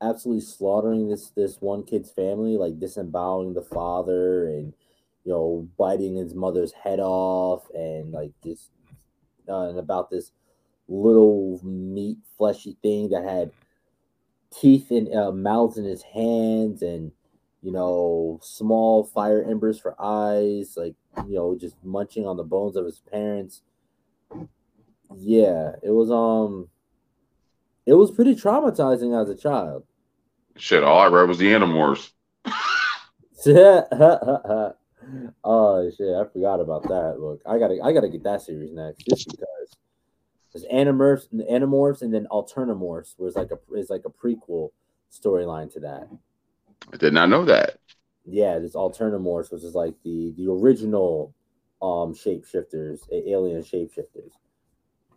absolutely 0.00 0.44
slaughtering 0.44 1.08
this 1.08 1.30
this 1.30 1.60
one 1.60 1.82
kid's 1.82 2.10
family 2.10 2.56
like 2.56 2.78
disemboweling 2.78 3.54
the 3.54 3.62
father 3.62 4.48
and 4.48 4.72
you 5.24 5.32
know 5.32 5.68
biting 5.78 6.16
his 6.16 6.34
mother's 6.34 6.72
head 6.72 6.98
off 6.98 7.68
and 7.74 8.12
like 8.12 8.32
just 8.42 8.70
uh, 9.48 9.68
and 9.68 9.78
about 9.78 10.10
this 10.10 10.32
little 10.88 11.60
meat 11.62 12.18
fleshy 12.36 12.76
thing 12.82 13.08
that 13.08 13.22
had 13.24 13.50
teeth 14.50 14.90
and 14.90 15.14
uh, 15.14 15.30
mouths 15.30 15.78
in 15.78 15.84
his 15.84 16.02
hands 16.02 16.82
and 16.82 17.12
you 17.62 17.72
know 17.72 18.38
small 18.42 19.04
fire 19.04 19.44
embers 19.44 19.78
for 19.78 19.94
eyes 20.00 20.74
like 20.76 20.94
you 21.28 21.34
know 21.34 21.56
just 21.58 21.76
munching 21.84 22.26
on 22.26 22.36
the 22.36 22.42
bones 22.42 22.76
of 22.76 22.84
his 22.84 23.00
parents 23.10 23.62
yeah 25.16 25.72
it 25.82 25.90
was 25.90 26.10
um 26.10 26.68
it 27.86 27.94
was 27.94 28.10
pretty 28.10 28.34
traumatizing 28.34 29.20
as 29.20 29.28
a 29.28 29.34
child 29.34 29.84
Shit, 30.56 30.84
all 30.84 30.98
I 30.98 31.06
read 31.06 31.28
was 31.28 31.38
the 31.38 31.46
Animorphs. 31.46 32.12
oh 35.44 35.90
shit, 35.96 36.14
I 36.14 36.24
forgot 36.32 36.60
about 36.60 36.82
that. 36.84 37.16
Look, 37.18 37.40
I 37.46 37.58
gotta 37.58 37.78
I 37.82 37.92
gotta 37.92 38.08
get 38.08 38.22
that 38.24 38.42
series 38.42 38.72
next 38.72 39.04
just 39.08 39.28
because 39.30 39.76
there's 40.52 40.66
Animorphs, 40.66 41.28
Animorphs, 41.50 42.02
and 42.02 42.12
then 42.12 42.26
Alternamorphs 42.30 43.18
was 43.18 43.34
like 43.34 43.50
a 43.50 43.58
is 43.76 43.90
like 43.90 44.02
a 44.04 44.10
prequel 44.10 44.70
storyline 45.10 45.72
to 45.72 45.80
that. 45.80 46.08
I 46.92 46.96
did 46.96 47.12
not 47.12 47.28
know 47.28 47.44
that. 47.44 47.78
Yeah, 48.24 48.58
this 48.58 48.74
Alternamorphs, 48.74 49.52
which 49.52 49.64
is 49.64 49.74
like 49.74 49.94
the 50.04 50.32
the 50.36 50.50
original 50.50 51.34
um 51.80 52.14
shapeshifters, 52.14 53.00
alien 53.12 53.62
shapeshifters. 53.62 54.32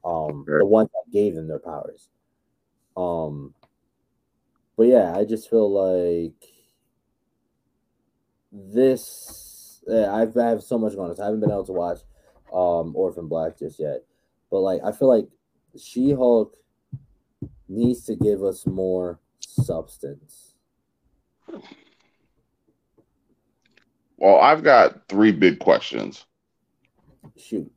Um 0.04 0.44
Sure. 0.46 0.60
the 0.60 0.66
one 0.66 0.88
that 0.94 1.12
gave 1.12 1.36
them 1.36 1.48
their 1.48 1.60
powers. 1.60 2.10
Um 2.98 3.54
but 4.78 4.88
yeah, 4.88 5.16
I 5.16 5.24
just 5.26 5.50
feel 5.50 5.72
like 5.72 6.34
this 8.52 9.84
yeah, 9.88 10.14
I've 10.14 10.36
I 10.38 10.50
have 10.50 10.64
so 10.64 10.78
much 10.78 10.96
going 10.96 11.12
on. 11.12 11.22
I 11.22 11.26
haven't 11.26 11.42
been 11.42 11.52
able 11.52 11.66
to 11.66 11.72
watch 11.74 12.00
um 12.54 12.96
Orphan 12.96 13.28
Black 13.28 13.58
just 13.58 13.80
yet. 13.80 14.04
But 14.50 14.60
like 14.62 14.82
I 14.84 14.92
feel 14.92 15.10
like 15.10 15.28
She-Hulk 15.78 16.56
needs 17.68 18.06
to 18.06 18.16
give 18.16 18.44
us 18.44 18.66
more 18.66 19.20
substance. 19.40 20.45
Well, 24.18 24.40
I've 24.40 24.64
got 24.64 25.08
three 25.08 25.32
big 25.32 25.60
questions. 25.60 26.26
Shoot. 27.38 27.72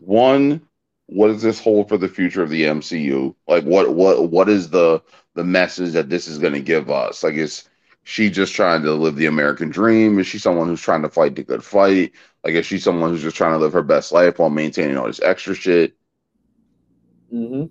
One, 0.00 0.62
what 1.06 1.28
does 1.28 1.42
this 1.42 1.60
hold 1.60 1.88
for 1.88 1.98
the 1.98 2.08
future 2.08 2.42
of 2.42 2.50
the 2.50 2.64
MCU? 2.64 3.34
Like, 3.46 3.64
what 3.64 3.94
what 3.94 4.30
what 4.30 4.48
is 4.48 4.70
the 4.70 5.02
the 5.34 5.44
message 5.44 5.92
that 5.92 6.08
this 6.08 6.26
is 6.26 6.38
going 6.38 6.54
to 6.54 6.60
give 6.60 6.90
us? 6.90 7.22
Like, 7.22 7.34
is 7.34 7.68
she 8.04 8.30
just 8.30 8.54
trying 8.54 8.82
to 8.82 8.92
live 8.92 9.16
the 9.16 9.26
American 9.26 9.68
dream? 9.68 10.18
Is 10.18 10.26
she 10.26 10.38
someone 10.38 10.68
who's 10.68 10.80
trying 10.80 11.02
to 11.02 11.08
fight 11.08 11.36
the 11.36 11.42
good 11.42 11.62
fight? 11.62 12.12
Like, 12.44 12.54
is 12.54 12.66
she 12.66 12.78
someone 12.78 13.10
who's 13.10 13.22
just 13.22 13.36
trying 13.36 13.52
to 13.52 13.58
live 13.58 13.72
her 13.72 13.82
best 13.82 14.12
life 14.12 14.38
while 14.38 14.50
maintaining 14.50 14.96
all 14.96 15.06
this 15.06 15.20
extra 15.20 15.54
shit? 15.54 15.96
Mm-hmm. 17.32 17.64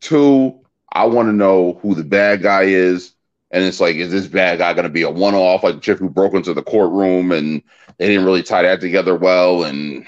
Two, 0.00 0.60
I 0.92 1.06
want 1.06 1.28
to 1.28 1.32
know 1.32 1.78
who 1.82 1.94
the 1.94 2.04
bad 2.04 2.42
guy 2.42 2.64
is. 2.64 3.13
And 3.54 3.62
it's 3.62 3.80
like, 3.80 3.94
is 3.94 4.10
this 4.10 4.26
bad 4.26 4.58
guy 4.58 4.74
going 4.74 4.82
to 4.82 4.88
be 4.88 5.02
a 5.02 5.10
one 5.10 5.36
off, 5.36 5.62
like 5.62 5.76
the 5.76 5.80
chick 5.80 5.98
who 5.98 6.08
broke 6.08 6.34
into 6.34 6.52
the 6.52 6.62
courtroom 6.62 7.30
and 7.30 7.62
they 7.98 8.08
didn't 8.08 8.24
really 8.24 8.42
tie 8.42 8.62
that 8.62 8.80
together 8.80 9.14
well? 9.14 9.62
And 9.62 10.04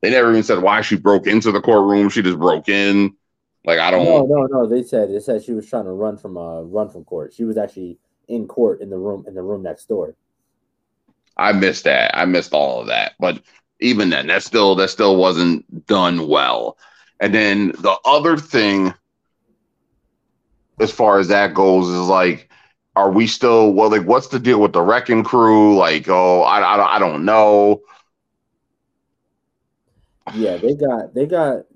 they 0.00 0.08
never 0.08 0.30
even 0.30 0.42
said 0.42 0.62
why 0.62 0.80
she 0.80 0.96
broke 0.96 1.26
into 1.26 1.52
the 1.52 1.60
courtroom. 1.60 2.08
She 2.08 2.22
just 2.22 2.38
broke 2.38 2.70
in. 2.70 3.14
Like, 3.66 3.80
I 3.80 3.90
don't. 3.90 4.06
No, 4.06 4.24
no, 4.24 4.46
no. 4.46 4.66
They 4.66 4.82
said 4.82 5.10
they 5.10 5.20
said 5.20 5.44
she 5.44 5.52
was 5.52 5.68
trying 5.68 5.84
to 5.84 5.92
run 5.92 6.16
from 6.16 6.38
uh 6.38 6.62
run 6.62 6.88
from 6.88 7.04
court. 7.04 7.34
She 7.34 7.44
was 7.44 7.58
actually 7.58 7.98
in 8.28 8.48
court 8.48 8.80
in 8.80 8.88
the 8.88 8.96
room 8.96 9.24
in 9.28 9.34
the 9.34 9.42
room 9.42 9.62
next 9.62 9.86
door. 9.86 10.14
I 11.36 11.52
missed 11.52 11.84
that. 11.84 12.16
I 12.16 12.24
missed 12.24 12.54
all 12.54 12.80
of 12.80 12.86
that. 12.86 13.12
But 13.20 13.42
even 13.80 14.08
then, 14.08 14.28
that 14.28 14.42
still 14.42 14.74
that 14.76 14.88
still 14.88 15.16
wasn't 15.16 15.86
done 15.86 16.28
well. 16.28 16.78
And 17.20 17.34
then 17.34 17.72
the 17.78 17.98
other 18.06 18.38
thing, 18.38 18.94
as 20.80 20.92
far 20.92 21.18
as 21.18 21.28
that 21.28 21.54
goes, 21.54 21.88
is 21.88 22.08
like, 22.08 22.50
are 22.96 23.10
we 23.10 23.26
still 23.26 23.72
well? 23.72 23.90
Like, 23.90 24.06
what's 24.06 24.28
the 24.28 24.38
deal 24.40 24.60
with 24.60 24.72
the 24.72 24.82
wrecking 24.82 25.24
crew? 25.24 25.76
Like, 25.76 26.08
oh, 26.08 26.42
I 26.42 26.60
I, 26.60 26.96
I 26.96 26.98
don't 26.98 27.24
know. 27.24 27.82
Yeah, 30.32 30.56
they 30.56 30.74
got 30.74 31.14
they 31.14 31.26
got. 31.26 31.66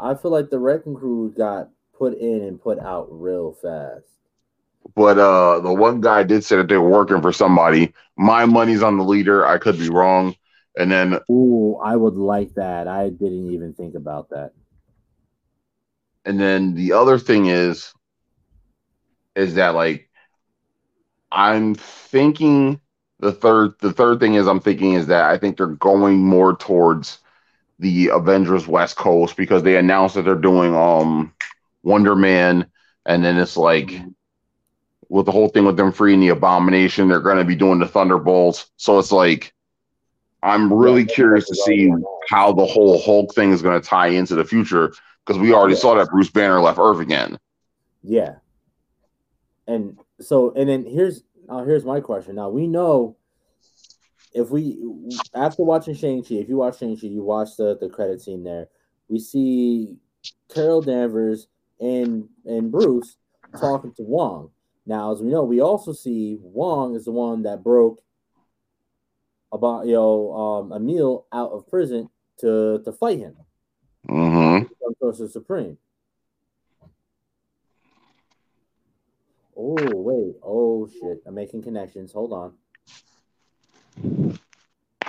I 0.00 0.14
feel 0.14 0.30
like 0.30 0.50
the 0.50 0.58
wrecking 0.58 0.94
crew 0.94 1.32
got 1.36 1.70
put 1.92 2.14
in 2.18 2.42
and 2.42 2.60
put 2.60 2.78
out 2.78 3.08
real 3.10 3.52
fast. 3.52 4.06
But 4.94 5.18
uh, 5.18 5.60
the 5.60 5.72
one 5.72 6.00
guy 6.00 6.22
did 6.22 6.44
say 6.44 6.56
that 6.56 6.68
they 6.68 6.76
were 6.76 6.88
working 6.90 7.20
for 7.22 7.32
somebody. 7.32 7.92
My 8.16 8.44
money's 8.46 8.82
on 8.82 8.98
the 8.98 9.04
leader. 9.04 9.46
I 9.46 9.58
could 9.58 9.78
be 9.78 9.88
wrong. 9.88 10.34
And 10.76 10.90
then 10.90 11.18
Ooh, 11.30 11.76
I 11.82 11.96
would 11.96 12.14
like 12.16 12.54
that. 12.54 12.86
I 12.88 13.08
didn't 13.10 13.50
even 13.50 13.74
think 13.74 13.94
about 13.94 14.30
that. 14.30 14.52
And 16.24 16.40
then 16.40 16.74
the 16.74 16.92
other 16.92 17.18
thing 17.18 17.46
is, 17.46 17.92
is 19.34 19.54
that 19.54 19.70
like 19.74 20.08
I'm 21.30 21.74
thinking 21.74 22.80
the 23.20 23.32
third 23.32 23.72
the 23.80 23.92
third 23.92 24.20
thing 24.20 24.34
is 24.34 24.46
I'm 24.46 24.60
thinking 24.60 24.94
is 24.94 25.06
that 25.08 25.30
I 25.30 25.38
think 25.38 25.56
they're 25.56 25.66
going 25.66 26.18
more 26.24 26.56
towards 26.56 27.18
the 27.78 28.08
Avengers 28.08 28.66
West 28.66 28.96
Coast 28.96 29.36
because 29.36 29.62
they 29.62 29.76
announced 29.76 30.14
that 30.14 30.22
they're 30.22 30.34
doing 30.36 30.74
um 30.74 31.32
Wonder 31.82 32.14
Man 32.16 32.66
and 33.06 33.24
then 33.24 33.38
it's 33.38 33.56
like 33.56 34.00
with 35.08 35.26
the 35.26 35.32
whole 35.32 35.48
thing 35.48 35.64
with 35.64 35.76
them 35.76 35.92
freeing 35.92 36.20
the 36.20 36.28
abomination, 36.28 37.08
they're 37.08 37.20
gonna 37.20 37.44
be 37.44 37.56
doing 37.56 37.78
the 37.78 37.86
Thunderbolts. 37.86 38.70
So 38.76 38.98
it's 38.98 39.12
like 39.12 39.52
I'm 40.42 40.72
really 40.72 41.04
curious 41.04 41.46
to 41.48 41.54
see 41.54 41.88
all 41.88 41.98
going 41.98 42.04
on. 42.04 42.28
how 42.28 42.52
the 42.52 42.66
whole 42.66 43.00
Hulk 43.00 43.34
thing 43.34 43.52
is 43.52 43.62
gonna 43.62 43.80
tie 43.80 44.08
into 44.08 44.34
the 44.34 44.44
future 44.44 44.92
because 45.24 45.40
we 45.40 45.52
already 45.52 45.74
Yeah. 45.74 45.80
saw 45.80 45.94
that 45.96 46.10
Bruce 46.10 46.30
Banner 46.30 46.60
left 46.60 46.78
Earth 46.80 47.00
again. 47.00 47.38
Yeah. 48.02 48.41
And 49.66 49.98
so, 50.20 50.52
and 50.54 50.68
then 50.68 50.84
here's 50.84 51.22
now 51.48 51.64
here's 51.64 51.84
my 51.84 52.00
question. 52.00 52.36
Now 52.36 52.48
we 52.48 52.66
know 52.66 53.16
if 54.34 54.50
we 54.50 54.78
after 55.34 55.62
watching 55.62 55.94
Shang 55.94 56.22
Chi, 56.22 56.36
if 56.36 56.48
you 56.48 56.56
watch 56.56 56.78
Shang 56.78 56.96
Chi, 56.96 57.06
you 57.06 57.22
watch 57.22 57.56
the 57.56 57.76
the 57.78 57.88
credit 57.88 58.20
scene 58.20 58.44
there. 58.44 58.68
We 59.08 59.18
see 59.18 59.96
Carol 60.52 60.82
Danvers 60.82 61.48
and 61.80 62.28
and 62.44 62.70
Bruce 62.72 63.16
talking 63.58 63.92
to 63.94 64.02
Wong. 64.02 64.50
Now, 64.86 65.12
as 65.12 65.20
we 65.20 65.30
know, 65.30 65.44
we 65.44 65.60
also 65.60 65.92
see 65.92 66.38
Wong 66.40 66.96
is 66.96 67.04
the 67.04 67.12
one 67.12 67.42
that 67.42 67.62
broke 67.62 68.02
about 69.52 69.86
you 69.86 69.92
know 69.92 70.32
um, 70.32 70.72
Emil 70.72 71.26
out 71.32 71.52
of 71.52 71.68
prison 71.68 72.08
to 72.40 72.80
to 72.84 72.92
fight 72.92 73.18
him. 73.18 73.36
Mm-hmm. 74.08 74.66
Sorcerer 75.00 75.28
Supreme. 75.28 75.78
Oh 79.56 79.76
wait, 79.76 80.36
oh 80.42 80.88
shit! 80.88 81.22
I'm 81.26 81.34
making 81.34 81.62
connections. 81.62 82.12
Hold 82.12 82.32
on. 82.32 82.54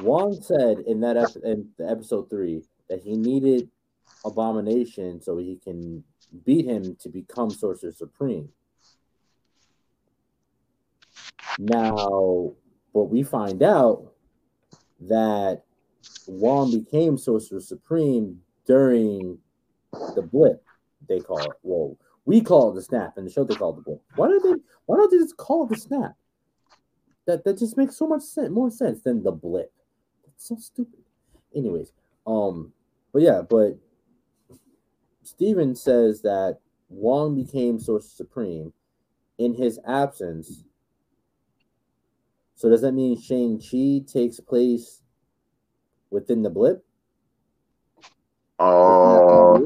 Wong 0.02 0.41
said 0.41 0.80
in 0.80 0.99
that 1.02 1.15
ep- 1.15 1.44
in 1.44 1.70
episode 1.80 2.30
three 2.30 2.64
that 2.90 3.02
he 3.02 3.15
needed 3.15 3.70
Abomination 4.26 5.22
so 5.22 5.38
he 5.38 5.57
can 5.64 6.03
beat 6.45 6.65
him 6.65 6.95
to 7.02 7.10
become 7.10 7.49
Sorcerer 7.49 7.91
Supreme. 7.91 8.49
Now, 11.60 12.53
what 12.91 13.10
we 13.10 13.24
find 13.24 13.61
out 13.61 14.14
that 15.02 15.64
Wong 16.28 16.72
became 16.72 17.18
Sorcerer 17.18 17.60
Supreme 17.60 18.41
during 18.65 19.38
the 20.15 20.22
blip. 20.22 20.64
They 21.07 21.20
call 21.20 21.40
it. 21.40 21.52
Whoa, 21.61 21.98
we 22.26 22.41
call 22.41 22.72
it 22.72 22.76
the 22.76 22.82
snap, 22.82 23.18
and 23.18 23.28
the 23.28 23.32
show 23.32 23.44
they 23.44 23.56
call 23.56 23.74
it 23.74 23.78
the 23.78 23.82
blip. 23.82 24.02
Why 24.16 24.28
don't 24.28 24.44
they? 24.44 24.62
Why 24.86 24.98
don't 24.98 25.12
they 25.12 25.18
just 25.18 25.38
call 25.38 25.66
it 25.66 25.70
the 25.70 25.78
snap? 25.78 26.14
That 27.26 27.44
that 27.44 27.58
just 27.58 27.78
makes 27.78 27.98
so 27.98 28.08
much 28.08 28.24
sense, 28.24 28.50
more 28.50 28.72
sense 28.72 29.02
than 29.02 29.24
the 29.24 29.32
blip. 29.32 29.72
That's 30.26 30.48
so 30.48 30.56
stupid. 30.56 31.00
Anyways, 31.56 31.91
um, 32.26 32.74
but 33.12 33.22
yeah, 33.22 33.41
but 33.48 33.78
Steven 35.24 35.76
says 35.76 36.22
that 36.22 36.60
Wong 36.90 37.36
became 37.36 37.80
Sorcerer 37.80 38.10
Supreme 38.10 38.74
in 39.38 39.54
his 39.54 39.80
absence. 39.88 40.64
So 42.56 42.70
does 42.70 42.82
that 42.82 42.94
mean 42.94 43.20
Shang 43.20 43.60
Chi 43.60 44.06
takes 44.12 44.40
place 44.40 45.02
within 46.12 46.44
the 46.44 46.50
blip? 46.50 46.86
Uh, 48.60 49.60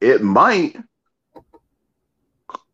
it 0.00 0.22
might, 0.22 0.76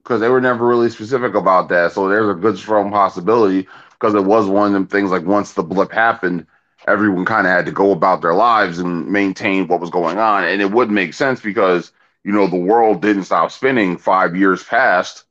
because 0.07 0.21
they 0.23 0.31
were 0.31 0.41
never 0.43 0.67
really 0.67 0.91
specific 0.91 1.35
about 1.35 1.69
that. 1.71 1.93
So 1.93 2.09
there's 2.09 2.31
a 2.31 2.35
good 2.41 2.59
strong 2.59 2.91
possibility 2.93 3.69
because 3.93 4.15
it 4.15 4.25
was 4.25 4.49
one 4.49 4.69
of 4.69 4.73
them 4.75 4.87
things 4.87 5.11
like 5.11 5.25
once 5.27 5.55
the 5.55 5.65
blip 5.65 5.93
happened, 5.93 6.47
everyone 6.89 7.27
kind 7.27 7.47
of 7.47 7.53
had 7.53 7.67
to 7.67 7.73
go 7.73 7.93
about 7.93 8.23
their 8.23 8.35
lives 8.35 8.79
and 8.79 9.09
maintain 9.11 9.69
what 9.69 9.81
was 9.81 9.91
going 9.91 10.19
on, 10.19 10.45
and 10.45 10.63
it 10.63 10.73
wouldn't 10.73 10.95
make 10.95 11.15
sense 11.15 11.41
because 11.41 11.93
you 12.25 12.33
know 12.33 12.47
the 12.49 12.57
world 12.57 13.03
didn't 13.03 13.25
stop 13.25 13.51
spinning 13.53 13.99
five 13.99 14.37
years 14.37 14.63
past. 14.65 15.25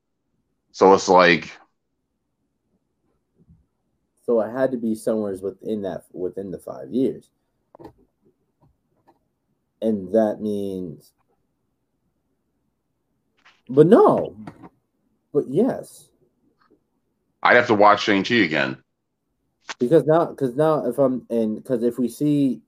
So 0.72 0.94
it's 0.94 1.10
like 1.10 1.52
So 4.24 4.42
it 4.42 4.52
had 4.52 4.72
to 4.72 4.78
be 4.78 4.96
somewhere 4.96 5.36
within 5.42 5.82
that 5.84 6.06
within 6.14 6.52
the 6.52 6.60
five 6.60 6.92
years. 6.92 7.32
And 9.82 10.12
that 10.14 10.42
means 10.42 11.14
but 13.70 13.88
no. 13.88 14.36
But 15.34 15.48
yes. 15.48 16.10
I'd 17.44 17.56
have 17.56 17.68
to 17.68 17.76
watch 17.76 18.04
Shang 18.04 18.24
Chi 18.24 18.36
again. 18.36 18.78
Because 19.80 20.06
now 20.06 20.26
because 20.26 20.56
now 20.56 20.86
if 20.86 20.98
I'm 20.98 21.26
and 21.30 21.56
because 21.56 21.84
if 21.84 22.00
we 22.00 22.08
see 22.08 22.62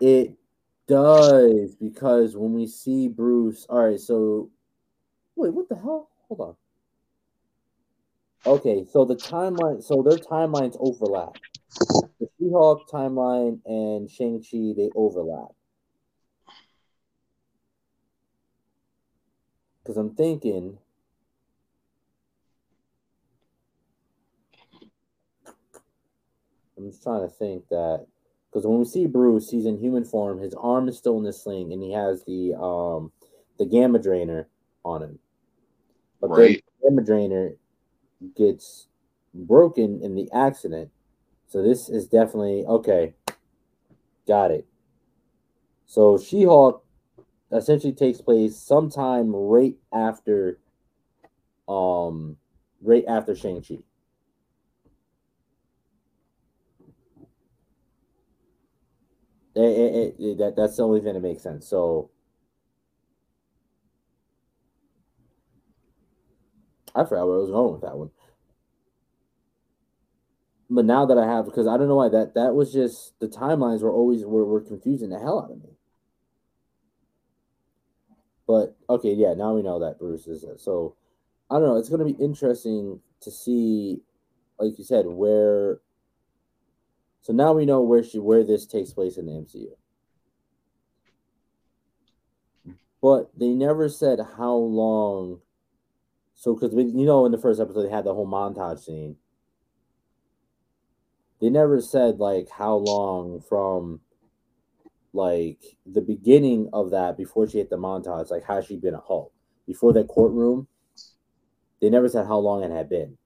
it 0.00 0.34
does 0.88 1.74
because 1.74 2.36
when 2.36 2.54
we 2.54 2.66
see 2.66 3.08
Bruce 3.08 3.66
all 3.68 3.88
right, 3.88 4.00
so 4.00 4.50
wait, 5.36 5.52
what 5.52 5.68
the 5.68 5.76
hell? 5.76 6.10
Hold 6.28 6.40
on. 6.40 6.56
Okay, 8.44 8.84
so 8.90 9.04
the 9.04 9.16
timeline, 9.16 9.82
so 9.82 10.02
their 10.02 10.18
timelines 10.18 10.76
overlap. 10.80 11.36
The 12.18 12.28
She-Hulk 12.38 12.90
timeline 12.90 13.60
and 13.66 14.10
Shang-Chi, 14.10 14.74
they 14.76 14.90
overlap. 14.96 15.50
Because 19.82 19.96
I'm 19.96 20.14
thinking, 20.14 20.78
I'm 26.76 26.90
just 26.90 27.02
trying 27.02 27.22
to 27.22 27.34
think 27.34 27.68
that 27.68 28.06
because 28.50 28.66
when 28.66 28.78
we 28.78 28.84
see 28.84 29.06
Bruce, 29.06 29.50
he's 29.50 29.66
in 29.66 29.78
human 29.78 30.04
form. 30.04 30.38
His 30.38 30.54
arm 30.54 30.88
is 30.88 30.98
still 30.98 31.18
in 31.18 31.24
the 31.24 31.32
sling, 31.32 31.72
and 31.72 31.82
he 31.82 31.92
has 31.92 32.24
the 32.24 32.54
um 32.54 33.12
the 33.58 33.66
gamma 33.66 33.98
drainer 33.98 34.48
on 34.84 35.02
him. 35.02 35.18
But 36.20 36.30
Right. 36.30 36.64
the 36.80 36.88
gamma 36.88 37.02
drainer 37.02 37.52
gets 38.36 38.86
broken 39.34 40.00
in 40.02 40.14
the 40.14 40.30
accident. 40.32 40.90
So 41.48 41.62
this 41.62 41.88
is 41.88 42.06
definitely 42.06 42.64
okay. 42.66 43.14
Got 44.26 44.52
it. 44.52 44.66
So 45.86 46.16
Essentially 47.52 47.92
takes 47.92 48.20
place 48.20 48.56
sometime 48.56 49.34
right 49.36 49.76
after 49.92 50.58
um 51.68 52.36
right 52.82 53.04
after 53.08 53.34
Shang-Chi. 53.34 53.78
It- 59.54 59.60
it- 59.60 60.16
it- 60.18 60.38
that 60.38 60.56
that's 60.56 60.76
the 60.76 60.82
only 60.84 61.00
thing 61.00 61.14
that 61.14 61.20
makes 61.20 61.42
sense. 61.42 61.66
So 61.66 62.10
I 66.94 67.04
forgot 67.04 67.26
where 67.26 67.36
I 67.36 67.40
was 67.40 67.50
going 67.50 67.72
with 67.72 67.82
that 67.82 67.98
one. 67.98 68.10
But 70.68 70.86
now 70.86 71.06
that 71.06 71.18
I 71.18 71.26
have, 71.26 71.44
because 71.44 71.68
I 71.68 71.76
don't 71.76 71.86
know 71.88 71.96
why 71.96 72.08
that 72.08 72.34
that 72.34 72.54
was 72.54 72.72
just 72.72 73.18
the 73.20 73.28
timelines 73.28 73.82
were 73.82 73.92
always 73.92 74.24
were, 74.24 74.44
were 74.44 74.60
confusing 74.60 75.10
the 75.10 75.18
hell 75.20 75.40
out 75.40 75.52
of 75.52 75.62
me. 75.62 75.76
But 78.46 78.76
okay, 78.88 79.12
yeah, 79.12 79.34
now 79.34 79.54
we 79.54 79.62
know 79.62 79.78
that 79.80 79.98
Bruce 79.98 80.26
is 80.26 80.44
it. 80.44 80.60
So 80.60 80.96
I 81.50 81.54
don't 81.54 81.68
know. 81.68 81.76
It's 81.76 81.88
gonna 81.88 82.04
be 82.04 82.22
interesting 82.22 83.00
to 83.20 83.30
see, 83.30 84.00
like 84.58 84.78
you 84.78 84.84
said, 84.84 85.06
where. 85.06 85.80
So 87.22 87.32
now 87.32 87.52
we 87.52 87.66
know 87.66 87.82
where 87.82 88.02
she 88.02 88.18
where 88.18 88.44
this 88.44 88.66
takes 88.66 88.92
place 88.92 89.16
in 89.16 89.26
the 89.26 89.32
MCU. 89.32 89.68
But 93.00 93.30
they 93.36 93.48
never 93.48 93.88
said 93.88 94.18
how 94.36 94.54
long. 94.54 95.40
So 96.34 96.54
because 96.54 96.72
you 96.74 97.06
know 97.06 97.26
in 97.26 97.32
the 97.32 97.38
first 97.38 97.60
episode 97.60 97.82
they 97.82 97.90
had 97.90 98.04
the 98.04 98.14
whole 98.14 98.26
montage 98.26 98.80
scene. 98.80 99.16
They 101.40 101.50
never 101.50 101.80
said 101.80 102.18
like 102.18 102.48
how 102.48 102.74
long 102.74 103.40
from 103.40 104.00
like 105.12 105.58
the 105.84 106.00
beginning 106.00 106.70
of 106.72 106.90
that 106.90 107.16
before 107.16 107.48
she 107.48 107.58
hit 107.58 107.70
the 107.70 107.76
montage, 107.76 108.30
like 108.30 108.44
how 108.44 108.60
she 108.60 108.76
been 108.76 108.94
a 108.94 109.00
Hulk 109.00 109.32
before 109.66 109.92
that 109.92 110.08
courtroom. 110.08 110.68
They 111.80 111.90
never 111.90 112.08
said 112.08 112.26
how 112.26 112.38
long 112.38 112.62
it 112.62 112.70
had 112.70 112.88
been. 112.88 113.18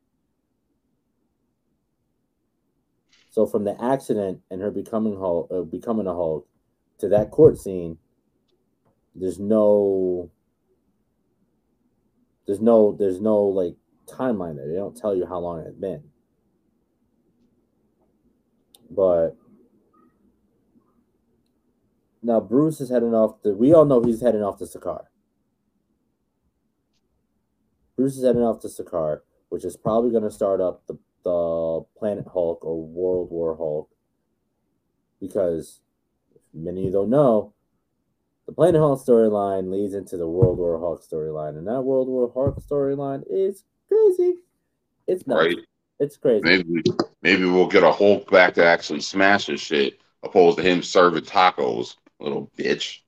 So 3.30 3.44
from 3.46 3.64
the 3.64 3.76
accident 3.82 4.40
and 4.50 4.62
her 4.62 4.70
becoming 4.70 5.18
Hulk, 5.18 5.50
uh, 5.52 5.60
becoming 5.60 6.06
a 6.06 6.14
Hulk, 6.14 6.48
to 6.98 7.08
that 7.10 7.30
court 7.30 7.58
scene, 7.58 7.98
there's 9.14 9.38
no, 9.38 10.30
there's 12.46 12.60
no, 12.60 12.96
there's 12.98 13.20
no 13.20 13.42
like 13.42 13.76
timeline 14.06 14.56
there. 14.56 14.66
They 14.66 14.76
don't 14.76 14.96
tell 14.96 15.14
you 15.14 15.26
how 15.26 15.38
long 15.38 15.60
it 15.60 15.66
had 15.66 15.80
been. 15.80 16.04
But 18.90 19.36
now 22.26 22.40
Bruce 22.40 22.80
is 22.80 22.90
heading 22.90 23.14
off 23.14 23.42
the. 23.42 23.54
We 23.54 23.72
all 23.72 23.84
know 23.84 24.02
he's 24.02 24.20
heading 24.20 24.42
off 24.42 24.58
to 24.58 24.64
Sakaar. 24.64 25.04
Bruce 27.96 28.16
is 28.18 28.24
heading 28.24 28.42
off 28.42 28.60
to 28.60 28.68
Sakaar, 28.68 29.20
which 29.48 29.64
is 29.64 29.76
probably 29.76 30.10
going 30.10 30.24
to 30.24 30.30
start 30.30 30.60
up 30.60 30.82
the 30.86 30.98
the 31.24 31.84
Planet 31.98 32.26
Hulk 32.32 32.64
or 32.64 32.80
World 32.80 33.30
War 33.30 33.56
Hulk, 33.56 33.90
because 35.20 35.80
many 36.54 36.82
of 36.82 36.86
you 36.86 36.92
don't 36.92 37.10
know, 37.10 37.52
the 38.46 38.52
Planet 38.52 38.80
Hulk 38.80 39.04
storyline 39.04 39.70
leads 39.70 39.94
into 39.94 40.16
the 40.16 40.28
World 40.28 40.58
War 40.58 40.78
Hulk 40.78 41.04
storyline, 41.04 41.58
and 41.58 41.66
that 41.66 41.82
World 41.82 42.08
War 42.08 42.30
Hulk 42.32 42.62
storyline 42.64 43.24
is 43.28 43.64
crazy. 43.88 44.36
It's 45.08 45.26
nuts. 45.26 45.46
Right. 45.46 45.58
It's 45.98 46.16
crazy. 46.16 46.42
Maybe 46.44 46.82
maybe 47.22 47.44
we'll 47.44 47.66
get 47.66 47.82
a 47.82 47.90
Hulk 47.90 48.30
back 48.30 48.54
to 48.54 48.64
actually 48.64 49.00
smash 49.00 49.46
his 49.46 49.60
shit, 49.60 49.98
opposed 50.22 50.58
to 50.58 50.62
him 50.62 50.82
serving 50.82 51.24
tacos, 51.24 51.96
little 52.20 52.50
bitch. 52.56 53.00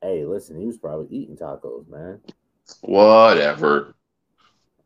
Hey, 0.00 0.24
listen, 0.24 0.58
he 0.58 0.66
was 0.66 0.78
probably 0.78 1.16
eating 1.16 1.36
tacos, 1.36 1.88
man. 1.88 2.20
Whatever. 2.80 3.94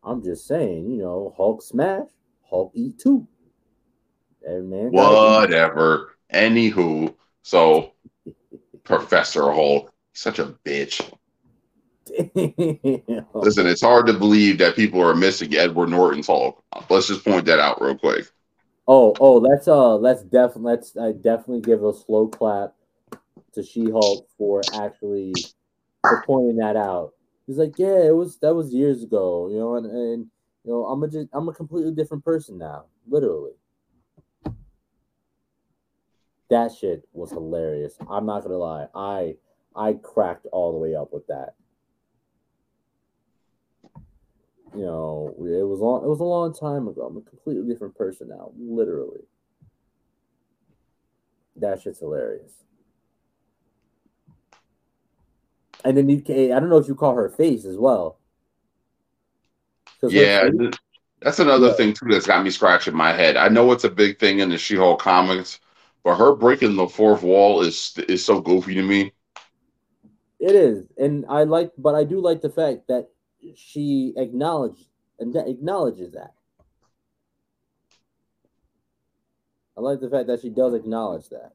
I'm 0.03 0.23
just 0.23 0.47
saying, 0.47 0.91
you 0.91 0.99
know, 0.99 1.35
Hulk 1.37 1.63
smash, 1.63 2.07
Hulk 2.49 2.73
eat 2.75 2.99
too. 2.99 3.27
Hey, 4.45 4.61
man. 4.61 4.91
Whatever. 4.91 6.17
Anywho, 6.33 7.15
so 7.43 7.93
Professor 8.85 9.51
Hulk, 9.53 9.93
such 10.13 10.39
a 10.39 10.55
bitch. 10.65 11.01
eat. 12.35 13.05
Listen, 13.35 13.67
it's 13.67 13.83
hard 13.83 14.07
to 14.07 14.13
believe 14.13 14.59
that 14.59 14.77
people 14.77 15.03
are 15.03 15.15
missing 15.15 15.55
Edward 15.55 15.89
Norton's 15.89 16.27
Hulk. 16.27 16.63
Let's 16.89 17.09
just 17.09 17.25
point 17.25 17.47
that 17.47 17.59
out 17.59 17.81
real 17.81 17.99
quick. 17.99 18.27
oh, 18.87 19.15
oh, 19.19 19.35
let's 19.39 19.67
uh, 19.67 19.97
let's 19.97 20.23
definitely 20.23 20.73
let's 20.73 20.97
uh, 20.97 21.13
definitely 21.21 21.63
give 21.63 21.83
a 21.83 21.93
slow 21.93 22.29
clap 22.29 22.75
to 23.57 23.63
She-Hulk 23.63 24.29
for 24.39 24.63
actually 24.75 25.35
for 26.03 26.23
pointing 26.25 26.57
that 26.59 26.77
out. 26.77 27.13
He's 27.47 27.59
like, 27.59 27.79
yeah, 27.79 28.07
it 28.07 28.15
was 28.15 28.39
that 28.41 28.55
was 28.55 28.73
years 28.73 29.03
ago, 29.03 29.49
you 29.51 29.59
know, 29.59 29.77
and, 29.77 29.87
and 29.87 30.27
you 30.65 30.73
know, 30.73 30.87
I'm 30.87 31.03
a 31.03 31.09
just 31.09 31.29
I'm 31.33 31.49
a 31.49 31.53
completely 31.53 31.93
different 31.93 32.25
person 32.25 32.59
now, 32.59 32.87
literally. 33.09 33.53
That 36.51 36.73
shit 36.73 37.09
was 37.13 37.31
hilarious. 37.31 37.97
I'm 38.09 38.27
not 38.27 38.43
gonna 38.43 38.57
lie, 38.57 38.87
I 38.95 39.37
I 39.75 39.95
cracked 39.95 40.47
all 40.53 40.73
the 40.73 40.79
way 40.79 40.95
up 40.95 41.13
with 41.13 41.27
that. 41.27 41.55
You 44.75 44.83
know, 44.83 45.35
it 45.39 45.67
was 45.67 45.81
long. 45.81 46.05
It 46.05 46.09
was 46.09 46.21
a 46.21 46.25
long 46.25 46.53
time 46.53 46.87
ago. 46.89 47.07
I'm 47.07 47.17
a 47.17 47.23
completely 47.23 47.67
different 47.67 47.97
person 47.97 48.29
now, 48.29 48.53
literally. 48.59 49.23
That 51.57 51.81
shit's 51.81 52.01
hilarious. 52.01 52.66
And 55.87 55.97
then 55.97 56.09
you 56.09 56.21
can, 56.21 56.51
I 56.53 56.59
don't 56.59 56.69
know 56.69 56.79
if 56.79 56.89
you 56.89 56.97
call 56.97 57.15
her 57.15 57.29
face 57.31 57.65
as 57.65 57.77
well. 57.79 58.19
Yeah, 60.09 60.49
that's 61.23 61.39
another 61.39 61.69
Yeah. 61.69 61.75
thing 61.75 61.93
too 61.93 62.07
that's 62.11 62.27
got 62.27 62.43
me 62.45 62.51
scratching 62.51 62.95
my 62.95 63.13
head. 63.13 63.37
I 63.37 63.49
know 63.49 63.71
it's 63.73 63.85
a 63.85 63.91
big 63.91 64.19
thing 64.19 64.41
in 64.41 64.49
the 64.51 64.59
She-Hulk 64.59 65.01
comics, 65.01 65.61
but 66.03 66.17
her 66.17 66.35
breaking 66.35 66.75
the 66.75 66.89
fourth 66.89 67.23
wall 67.23 67.63
is 67.63 67.97
is 68.09 68.25
so 68.25 68.41
goofy 68.41 68.75
to 68.75 68.83
me. 68.83 69.13
It 70.41 70.55
is, 70.55 70.87
and 70.99 71.25
I 71.29 71.45
like, 71.45 71.73
but 71.79 71.95
I 71.95 72.05
do 72.05 72.21
like 72.21 72.43
the 72.43 72.51
fact 72.51 72.89
that 72.89 73.11
she 73.55 74.13
acknowledged 74.17 74.89
and 75.19 75.35
acknowledges 75.37 76.13
that. 76.13 76.35
I 79.77 79.81
like 79.81 80.01
the 80.01 80.11
fact 80.11 80.27
that 80.29 80.41
she 80.41 80.51
does 80.51 80.75
acknowledge 80.75 81.29
that. 81.31 81.53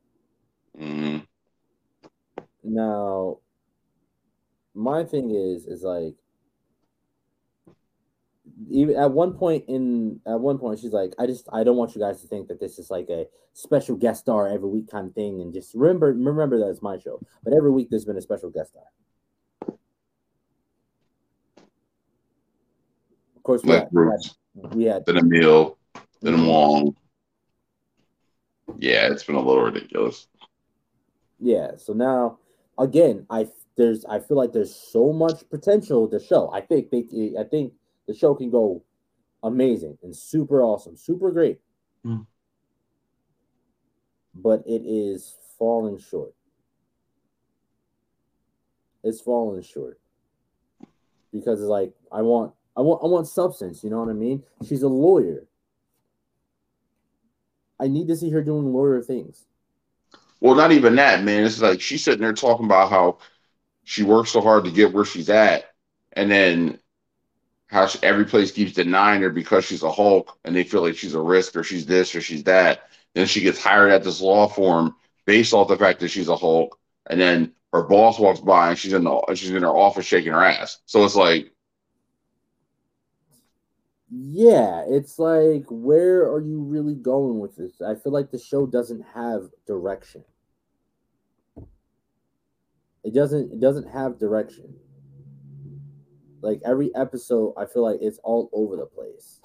Mhm. 0.77 1.25
Now, 2.63 3.39
my 4.73 5.03
thing 5.03 5.31
is, 5.31 5.65
is 5.65 5.83
like, 5.83 6.15
even 8.69 8.95
at 8.95 9.11
one 9.11 9.33
point 9.33 9.65
in 9.67 10.19
at 10.25 10.39
one 10.39 10.57
point, 10.57 10.79
she's 10.79 10.93
like, 10.93 11.13
I 11.19 11.25
just 11.25 11.47
I 11.51 11.63
don't 11.63 11.77
want 11.77 11.95
you 11.95 12.01
guys 12.01 12.21
to 12.21 12.27
think 12.27 12.47
that 12.47 12.59
this 12.59 12.79
is 12.79 12.89
like 12.89 13.09
a 13.09 13.27
special 13.53 13.95
guest 13.95 14.21
star 14.21 14.47
every 14.47 14.69
week 14.69 14.89
kind 14.89 15.07
of 15.07 15.13
thing, 15.13 15.41
and 15.41 15.53
just 15.53 15.73
remember 15.73 16.07
remember 16.07 16.59
that 16.59 16.69
it's 16.69 16.81
my 16.81 16.97
show. 16.97 17.19
But 17.43 17.53
every 17.53 17.71
week 17.71 17.89
there's 17.89 18.05
been 18.05 18.17
a 18.17 18.21
special 18.21 18.49
guest 18.49 18.71
star. 18.71 18.83
Of 23.35 23.43
course, 23.43 23.63
we 23.63 23.71
had, 23.71 23.79
we 23.79 23.83
had, 23.83 23.91
Bruce, 23.91 24.35
we 24.73 24.83
had 24.83 25.05
then 25.05 25.17
Emil, 25.17 25.77
then 26.21 26.35
Mhm. 26.35 26.47
Wong. 26.47 26.95
Yeah, 28.77 29.11
it's 29.11 29.23
been 29.23 29.35
a 29.35 29.41
little 29.41 29.63
ridiculous. 29.63 30.27
Yeah, 31.39 31.77
so 31.77 31.93
now 31.93 32.37
again, 32.77 33.25
I 33.29 33.49
there's 33.77 34.05
I 34.05 34.19
feel 34.19 34.37
like 34.37 34.51
there's 34.51 34.75
so 34.75 35.13
much 35.13 35.49
potential 35.49 36.03
with 36.03 36.11
the 36.11 36.19
show. 36.19 36.51
I 36.51 36.61
think 36.61 36.91
they 36.91 37.33
I 37.39 37.43
think 37.43 37.73
the 38.07 38.13
show 38.13 38.35
can 38.35 38.49
go 38.49 38.83
amazing 39.43 39.97
and 40.03 40.15
super 40.15 40.61
awesome, 40.61 40.95
super 40.95 41.31
great. 41.31 41.59
Mm. 42.05 42.25
But 44.35 44.63
it 44.65 44.83
is 44.85 45.35
falling 45.57 45.99
short. 45.99 46.33
It's 49.03 49.21
falling 49.21 49.61
short. 49.61 49.99
Because 51.31 51.61
it's 51.61 51.69
like 51.69 51.93
I 52.11 52.21
want 52.21 52.53
I 52.75 52.81
want 52.81 53.01
I 53.03 53.07
want 53.07 53.27
substance. 53.27 53.83
You 53.83 53.89
know 53.89 53.99
what 53.99 54.09
I 54.09 54.13
mean? 54.13 54.43
She's 54.67 54.83
a 54.83 54.89
lawyer. 54.89 55.47
I 57.79 57.87
need 57.87 58.07
to 58.09 58.15
see 58.15 58.29
her 58.29 58.43
doing 58.43 58.71
lawyer 58.71 59.01
things. 59.01 59.45
Well, 60.39 60.55
not 60.55 60.71
even 60.71 60.95
that, 60.95 61.23
man. 61.23 61.45
It's 61.45 61.61
like 61.61 61.81
she's 61.81 62.03
sitting 62.03 62.21
there 62.21 62.33
talking 62.33 62.65
about 62.65 62.89
how 62.89 63.17
she 63.91 64.03
works 64.03 64.31
so 64.31 64.41
hard 64.41 64.63
to 64.65 64.71
get 64.71 64.93
where 64.93 65.05
she's 65.05 65.29
at, 65.29 65.65
and 66.13 66.31
then 66.31 66.79
how 67.67 67.87
she, 67.87 67.99
every 68.03 68.25
place 68.25 68.51
keeps 68.51 68.73
denying 68.73 69.21
her 69.21 69.29
because 69.29 69.65
she's 69.65 69.83
a 69.83 69.91
Hulk, 69.91 70.37
and 70.45 70.55
they 70.55 70.63
feel 70.63 70.81
like 70.81 70.97
she's 70.97 71.15
a 71.15 71.21
risk 71.21 71.55
or 71.55 71.63
she's 71.63 71.85
this 71.85 72.15
or 72.15 72.21
she's 72.21 72.43
that. 72.45 72.89
Then 73.15 73.27
she 73.27 73.41
gets 73.41 73.61
hired 73.63 73.91
at 73.91 74.03
this 74.03 74.21
law 74.21 74.47
firm 74.47 74.95
based 75.25 75.53
off 75.53 75.67
the 75.69 75.77
fact 75.77 75.99
that 76.01 76.09
she's 76.09 76.29
a 76.29 76.37
Hulk, 76.37 76.79
and 77.09 77.19
then 77.19 77.53
her 77.73 77.83
boss 77.83 78.19
walks 78.19 78.41
by 78.41 78.69
and 78.69 78.77
she's 78.79 78.93
in 78.93 79.03
the 79.05 79.35
she's 79.35 79.51
in 79.51 79.63
her 79.63 79.69
office 79.69 80.05
shaking 80.05 80.33
her 80.33 80.43
ass. 80.43 80.79
So 80.85 81.05
it's 81.05 81.15
like, 81.15 81.51
Yeah, 84.09 84.83
it's 84.87 85.17
like 85.19 85.65
where 85.69 86.29
are 86.31 86.41
you 86.41 86.61
really 86.61 86.95
going 86.95 87.39
with 87.39 87.55
this? 87.55 87.81
I 87.81 87.95
feel 87.95 88.11
like 88.11 88.29
the 88.31 88.37
show 88.39 88.65
doesn't 88.67 89.01
have 89.13 89.49
direction. 89.65 90.23
It 93.03 93.13
doesn't 93.13 93.53
it 93.53 93.59
doesn't 93.59 93.87
have 93.89 94.19
direction. 94.19 94.73
Like 96.41 96.61
every 96.65 96.93
episode, 96.95 97.53
I 97.57 97.65
feel 97.65 97.83
like 97.83 97.99
it's 98.01 98.19
all 98.23 98.49
over 98.53 98.75
the 98.75 98.85
place. 98.85 99.41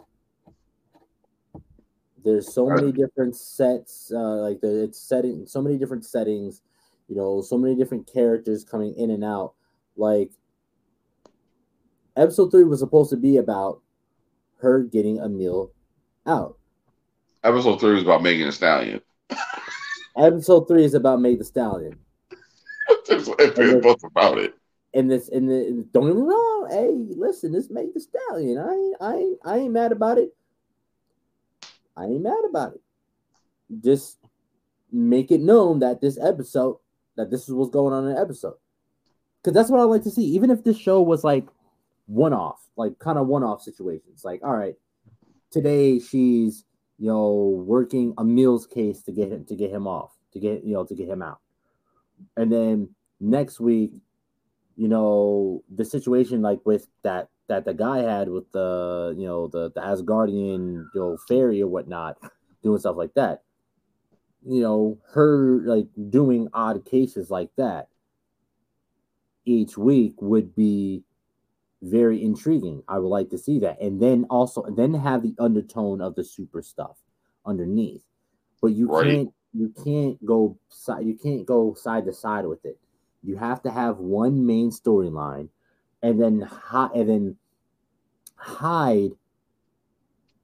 There's 2.24 2.52
so 2.52 2.68
many 2.68 2.90
different 2.90 3.36
sets, 3.36 4.10
uh, 4.12 4.38
like 4.38 4.60
the, 4.60 4.82
it's 4.82 4.98
setting 4.98 5.46
so 5.46 5.62
many 5.62 5.78
different 5.78 6.04
settings, 6.04 6.62
you 7.08 7.14
know, 7.14 7.40
so 7.40 7.56
many 7.56 7.76
different 7.76 8.10
characters 8.12 8.64
coming 8.64 8.94
in 8.96 9.10
and 9.10 9.22
out. 9.22 9.54
Like 9.96 10.32
episode 12.16 12.50
three 12.50 12.64
was 12.64 12.80
supposed 12.80 13.10
to 13.10 13.16
be 13.16 13.36
about 13.36 13.80
her 14.58 14.82
getting 14.82 15.18
Emil 15.18 15.70
out. 16.26 16.56
episode 17.44 17.78
three 17.78 17.94
was 17.94 18.02
about 18.02 18.22
Megan 18.22 18.46
Thee 18.48 18.52
Stallion. 18.52 19.00
Episode 20.16 20.66
three 20.66 20.84
is 20.84 20.94
about 20.94 21.20
Meg 21.20 21.38
the 21.38 21.44
Stallion. 21.44 21.98
Both 23.82 24.04
about 24.04 24.38
it. 24.38 24.54
And 24.94 25.10
this 25.10 25.28
and 25.28 25.48
the 25.48 25.86
don't 25.92 26.06
get 26.06 26.16
me 26.16 26.22
wrong. 26.22 26.68
Hey, 26.70 27.14
listen, 27.16 27.52
this 27.52 27.70
made 27.70 27.92
the 27.94 28.00
Stallion. 28.00 28.58
I 28.58 28.72
ain't 28.72 28.96
I 29.00 29.14
ain't 29.14 29.38
I 29.44 29.58
ain't 29.58 29.72
mad 29.72 29.92
about 29.92 30.18
it. 30.18 30.34
I 31.96 32.04
ain't 32.04 32.22
mad 32.22 32.42
about 32.48 32.74
it. 32.74 32.80
Just 33.82 34.18
make 34.92 35.30
it 35.30 35.40
known 35.40 35.80
that 35.80 36.00
this 36.00 36.18
episode 36.18 36.78
that 37.16 37.30
this 37.30 37.48
is 37.48 37.54
what's 37.54 37.70
going 37.70 37.92
on 37.92 38.06
in 38.06 38.14
the 38.14 38.20
episode. 38.20 38.54
Cause 39.42 39.54
that's 39.54 39.70
what 39.70 39.80
I 39.80 39.84
like 39.84 40.02
to 40.02 40.10
see. 40.10 40.24
Even 40.24 40.50
if 40.50 40.64
this 40.64 40.78
show 40.78 41.00
was 41.02 41.22
like 41.22 41.46
one 42.06 42.32
off, 42.32 42.60
like 42.76 42.98
kind 42.98 43.18
of 43.18 43.26
one 43.26 43.44
off 43.44 43.62
situations. 43.62 44.24
Like, 44.24 44.40
all 44.42 44.56
right, 44.56 44.74
today 45.50 45.98
she's 45.98 46.64
you 46.98 47.08
know 47.08 47.62
working 47.64 48.14
Emil's 48.18 48.66
case 48.66 49.02
to 49.02 49.12
get 49.12 49.30
him 49.30 49.44
to 49.44 49.54
get 49.54 49.70
him 49.70 49.86
off, 49.86 50.12
to 50.32 50.40
get 50.40 50.64
you 50.64 50.74
know 50.74 50.84
to 50.84 50.94
get 50.94 51.08
him 51.08 51.22
out. 51.22 51.40
And 52.36 52.50
then 52.50 52.88
next 53.20 53.60
week, 53.60 53.93
you 54.76 54.88
know, 54.88 55.64
the 55.74 55.84
situation 55.84 56.43
like 56.43 56.64
with 56.66 56.88
that 57.02 57.30
that 57.48 57.64
the 57.64 57.74
guy 57.74 57.98
had 57.98 58.28
with 58.30 58.51
the 58.52 59.14
you 59.18 59.26
know 59.26 59.48
the 59.48 59.70
the 59.72 59.80
Asgardian 59.80 60.86
you 60.94 61.01
know 61.01 61.18
fairy 61.28 61.62
or 61.62 61.68
whatnot, 61.68 62.18
doing 62.62 62.78
stuff 62.80 62.97
like 62.97 63.14
that. 63.14 63.44
You 64.43 64.60
know, 64.62 64.98
her 65.12 65.60
like 65.62 65.88
doing 66.10 66.48
odd 66.55 66.84
cases 66.86 67.30
like 67.30 67.51
that 67.56 67.88
each 69.44 69.78
week 69.78 70.20
would 70.20 70.55
be 70.55 71.05
very 71.82 72.22
intriguing. 72.22 72.82
I 72.88 72.98
would 72.98 73.09
like 73.09 73.30
to 73.30 73.38
see 73.38 73.59
that, 73.60 73.80
and 73.80 74.01
then 74.02 74.26
also 74.30 74.64
then 74.70 74.94
have 74.94 75.22
the 75.22 75.34
undertone 75.38 76.01
of 76.01 76.14
the 76.14 76.24
super 76.24 76.62
stuff 76.62 76.98
underneath. 77.47 78.05
But 78.62 78.72
you 78.72 78.88
Right. 78.88 79.02
can't 79.02 79.34
you 79.52 79.70
can't 79.84 80.24
go 80.24 80.59
side 80.68 81.06
you 81.06 81.16
can't 81.16 81.47
go 81.47 81.74
side 81.74 82.06
to 82.06 82.12
side 82.12 82.47
with 82.47 82.64
it. 82.64 82.80
You 83.27 83.36
have 83.36 83.62
to 83.62 83.70
have 83.70 83.98
one 83.98 84.47
main 84.47 84.70
storyline, 84.70 85.48
and 86.03 86.20
then 86.20 86.40
hi- 86.40 86.90
and 86.94 87.09
then 87.09 87.36
hide 88.36 89.11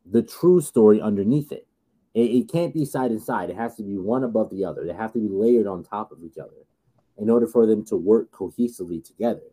the 0.05 0.23
true 0.23 0.61
story 0.61 1.01
underneath 1.01 1.53
it. 1.53 1.67
it. 2.15 2.31
It 2.31 2.49
can't 2.51 2.75
be 2.75 2.85
side 2.85 3.13
and 3.13 3.23
side. 3.23 3.51
It 3.51 3.57
has 3.57 3.77
to 3.77 3.83
be 3.83 3.97
one 3.97 4.25
above 4.25 4.51
the 4.51 4.65
other. 4.65 4.85
They 4.85 4.93
have 4.93 5.13
to 5.13 5.21
be 5.21 5.29
layered 5.29 5.67
on 5.67 5.85
top 5.85 6.11
of 6.13 6.25
each 6.25 6.39
other 6.39 6.67
in 7.19 7.31
order 7.31 7.47
for 7.47 7.67
them 7.67 7.85
to 7.87 7.97
work 7.97 8.31
cohesively 8.33 9.05
together 9.05 9.53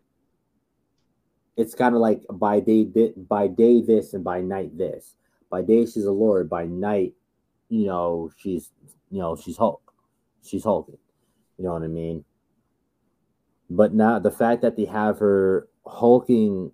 it's 1.59 1.75
kind 1.75 1.93
of 1.93 1.99
like 1.99 2.21
by 2.31 2.61
day 2.61 2.85
by 3.17 3.47
day 3.47 3.81
this 3.81 4.13
and 4.13 4.23
by 4.23 4.39
night 4.39 4.77
this. 4.77 5.15
By 5.49 5.61
day 5.61 5.85
she's 5.85 6.05
a 6.05 6.11
lord. 6.11 6.49
By 6.49 6.65
night, 6.65 7.15
you 7.67 7.85
know 7.85 8.31
she's 8.37 8.71
you 9.11 9.19
know 9.19 9.35
she's 9.35 9.57
Hulk. 9.57 9.81
She's 10.41 10.63
hulking. 10.63 10.97
You 11.57 11.65
know 11.65 11.73
what 11.73 11.83
I 11.83 11.87
mean? 11.87 12.23
But 13.69 13.93
now 13.93 14.19
the 14.19 14.31
fact 14.31 14.61
that 14.63 14.75
they 14.75 14.85
have 14.85 15.19
her 15.19 15.67
hulking. 15.85 16.71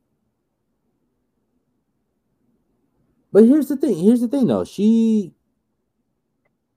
But 3.32 3.46
here's 3.46 3.68
the 3.68 3.76
thing. 3.76 3.98
Here's 3.98 4.22
the 4.22 4.28
thing, 4.30 4.48
though. 4.48 4.64
She 4.64 5.34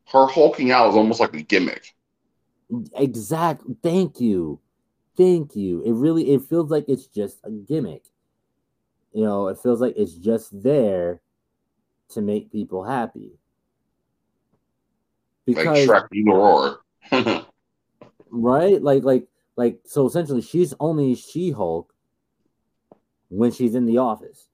Her 0.07 0.27
hulking 0.27 0.71
out 0.73 0.89
is 0.91 0.97
almost 0.97 1.21
like 1.21 1.35
a 1.35 1.43
gimmick. 1.43 1.95
exact. 2.97 3.63
Thank 3.83 4.21
you, 4.21 4.61
thank 5.17 5.55
you. 5.55 5.83
It 5.83 5.93
really 5.93 6.31
it 6.33 6.43
feels 6.43 6.71
like 6.71 6.87
it's 6.89 7.07
just 7.07 7.39
a 7.45 7.51
gimmick. 7.51 8.05
You 9.13 9.25
know, 9.25 9.49
it 9.49 9.59
feels 9.59 9.81
like 9.81 9.95
it's 9.97 10.15
just 10.15 10.63
there 10.63 11.21
to 12.11 12.21
make 12.21 12.51
people 12.51 12.85
happy. 12.85 13.39
Like 15.47 15.57
Because 15.57 15.89
Shrek 15.89 16.09
the 16.11 16.25
Roar. 16.25 16.81
right, 18.31 18.83
like 18.83 19.03
like 19.05 19.27
like 19.59 19.81
so 19.85 20.07
essentially 20.07 20.41
she's 20.41 20.73
only 20.79 21.17
She 21.17 21.51
Hulk 21.51 21.93
when 23.29 23.51
she's 23.51 23.75
in 23.75 23.87
the 23.87 23.99
office. 23.99 24.49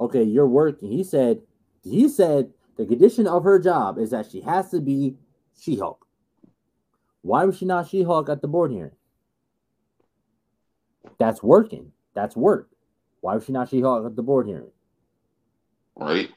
Okay, 0.00 0.22
you're 0.22 0.48
working. 0.48 0.90
He 0.90 1.04
said 1.04 1.42
he 1.84 2.08
said 2.08 2.52
the 2.78 2.86
condition 2.86 3.26
of 3.26 3.44
her 3.44 3.58
job 3.58 3.98
is 3.98 4.10
that 4.12 4.30
she 4.30 4.40
has 4.40 4.70
to 4.70 4.80
be 4.80 5.16
She 5.60 5.76
Hulk. 5.76 6.06
Why 7.20 7.44
was 7.44 7.58
she 7.58 7.66
not 7.66 7.88
She 7.88 8.02
Hulk 8.02 8.30
at 8.30 8.40
the 8.40 8.48
board 8.48 8.70
hearing? 8.70 8.96
That's 11.18 11.42
working. 11.42 11.92
That's 12.14 12.34
work. 12.34 12.70
Why 13.20 13.34
was 13.34 13.44
she 13.44 13.52
not 13.52 13.68
She 13.68 13.82
Hulk 13.82 14.06
at 14.06 14.16
the 14.16 14.22
board 14.22 14.46
hearing? 14.46 14.72
right? 15.96 16.30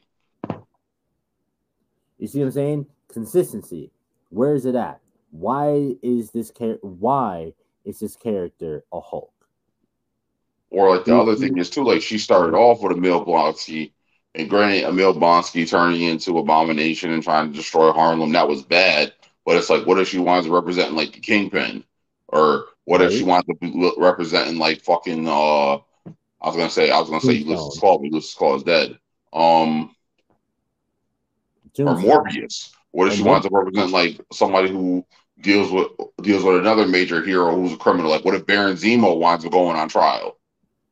You 2.18 2.28
see 2.28 2.40
what 2.40 2.46
I'm 2.46 2.52
saying? 2.52 2.86
Consistency. 3.08 3.92
Where 4.28 4.54
is 4.54 4.66
it 4.66 4.74
at? 4.74 5.00
Why 5.34 5.96
is 6.00 6.30
this 6.30 6.52
char- 6.52 6.78
Why 6.82 7.54
is 7.84 7.98
this 7.98 8.14
character 8.14 8.84
a 8.92 9.00
Hulk? 9.00 9.32
Or 10.70 10.94
like 10.94 11.04
the 11.04 11.16
other 11.16 11.34
thing 11.34 11.58
is 11.58 11.70
too, 11.70 11.82
like 11.84 12.02
she 12.02 12.18
started 12.18 12.54
off 12.56 12.82
with 12.82 12.96
Emil 12.96 13.24
Blonsky, 13.26 13.90
and 14.36 14.48
granted, 14.48 14.84
Emil 14.88 15.12
Blonsky 15.14 15.68
turning 15.68 16.02
into 16.02 16.38
Abomination 16.38 17.10
and 17.12 17.22
trying 17.22 17.50
to 17.50 17.56
destroy 17.56 17.90
Harlem, 17.92 18.30
that 18.32 18.46
was 18.48 18.62
bad. 18.62 19.12
But 19.44 19.56
it's 19.56 19.70
like, 19.70 19.86
what 19.86 19.98
if 19.98 20.08
she 20.08 20.18
wants 20.18 20.46
to 20.46 20.52
represent 20.54 20.94
like 20.94 21.12
the 21.12 21.20
Kingpin, 21.20 21.82
or 22.28 22.66
what 22.84 23.02
if 23.02 23.10
she 23.12 23.18
Right. 23.24 23.26
wants 23.26 23.48
to 23.48 23.54
be 23.60 23.92
representing 23.98 24.58
like 24.58 24.82
fucking? 24.82 25.26
uh 25.28 25.78
I 26.40 26.48
was 26.48 26.56
gonna 26.56 26.70
say, 26.70 26.90
I 26.90 27.00
was 27.00 27.08
gonna 27.08 27.20
say 27.20 27.42
Tombstone. 27.42 27.56
Ulysses 27.56 27.80
Klaue, 27.80 27.98
but 27.98 28.10
Ulysses 28.10 28.36
Klaue 28.36 28.56
is 28.56 28.62
dead. 28.62 28.98
Um, 29.32 29.94
or 31.78 31.84
Tombstone. 31.84 32.10
Morbius. 32.10 32.70
What 32.92 33.08
if 33.08 33.14
she 33.14 33.22
Mor- 33.24 33.32
wants 33.32 33.48
to 33.48 33.52
represent 33.52 33.90
like 33.90 34.20
somebody 34.32 34.70
who 34.70 35.04
deals 35.40 35.70
with 35.70 35.88
deals 36.22 36.44
with 36.44 36.56
another 36.56 36.86
major 36.86 37.22
hero 37.22 37.54
who's 37.54 37.72
a 37.72 37.76
criminal? 37.76 38.10
Like, 38.10 38.24
what 38.24 38.34
if 38.34 38.46
Baron 38.46 38.76
Zemo 38.76 39.18
winds 39.18 39.44
up 39.44 39.52
going 39.52 39.76
on 39.76 39.88
trial? 39.88 40.38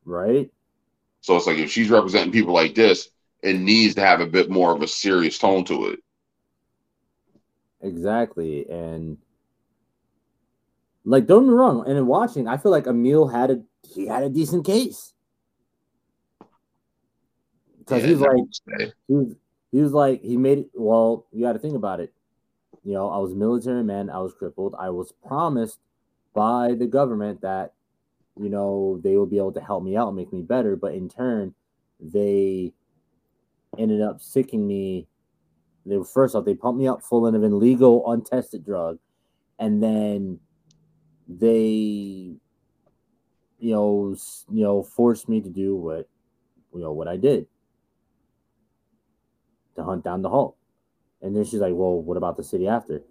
Right? 0.05 0.51
So 1.21 1.37
it's 1.37 1.47
like 1.47 1.59
if 1.59 1.71
she's 1.71 1.89
representing 1.91 2.33
people 2.33 2.53
like 2.53 2.75
this, 2.75 3.11
it 3.43 3.55
needs 3.59 3.95
to 3.95 4.03
have 4.03 4.21
a 4.21 4.27
bit 4.27 4.51
more 4.51 4.75
of 4.75 4.83
a 4.83 4.89
serious 4.89 5.39
tone 5.39 5.65
to 5.65 5.87
it. 5.89 6.01
Exactly. 7.83 8.67
And 8.69 9.19
like, 11.05 11.27
don't 11.27 11.45
get 11.45 11.49
me 11.51 11.55
wrong. 11.55 11.85
And 11.87 11.99
in 11.99 12.07
watching, 12.07 12.47
I 12.49 12.57
feel 12.57 12.71
like 12.71 12.87
Emil 12.87 13.29
had 13.29 13.51
a 13.51 13.63
he 13.83 14.07
had 14.07 14.23
a 14.23 14.29
decent 14.29 14.65
case 14.65 15.13
because 17.79 18.03
Yeah, 18.03 18.09
he's 18.09 18.21
like 18.21 18.37
he 19.09 19.15
was 19.15 19.35
he 19.73 19.81
was 19.81 19.93
like 19.93 20.23
he 20.23 20.37
made 20.37 20.59
it. 20.59 20.71
Well, 20.75 21.27
you 21.33 21.43
got 21.43 21.55
to 21.55 21.59
think 21.59 21.75
about 21.75 22.01
it. 22.01 22.13
You 22.85 22.95
know, 22.95 23.11
I 23.11 23.19
was 23.19 23.33
a 23.33 23.37
military 23.37 23.85
man. 23.85 24.11
I 24.11 24.19
was 24.19 24.35
crippled. 24.35 24.75
I 24.79 24.91
was 24.91 25.13
promised 25.27 25.79
by 26.35 26.75
the 26.75 26.87
government 26.87 27.41
that 27.43 27.75
you 28.41 28.49
know 28.49 29.01
they 29.05 29.17
will 29.17 29.27
be 29.27 29.37
able 29.37 29.53
to 29.53 29.61
help 29.61 29.85
me 29.85 29.97
out, 29.97 30.15
make 30.15 30.33
me 30.33 30.43
better. 30.43 30.77
But 30.77 30.95
in 30.95 31.09
turn, 31.09 31.55
they 32.01 32.73
ended 33.79 34.01
up 34.01 34.21
sicking 34.21 34.67
me. 34.67 35.07
They 35.87 35.97
were 35.97 36.05
first 36.05 36.35
off 36.35 36.45
they 36.45 36.55
pumped 36.55 36.79
me 36.79 36.89
up 36.89 37.03
full 37.03 37.27
of 37.27 37.35
an 37.35 37.45
illegal, 37.45 38.11
untested 38.11 38.65
drug, 38.65 38.99
and 39.59 39.83
then 39.83 40.41
they 41.29 42.37
you 43.63 43.73
know, 43.73 44.17
you 44.51 44.65
know, 44.65 44.83
forced 44.83 45.29
me 45.29 45.41
to 45.41 45.49
do 45.49 45.77
what, 45.77 46.09
you 46.75 46.81
know, 46.81 46.93
what 46.93 47.07
I 47.07 47.17
did 47.17 47.47
to 49.77 49.85
hunt 49.85 50.03
down 50.03 50.21
the 50.21 50.29
Hulk. 50.29 50.57
And 51.23 51.37
then 51.37 51.45
she's 51.45 51.61
like, 51.61 51.75
"Well, 51.75 52.03
what 52.03 52.17
about 52.17 52.37
the 52.37 52.45
city 52.45 52.67
after?" 52.69 53.03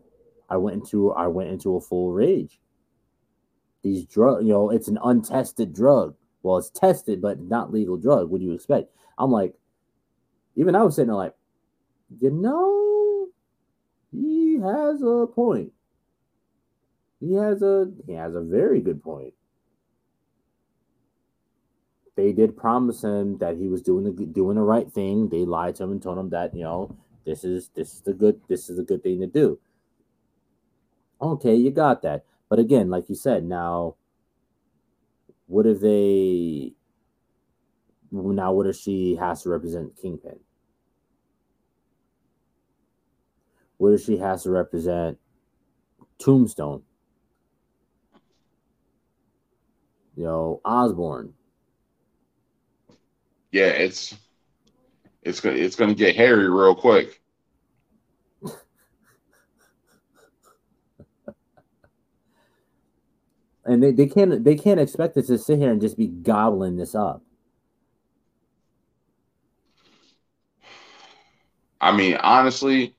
I 0.50 0.58
went 0.58 0.76
into 0.76 1.12
I 1.12 1.28
went 1.28 1.50
into 1.50 1.76
a 1.76 1.82
full 1.82 2.12
rage. 2.12 2.60
These 3.84 4.06
drug, 4.06 4.44
you 4.44 4.52
know, 4.52 4.70
it's 4.70 4.90
an 4.90 5.00
untested 5.04 5.74
drug. 5.74 6.16
Well, 6.44 6.58
it's 6.58 6.70
tested, 6.70 7.22
but 7.22 7.40
not 7.40 7.72
legal 7.72 7.98
drug. 7.98 8.30
What 8.30 8.40
do 8.40 8.46
you 8.46 8.54
expect? 8.54 8.94
I'm 9.18 9.32
like, 9.32 9.56
even 10.56 10.76
I 10.76 10.84
was 10.84 10.96
sitting 10.96 11.08
there 11.08 11.16
like, 11.16 11.36
you 12.20 12.32
know, 12.32 13.28
he 14.12 14.60
has 14.62 15.02
a 15.02 15.26
point. 15.28 15.72
He 17.20 17.36
has 17.36 17.62
a 17.62 17.92
he 18.06 18.14
has 18.14 18.36
a 18.36 18.42
very 18.42 18.82
good 18.82 19.02
point. 19.02 19.34
They 22.16 22.34
did 22.34 22.58
promise 22.58 23.04
him 23.04 23.38
that 23.38 23.56
he 23.56 23.68
was 23.68 23.82
doing 23.82 24.04
the 24.04 24.26
doing 24.26 24.56
the 24.56 24.64
right 24.64 24.92
thing. 24.92 25.30
They 25.30 25.46
lied 25.46 25.76
to 25.76 25.84
him 25.84 25.92
and 25.92 26.02
told 26.02 26.18
him 26.18 26.30
that 26.32 26.54
you 26.54 26.64
know 26.64 26.98
this 27.26 27.44
is 27.44 27.70
this 27.76 27.94
is 27.94 28.02
the 28.02 28.14
good 28.14 28.42
this 28.48 28.70
is 28.70 28.80
a 28.80 28.84
good 28.84 29.04
thing 29.04 29.20
to 29.20 29.28
do. 29.28 29.60
Okay, 31.22 31.56
you 31.56 31.72
got 31.72 32.02
that. 32.02 32.26
But 32.50 32.60
again, 32.60 32.90
like 32.90 33.10
you 33.10 33.16
said, 33.16 33.44
now 33.44 33.96
what 35.48 35.66
if 35.66 35.80
they 35.80 36.74
now 38.12 38.54
what 38.54 38.68
if 38.68 38.76
she 38.76 39.16
has 39.16 39.44
to 39.44 39.50
represent 39.50 39.96
Kingpin? 39.96 40.40
What 43.78 43.94
if 43.94 44.04
she 44.04 44.18
has 44.18 44.44
to 44.44 44.52
represent 44.52 45.18
Tombstone? 46.20 46.84
You 50.16 50.26
know, 50.26 50.62
Osborn. 50.64 51.34
Yeah, 53.52 53.68
it's 53.68 54.16
it's 55.24 55.40
gonna 55.40 55.56
it's 55.56 55.76
gonna 55.76 55.94
get 55.94 56.16
hairy 56.16 56.50
real 56.50 56.76
quick. 56.76 57.22
And 63.64 63.82
they, 63.82 63.92
they 63.92 64.08
can't 64.08 64.44
they 64.44 64.56
can't 64.56 64.80
expect 64.80 65.16
us 65.18 65.28
to 65.28 65.38
sit 65.38 65.60
here 65.60 65.72
and 65.72 65.80
just 65.80 65.98
be 65.98 66.08
gobbling 66.08 66.78
this 66.78 66.96
up. 66.96 67.22
I 71.80 71.96
mean, 71.96 72.16
honestly, 72.18 72.96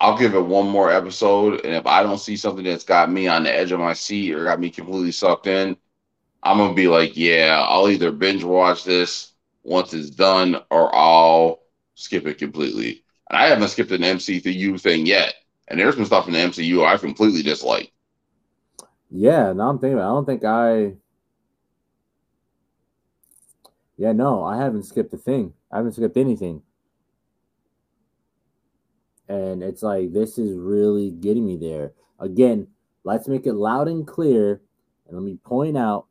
I'll 0.00 0.16
give 0.16 0.34
it 0.34 0.40
one 0.40 0.68
more 0.68 0.90
episode, 0.90 1.64
and 1.64 1.74
if 1.74 1.86
I 1.86 2.02
don't 2.02 2.18
see 2.18 2.36
something 2.36 2.64
that's 2.64 2.84
got 2.84 3.10
me 3.10 3.28
on 3.28 3.42
the 3.42 3.54
edge 3.54 3.72
of 3.72 3.80
my 3.80 3.92
seat 3.92 4.32
or 4.32 4.44
got 4.44 4.60
me 4.60 4.70
completely 4.70 5.12
sucked 5.12 5.46
in, 5.46 5.76
I'm 6.42 6.58
gonna 6.58 6.74
be 6.74 6.88
like, 6.88 7.16
yeah, 7.16 7.64
I'll 7.68 7.88
either 7.88 8.12
binge 8.12 8.44
watch 8.44 8.84
this 8.84 9.33
once 9.64 9.92
it's 9.94 10.10
done, 10.10 10.56
or 10.70 10.94
I'll 10.94 11.60
skip 11.94 12.26
it 12.26 12.38
completely. 12.38 13.04
And 13.28 13.38
I 13.38 13.48
haven't 13.48 13.68
skipped 13.68 13.90
an 13.90 14.02
MCU 14.02 14.80
thing 14.80 15.06
yet, 15.06 15.34
and 15.68 15.80
there's 15.80 15.96
some 15.96 16.04
stuff 16.04 16.28
in 16.28 16.34
the 16.34 16.38
MCU 16.38 16.86
I 16.86 16.96
completely 16.98 17.42
dislike. 17.42 17.90
Yeah, 19.10 19.52
now 19.52 19.70
I'm 19.70 19.78
thinking. 19.78 19.98
I 19.98 20.02
don't 20.02 20.26
think 20.26 20.44
I. 20.44 20.92
Yeah, 23.96 24.12
no, 24.12 24.44
I 24.44 24.56
haven't 24.56 24.84
skipped 24.84 25.14
a 25.14 25.18
thing. 25.18 25.54
I 25.70 25.76
haven't 25.78 25.92
skipped 25.92 26.16
anything. 26.16 26.62
And 29.28 29.62
it's 29.62 29.82
like 29.82 30.12
this 30.12 30.36
is 30.36 30.58
really 30.58 31.10
getting 31.10 31.46
me 31.46 31.56
there. 31.56 31.92
Again, 32.18 32.66
let's 33.04 33.28
make 33.28 33.46
it 33.46 33.54
loud 33.54 33.88
and 33.88 34.06
clear. 34.06 34.60
And 35.06 35.16
let 35.16 35.24
me 35.24 35.38
point 35.44 35.78
out 35.78 36.06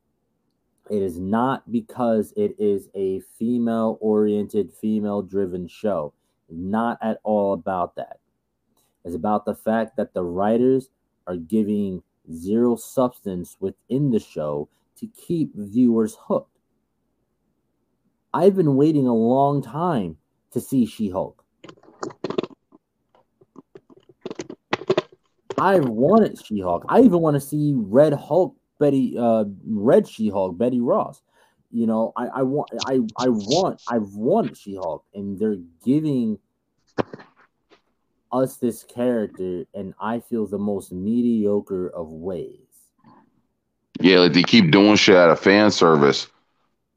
it 0.89 1.01
is 1.01 1.19
not 1.19 1.71
because 1.71 2.33
it 2.35 2.55
is 2.59 2.89
a 2.93 3.21
female 3.37 3.97
oriented, 4.01 4.73
female 4.73 5.21
driven 5.21 5.67
show. 5.67 6.13
Not 6.49 6.97
at 7.01 7.19
all 7.23 7.53
about 7.53 7.95
that. 7.95 8.19
It's 9.05 9.15
about 9.15 9.45
the 9.45 9.55
fact 9.55 9.97
that 9.97 10.13
the 10.13 10.23
writers 10.23 10.89
are 11.27 11.37
giving 11.37 12.03
zero 12.31 12.75
substance 12.75 13.57
within 13.59 14.11
the 14.11 14.19
show 14.19 14.69
to 14.97 15.07
keep 15.07 15.51
viewers 15.55 16.17
hooked. 16.19 16.57
I've 18.33 18.55
been 18.55 18.75
waiting 18.75 19.07
a 19.07 19.13
long 19.13 19.61
time 19.61 20.17
to 20.51 20.61
see 20.61 20.85
She 20.85 21.09
Hulk. 21.09 21.43
I 25.57 25.79
wanted 25.79 26.43
She 26.43 26.59
Hulk. 26.59 26.85
I 26.89 26.99
even 26.99 27.19
want 27.19 27.35
to 27.35 27.41
see 27.41 27.73
Red 27.75 28.13
Hulk, 28.13 28.55
Betty, 28.79 29.15
uh, 29.17 29.45
Red 29.65 30.07
She 30.07 30.29
Hulk, 30.29 30.57
Betty 30.57 30.81
Ross. 30.81 31.21
You 31.71 31.87
know, 31.87 32.13
I, 32.15 32.27
I 32.27 32.41
want, 32.43 32.69
I, 32.85 32.99
I 33.17 33.29
want, 33.29 33.81
I 33.89 33.97
want 33.97 34.57
She 34.57 34.75
Hulk, 34.75 35.05
and 35.13 35.39
they're 35.39 35.57
giving 35.83 36.37
us 38.31 38.57
this 38.57 38.83
character, 38.83 39.65
and 39.73 39.93
I 39.99 40.19
feel 40.19 40.45
the 40.47 40.57
most 40.57 40.91
mediocre 40.91 41.89
of 41.89 42.11
ways. 42.11 42.59
Yeah, 43.99 44.19
like 44.19 44.33
they 44.33 44.43
keep 44.43 44.71
doing 44.71 44.95
shit 44.95 45.15
out 45.15 45.29
of 45.29 45.39
fan 45.39 45.71
service 45.71 46.27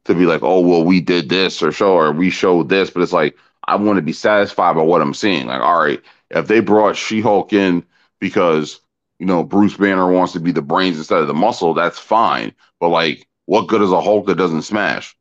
to 0.04 0.14
be 0.14 0.24
like, 0.24 0.42
oh 0.42 0.60
well, 0.60 0.84
we 0.84 1.00
did 1.00 1.28
this 1.28 1.62
or 1.62 1.70
show 1.72 1.92
or 1.92 2.12
we 2.12 2.30
showed 2.30 2.68
this, 2.68 2.90
but 2.90 3.02
it's 3.02 3.12
like 3.12 3.36
I 3.68 3.76
want 3.76 3.96
to 3.96 4.02
be 4.02 4.12
satisfied 4.12 4.76
by 4.76 4.82
what 4.82 5.02
I'm 5.02 5.14
seeing. 5.14 5.46
Like, 5.46 5.60
all 5.60 5.80
right, 5.80 6.02
if 6.30 6.46
they 6.48 6.60
brought 6.60 6.96
She-Hulk 6.96 7.52
in 7.52 7.84
because 8.18 8.80
you 9.18 9.26
know 9.26 9.42
Bruce 9.42 9.76
Banner 9.76 10.10
wants 10.10 10.32
to 10.34 10.40
be 10.40 10.52
the 10.52 10.62
brains 10.62 10.98
instead 10.98 11.20
of 11.20 11.28
the 11.28 11.34
muscle, 11.34 11.74
that's 11.74 11.98
fine. 11.98 12.54
But 12.80 12.88
like, 12.88 13.26
what 13.46 13.68
good 13.68 13.82
is 13.82 13.92
a 13.92 14.00
Hulk 14.00 14.26
that 14.26 14.36
doesn't 14.36 14.62
smash? 14.62 15.16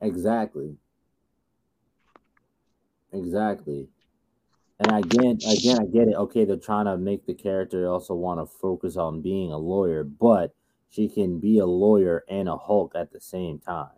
Exactly. 0.00 0.76
Exactly. 3.12 3.88
And 4.80 5.04
again, 5.04 5.38
again, 5.48 5.78
I 5.80 5.84
get 5.84 6.08
it. 6.08 6.14
Okay, 6.14 6.44
they're 6.44 6.56
trying 6.56 6.86
to 6.86 6.96
make 6.96 7.26
the 7.26 7.34
character 7.34 7.88
also 7.88 8.14
want 8.14 8.40
to 8.40 8.46
focus 8.46 8.96
on 8.96 9.20
being 9.20 9.52
a 9.52 9.58
lawyer, 9.58 10.02
but 10.02 10.54
she 10.90 11.08
can 11.08 11.38
be 11.38 11.58
a 11.58 11.66
lawyer 11.66 12.24
and 12.28 12.48
a 12.48 12.56
Hulk 12.56 12.92
at 12.96 13.12
the 13.12 13.20
same 13.20 13.58
time. 13.58 13.90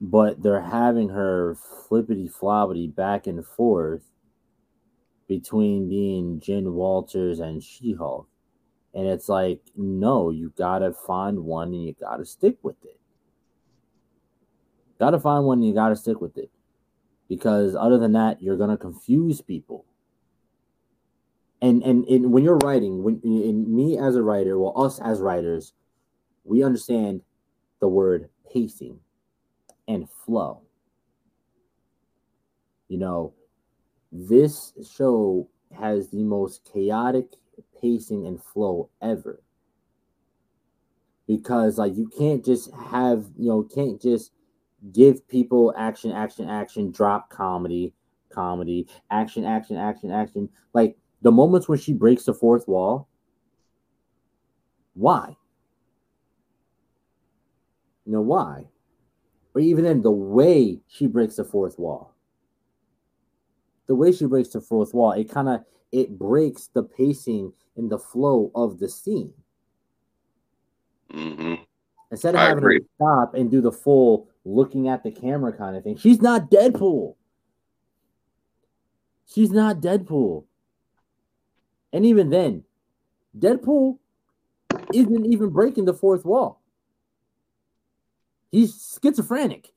But 0.00 0.42
they're 0.42 0.60
having 0.60 1.10
her 1.10 1.54
flippity 1.54 2.28
floppity 2.28 2.92
back 2.92 3.28
and 3.28 3.46
forth 3.46 4.02
between 5.28 5.88
being 5.88 6.40
Jen 6.40 6.72
Walters 6.72 7.40
and 7.40 7.62
She 7.62 7.94
Hulk. 7.94 8.28
And 8.94 9.06
it's 9.06 9.28
like, 9.28 9.60
no, 9.76 10.30
you 10.30 10.52
gotta 10.56 10.92
find 10.92 11.44
one 11.44 11.68
and 11.68 11.84
you 11.84 11.94
gotta 11.98 12.24
stick 12.24 12.58
with 12.62 12.76
it. 12.84 13.00
Gotta 14.98 15.18
find 15.18 15.44
one 15.44 15.58
and 15.58 15.66
you 15.66 15.74
gotta 15.74 15.96
stick 15.96 16.20
with 16.20 16.36
it. 16.36 16.50
Because 17.28 17.74
other 17.74 17.98
than 17.98 18.12
that, 18.12 18.42
you're 18.42 18.58
gonna 18.58 18.76
confuse 18.76 19.40
people. 19.40 19.86
And 21.62 21.82
and, 21.82 22.04
and 22.06 22.32
when 22.32 22.44
you're 22.44 22.58
writing, 22.58 23.02
when 23.02 23.20
in 23.22 23.74
me 23.74 23.98
as 23.98 24.16
a 24.16 24.22
writer, 24.22 24.58
well, 24.58 24.74
us 24.76 25.00
as 25.00 25.20
writers, 25.20 25.72
we 26.44 26.62
understand 26.62 27.22
the 27.80 27.88
word 27.88 28.28
pacing 28.52 28.98
and 29.88 30.08
flow. 30.24 30.62
You 32.88 32.98
know, 32.98 33.32
this 34.12 34.74
show 34.94 35.48
has 35.76 36.10
the 36.10 36.22
most 36.22 36.68
chaotic 36.70 37.32
pacing 37.80 38.26
and 38.26 38.42
flow 38.42 38.90
ever. 39.00 39.42
Because 41.26 41.78
like 41.78 41.96
you 41.96 42.08
can't 42.08 42.44
just 42.44 42.70
have, 42.74 43.24
you 43.38 43.48
know, 43.48 43.62
can't 43.62 44.00
just 44.00 44.32
give 44.92 45.26
people 45.28 45.72
action, 45.76 46.12
action, 46.12 46.48
action, 46.48 46.90
drop 46.90 47.30
comedy, 47.30 47.94
comedy, 48.28 48.86
action, 49.10 49.46
action, 49.46 49.76
action, 49.76 50.10
action. 50.10 50.48
Like 50.74 50.96
the 51.22 51.32
moments 51.32 51.68
when 51.68 51.78
she 51.78 51.94
breaks 51.94 52.24
the 52.24 52.34
fourth 52.34 52.68
wall. 52.68 53.08
Why? 54.94 55.36
You 58.04 58.12
know 58.12 58.20
why? 58.20 58.64
Or 59.54 59.60
even 59.60 59.84
then, 59.84 60.02
the 60.02 60.10
way 60.10 60.80
she 60.88 61.06
breaks 61.06 61.36
the 61.36 61.44
fourth 61.44 61.78
wall. 61.78 62.11
The 63.86 63.94
way 63.94 64.12
she 64.12 64.26
breaks 64.26 64.50
the 64.50 64.60
fourth 64.60 64.94
wall, 64.94 65.12
it 65.12 65.28
kind 65.30 65.48
of 65.48 65.64
it 65.90 66.18
breaks 66.18 66.68
the 66.68 66.82
pacing 66.82 67.52
and 67.76 67.90
the 67.90 67.98
flow 67.98 68.50
of 68.54 68.78
the 68.78 68.88
scene. 68.88 69.32
hmm 71.10 71.54
Instead 72.10 72.34
of 72.34 72.40
I 72.40 72.44
having 72.44 72.58
agree. 72.58 72.78
her 72.80 72.84
stop 72.96 73.34
and 73.34 73.50
do 73.50 73.60
the 73.62 73.72
full 73.72 74.28
looking 74.44 74.88
at 74.88 75.02
the 75.02 75.10
camera 75.10 75.52
kind 75.52 75.76
of 75.76 75.82
thing, 75.82 75.96
she's 75.96 76.20
not 76.20 76.50
Deadpool. 76.50 77.14
She's 79.26 79.50
not 79.50 79.80
Deadpool. 79.80 80.44
And 81.92 82.04
even 82.04 82.28
then, 82.28 82.64
Deadpool 83.38 83.98
isn't 84.92 85.26
even 85.26 85.50
breaking 85.50 85.86
the 85.86 85.94
fourth 85.94 86.24
wall. 86.26 86.60
He's 88.50 88.98
schizophrenic. 89.02 89.72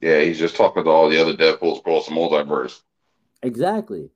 Yeah, 0.00 0.20
he's 0.20 0.38
just 0.38 0.54
talking 0.56 0.84
to 0.84 0.90
all 0.90 1.08
the 1.08 1.20
other 1.20 1.34
Deadpool's 1.34 1.78
across 1.80 2.06
the 2.06 2.12
multiverse. 2.12 2.80
Exactly. 3.42 4.10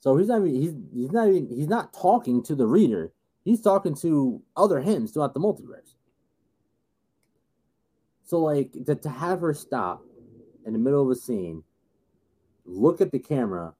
So 0.00 0.16
he's 0.16 0.28
not 0.28 0.38
even 0.46 0.54
he's 0.54 0.74
he's 0.94 1.12
not 1.12 1.28
even 1.28 1.48
he's 1.50 1.68
not 1.68 1.92
talking 1.92 2.42
to 2.44 2.54
the 2.54 2.66
reader. 2.66 3.12
He's 3.44 3.60
talking 3.60 3.94
to 3.96 4.42
other 4.56 4.80
hymns 4.80 5.12
throughout 5.12 5.34
the 5.34 5.40
multiverse. 5.40 5.94
So 8.24 8.38
like 8.40 8.72
to, 8.86 8.94
to 8.94 9.08
have 9.08 9.40
her 9.40 9.54
stop 9.54 10.02
in 10.64 10.72
the 10.72 10.78
middle 10.78 11.02
of 11.02 11.10
a 11.10 11.16
scene, 11.20 11.62
look 12.64 13.00
at 13.00 13.12
the 13.12 13.18
camera, 13.18 13.74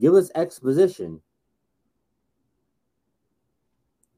give 0.00 0.14
us 0.14 0.30
exposition. 0.34 1.20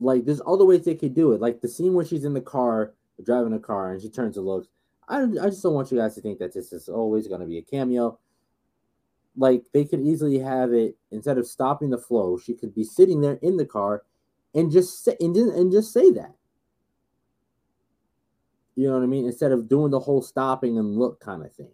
Like 0.01 0.24
there's 0.24 0.43
other 0.47 0.64
ways 0.64 0.85
they 0.85 0.94
could 0.94 1.14
do 1.14 1.32
it. 1.32 1.40
Like 1.40 1.60
the 1.60 1.69
scene 1.69 1.94
where 1.94 2.05
she's 2.05 2.24
in 2.24 2.35
the 2.35 2.40
car, 2.40 2.94
driving 3.23 3.52
a 3.52 3.59
car, 3.59 3.93
and 3.93 4.01
she 4.01 4.09
turns 4.09 4.36
and 4.36 4.47
looks. 4.47 4.69
I, 5.09 5.23
I 5.23 5.47
just 5.47 5.62
don't 5.62 5.74
want 5.74 5.91
you 5.91 5.99
guys 5.99 6.15
to 6.15 6.20
think 6.20 6.39
that 6.39 6.55
this 6.55 6.73
is 6.73 6.89
always 6.89 7.29
going 7.29 7.41
to 7.41 7.47
be 7.47 7.59
a 7.59 7.62
cameo. 7.62 8.19
Like 9.37 9.65
they 9.73 9.85
could 9.85 10.01
easily 10.01 10.39
have 10.39 10.73
it 10.73 10.97
instead 11.11 11.39
of 11.39 11.47
stopping 11.47 11.91
the 11.91 11.99
flow, 11.99 12.39
she 12.39 12.55
could 12.55 12.74
be 12.74 12.85
sitting 12.85 13.20
there 13.20 13.39
in 13.43 13.57
the 13.57 13.65
car 13.65 14.03
and 14.55 14.70
just 14.70 15.05
say 15.05 15.16
and, 15.20 15.35
and 15.37 15.73
just 15.73 15.93
say 15.93 16.11
that. 16.12 16.35
You 18.74 18.89
know 18.89 18.95
what 18.95 19.03
I 19.03 19.07
mean? 19.07 19.27
Instead 19.27 19.53
of 19.53 19.69
doing 19.69 19.91
the 19.91 20.01
whole 20.01 20.23
stopping 20.23 20.79
and 20.79 20.99
look 20.99 21.20
kind 21.20 21.45
of 21.45 21.53
thing. 21.53 21.70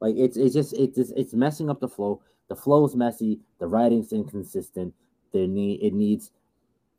Like 0.00 0.16
it's 0.16 0.36
it's 0.36 0.54
just 0.54 0.72
it's 0.74 0.96
just, 0.96 1.12
it's 1.16 1.34
messing 1.34 1.70
up 1.70 1.80
the 1.80 1.88
flow. 1.88 2.22
The 2.48 2.56
flow 2.56 2.84
is 2.84 2.96
messy. 2.96 3.40
The 3.58 3.66
writing's 3.66 4.12
inconsistent. 4.12 4.94
There 5.32 5.46
need 5.46 5.82
it 5.82 5.94
needs 5.94 6.30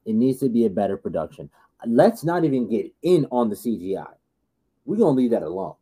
it 0.05 0.13
needs 0.13 0.39
to 0.39 0.49
be 0.49 0.65
a 0.65 0.69
better 0.69 0.97
production. 0.97 1.49
Let's 1.85 2.23
not 2.23 2.43
even 2.43 2.69
get 2.69 2.91
in 3.01 3.27
on 3.31 3.49
the 3.49 3.55
CGI. 3.55 4.13
We're 4.85 4.97
gonna 4.97 5.11
leave 5.11 5.31
that 5.31 5.43
alone. 5.43 5.75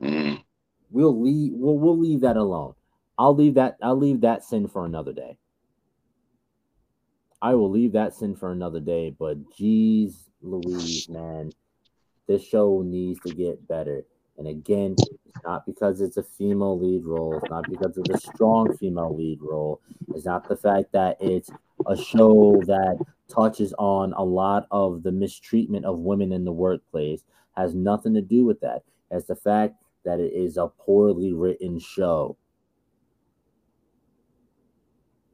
Mm. 0.00 0.42
We'll 0.90 1.20
leave 1.20 1.52
we'll, 1.54 1.78
we'll 1.78 1.98
leave 1.98 2.20
that 2.20 2.36
alone. 2.36 2.74
I'll 3.18 3.34
leave 3.34 3.54
that 3.54 3.76
I'll 3.82 3.98
leave 3.98 4.20
that 4.22 4.44
sin 4.44 4.68
for 4.68 4.84
another 4.84 5.12
day. 5.12 5.38
I 7.42 7.54
will 7.54 7.70
leave 7.70 7.92
that 7.92 8.14
sin 8.14 8.34
for 8.34 8.50
another 8.50 8.80
day, 8.80 9.14
but 9.16 9.36
geez 9.56 10.30
Louise, 10.42 11.08
man, 11.08 11.52
this 12.26 12.42
show 12.44 12.82
needs 12.84 13.20
to 13.20 13.34
get 13.34 13.68
better. 13.68 14.04
And 14.38 14.48
again, 14.48 14.96
it's 14.98 15.44
not 15.44 15.64
because 15.64 16.00
it's 16.00 16.16
a 16.16 16.22
female 16.22 16.78
lead 16.78 17.04
role, 17.04 17.38
it's 17.38 17.50
not 17.50 17.68
because 17.68 17.96
it's 17.96 18.24
a 18.24 18.32
strong 18.34 18.76
female 18.76 19.14
lead 19.16 19.40
role, 19.40 19.80
it's 20.14 20.26
not 20.26 20.48
the 20.48 20.56
fact 20.56 20.92
that 20.92 21.16
it's 21.20 21.50
a 21.86 21.96
show 21.96 22.60
that 22.66 22.98
touches 23.28 23.72
on 23.78 24.12
a 24.14 24.24
lot 24.24 24.66
of 24.70 25.02
the 25.02 25.12
mistreatment 25.12 25.84
of 25.84 25.98
women 25.98 26.32
in 26.32 26.44
the 26.44 26.52
workplace, 26.52 27.22
has 27.56 27.74
nothing 27.74 28.14
to 28.14 28.22
do 28.22 28.44
with 28.44 28.60
that. 28.60 28.82
It's 29.10 29.26
the 29.26 29.36
fact 29.36 29.74
that 30.04 30.20
it 30.20 30.32
is 30.32 30.56
a 30.56 30.68
poorly 30.68 31.32
written 31.32 31.78
show. 31.78 32.36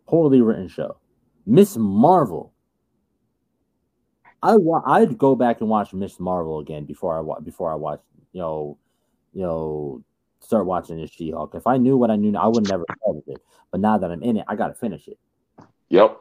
Poorly 0.06 0.40
written 0.40 0.68
show. 0.68 0.98
Miss 1.46 1.76
Marvel. 1.76 2.52
I 4.42 4.56
wa- 4.56 4.82
I'd 4.84 5.18
go 5.18 5.34
back 5.36 5.60
and 5.60 5.70
watch 5.70 5.92
Miss 5.94 6.18
Marvel 6.18 6.58
again 6.58 6.84
before 6.84 7.16
I 7.16 7.20
wa- 7.20 7.40
before 7.40 7.72
I 7.72 7.76
watch 7.76 8.00
you 8.32 8.40
know 8.40 8.78
you 9.32 9.42
know 9.42 10.04
start 10.40 10.66
watching 10.66 10.96
this 10.96 11.10
She-Hulk. 11.10 11.54
If 11.54 11.66
I 11.66 11.76
knew 11.76 11.96
what 11.96 12.10
I 12.10 12.16
knew, 12.16 12.36
I 12.36 12.48
would 12.48 12.68
never 12.68 12.84
started 13.00 13.22
it. 13.28 13.40
But 13.70 13.80
now 13.80 13.96
that 13.96 14.10
I'm 14.10 14.22
in 14.22 14.38
it, 14.38 14.44
I 14.48 14.56
got 14.56 14.68
to 14.68 14.74
finish 14.74 15.06
it. 15.06 15.18
Yep. 15.88 16.18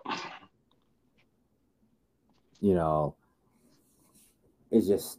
You 2.60 2.76
know, 2.76 3.15
it's 4.69 4.86
just, 4.86 5.18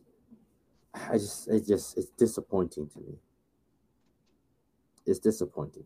I 0.94 1.14
just, 1.14 1.48
it's 1.48 1.66
just, 1.66 1.96
it's 1.96 2.10
disappointing 2.10 2.88
to 2.90 2.98
me. 3.00 3.14
It's 5.06 5.18
disappointing. 5.18 5.84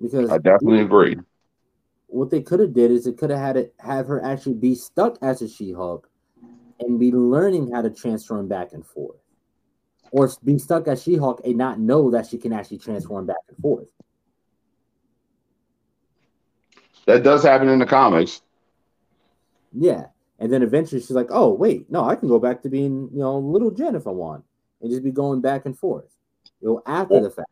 Because 0.00 0.30
I 0.30 0.38
definitely 0.38 0.80
agree. 0.80 1.16
what 2.06 2.30
they 2.30 2.40
could 2.40 2.60
have 2.60 2.72
did 2.72 2.90
is 2.90 3.06
it 3.06 3.18
could 3.18 3.30
have 3.30 3.38
had 3.38 3.56
it 3.56 3.74
have 3.80 4.06
her 4.06 4.24
actually 4.24 4.54
be 4.54 4.74
stuck 4.74 5.18
as 5.22 5.42
a 5.42 5.48
She-Hulk 5.48 6.08
and 6.80 7.00
be 7.00 7.10
learning 7.10 7.72
how 7.72 7.82
to 7.82 7.90
transform 7.90 8.48
back 8.48 8.72
and 8.72 8.86
forth. 8.86 9.18
Or 10.10 10.30
be 10.44 10.58
stuck 10.58 10.88
as 10.88 11.02
She-Hulk 11.02 11.40
and 11.44 11.56
not 11.56 11.80
know 11.80 12.10
that 12.12 12.26
she 12.26 12.38
can 12.38 12.52
actually 12.52 12.78
transform 12.78 13.26
back 13.26 13.36
and 13.48 13.58
forth. 13.58 13.88
That 17.06 17.22
does 17.22 17.42
happen 17.42 17.68
in 17.68 17.78
the 17.78 17.86
comics. 17.86 18.42
Yeah. 19.78 20.06
And 20.40 20.52
then 20.52 20.62
eventually 20.62 21.00
she's 21.00 21.10
like, 21.12 21.28
oh, 21.30 21.52
wait, 21.52 21.90
no, 21.90 22.04
I 22.08 22.14
can 22.16 22.28
go 22.28 22.38
back 22.38 22.62
to 22.62 22.68
being, 22.68 23.08
you 23.12 23.18
know, 23.20 23.38
little 23.38 23.70
Jen 23.70 23.94
if 23.94 24.06
I 24.06 24.10
want 24.10 24.44
and 24.80 24.90
just 24.90 25.02
be 25.04 25.10
going 25.10 25.40
back 25.40 25.66
and 25.66 25.76
forth. 25.78 26.14
You 26.60 26.68
know, 26.68 26.82
after 26.86 27.14
Well- 27.14 27.22
the 27.22 27.30
fact. 27.30 27.48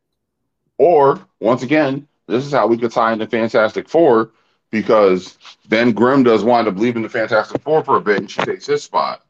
Or 0.78 1.18
once 1.40 1.62
again, 1.62 2.06
this 2.26 2.44
is 2.44 2.52
how 2.52 2.66
we 2.66 2.76
could 2.76 2.90
tie 2.92 3.12
into 3.12 3.26
Fantastic 3.26 3.88
Four 3.88 4.32
because 4.70 5.38
Ben 5.68 5.92
Grimm 5.92 6.22
does 6.22 6.44
wind 6.44 6.68
up 6.68 6.76
leaving 6.76 7.02
the 7.02 7.08
Fantastic 7.08 7.62
Four 7.62 7.82
for 7.82 7.96
a 7.96 8.00
bit 8.00 8.18
and 8.18 8.30
she 8.30 8.42
takes 8.42 8.66
his 8.66 8.82
spot. 8.82 9.22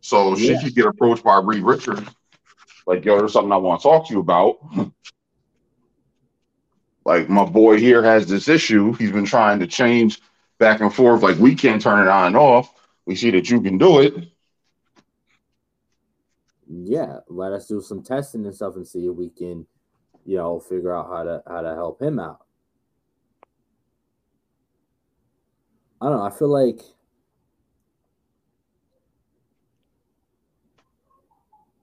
So 0.00 0.36
Yeah. 0.36 0.58
she 0.58 0.64
could 0.66 0.74
get 0.74 0.86
approached 0.86 1.22
by 1.24 1.38
Reed 1.40 1.62
Richards, 1.62 2.08
like, 2.86 3.04
yo, 3.04 3.18
there's 3.18 3.32
something 3.32 3.52
I 3.52 3.56
want 3.56 3.80
to 3.82 3.88
talk 3.88 4.06
to 4.08 4.14
you 4.14 4.20
about. 4.20 4.58
like, 7.04 7.28
my 7.28 7.44
boy 7.44 7.78
here 7.78 8.02
has 8.02 8.26
this 8.26 8.48
issue. 8.48 8.92
He's 8.94 9.12
been 9.12 9.26
trying 9.26 9.58
to 9.60 9.66
change 9.66 10.20
back 10.58 10.80
and 10.80 10.92
forth. 10.92 11.22
Like, 11.22 11.38
we 11.38 11.54
can't 11.54 11.80
turn 11.80 12.00
it 12.00 12.08
on 12.08 12.28
and 12.28 12.36
off. 12.36 12.72
We 13.06 13.16
see 13.16 13.30
that 13.30 13.50
you 13.50 13.60
can 13.60 13.78
do 13.78 14.00
it. 14.00 14.14
Yeah, 16.66 17.18
let 17.28 17.52
us 17.52 17.66
do 17.66 17.80
some 17.80 18.02
testing 18.02 18.44
and 18.46 18.54
stuff 18.54 18.76
and 18.76 18.86
see 18.86 19.06
if 19.06 19.14
we 19.14 19.28
can, 19.28 19.66
you 20.24 20.36
know, 20.36 20.60
figure 20.60 20.94
out 20.94 21.08
how 21.08 21.22
to 21.22 21.42
how 21.46 21.60
to 21.60 21.74
help 21.74 22.00
him 22.00 22.18
out. 22.18 22.44
I 26.00 26.08
don't 26.08 26.18
know. 26.18 26.24
I 26.24 26.30
feel 26.30 26.48
like 26.48 26.80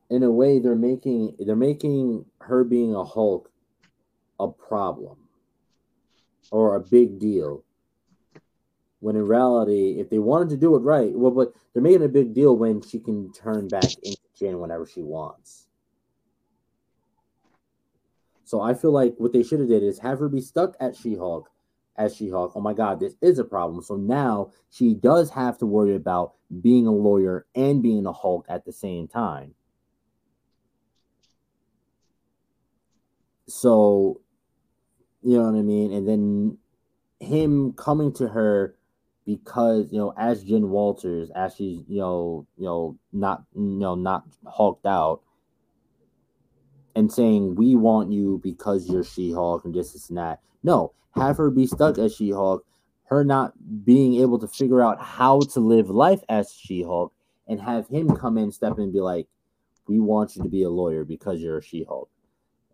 in 0.09 0.23
a 0.23 0.31
way 0.31 0.59
they're 0.59 0.75
making 0.75 1.35
they're 1.39 1.55
making 1.55 2.25
her 2.39 2.63
being 2.63 2.93
a 2.93 3.03
Hulk 3.03 3.49
a 4.39 4.47
problem 4.47 5.17
or 6.51 6.75
a 6.75 6.81
big 6.81 7.17
deal. 7.17 7.63
When 9.01 9.15
in 9.15 9.27
reality, 9.27 9.99
if 9.99 10.09
they 10.11 10.19
wanted 10.19 10.49
to 10.49 10.57
do 10.57 10.75
it 10.75 10.79
right, 10.79 11.11
well, 11.13 11.31
but 11.31 11.53
they're 11.73 11.81
making 11.81 12.03
a 12.03 12.07
big 12.07 12.33
deal 12.33 12.55
when 12.55 12.81
she 12.81 12.99
can 12.99 13.33
turn 13.33 13.67
back 13.67 13.91
into 14.03 14.21
Jen 14.39 14.59
whenever 14.59 14.85
she 14.85 15.01
wants. 15.01 15.67
So 18.45 18.61
I 18.61 18.75
feel 18.75 18.91
like 18.91 19.15
what 19.17 19.33
they 19.33 19.41
should 19.41 19.59
have 19.59 19.69
did 19.69 19.81
is 19.81 19.99
have 19.99 20.19
her 20.19 20.29
be 20.29 20.39
stuck 20.39 20.75
at 20.79 20.95
She-Hulk 20.95 21.49
as 21.95 22.15
She-Hulk. 22.15 22.53
Oh 22.55 22.61
my 22.61 22.73
God, 22.73 22.99
this 22.99 23.15
is 23.21 23.39
a 23.39 23.43
problem. 23.43 23.81
So 23.81 23.95
now 23.95 24.51
she 24.69 24.93
does 24.93 25.31
have 25.31 25.57
to 25.59 25.65
worry 25.65 25.95
about 25.95 26.33
being 26.61 26.85
a 26.85 26.91
lawyer 26.91 27.47
and 27.55 27.81
being 27.81 28.05
a 28.05 28.13
Hulk 28.13 28.45
at 28.49 28.65
the 28.65 28.71
same 28.71 29.07
time. 29.07 29.55
So, 33.47 34.21
you 35.23 35.37
know 35.37 35.49
what 35.49 35.57
I 35.57 35.63
mean? 35.63 35.91
And 35.91 36.07
then 36.07 36.57
him 37.19 37.73
coming 37.73 38.13
to 38.13 38.27
her 38.27 38.75
because 39.35 39.91
you 39.91 39.97
know, 39.97 40.13
as 40.17 40.43
Jen 40.43 40.69
Walters, 40.69 41.29
as 41.35 41.55
she's 41.55 41.83
you 41.87 41.99
know, 41.99 42.45
you 42.57 42.65
know, 42.65 42.97
not 43.13 43.43
you 43.55 43.61
know, 43.61 43.95
not 43.95 44.23
hulked 44.45 44.85
out, 44.85 45.21
and 46.95 47.11
saying 47.11 47.55
we 47.55 47.75
want 47.75 48.11
you 48.11 48.39
because 48.43 48.89
you're 48.89 49.03
She-Hulk 49.03 49.65
and 49.65 49.73
this, 49.73 49.93
this 49.93 50.09
and 50.09 50.17
that. 50.17 50.39
No, 50.63 50.93
have 51.15 51.37
her 51.37 51.49
be 51.49 51.65
stuck 51.65 51.97
as 51.97 52.15
She-Hulk, 52.15 52.65
her 53.05 53.23
not 53.23 53.53
being 53.85 54.21
able 54.21 54.39
to 54.39 54.47
figure 54.47 54.81
out 54.81 55.01
how 55.01 55.39
to 55.39 55.59
live 55.59 55.89
life 55.89 56.21
as 56.29 56.51
She-Hulk, 56.51 57.13
and 57.47 57.61
have 57.61 57.87
him 57.87 58.15
come 58.15 58.37
in, 58.37 58.51
step 58.51 58.77
in, 58.77 58.85
and 58.85 58.93
be 58.93 59.01
like, 59.01 59.27
"We 59.87 59.99
want 59.99 60.35
you 60.35 60.43
to 60.43 60.49
be 60.49 60.63
a 60.63 60.69
lawyer 60.69 61.03
because 61.03 61.41
you're 61.41 61.59
a 61.59 61.63
She-Hulk," 61.63 62.09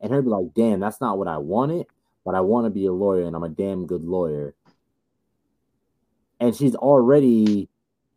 and 0.02 0.12
her 0.12 0.22
be 0.22 0.30
like, 0.30 0.54
"Damn, 0.56 0.80
that's 0.80 1.02
not 1.02 1.18
what 1.18 1.28
I 1.28 1.38
wanted, 1.38 1.88
but 2.26 2.36
I 2.36 2.42
want 2.42 2.66
to 2.66 2.72
be 2.72 2.86
a 2.86 2.94
lawyer, 2.94 3.24
and 3.26 3.36
I'm 3.36 3.44
a 3.44 3.50
damn 3.50 3.86
good 3.86 4.04
lawyer." 4.04 4.56
And 6.40 6.56
she's 6.56 6.76
already, 6.76 7.70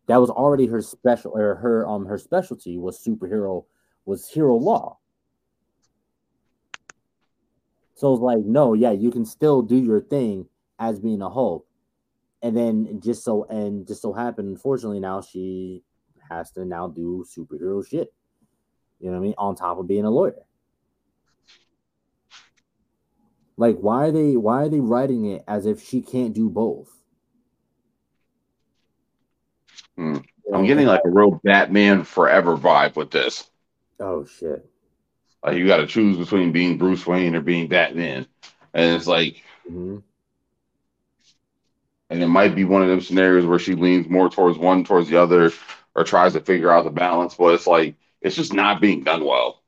that 0.07 0.17
was 0.17 0.29
already 0.29 0.67
her 0.67 0.81
special, 0.81 1.31
or 1.31 1.55
her 1.55 1.87
um 1.87 2.05
her 2.05 2.17
specialty 2.17 2.77
was 2.77 3.03
superhero, 3.03 3.65
was 4.05 4.29
hero 4.29 4.55
law. 4.55 4.97
So 7.95 8.13
it's 8.13 8.21
like, 8.21 8.43
no, 8.45 8.73
yeah, 8.73 8.91
you 8.91 9.11
can 9.11 9.25
still 9.25 9.61
do 9.61 9.75
your 9.75 10.01
thing 10.01 10.47
as 10.79 10.99
being 10.99 11.21
a 11.21 11.29
Hulk. 11.29 11.67
And 12.41 12.57
then 12.57 12.99
just 12.99 13.23
so 13.23 13.43
and 13.45 13.85
just 13.87 14.01
so 14.01 14.13
happened, 14.13 14.49
unfortunately, 14.49 14.99
now 14.99 15.21
she 15.21 15.83
has 16.29 16.51
to 16.53 16.65
now 16.65 16.87
do 16.87 17.23
superhero 17.27 17.85
shit. 17.87 18.11
You 18.99 19.07
know 19.07 19.13
what 19.13 19.17
I 19.17 19.21
mean? 19.21 19.35
On 19.37 19.55
top 19.55 19.77
of 19.77 19.87
being 19.87 20.05
a 20.05 20.09
lawyer. 20.09 20.45
Like, 23.57 23.77
why 23.77 24.07
are 24.07 24.11
they 24.11 24.35
why 24.37 24.63
are 24.63 24.69
they 24.69 24.79
writing 24.79 25.25
it 25.25 25.43
as 25.47 25.67
if 25.67 25.83
she 25.83 26.01
can't 26.01 26.33
do 26.33 26.49
both? 26.49 27.00
You 30.01 30.23
I'm 30.53 30.65
getting 30.65 30.87
like 30.87 31.01
a 31.05 31.09
real 31.09 31.39
Batman 31.43 32.03
Forever 32.03 32.57
vibe 32.57 32.95
with 32.95 33.11
this. 33.11 33.49
oh 33.99 34.25
shit. 34.25 34.67
Like 35.43 35.57
you 35.57 35.65
got 35.67 35.77
to 35.77 35.87
choose 35.87 36.17
between 36.17 36.51
being 36.51 36.77
Bruce 36.77 37.05
Wayne 37.07 37.35
or 37.35 37.41
being 37.41 37.67
Batman, 37.67 38.27
and 38.73 38.95
it's 38.95 39.07
like, 39.07 39.41
Mhm. 39.69 40.03
and 42.09 42.21
it 42.23 42.27
might 42.27 42.55
be 42.55 42.65
one 42.65 42.81
of 42.83 42.89
them 42.89 43.01
scenarios 43.01 43.45
where 43.45 43.59
she 43.59 43.73
leans 43.75 44.09
more 44.09 44.29
towards 44.29 44.57
one 44.57 44.83
towards 44.83 45.09
the 45.09 45.17
other, 45.17 45.51
or 45.95 46.03
tries 46.03 46.33
to 46.33 46.41
figure 46.41 46.71
out 46.71 46.83
the 46.83 46.91
balance. 46.91 47.35
But 47.35 47.53
it's 47.55 47.67
like 47.67 47.95
it's 48.21 48.35
just 48.35 48.53
not 48.53 48.81
being 48.81 49.03
done 49.03 49.23
well. 49.25 49.61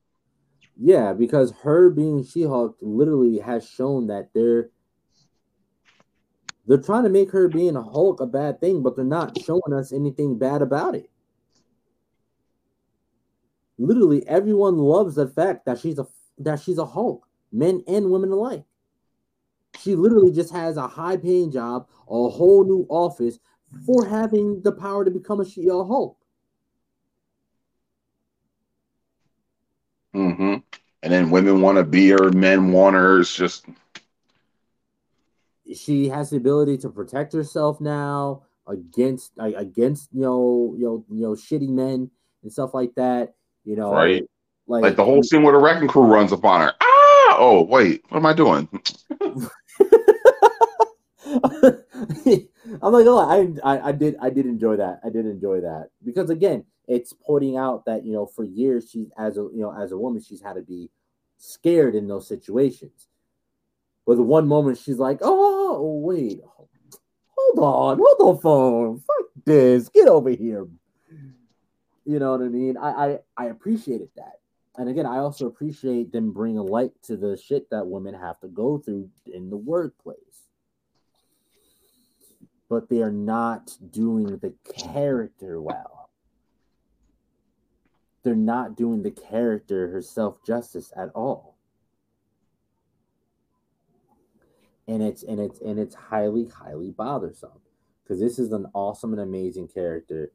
Yeah, 0.76 1.14
because 1.14 1.52
her 1.64 1.90
being 1.90 2.24
She-Hulk 2.24 2.78
literally 2.82 3.40
has 3.40 3.68
shown 3.68 4.08
that 4.08 4.30
they're 4.34 4.70
they're 6.65 6.77
trying 6.77 7.03
to 7.03 7.10
make 7.10 7.31
her 7.31 7.48
being 7.48 7.76
a 7.76 7.84
Hulk 7.84 8.22
a 8.22 8.26
bad 8.26 8.61
thing, 8.61 8.81
but 8.81 8.95
they're 8.95 9.06
not 9.06 9.38
showing 9.38 9.73
us 9.73 9.91
anything 9.91 10.38
bad 10.38 10.61
about 10.61 10.95
it. 10.95 11.10
Literally, 13.77 14.26
everyone 14.27 14.77
loves 14.77 15.15
the 15.15 15.27
fact 15.27 15.65
that 15.65 15.80
she's 15.80 15.99
a 15.99 16.07
that 16.40 16.60
she's 16.61 16.77
a 16.77 16.85
Hulk, 16.85 17.27
men 17.52 17.84
and 17.88 18.11
women 18.11 18.31
alike. 18.31 18.64
She 19.80 19.95
literally 19.95 20.31
just 20.31 20.52
has 20.52 20.77
a 20.77 20.88
high-paying 20.88 21.52
job, 21.52 21.88
a 22.07 22.30
whole 22.30 22.64
new 22.64 22.85
office 22.90 23.40
for 23.85 24.06
having 24.06 24.61
the 24.61 24.72
power 24.72 25.03
to 25.03 25.11
become 25.11 25.41
a 25.41 25.45
she 25.45 25.68
a 25.68 25.73
Hulk. 25.73 26.18
hmm 30.14 30.56
And 31.02 31.11
then 31.11 31.31
women 31.31 31.61
want 31.61 31.77
to 31.77 31.84
be 31.84 32.10
her, 32.10 32.31
men 32.31 32.72
want 32.72 32.95
her. 32.95 33.19
It's 33.19 33.35
just 33.35 33.65
she 35.74 36.10
has 36.10 36.30
the 36.30 36.38
ability 36.38 36.78
to 36.80 36.90
protect 36.90 37.34
herself 37.34 37.82
now 37.82 38.44
against 38.68 39.32
like, 39.38 39.56
against 39.56 40.10
you 40.14 40.22
know 40.22 40.76
you 40.78 40.86
know 40.86 41.06
you 41.10 41.22
know 41.22 41.32
shitty 41.32 41.70
men 41.70 42.10
and 42.44 42.52
stuff 42.52 42.74
like 42.74 42.94
that. 42.95 43.34
You 43.66 43.76
know, 43.76 43.94
Right. 43.94 44.24
Like, 44.66 44.84
like 44.84 44.95
the 44.95 45.04
whole 45.04 45.22
scene 45.24 45.44
where 45.44 45.54
the 45.54 45.60
wrecking 45.60 45.90
crew 45.90 46.04
runs 46.04 46.32
upon 46.32 46.62
her. 46.62 46.74
Ah! 46.80 47.36
Oh 47.38 47.66
wait, 47.68 48.04
what 48.10 48.20
am 48.20 48.26
I 48.26 48.34
doing? 48.34 48.70
I'm 52.82 52.94
like, 52.94 53.06
oh, 53.06 53.60
I, 53.64 53.70
I 53.70 53.90
I 53.90 53.91
did 53.91 54.16
I 54.22 54.30
did 54.30 54.45
enjoy 54.45 54.78
that. 54.78 55.00
I 55.04 55.10
did 55.10 55.26
enjoy 55.26 55.62
that 55.62 55.90
because 56.04 56.30
again, 56.30 56.66
it's 56.88 57.14
pointing 57.14 57.58
out 57.58 57.86
that 57.86 58.06
you 58.06 58.14
know 58.14 58.26
for 58.26 58.44
years 58.44 58.90
she's 58.90 59.10
as 59.18 59.38
a 59.38 59.41
you 59.41 59.62
know 59.62 59.74
as 59.74 59.91
a 59.91 59.98
woman 59.98 60.22
she's 60.22 60.41
had 60.41 60.54
to 60.54 60.62
be 60.62 60.90
scared 61.38 61.95
in 61.95 62.08
those 62.08 62.28
situations. 62.28 63.08
But 64.06 64.16
the 64.16 64.24
one 64.24 64.48
moment 64.48 64.78
she's 64.78 64.98
like, 64.98 65.20
oh, 65.22 65.28
oh, 65.28 65.78
oh 65.78 66.00
wait, 66.00 66.42
hold 67.38 67.60
on, 67.60 68.02
hold 68.04 68.38
the 68.38 68.42
phone, 68.42 69.00
fuck 69.00 69.28
this, 69.46 69.90
get 69.90 70.08
over 70.08 70.30
here. 70.30 70.68
You 72.06 72.20
know 72.20 72.32
what 72.32 72.42
I 72.42 72.50
mean? 72.50 72.78
I 72.78 72.90
I, 72.90 73.20
I 73.38 73.46
appreciated 73.46 74.10
that. 74.18 74.40
And 74.76 74.90
again, 74.90 75.06
I 75.06 75.20
also 75.20 75.46
appreciate 75.46 76.12
them 76.12 76.34
bringing 76.34 76.66
light 76.66 76.92
to 77.04 77.16
the 77.16 77.38
shit 77.38 77.70
that 77.70 77.86
women 77.86 78.16
have 78.16 78.40
to 78.40 78.48
go 78.48 78.80
through 78.80 79.10
in 79.32 79.50
the 79.50 79.58
workplace. 79.58 80.18
But 82.70 82.90
they 82.90 83.04
are 83.04 83.12
not 83.12 83.78
doing 83.92 84.26
the 84.26 84.54
character 84.76 85.62
well. 85.62 86.10
They're 88.24 88.36
not 88.36 88.76
doing 88.76 89.04
the 89.04 89.12
character 89.12 89.90
herself 89.90 90.38
justice 90.46 90.92
at 90.96 91.10
all. 91.10 91.53
And 94.88 95.02
it's 95.02 95.24
and 95.24 95.40
it's 95.40 95.60
and 95.62 95.80
it's 95.80 95.96
highly, 95.96 96.48
highly 96.48 96.92
bothersome. 96.92 97.62
Because 98.04 98.20
this 98.20 98.38
is 98.38 98.52
an 98.52 98.68
awesome 98.74 99.14
and 99.14 99.22
amazing 99.22 99.70
character, 99.70 100.32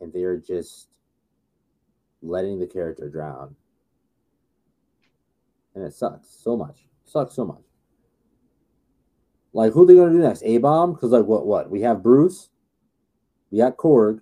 and 0.00 0.12
they're 0.12 0.38
just 0.38 0.88
letting 2.20 2.58
the 2.58 2.66
character 2.66 3.08
drown 3.08 3.54
and 5.74 5.84
it 5.84 5.94
sucks 5.94 6.28
so 6.28 6.56
much. 6.56 6.86
Sucks 7.04 7.34
so 7.34 7.44
much. 7.44 7.62
Like, 9.52 9.72
who 9.72 9.82
are 9.82 9.86
they 9.86 9.94
gonna 9.94 10.12
do 10.12 10.18
next? 10.18 10.42
A-Bomb? 10.44 10.94
Because 10.94 11.10
like, 11.10 11.24
what? 11.24 11.46
What? 11.46 11.70
We 11.70 11.82
have 11.82 12.02
Bruce. 12.02 12.48
We 13.50 13.58
got 13.58 13.76
Korg. 13.76 14.20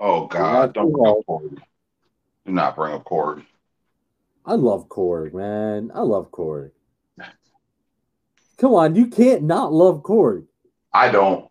Oh 0.00 0.26
God, 0.26 0.74
don't 0.74 0.92
bring 0.92 1.06
up 1.06 1.18
Korg. 1.28 1.58
Do 2.44 2.52
not 2.52 2.74
bring 2.74 2.92
up 2.92 3.04
Korg. 3.04 3.44
I 4.44 4.54
love 4.54 4.88
Korg, 4.88 5.32
man. 5.32 5.92
I 5.94 6.00
love 6.00 6.30
Korg. 6.30 6.72
Come 8.64 8.76
on, 8.76 8.94
you 8.94 9.08
can't 9.08 9.42
not 9.42 9.74
love 9.74 10.02
Korg. 10.02 10.46
I 10.90 11.10
don't. 11.10 11.50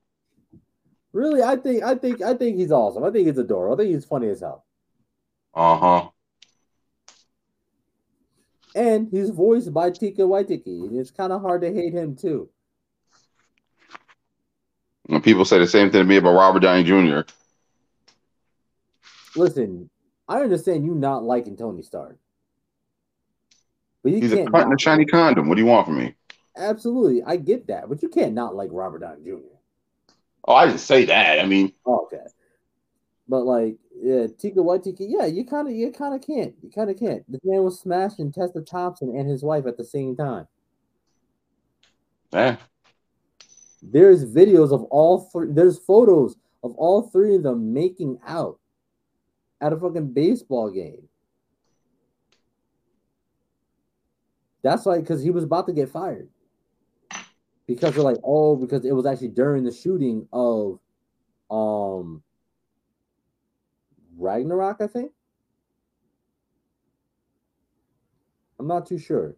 Really, 1.11 1.43
I 1.43 1.57
think, 1.57 1.83
I 1.83 1.93
think, 1.93 2.23
I 2.23 2.33
think 2.33 2.57
he's 2.57 2.71
awesome. 2.71 3.03
I 3.03 3.11
think 3.11 3.27
he's 3.27 3.37
adorable. 3.37 3.75
I 3.75 3.77
think 3.77 3.93
he's 3.93 4.03
funny 4.03 4.29
as 4.29 4.39
hell. 4.39 4.65
Uh 5.53 5.77
huh. 5.77 6.09
And 8.73 9.09
he's 9.11 9.29
voiced 9.29 9.71
by 9.71 9.91
Taika 9.91 10.21
Waititi. 10.21 10.87
And 10.87 10.97
it's 10.97 11.11
kind 11.11 11.31
of 11.31 11.41
hard 11.41 11.61
to 11.61 11.71
hate 11.71 11.93
him 11.93 12.15
too. 12.15 12.49
And 15.07 15.23
people 15.23 15.45
say 15.45 15.59
the 15.59 15.67
same 15.67 15.91
thing 15.91 16.01
to 16.01 16.05
me 16.05 16.17
about 16.17 16.33
Robert 16.33 16.61
Downey 16.61 16.83
Jr. 16.83 17.31
Listen, 19.35 19.87
I 20.27 20.41
understand 20.41 20.83
you 20.83 20.95
not 20.95 21.23
liking 21.23 21.57
Tony 21.57 21.83
Stark. 21.83 22.17
But 24.01 24.13
you 24.13 24.19
He's 24.19 24.33
can't 24.33 24.49
cunt 24.49 24.65
in 24.65 24.73
a 24.73 24.79
shiny 24.79 25.05
condom. 25.05 25.47
What 25.47 25.57
do 25.57 25.61
you 25.61 25.67
want 25.67 25.85
from 25.85 25.99
me? 25.99 26.15
Absolutely, 26.55 27.23
I 27.23 27.37
get 27.37 27.67
that, 27.67 27.89
but 27.89 28.01
you 28.03 28.09
can't 28.09 28.33
not 28.33 28.55
like 28.55 28.69
Robert 28.71 28.99
Downey 28.99 29.23
Jr. 29.25 29.37
Oh, 30.45 30.53
I 30.55 30.65
didn't 30.67 30.79
say 30.81 31.05
that. 31.05 31.39
I 31.39 31.45
mean, 31.45 31.73
Oh, 31.85 32.05
okay, 32.05 32.23
but 33.27 33.45
like, 33.45 33.77
yeah, 33.95 34.27
Taika 34.27 34.57
Waititi, 34.57 35.07
yeah, 35.09 35.25
you 35.25 35.45
kind 35.45 35.67
of, 35.67 35.73
you 35.73 35.91
kind 35.91 36.13
of 36.13 36.25
can't, 36.25 36.53
you 36.61 36.69
kind 36.69 36.89
of 36.89 36.99
can't. 36.99 37.23
This 37.31 37.41
man 37.43 37.63
was 37.63 37.79
smashing 37.79 38.31
Tessa 38.31 38.61
Thompson 38.61 39.09
and 39.15 39.29
his 39.29 39.43
wife 39.43 39.65
at 39.65 39.77
the 39.77 39.85
same 39.85 40.15
time. 40.15 40.47
eh. 42.33 42.55
There's 43.81 44.23
videos 44.25 44.71
of 44.71 44.83
all 44.85 45.21
three. 45.31 45.47
There's 45.51 45.77
photos 45.77 46.35
of 46.63 46.73
all 46.75 47.09
three 47.09 47.35
of 47.35 47.43
them 47.43 47.73
making 47.73 48.19
out 48.25 48.59
at 49.59 49.73
a 49.73 49.77
fucking 49.77 50.13
baseball 50.13 50.69
game. 50.69 51.09
That's 54.61 54.85
like 54.85 55.01
because 55.01 55.21
he 55.21 55.31
was 55.31 55.43
about 55.43 55.67
to 55.67 55.73
get 55.73 55.89
fired. 55.89 56.29
Because 57.67 57.93
they're 57.95 58.03
like, 58.03 58.17
oh, 58.23 58.55
because 58.55 58.85
it 58.85 58.91
was 58.91 59.05
actually 59.05 59.29
during 59.29 59.63
the 59.63 59.71
shooting 59.71 60.27
of 60.33 60.79
um 61.49 62.21
Ragnarok, 64.17 64.77
I 64.81 64.87
think. 64.87 65.11
I'm 68.59 68.67
not 68.67 68.85
too 68.85 68.97
sure. 68.97 69.35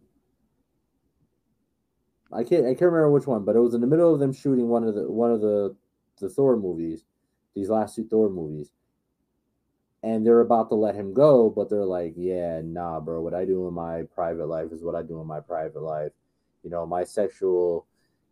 I 2.32 2.42
can't 2.44 2.64
I 2.66 2.70
can't 2.70 2.92
remember 2.92 3.10
which 3.10 3.26
one, 3.26 3.44
but 3.44 3.56
it 3.56 3.60
was 3.60 3.74
in 3.74 3.80
the 3.80 3.86
middle 3.86 4.12
of 4.12 4.20
them 4.20 4.32
shooting 4.32 4.68
one 4.68 4.84
of 4.84 4.94
the 4.94 5.10
one 5.10 5.30
of 5.30 5.40
the 5.40 5.74
the 6.20 6.28
Thor 6.28 6.56
movies, 6.56 7.04
these 7.54 7.68
last 7.70 7.96
two 7.96 8.04
Thor 8.04 8.28
movies. 8.28 8.72
And 10.02 10.24
they're 10.24 10.40
about 10.40 10.68
to 10.68 10.74
let 10.74 10.94
him 10.94 11.14
go, 11.14 11.50
but 11.50 11.68
they're 11.68 11.84
like, 11.84 12.14
Yeah, 12.16 12.60
nah, 12.64 13.00
bro. 13.00 13.20
What 13.20 13.34
I 13.34 13.44
do 13.44 13.66
in 13.68 13.74
my 13.74 14.02
private 14.02 14.46
life 14.46 14.72
is 14.72 14.82
what 14.82 14.94
I 14.94 15.02
do 15.02 15.20
in 15.20 15.26
my 15.26 15.40
private 15.40 15.82
life. 15.82 16.12
You 16.62 16.70
know, 16.70 16.86
my 16.86 17.04
sexual, 17.04 17.86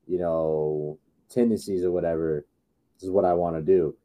you 0.06 0.18
know, 0.18 0.98
tendencies 1.28 1.84
or 1.84 1.90
whatever 1.90 2.46
this 2.94 3.04
is 3.04 3.10
what 3.10 3.24
I 3.24 3.34
want 3.34 3.56
to 3.56 3.62
do. 3.62 3.96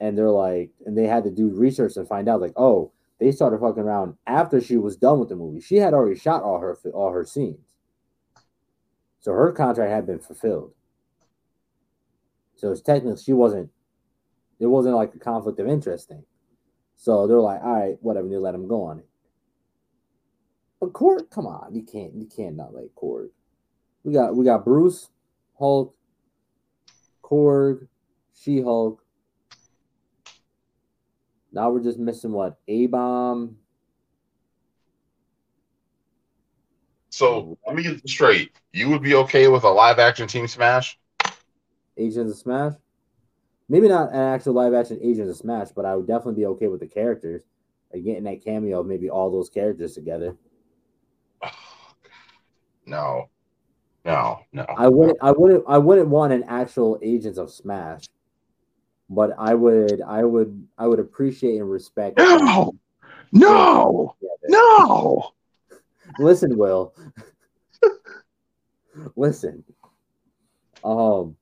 And 0.00 0.16
they're 0.16 0.30
like, 0.30 0.70
and 0.84 0.96
they 0.96 1.06
had 1.06 1.24
to 1.24 1.30
do 1.30 1.48
research 1.48 1.96
and 1.96 2.06
find 2.06 2.28
out, 2.28 2.40
like, 2.40 2.52
oh, 2.56 2.92
they 3.18 3.32
started 3.32 3.60
fucking 3.60 3.82
around 3.82 4.14
after 4.26 4.60
she 4.60 4.76
was 4.76 4.96
done 4.96 5.18
with 5.18 5.30
the 5.30 5.36
movie. 5.36 5.60
She 5.60 5.76
had 5.76 5.94
already 5.94 6.18
shot 6.18 6.42
all 6.42 6.60
her 6.60 6.76
all 6.92 7.12
her 7.12 7.24
scenes. 7.24 7.74
So 9.20 9.32
her 9.32 9.52
contract 9.52 9.90
had 9.90 10.06
been 10.06 10.18
fulfilled. 10.18 10.72
So 12.56 12.70
it's 12.72 12.82
technically 12.82 13.22
she 13.22 13.32
wasn't 13.32 13.70
it 14.60 14.66
wasn't 14.66 14.96
like 14.96 15.14
a 15.14 15.18
conflict 15.18 15.58
of 15.58 15.66
interest 15.66 16.08
thing. 16.08 16.24
So 16.94 17.26
they're 17.26 17.40
like, 17.40 17.62
all 17.62 17.72
right, 17.72 17.96
whatever, 18.00 18.28
they 18.28 18.36
let 18.36 18.54
him 18.54 18.68
go 18.68 18.84
on 18.84 18.98
it. 18.98 19.08
But 20.80 20.92
Korg, 20.92 21.30
come 21.30 21.46
on, 21.46 21.74
you 21.74 21.82
can't 21.82 22.14
you 22.14 22.26
can't 22.26 22.56
not 22.56 22.74
like 22.74 22.90
Korg. 22.94 23.30
We 24.06 24.12
got 24.12 24.36
we 24.36 24.44
got 24.44 24.64
Bruce, 24.64 25.08
Hulk, 25.58 25.92
Korg, 27.24 27.88
She-Hulk. 28.32 29.02
Now 31.50 31.70
we're 31.70 31.82
just 31.82 31.98
missing 31.98 32.30
what? 32.30 32.56
A-Bomb. 32.68 33.56
So 37.10 37.58
let 37.66 37.74
me 37.74 37.82
get 37.82 38.00
this 38.00 38.12
straight. 38.12 38.52
You 38.72 38.90
would 38.90 39.02
be 39.02 39.16
okay 39.16 39.48
with 39.48 39.64
a 39.64 39.68
live 39.68 39.98
action 39.98 40.28
Team 40.28 40.46
Smash? 40.46 40.96
Agents 41.96 42.30
of 42.30 42.38
Smash. 42.38 42.74
Maybe 43.68 43.88
not 43.88 44.10
an 44.10 44.20
actual 44.20 44.52
live 44.52 44.72
action 44.72 45.00
Agents 45.02 45.32
of 45.32 45.36
Smash, 45.36 45.70
but 45.74 45.84
I 45.84 45.96
would 45.96 46.06
definitely 46.06 46.42
be 46.42 46.46
okay 46.46 46.68
with 46.68 46.78
the 46.78 46.86
characters. 46.86 47.42
Like 47.92 48.04
getting 48.04 48.22
that 48.24 48.44
cameo 48.44 48.78
of 48.80 48.86
maybe 48.86 49.10
all 49.10 49.32
those 49.32 49.50
characters 49.50 49.94
together. 49.94 50.36
No, 52.88 53.30
no, 54.06 54.40
no. 54.52 54.64
I 54.76 54.88
wouldn't 54.88 55.18
I 55.20 55.32
wouldn't 55.32 55.64
I 55.66 55.78
wouldn't 55.78 56.08
want 56.08 56.32
an 56.32 56.44
actual 56.44 56.98
Agents 57.02 57.38
of 57.38 57.50
Smash. 57.50 58.04
But 59.10 59.32
I 59.38 59.54
would 59.54 60.00
I 60.00 60.24
would 60.24 60.66
I 60.78 60.86
would 60.86 61.00
appreciate 61.00 61.58
and 61.58 61.70
respect 61.70 62.16
No! 62.18 62.74
No! 63.32 64.14
No. 64.48 65.32
Listen, 66.18 66.56
Will. 66.56 66.94
Listen. 69.16 69.64
Um. 70.84 71.36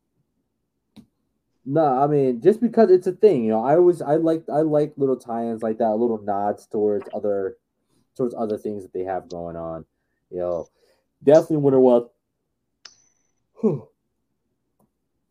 No, 1.66 1.84
I 1.84 2.06
mean 2.06 2.40
just 2.40 2.60
because 2.60 2.90
it's 2.90 3.06
a 3.06 3.12
thing, 3.12 3.44
you 3.44 3.50
know. 3.50 3.64
I 3.64 3.76
always 3.76 4.00
I 4.00 4.16
like 4.16 4.44
I 4.52 4.62
like 4.62 4.94
little 4.96 5.16
tie-ins 5.16 5.62
like 5.62 5.78
that, 5.78 5.90
little 5.90 6.22
nods 6.22 6.66
towards 6.66 7.06
other 7.14 7.56
towards 8.16 8.34
other 8.34 8.56
things 8.56 8.82
that 8.82 8.92
they 8.92 9.04
have 9.04 9.28
going 9.28 9.56
on. 9.56 9.84
You 10.30 10.38
know, 10.38 10.68
definitely 11.22 11.58
Winter 11.58 11.80
Well. 13.64 13.90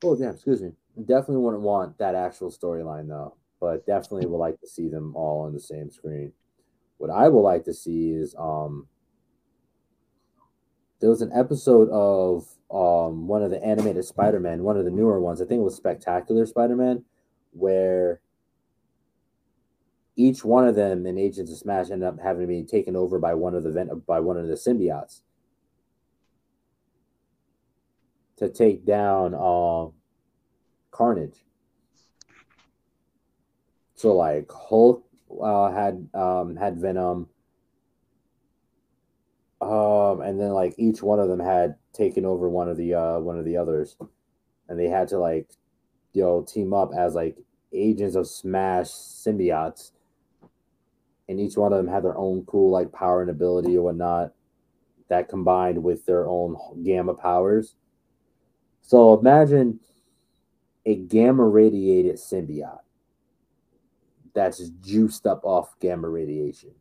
oh 0.04 0.16
damn, 0.16 0.34
excuse 0.34 0.64
me. 0.64 0.72
Definitely 0.98 1.38
wouldn't 1.38 1.62
want 1.62 2.00
that 2.00 2.16
actual 2.16 2.50
storyline 2.50 3.08
though, 3.08 3.36
but 3.62 3.86
definitely 3.86 4.26
would 4.26 4.38
like 4.38 4.60
to 4.62 4.68
see 4.68 4.90
them 4.90 5.16
all 5.16 5.42
on 5.42 5.54
the 5.54 5.60
same 5.60 5.92
screen. 5.92 6.34
What 6.98 7.12
I 7.12 7.28
would 7.28 7.42
like 7.42 7.64
to 7.66 7.76
see 7.76 8.10
is 8.10 8.34
um 8.40 8.88
there 11.00 11.12
was 11.12 11.22
an 11.22 11.32
episode 11.32 11.90
of 11.92 12.48
um 12.72 13.28
one 13.28 13.44
of 13.44 13.52
the 13.52 13.64
animated 13.64 14.04
Spider-Man, 14.04 14.64
one 14.64 14.78
of 14.78 14.86
the 14.86 14.90
newer 14.90 15.20
ones. 15.20 15.40
I 15.40 15.46
think 15.46 15.60
it 15.60 15.64
was 15.64 15.76
Spectacular 15.76 16.48
Spider-Man, 16.48 17.06
where 17.52 18.20
each 20.16 20.44
one 20.44 20.68
of 20.68 20.74
them 20.74 21.06
in 21.06 21.20
Agents 21.20 21.52
of 21.52 21.58
Smash 21.60 21.92
ended 21.92 22.08
up 22.08 22.20
having 22.20 22.42
to 22.42 22.48
be 22.48 22.64
taken 22.64 22.96
over 22.96 23.20
by 23.20 23.36
one 23.36 23.54
of 23.54 23.64
the 23.64 24.02
by 24.08 24.20
one 24.20 24.38
of 24.38 24.48
the 24.48 24.56
symbiotes 24.56 25.22
to 28.44 28.50
take 28.50 28.86
down 28.86 29.34
um 29.34 29.94
Carnage. 30.92 31.44
So 33.96 34.16
like 34.16 34.52
Hulk 34.52 35.06
uh, 35.42 35.72
had 35.72 36.10
um 36.14 36.56
had 36.56 36.78
Venom. 36.78 37.30
Um, 39.62 40.20
and 40.22 40.40
then 40.40 40.50
like 40.50 40.76
each 40.78 41.02
one 41.02 41.20
of 41.20 41.30
them 41.30 41.40
had 41.40 41.76
taken 41.94 42.26
over 42.26 42.50
one 42.50 42.68
of 42.68 42.76
the 42.76 42.94
uh 42.96 43.20
one 43.20 43.40
of 43.40 43.46
the 43.46 43.56
others, 43.56 43.96
and 44.68 44.78
they 44.78 44.88
had 44.88 45.08
to 45.10 45.18
like, 45.18 45.50
you 46.12 46.22
know, 46.22 46.42
team 46.44 46.74
up 46.74 46.92
as 46.98 47.16
like 47.16 47.38
agents 47.72 48.16
of 48.16 48.28
Smash 48.28 48.88
symbiotes, 48.88 49.92
and 51.30 51.40
each 51.40 51.56
one 51.56 51.72
of 51.72 51.78
them 51.78 51.88
had 51.88 52.04
their 52.04 52.18
own 52.18 52.44
cool 52.46 52.72
like 52.72 52.92
power 52.92 53.22
and 53.22 53.32
ability 53.32 53.78
or 53.78 53.84
whatnot, 53.84 54.34
that 55.08 55.30
combined 55.30 55.82
with 55.82 56.06
their 56.06 56.28
own 56.28 56.58
gamma 56.84 57.14
powers. 57.14 57.76
So 58.84 59.18
imagine 59.18 59.80
a 60.86 60.96
gamma 60.96 61.48
radiated 61.48 62.18
symbiote 62.18 62.80
that's 64.36 64.60
juiced 64.82 65.26
up 65.26 65.42
off 65.44 65.74
gamma 65.80 66.10
radiation. 66.10 66.72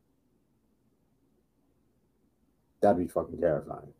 That'd 2.81 2.99
be 2.99 3.07
fucking 3.07 3.41
terrifying. 3.41 3.93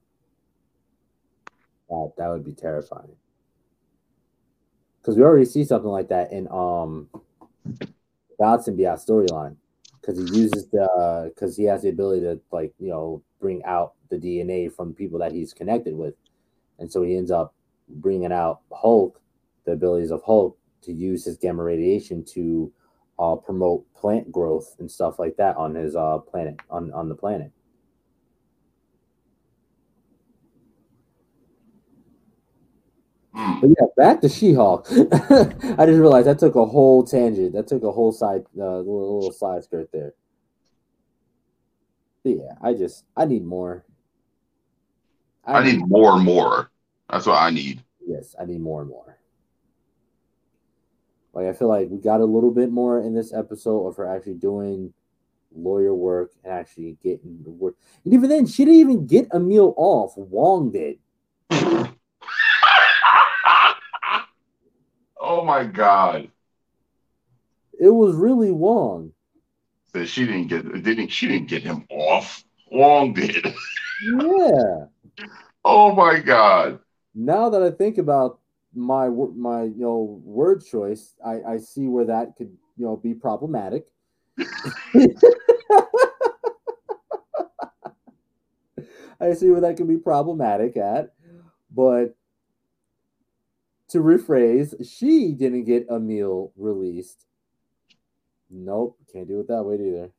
That 1.89 2.13
that 2.19 2.29
would 2.29 2.45
be 2.45 2.53
terrifying. 2.53 3.15
Because 5.01 5.17
we 5.17 5.23
already 5.23 5.45
see 5.45 5.65
something 5.65 5.91
like 5.91 6.09
that 6.09 6.33
in 6.33 6.49
um 6.49 7.09
God 8.39 8.61
symbiote 8.61 9.07
storyline. 9.07 9.57
Because 10.01 10.19
he 10.19 10.37
uses 10.37 10.67
the 10.69 11.31
because 11.33 11.57
he 11.57 11.65
has 11.65 11.83
the 11.83 11.91
ability 11.91 12.23
to 12.23 12.41
like 12.51 12.73
you 12.81 12.89
know 12.89 13.23
bring 13.41 13.63
out 13.65 13.95
the 14.09 14.17
DNA 14.17 14.75
from 14.75 14.93
people 14.93 15.21
that 15.21 15.31
he's 15.31 15.55
connected 15.55 15.95
with, 15.95 16.15
and 16.81 16.91
so 16.91 17.03
he 17.03 17.17
ends 17.17 17.31
up 17.31 17.55
bringing 17.89 18.33
out 18.33 18.61
Hulk, 18.73 19.21
the 19.65 19.73
abilities 19.73 20.11
of 20.11 20.23
Hulk 20.25 20.59
to 20.83 20.93
use 20.93 21.25
his 21.25 21.37
gamma 21.37 21.63
radiation 21.63 22.25
to 22.25 22.73
uh, 23.19 23.37
promote 23.37 23.85
plant 23.95 24.33
growth 24.33 24.75
and 24.79 24.91
stuff 24.91 25.19
like 25.19 25.37
that 25.37 25.57
on 25.57 25.75
his 25.75 25.95
uh, 25.95 26.19
planet 26.19 26.57
on 26.71 26.93
on 26.93 27.09
the 27.09 27.15
planet. 27.15 27.53
Mm. 33.35 33.61
But 33.61 33.71
yeah, 33.71 33.87
back 33.97 34.21
to 34.21 34.29
She-Hulk. 34.29 34.87
I 34.91 35.87
just 35.87 35.99
realized 35.99 36.27
that 36.27 36.39
took 36.39 36.55
a 36.55 36.67
whole 36.67 37.03
tangent. 37.03 37.55
That 37.55 37.67
took 37.67 37.83
a 37.83 37.91
whole 37.91 38.13
side, 38.13 38.45
uh, 38.59 38.79
little, 38.79 39.21
little 39.21 39.33
side 39.33 39.65
skirt 39.65 39.89
there. 39.91 40.13
But 42.23 42.31
yeah, 42.31 42.55
I 42.61 42.75
just 42.75 43.05
I 43.17 43.25
need 43.25 43.45
more. 43.45 43.85
I 45.45 45.65
need 45.65 45.89
more 45.89 46.17
and 46.17 46.25
more. 46.25 46.72
That's 47.13 47.27
what 47.27 47.41
I 47.41 47.51
need. 47.51 47.85
yes, 48.07 48.35
I 48.41 48.47
need 48.47 48.63
more 48.63 48.81
and 48.81 48.89
more. 48.91 49.19
Like 51.35 51.47
I 51.47 51.53
feel 51.53 51.69
like 51.69 51.89
we 51.91 51.99
got 51.99 52.21
a 52.21 52.25
little 52.25 52.51
bit 52.51 52.71
more 52.73 52.99
in 53.01 53.15
this 53.15 53.35
episode 53.35 53.87
of 53.87 53.97
her 53.97 54.07
actually 54.07 54.35
doing 54.35 54.95
lawyer 55.55 55.95
work 55.95 56.33
and 56.43 56.53
actually 56.53 56.97
getting 57.03 57.39
the 57.45 57.51
work. 57.51 57.77
And 58.05 58.15
even 58.15 58.31
then, 58.31 58.47
she 58.47 58.65
didn't 58.65 58.81
even 58.81 59.07
get 59.07 59.29
Emil 59.35 59.75
off. 59.77 60.15
Wong 60.17 60.71
did. 60.71 60.99
oh 65.21 65.45
my 65.45 65.65
god. 65.65 66.31
It 67.79 67.91
was 67.91 68.15
really 68.15 68.53
Wong. 68.53 69.13
That 69.93 70.07
she 70.07 70.25
didn't 70.25 70.47
get 70.47 70.83
didn't 70.83 71.09
she 71.09 71.29
didn't 71.29 71.49
get 71.49 71.63
him 71.63 71.87
off. 71.91 72.43
Wong 72.71 73.13
did. 73.13 73.55
Yeah. 74.05 74.87
Oh 75.65 75.95
my 75.95 76.19
god. 76.19 76.81
Now 77.15 77.51
that 77.51 77.63
I 77.63 77.71
think 77.71 77.99
about 77.99 78.41
my 78.75 79.09
my 79.09 79.65
you 79.65 79.83
know 79.83 80.21
word 80.25 80.65
choice, 80.65 81.15
I 81.25 81.43
I 81.47 81.57
see 81.59 81.87
where 81.87 82.07
that 82.07 82.37
could 82.37 82.57
you 82.77 82.87
know 82.87 82.97
be 82.97 83.15
problematic. 83.15 83.87
I 89.21 89.35
see 89.35 89.51
where 89.51 89.61
that 89.61 89.77
could 89.77 89.89
be 89.89 89.99
problematic 89.99 90.77
at, 90.77 91.15
but 91.71 92.17
to 93.91 93.99
rephrase, 93.99 94.75
she 94.89 95.33
didn't 95.33 95.65
get 95.65 95.87
Emil 95.91 96.53
released. 96.57 97.27
Nope, 98.51 98.99
can't 99.13 99.29
do 99.29 99.41
it 99.41 99.49
that 99.49 99.63
way 99.63 99.75
either. 99.75 100.11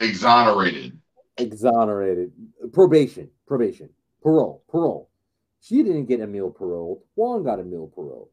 Exonerated. 0.00 0.98
Exonerated, 1.38 2.32
probation, 2.72 3.30
probation, 3.46 3.88
parole, 4.24 4.64
parole. 4.68 5.10
She 5.60 5.82
didn't 5.84 6.06
get 6.06 6.20
Emil 6.20 6.50
paroled. 6.50 7.02
Wong 7.14 7.44
got 7.44 7.60
Emil 7.60 7.92
paroled 7.94 8.30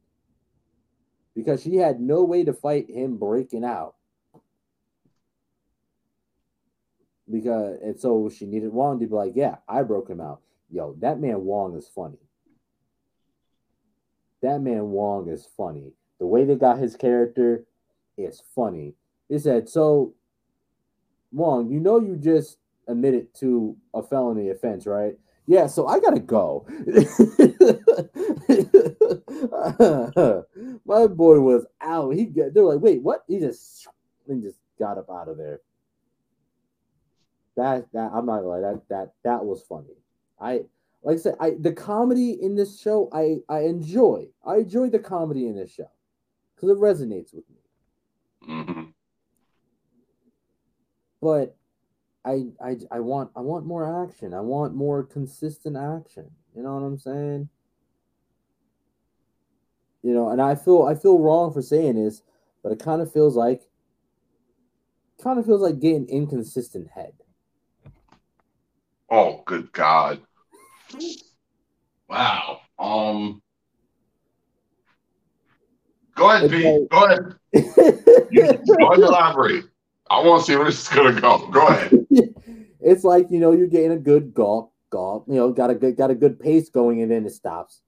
because 1.35 1.61
she 1.61 1.75
had 1.75 1.99
no 1.99 2.23
way 2.23 2.43
to 2.43 2.53
fight 2.53 2.89
him 2.89 3.17
breaking 3.17 3.63
out. 3.63 3.95
Because 7.31 7.77
and 7.81 7.97
so 7.99 8.29
she 8.29 8.45
needed 8.45 8.73
Wong 8.73 8.99
to 8.99 9.05
be 9.05 9.13
like, 9.13 9.33
yeah, 9.35 9.57
I 9.67 9.83
broke 9.83 10.09
him 10.09 10.19
out. 10.19 10.41
Yo, 10.69 10.95
that 10.99 11.19
man 11.19 11.43
Wong 11.45 11.77
is 11.77 11.87
funny. 11.87 12.17
That 14.41 14.59
man 14.61 14.89
Wong 14.89 15.29
is 15.29 15.47
funny. 15.55 15.93
The 16.19 16.25
way 16.25 16.45
they 16.45 16.55
got 16.55 16.79
his 16.79 16.95
character 16.95 17.65
is 18.17 18.41
funny. 18.55 18.95
They 19.29 19.37
said, 19.37 19.69
so 19.69 20.15
Wong, 21.31 21.69
you 21.69 21.79
know 21.79 21.99
you 21.99 22.17
just 22.17 22.57
admitted 22.87 23.33
to 23.35 23.77
a 23.93 24.03
felony 24.03 24.49
offense, 24.49 24.85
right? 24.85 25.17
Yeah, 25.51 25.67
so 25.67 25.85
I 25.85 25.99
gotta 25.99 26.21
go. 26.21 26.65
My 30.85 31.07
boy 31.07 31.41
was 31.41 31.65
out. 31.81 32.11
He 32.11 32.23
got, 32.23 32.53
they're 32.53 32.63
like, 32.63 32.79
wait, 32.79 33.01
what? 33.01 33.25
He 33.27 33.41
just 33.41 33.85
he 34.29 34.39
just 34.39 34.59
got 34.79 34.97
up 34.97 35.09
out 35.09 35.27
of 35.27 35.35
there. 35.35 35.59
That 37.57 37.85
that 37.91 38.11
I'm 38.13 38.27
not 38.27 38.43
gonna 38.43 38.47
lie, 38.47 38.61
that 38.61 38.81
that 38.87 39.13
that 39.25 39.43
was 39.43 39.61
funny. 39.63 39.97
I 40.39 40.61
like 41.03 41.17
I 41.17 41.19
said, 41.19 41.35
I 41.37 41.55
the 41.59 41.73
comedy 41.73 42.41
in 42.41 42.55
this 42.55 42.79
show, 42.79 43.09
I 43.11 43.39
I 43.49 43.63
enjoy. 43.63 44.29
I 44.47 44.59
enjoy 44.59 44.89
the 44.89 44.99
comedy 44.99 45.47
in 45.47 45.57
this 45.57 45.73
show 45.73 45.91
because 46.55 46.69
it 46.69 46.79
resonates 46.79 47.35
with 47.35 47.43
me. 47.49 47.57
hmm 48.45 48.83
but 51.21 51.55
I, 52.23 52.45
I 52.63 52.75
I 52.91 52.99
want 52.99 53.31
I 53.35 53.41
want 53.41 53.65
more 53.65 54.03
action. 54.03 54.33
I 54.33 54.41
want 54.41 54.75
more 54.75 55.03
consistent 55.03 55.75
action. 55.75 56.29
You 56.55 56.61
know 56.63 56.75
what 56.75 56.83
I'm 56.83 56.97
saying? 56.99 57.49
You 60.03 60.13
know, 60.13 60.29
and 60.29 60.41
I 60.41 60.55
feel 60.55 60.83
I 60.83 60.95
feel 60.95 61.19
wrong 61.19 61.51
for 61.53 61.61
saying 61.61 61.95
this, 62.03 62.21
but 62.61 62.71
it 62.71 62.79
kind 62.79 63.01
of 63.01 63.11
feels 63.11 63.35
like 63.35 63.61
kind 65.23 65.39
of 65.39 65.45
feels 65.45 65.61
like 65.61 65.79
getting 65.79 66.07
inconsistent 66.09 66.89
head. 66.89 67.13
Oh, 69.09 69.41
good 69.45 69.71
God. 69.71 70.21
Wow. 72.07 72.61
Um. 72.77 73.41
Go 76.15 76.29
ahead, 76.29 76.49
Pete. 76.51 76.65
like- 76.65 76.89
Go 76.89 77.05
ahead. 77.05 77.35
You, 78.33 78.43
go 78.43 78.87
ahead 78.91 78.99
elaborate. 78.99 79.65
I 80.11 80.21
want 80.21 80.43
to 80.43 80.51
see 80.51 80.57
where 80.57 80.65
this 80.65 80.81
is 80.81 80.89
gonna 80.89 81.19
go. 81.19 81.47
Go 81.47 81.67
ahead. 81.67 82.05
it's 82.81 83.05
like 83.05 83.27
you 83.31 83.39
know 83.39 83.53
you're 83.53 83.67
getting 83.67 83.93
a 83.93 83.97
good 83.97 84.33
gulp, 84.33 84.73
gulp. 84.89 85.25
You 85.27 85.35
know, 85.35 85.51
got 85.51 85.69
a 85.69 85.75
good 85.75 85.95
got 85.95 86.11
a 86.11 86.15
good 86.15 86.37
pace 86.37 86.69
going, 86.69 87.01
and 87.01 87.09
then 87.09 87.25
it 87.25 87.31
stops. 87.31 87.81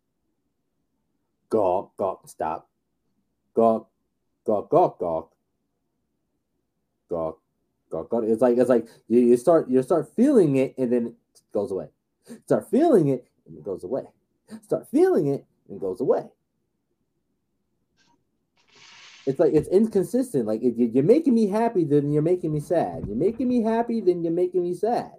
Gulp, 1.50 1.98
gulp, 1.98 2.28
stop. 2.30 2.70
Gulp, 3.54 3.90
gulp, 4.46 4.70
gulp, 4.70 5.00
gulp. 5.00 5.34
Gulp, 7.10 7.44
Go, 7.94 8.04
go. 8.06 8.20
It's 8.20 8.42
like 8.42 8.58
it's 8.58 8.70
like 8.70 8.88
you, 9.08 9.20
you 9.20 9.38
start 9.38 9.70
you 9.70 9.84
start 9.84 10.10
feeling 10.16 10.56
it 10.56 10.74
and 10.80 10.92
then 10.92 11.08
it 11.08 11.42
goes 11.54 11.72
away. 11.72 11.90
Start 12.46 12.72
feeling 12.72 13.10
it 13.10 13.28
and 13.46 13.56
it 13.56 13.64
goes 13.64 13.84
away. 13.84 14.06
Start 14.64 14.88
feeling 14.90 15.28
it 15.28 15.46
and 15.68 15.78
it 15.78 15.80
goes 15.80 16.02
away. 16.02 16.24
It's 19.26 19.40
like 19.40 19.54
it's 19.54 19.70
inconsistent. 19.70 20.46
Like 20.46 20.62
if 20.62 20.78
you- 20.78 20.92
you're 20.94 21.04
making 21.04 21.34
me 21.34 21.48
happy, 21.48 21.86
then 21.86 22.12
you're 22.12 22.22
making 22.22 22.52
me 22.52 22.60
sad. 22.60 23.08
You're 23.08 23.16
making 23.16 23.48
me 23.48 23.62
happy, 23.62 24.02
then 24.02 24.24
you're 24.24 24.34
making 24.34 24.64
me 24.64 24.74
sad. 24.74 25.14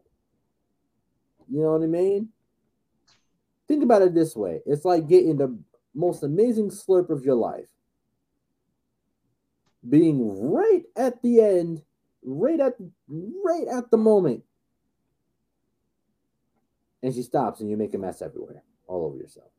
You 1.49 1.63
know 1.63 1.73
what 1.73 1.83
I 1.83 1.87
mean? 1.87 2.31
Think 3.67 3.83
about 3.83 4.03
it 4.03 4.15
this 4.15 4.37
way: 4.37 4.63
it's 4.67 4.85
like 4.85 5.09
getting 5.09 5.37
the 5.37 5.59
most 5.95 6.23
amazing 6.23 6.69
slurp 6.71 7.09
of 7.09 7.25
your 7.25 7.35
life, 7.35 7.69
being 9.89 10.51
right 10.53 10.85
at 10.97 11.23
the 11.23 11.41
end, 11.41 11.83
right 12.23 12.61
at 12.61 12.77
right 13.09 13.67
at 13.69 13.91
the 13.91 13.97
moment, 13.97 14.45
and 17.03 17.15
she 17.15 17.23
stops, 17.23 17.61
and 17.61 17.71
you 17.71 17.77
make 17.77 17.95
a 17.95 17.99
mess 17.99 18.21
everywhere, 18.21 18.63
all 18.87 19.07
over 19.07 19.17
yourself. 19.17 19.51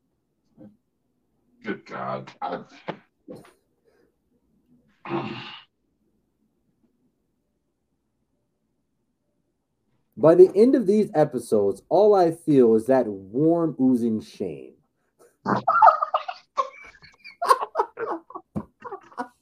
Good 1.64 1.84
God. 1.84 2.30
I... 2.40 2.62
By 10.16 10.34
the 10.34 10.50
end 10.54 10.74
of 10.74 10.86
these 10.86 11.10
episodes, 11.14 11.82
all 11.88 12.14
I 12.14 12.30
feel 12.30 12.74
is 12.74 12.86
that 12.86 13.06
warm, 13.06 13.76
oozing 13.80 14.20
shame. 14.20 14.74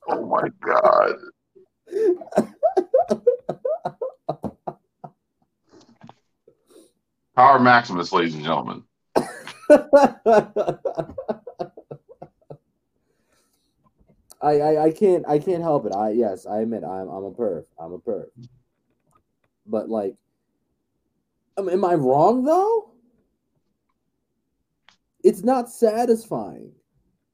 Oh 0.06 0.26
my 0.26 0.48
God. 0.60 1.14
Power 7.36 7.58
Maximus, 7.58 8.12
ladies 8.12 8.34
and 8.34 8.44
gentlemen. 8.44 8.84
I, 14.44 14.58
I 14.58 14.84
I 14.84 14.90
can't 14.92 15.24
I 15.26 15.38
can't 15.38 15.62
help 15.62 15.86
it. 15.86 15.94
I 15.94 16.10
yes, 16.10 16.46
I 16.46 16.60
admit 16.60 16.84
I'm 16.84 17.08
I'm 17.08 17.24
a 17.24 17.30
perv. 17.30 17.64
I'm 17.78 17.92
a 17.92 17.98
perv. 17.98 18.26
But 19.66 19.88
like 19.88 20.16
am, 21.58 21.68
am 21.68 21.84
I 21.84 21.94
wrong 21.94 22.44
though? 22.44 22.90
It's 25.22 25.42
not 25.42 25.70
satisfying. 25.70 26.72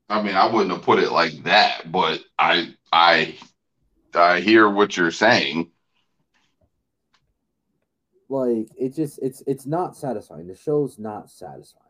I 0.09 0.23
mean, 0.23 0.37
I 0.37 0.47
wouldn't 0.47 0.73
have 0.73 0.83
put 0.83 1.01
it 1.01 1.11
like 1.11 1.43
that, 1.45 1.91
but 1.91 2.21
I 2.39 2.75
I 2.93 3.37
I 4.15 4.41
hear 4.41 4.69
what 4.69 4.97
you're 4.97 5.11
saying. 5.11 5.71
Like 8.29 8.69
it 8.79 8.95
just 8.95 9.19
it's 9.21 9.43
it's 9.49 9.67
not 9.67 9.97
satisfying. 9.97 10.47
The 10.47 10.55
show's 10.55 10.99
not 10.99 11.29
satisfying. 11.31 11.87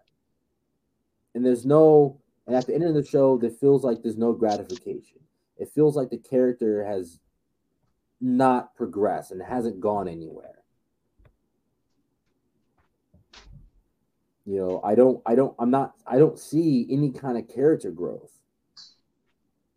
And 1.34 1.44
there's 1.44 1.66
no 1.66 2.20
and 2.50 2.56
at 2.56 2.66
the 2.66 2.74
end 2.74 2.82
of 2.82 2.94
the 2.94 3.04
show, 3.04 3.38
it 3.40 3.60
feels 3.60 3.84
like 3.84 4.02
there's 4.02 4.18
no 4.18 4.32
gratification. 4.32 5.20
It 5.56 5.70
feels 5.72 5.94
like 5.94 6.10
the 6.10 6.18
character 6.18 6.84
has 6.84 7.20
not 8.20 8.74
progressed 8.74 9.30
and 9.30 9.40
hasn't 9.40 9.78
gone 9.78 10.08
anywhere. 10.08 10.64
You 14.44 14.56
know, 14.56 14.80
I 14.82 14.96
don't, 14.96 15.22
I 15.24 15.36
don't, 15.36 15.54
I'm 15.60 15.70
not, 15.70 15.94
I 16.04 16.18
don't 16.18 16.40
see 16.40 16.88
any 16.90 17.12
kind 17.12 17.38
of 17.38 17.46
character 17.46 17.92
growth. 17.92 18.32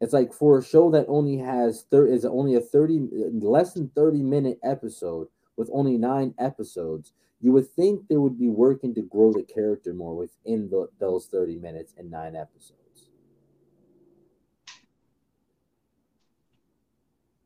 It's 0.02 0.14
like 0.14 0.34
for 0.34 0.58
a 0.58 0.64
show 0.64 0.90
that 0.90 1.06
only 1.08 1.38
has 1.38 1.84
thir- 1.92 2.08
is 2.08 2.26
only 2.26 2.56
a 2.56 2.60
30 2.60 3.08
less 3.34 3.74
than 3.74 3.90
30 3.90 4.24
minute 4.24 4.58
episode 4.64 5.28
with 5.58 5.70
only 5.72 6.00
nine 6.00 6.34
episodes, 6.40 7.14
you 7.44 7.52
would 7.52 7.70
think 7.70 8.08
they 8.08 8.16
would 8.16 8.40
be 8.40 8.48
working 8.48 8.96
to 8.96 9.02
grow 9.02 9.34
the 9.34 9.44
character 9.44 9.94
more 9.94 10.16
within 10.16 10.70
the, 10.70 10.88
those 10.98 11.26
30 11.26 11.58
minutes 11.58 11.94
and 11.98 12.10
nine 12.10 12.38
episodes. 12.38 13.10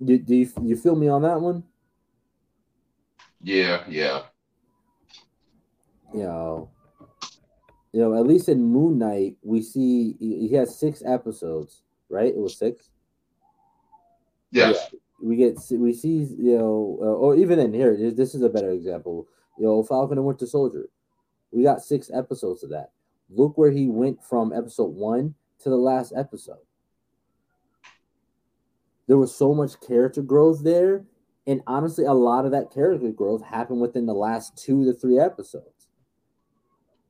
Do, 0.06 0.16
do 0.20 0.36
you, 0.36 0.52
you 0.62 0.78
feel 0.78 0.96
me 0.96 1.08
on 1.08 1.24
that 1.24 1.42
one? 1.42 1.64
Yeah, 3.42 3.84
yeah. 3.90 4.22
you 6.14 6.22
know, 6.22 6.70
you 7.92 8.02
know, 8.02 8.14
at 8.14 8.28
least 8.28 8.50
in 8.50 8.64
Moon 8.64 9.00
Knight, 9.00 9.38
we 9.42 9.64
see 9.64 10.16
he 10.20 10.48
he 10.48 10.56
has 10.56 10.78
six 10.78 11.02
episodes, 11.04 11.82
right? 12.10 12.28
It 12.28 12.38
was 12.38 12.56
six. 12.56 12.90
Yes. 14.52 14.92
We 15.24 15.38
get 15.38 15.58
we 15.72 15.94
see 15.94 16.28
you 16.38 16.58
know, 16.58 17.00
uh, 17.02 17.06
or 17.06 17.36
even 17.36 17.58
in 17.58 17.74
here, 17.74 17.98
this 18.12 18.36
is 18.36 18.44
a 18.44 18.50
better 18.50 18.70
example. 18.70 19.28
You 19.58 19.66
know, 19.66 19.84
Falcon 19.84 20.18
and 20.18 20.28
Winter 20.28 20.46
Soldier, 20.46 20.90
we 21.52 21.64
got 21.64 21.82
six 21.82 22.10
episodes 22.14 22.64
of 22.64 22.70
that. 22.72 22.92
Look 23.30 23.58
where 23.58 23.72
he 23.72 23.88
went 23.88 24.24
from 24.24 24.54
episode 24.54 24.96
one 24.96 25.36
to 25.60 25.70
the 25.70 25.78
last 25.78 26.14
episode. 26.16 26.58
There 29.08 29.18
was 29.18 29.36
so 29.36 29.54
much 29.54 29.80
character 29.82 30.22
growth 30.22 30.64
there, 30.64 31.06
and 31.46 31.62
honestly, 31.66 32.06
a 32.06 32.14
lot 32.14 32.46
of 32.46 32.52
that 32.52 32.72
character 32.72 33.10
growth 33.12 33.44
happened 33.44 33.82
within 33.82 34.06
the 34.06 34.14
last 34.14 34.58
two 34.58 34.86
to 34.86 34.94
three 34.94 35.20
episodes. 35.20 35.88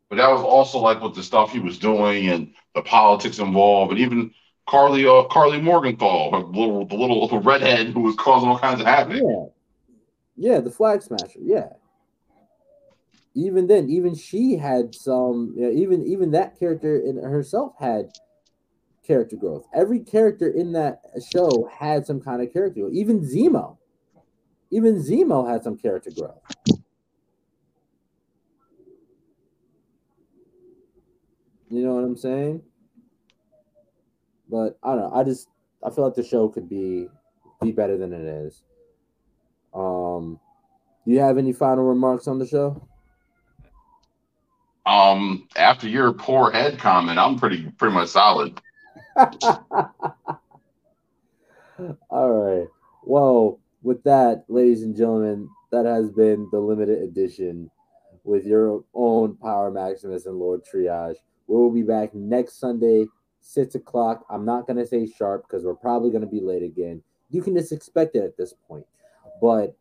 But 0.10 0.18
that 0.18 0.30
was 0.30 0.42
also 0.42 0.80
like 0.80 1.02
with 1.02 1.16
the 1.16 1.24
stuff 1.24 1.52
he 1.52 1.60
was 1.60 1.78
doing 1.78 2.30
and 2.30 2.54
the 2.76 2.82
politics 2.82 3.40
involved, 3.40 3.92
and 3.92 4.00
even 4.00 4.32
Karli 4.68 5.06
uh, 5.08 5.24
Karli 5.24 5.60
Morgenthau, 5.60 6.32
her 6.32 6.40
little 6.40 6.86
the 6.86 6.96
little, 6.96 7.22
little 7.22 7.42
redhead 7.42 7.88
who 7.88 8.02
was 8.02 8.16
causing 8.16 8.48
all 8.48 8.60
kinds 8.60 8.80
of 8.80 8.86
havoc. 8.86 9.22
Yeah. 9.22 9.46
Yeah, 10.40 10.60
the 10.60 10.72
flag 10.72 11.02
smasher. 11.02 11.40
Yeah. 11.42 11.70
Even 13.38 13.68
then, 13.68 13.88
even 13.88 14.16
she 14.16 14.58
had 14.58 14.96
some. 14.96 15.54
Yeah, 15.56 15.70
even 15.70 16.08
even 16.08 16.32
that 16.32 16.58
character 16.58 17.00
in 17.00 17.18
herself 17.18 17.74
had 17.80 18.10
character 19.06 19.36
growth. 19.36 19.68
Every 19.76 20.00
character 20.00 20.50
in 20.50 20.72
that 20.72 21.02
show 21.32 21.70
had 21.72 22.08
some 22.08 22.20
kind 22.20 22.42
of 22.42 22.52
character. 22.52 22.82
growth. 22.82 22.94
Even 22.94 23.22
Zemo. 23.22 23.78
Even 24.72 24.96
Zemo 24.96 25.48
had 25.48 25.64
some 25.64 25.78
character 25.78 26.10
growth. 26.18 26.42
You 31.70 31.86
know 31.86 31.94
what 31.94 32.06
I'm 32.06 32.18
saying? 32.18 32.64
But 34.50 34.80
I 34.82 34.96
don't 34.96 35.02
know. 35.02 35.12
I 35.14 35.24
just 35.24 35.48
I 35.84 35.92
feel 35.92 36.06
like 36.06 36.16
the 36.16 36.24
show 36.24 36.50
could 36.50 36.68
be 36.68 37.08
be 37.62 37.72
better 37.72 38.00
than 38.00 38.14
it 38.14 38.26
is. 38.26 38.64
Um, 39.76 40.40
do 41.06 41.12
you 41.12 41.20
have 41.20 41.38
any 41.38 41.54
final 41.54 41.84
remarks 41.84 42.28
on 42.28 42.40
the 42.40 42.48
show? 42.48 42.87
Um, 44.88 45.50
after 45.58 45.90
your 45.90 46.14
poor 46.14 46.50
head 46.50 46.80
comment, 46.80 47.20
I'm 47.20 47.38
pretty 47.38 47.70
pretty 47.78 47.94
much 47.94 48.08
solid. 48.08 48.60
All 52.10 52.32
right. 52.32 52.68
Well, 53.04 53.60
with 53.82 54.02
that, 54.04 54.46
ladies 54.48 54.84
and 54.84 54.96
gentlemen, 54.96 55.50
that 55.72 55.86
has 55.86 56.10
been 56.12 56.48
the 56.54 56.60
limited 56.60 57.04
edition 57.04 57.70
with 58.24 58.46
your 58.46 58.86
own 58.94 59.36
Power 59.36 59.70
Maximus 59.72 60.26
and 60.26 60.38
Lord 60.38 60.62
Triage. 60.64 61.18
We'll 61.48 61.70
be 61.70 61.84
back 61.84 62.16
next 62.16 62.58
Sunday, 62.58 63.08
six 63.42 63.76
o'clock. 63.76 64.26
I'm 64.30 64.46
not 64.46 64.68
gonna 64.68 64.88
say 64.88 65.06
sharp 65.06 65.44
because 65.48 65.66
we're 65.66 65.76
probably 65.76 66.12
gonna 66.12 66.28
be 66.28 66.40
late 66.40 66.64
again. 66.64 67.04
You 67.30 67.42
can 67.42 67.56
just 67.58 67.74
expect 67.74 68.16
it 68.16 68.24
at 68.24 68.38
this 68.38 68.54
point. 68.70 68.86
But 69.42 69.76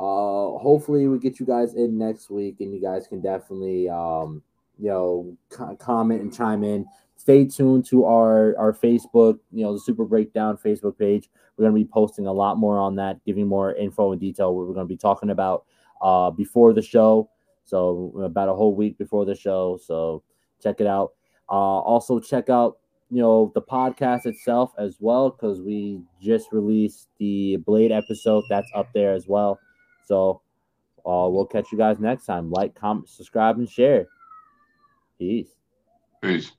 uh 0.00 0.58
hopefully 0.58 1.06
we 1.06 1.18
get 1.18 1.38
you 1.38 1.46
guys 1.46 1.74
in 1.74 1.96
next 1.98 2.30
week 2.30 2.56
and 2.60 2.72
you 2.72 2.80
guys 2.80 3.06
can 3.06 3.20
definitely 3.20 3.88
um 3.88 4.42
you 4.78 4.88
know 4.88 5.36
co- 5.50 5.76
comment 5.76 6.22
and 6.22 6.34
chime 6.34 6.64
in. 6.64 6.86
Stay 7.16 7.44
tuned 7.46 7.86
to 7.86 8.04
our 8.04 8.56
our 8.58 8.72
facebook 8.72 9.38
you 9.52 9.62
know 9.64 9.72
the 9.72 9.80
super 9.80 10.04
breakdown 10.04 10.56
facebook 10.56 10.98
page. 10.98 11.28
We're 11.56 11.64
going 11.64 11.74
to 11.74 11.84
be 11.84 11.90
posting 11.92 12.26
a 12.26 12.32
lot 12.32 12.56
more 12.58 12.78
on 12.78 12.96
that 12.96 13.22
giving 13.24 13.46
more 13.46 13.74
info 13.74 14.12
and 14.12 14.20
detail 14.20 14.54
what 14.54 14.66
we're 14.66 14.74
going 14.74 14.86
to 14.86 14.92
be 14.92 14.96
talking 14.96 15.30
about 15.30 15.64
uh 16.00 16.30
before 16.30 16.72
the 16.72 16.82
show. 16.82 17.28
So 17.64 18.12
about 18.22 18.48
a 18.48 18.54
whole 18.54 18.74
week 18.74 18.98
before 18.98 19.24
the 19.24 19.36
show 19.36 19.78
so 19.82 20.22
check 20.62 20.80
it 20.80 20.86
out. 20.86 21.12
Uh 21.48 21.80
also 21.80 22.18
check 22.18 22.48
out 22.48 22.78
you 23.12 23.20
know 23.20 23.52
the 23.54 23.60
podcast 23.62 24.24
itself 24.24 24.72
as 24.78 24.96
well 24.98 25.30
because 25.30 25.60
we 25.60 26.00
just 26.20 26.50
released 26.50 27.08
the 27.18 27.56
blade 27.66 27.92
episode 27.92 28.42
that's 28.48 28.70
up 28.74 28.88
there 28.94 29.12
as 29.12 29.28
well 29.28 29.60
so 30.06 30.40
uh 31.06 31.28
we'll 31.30 31.46
catch 31.46 31.72
you 31.72 31.78
guys 31.78 31.98
next 31.98 32.26
time. 32.26 32.50
Like 32.50 32.74
comment 32.74 33.08
subscribe 33.08 33.58
and 33.58 33.68
share. 33.68 34.06
Peace. 35.18 35.48
Peace. 36.20 36.52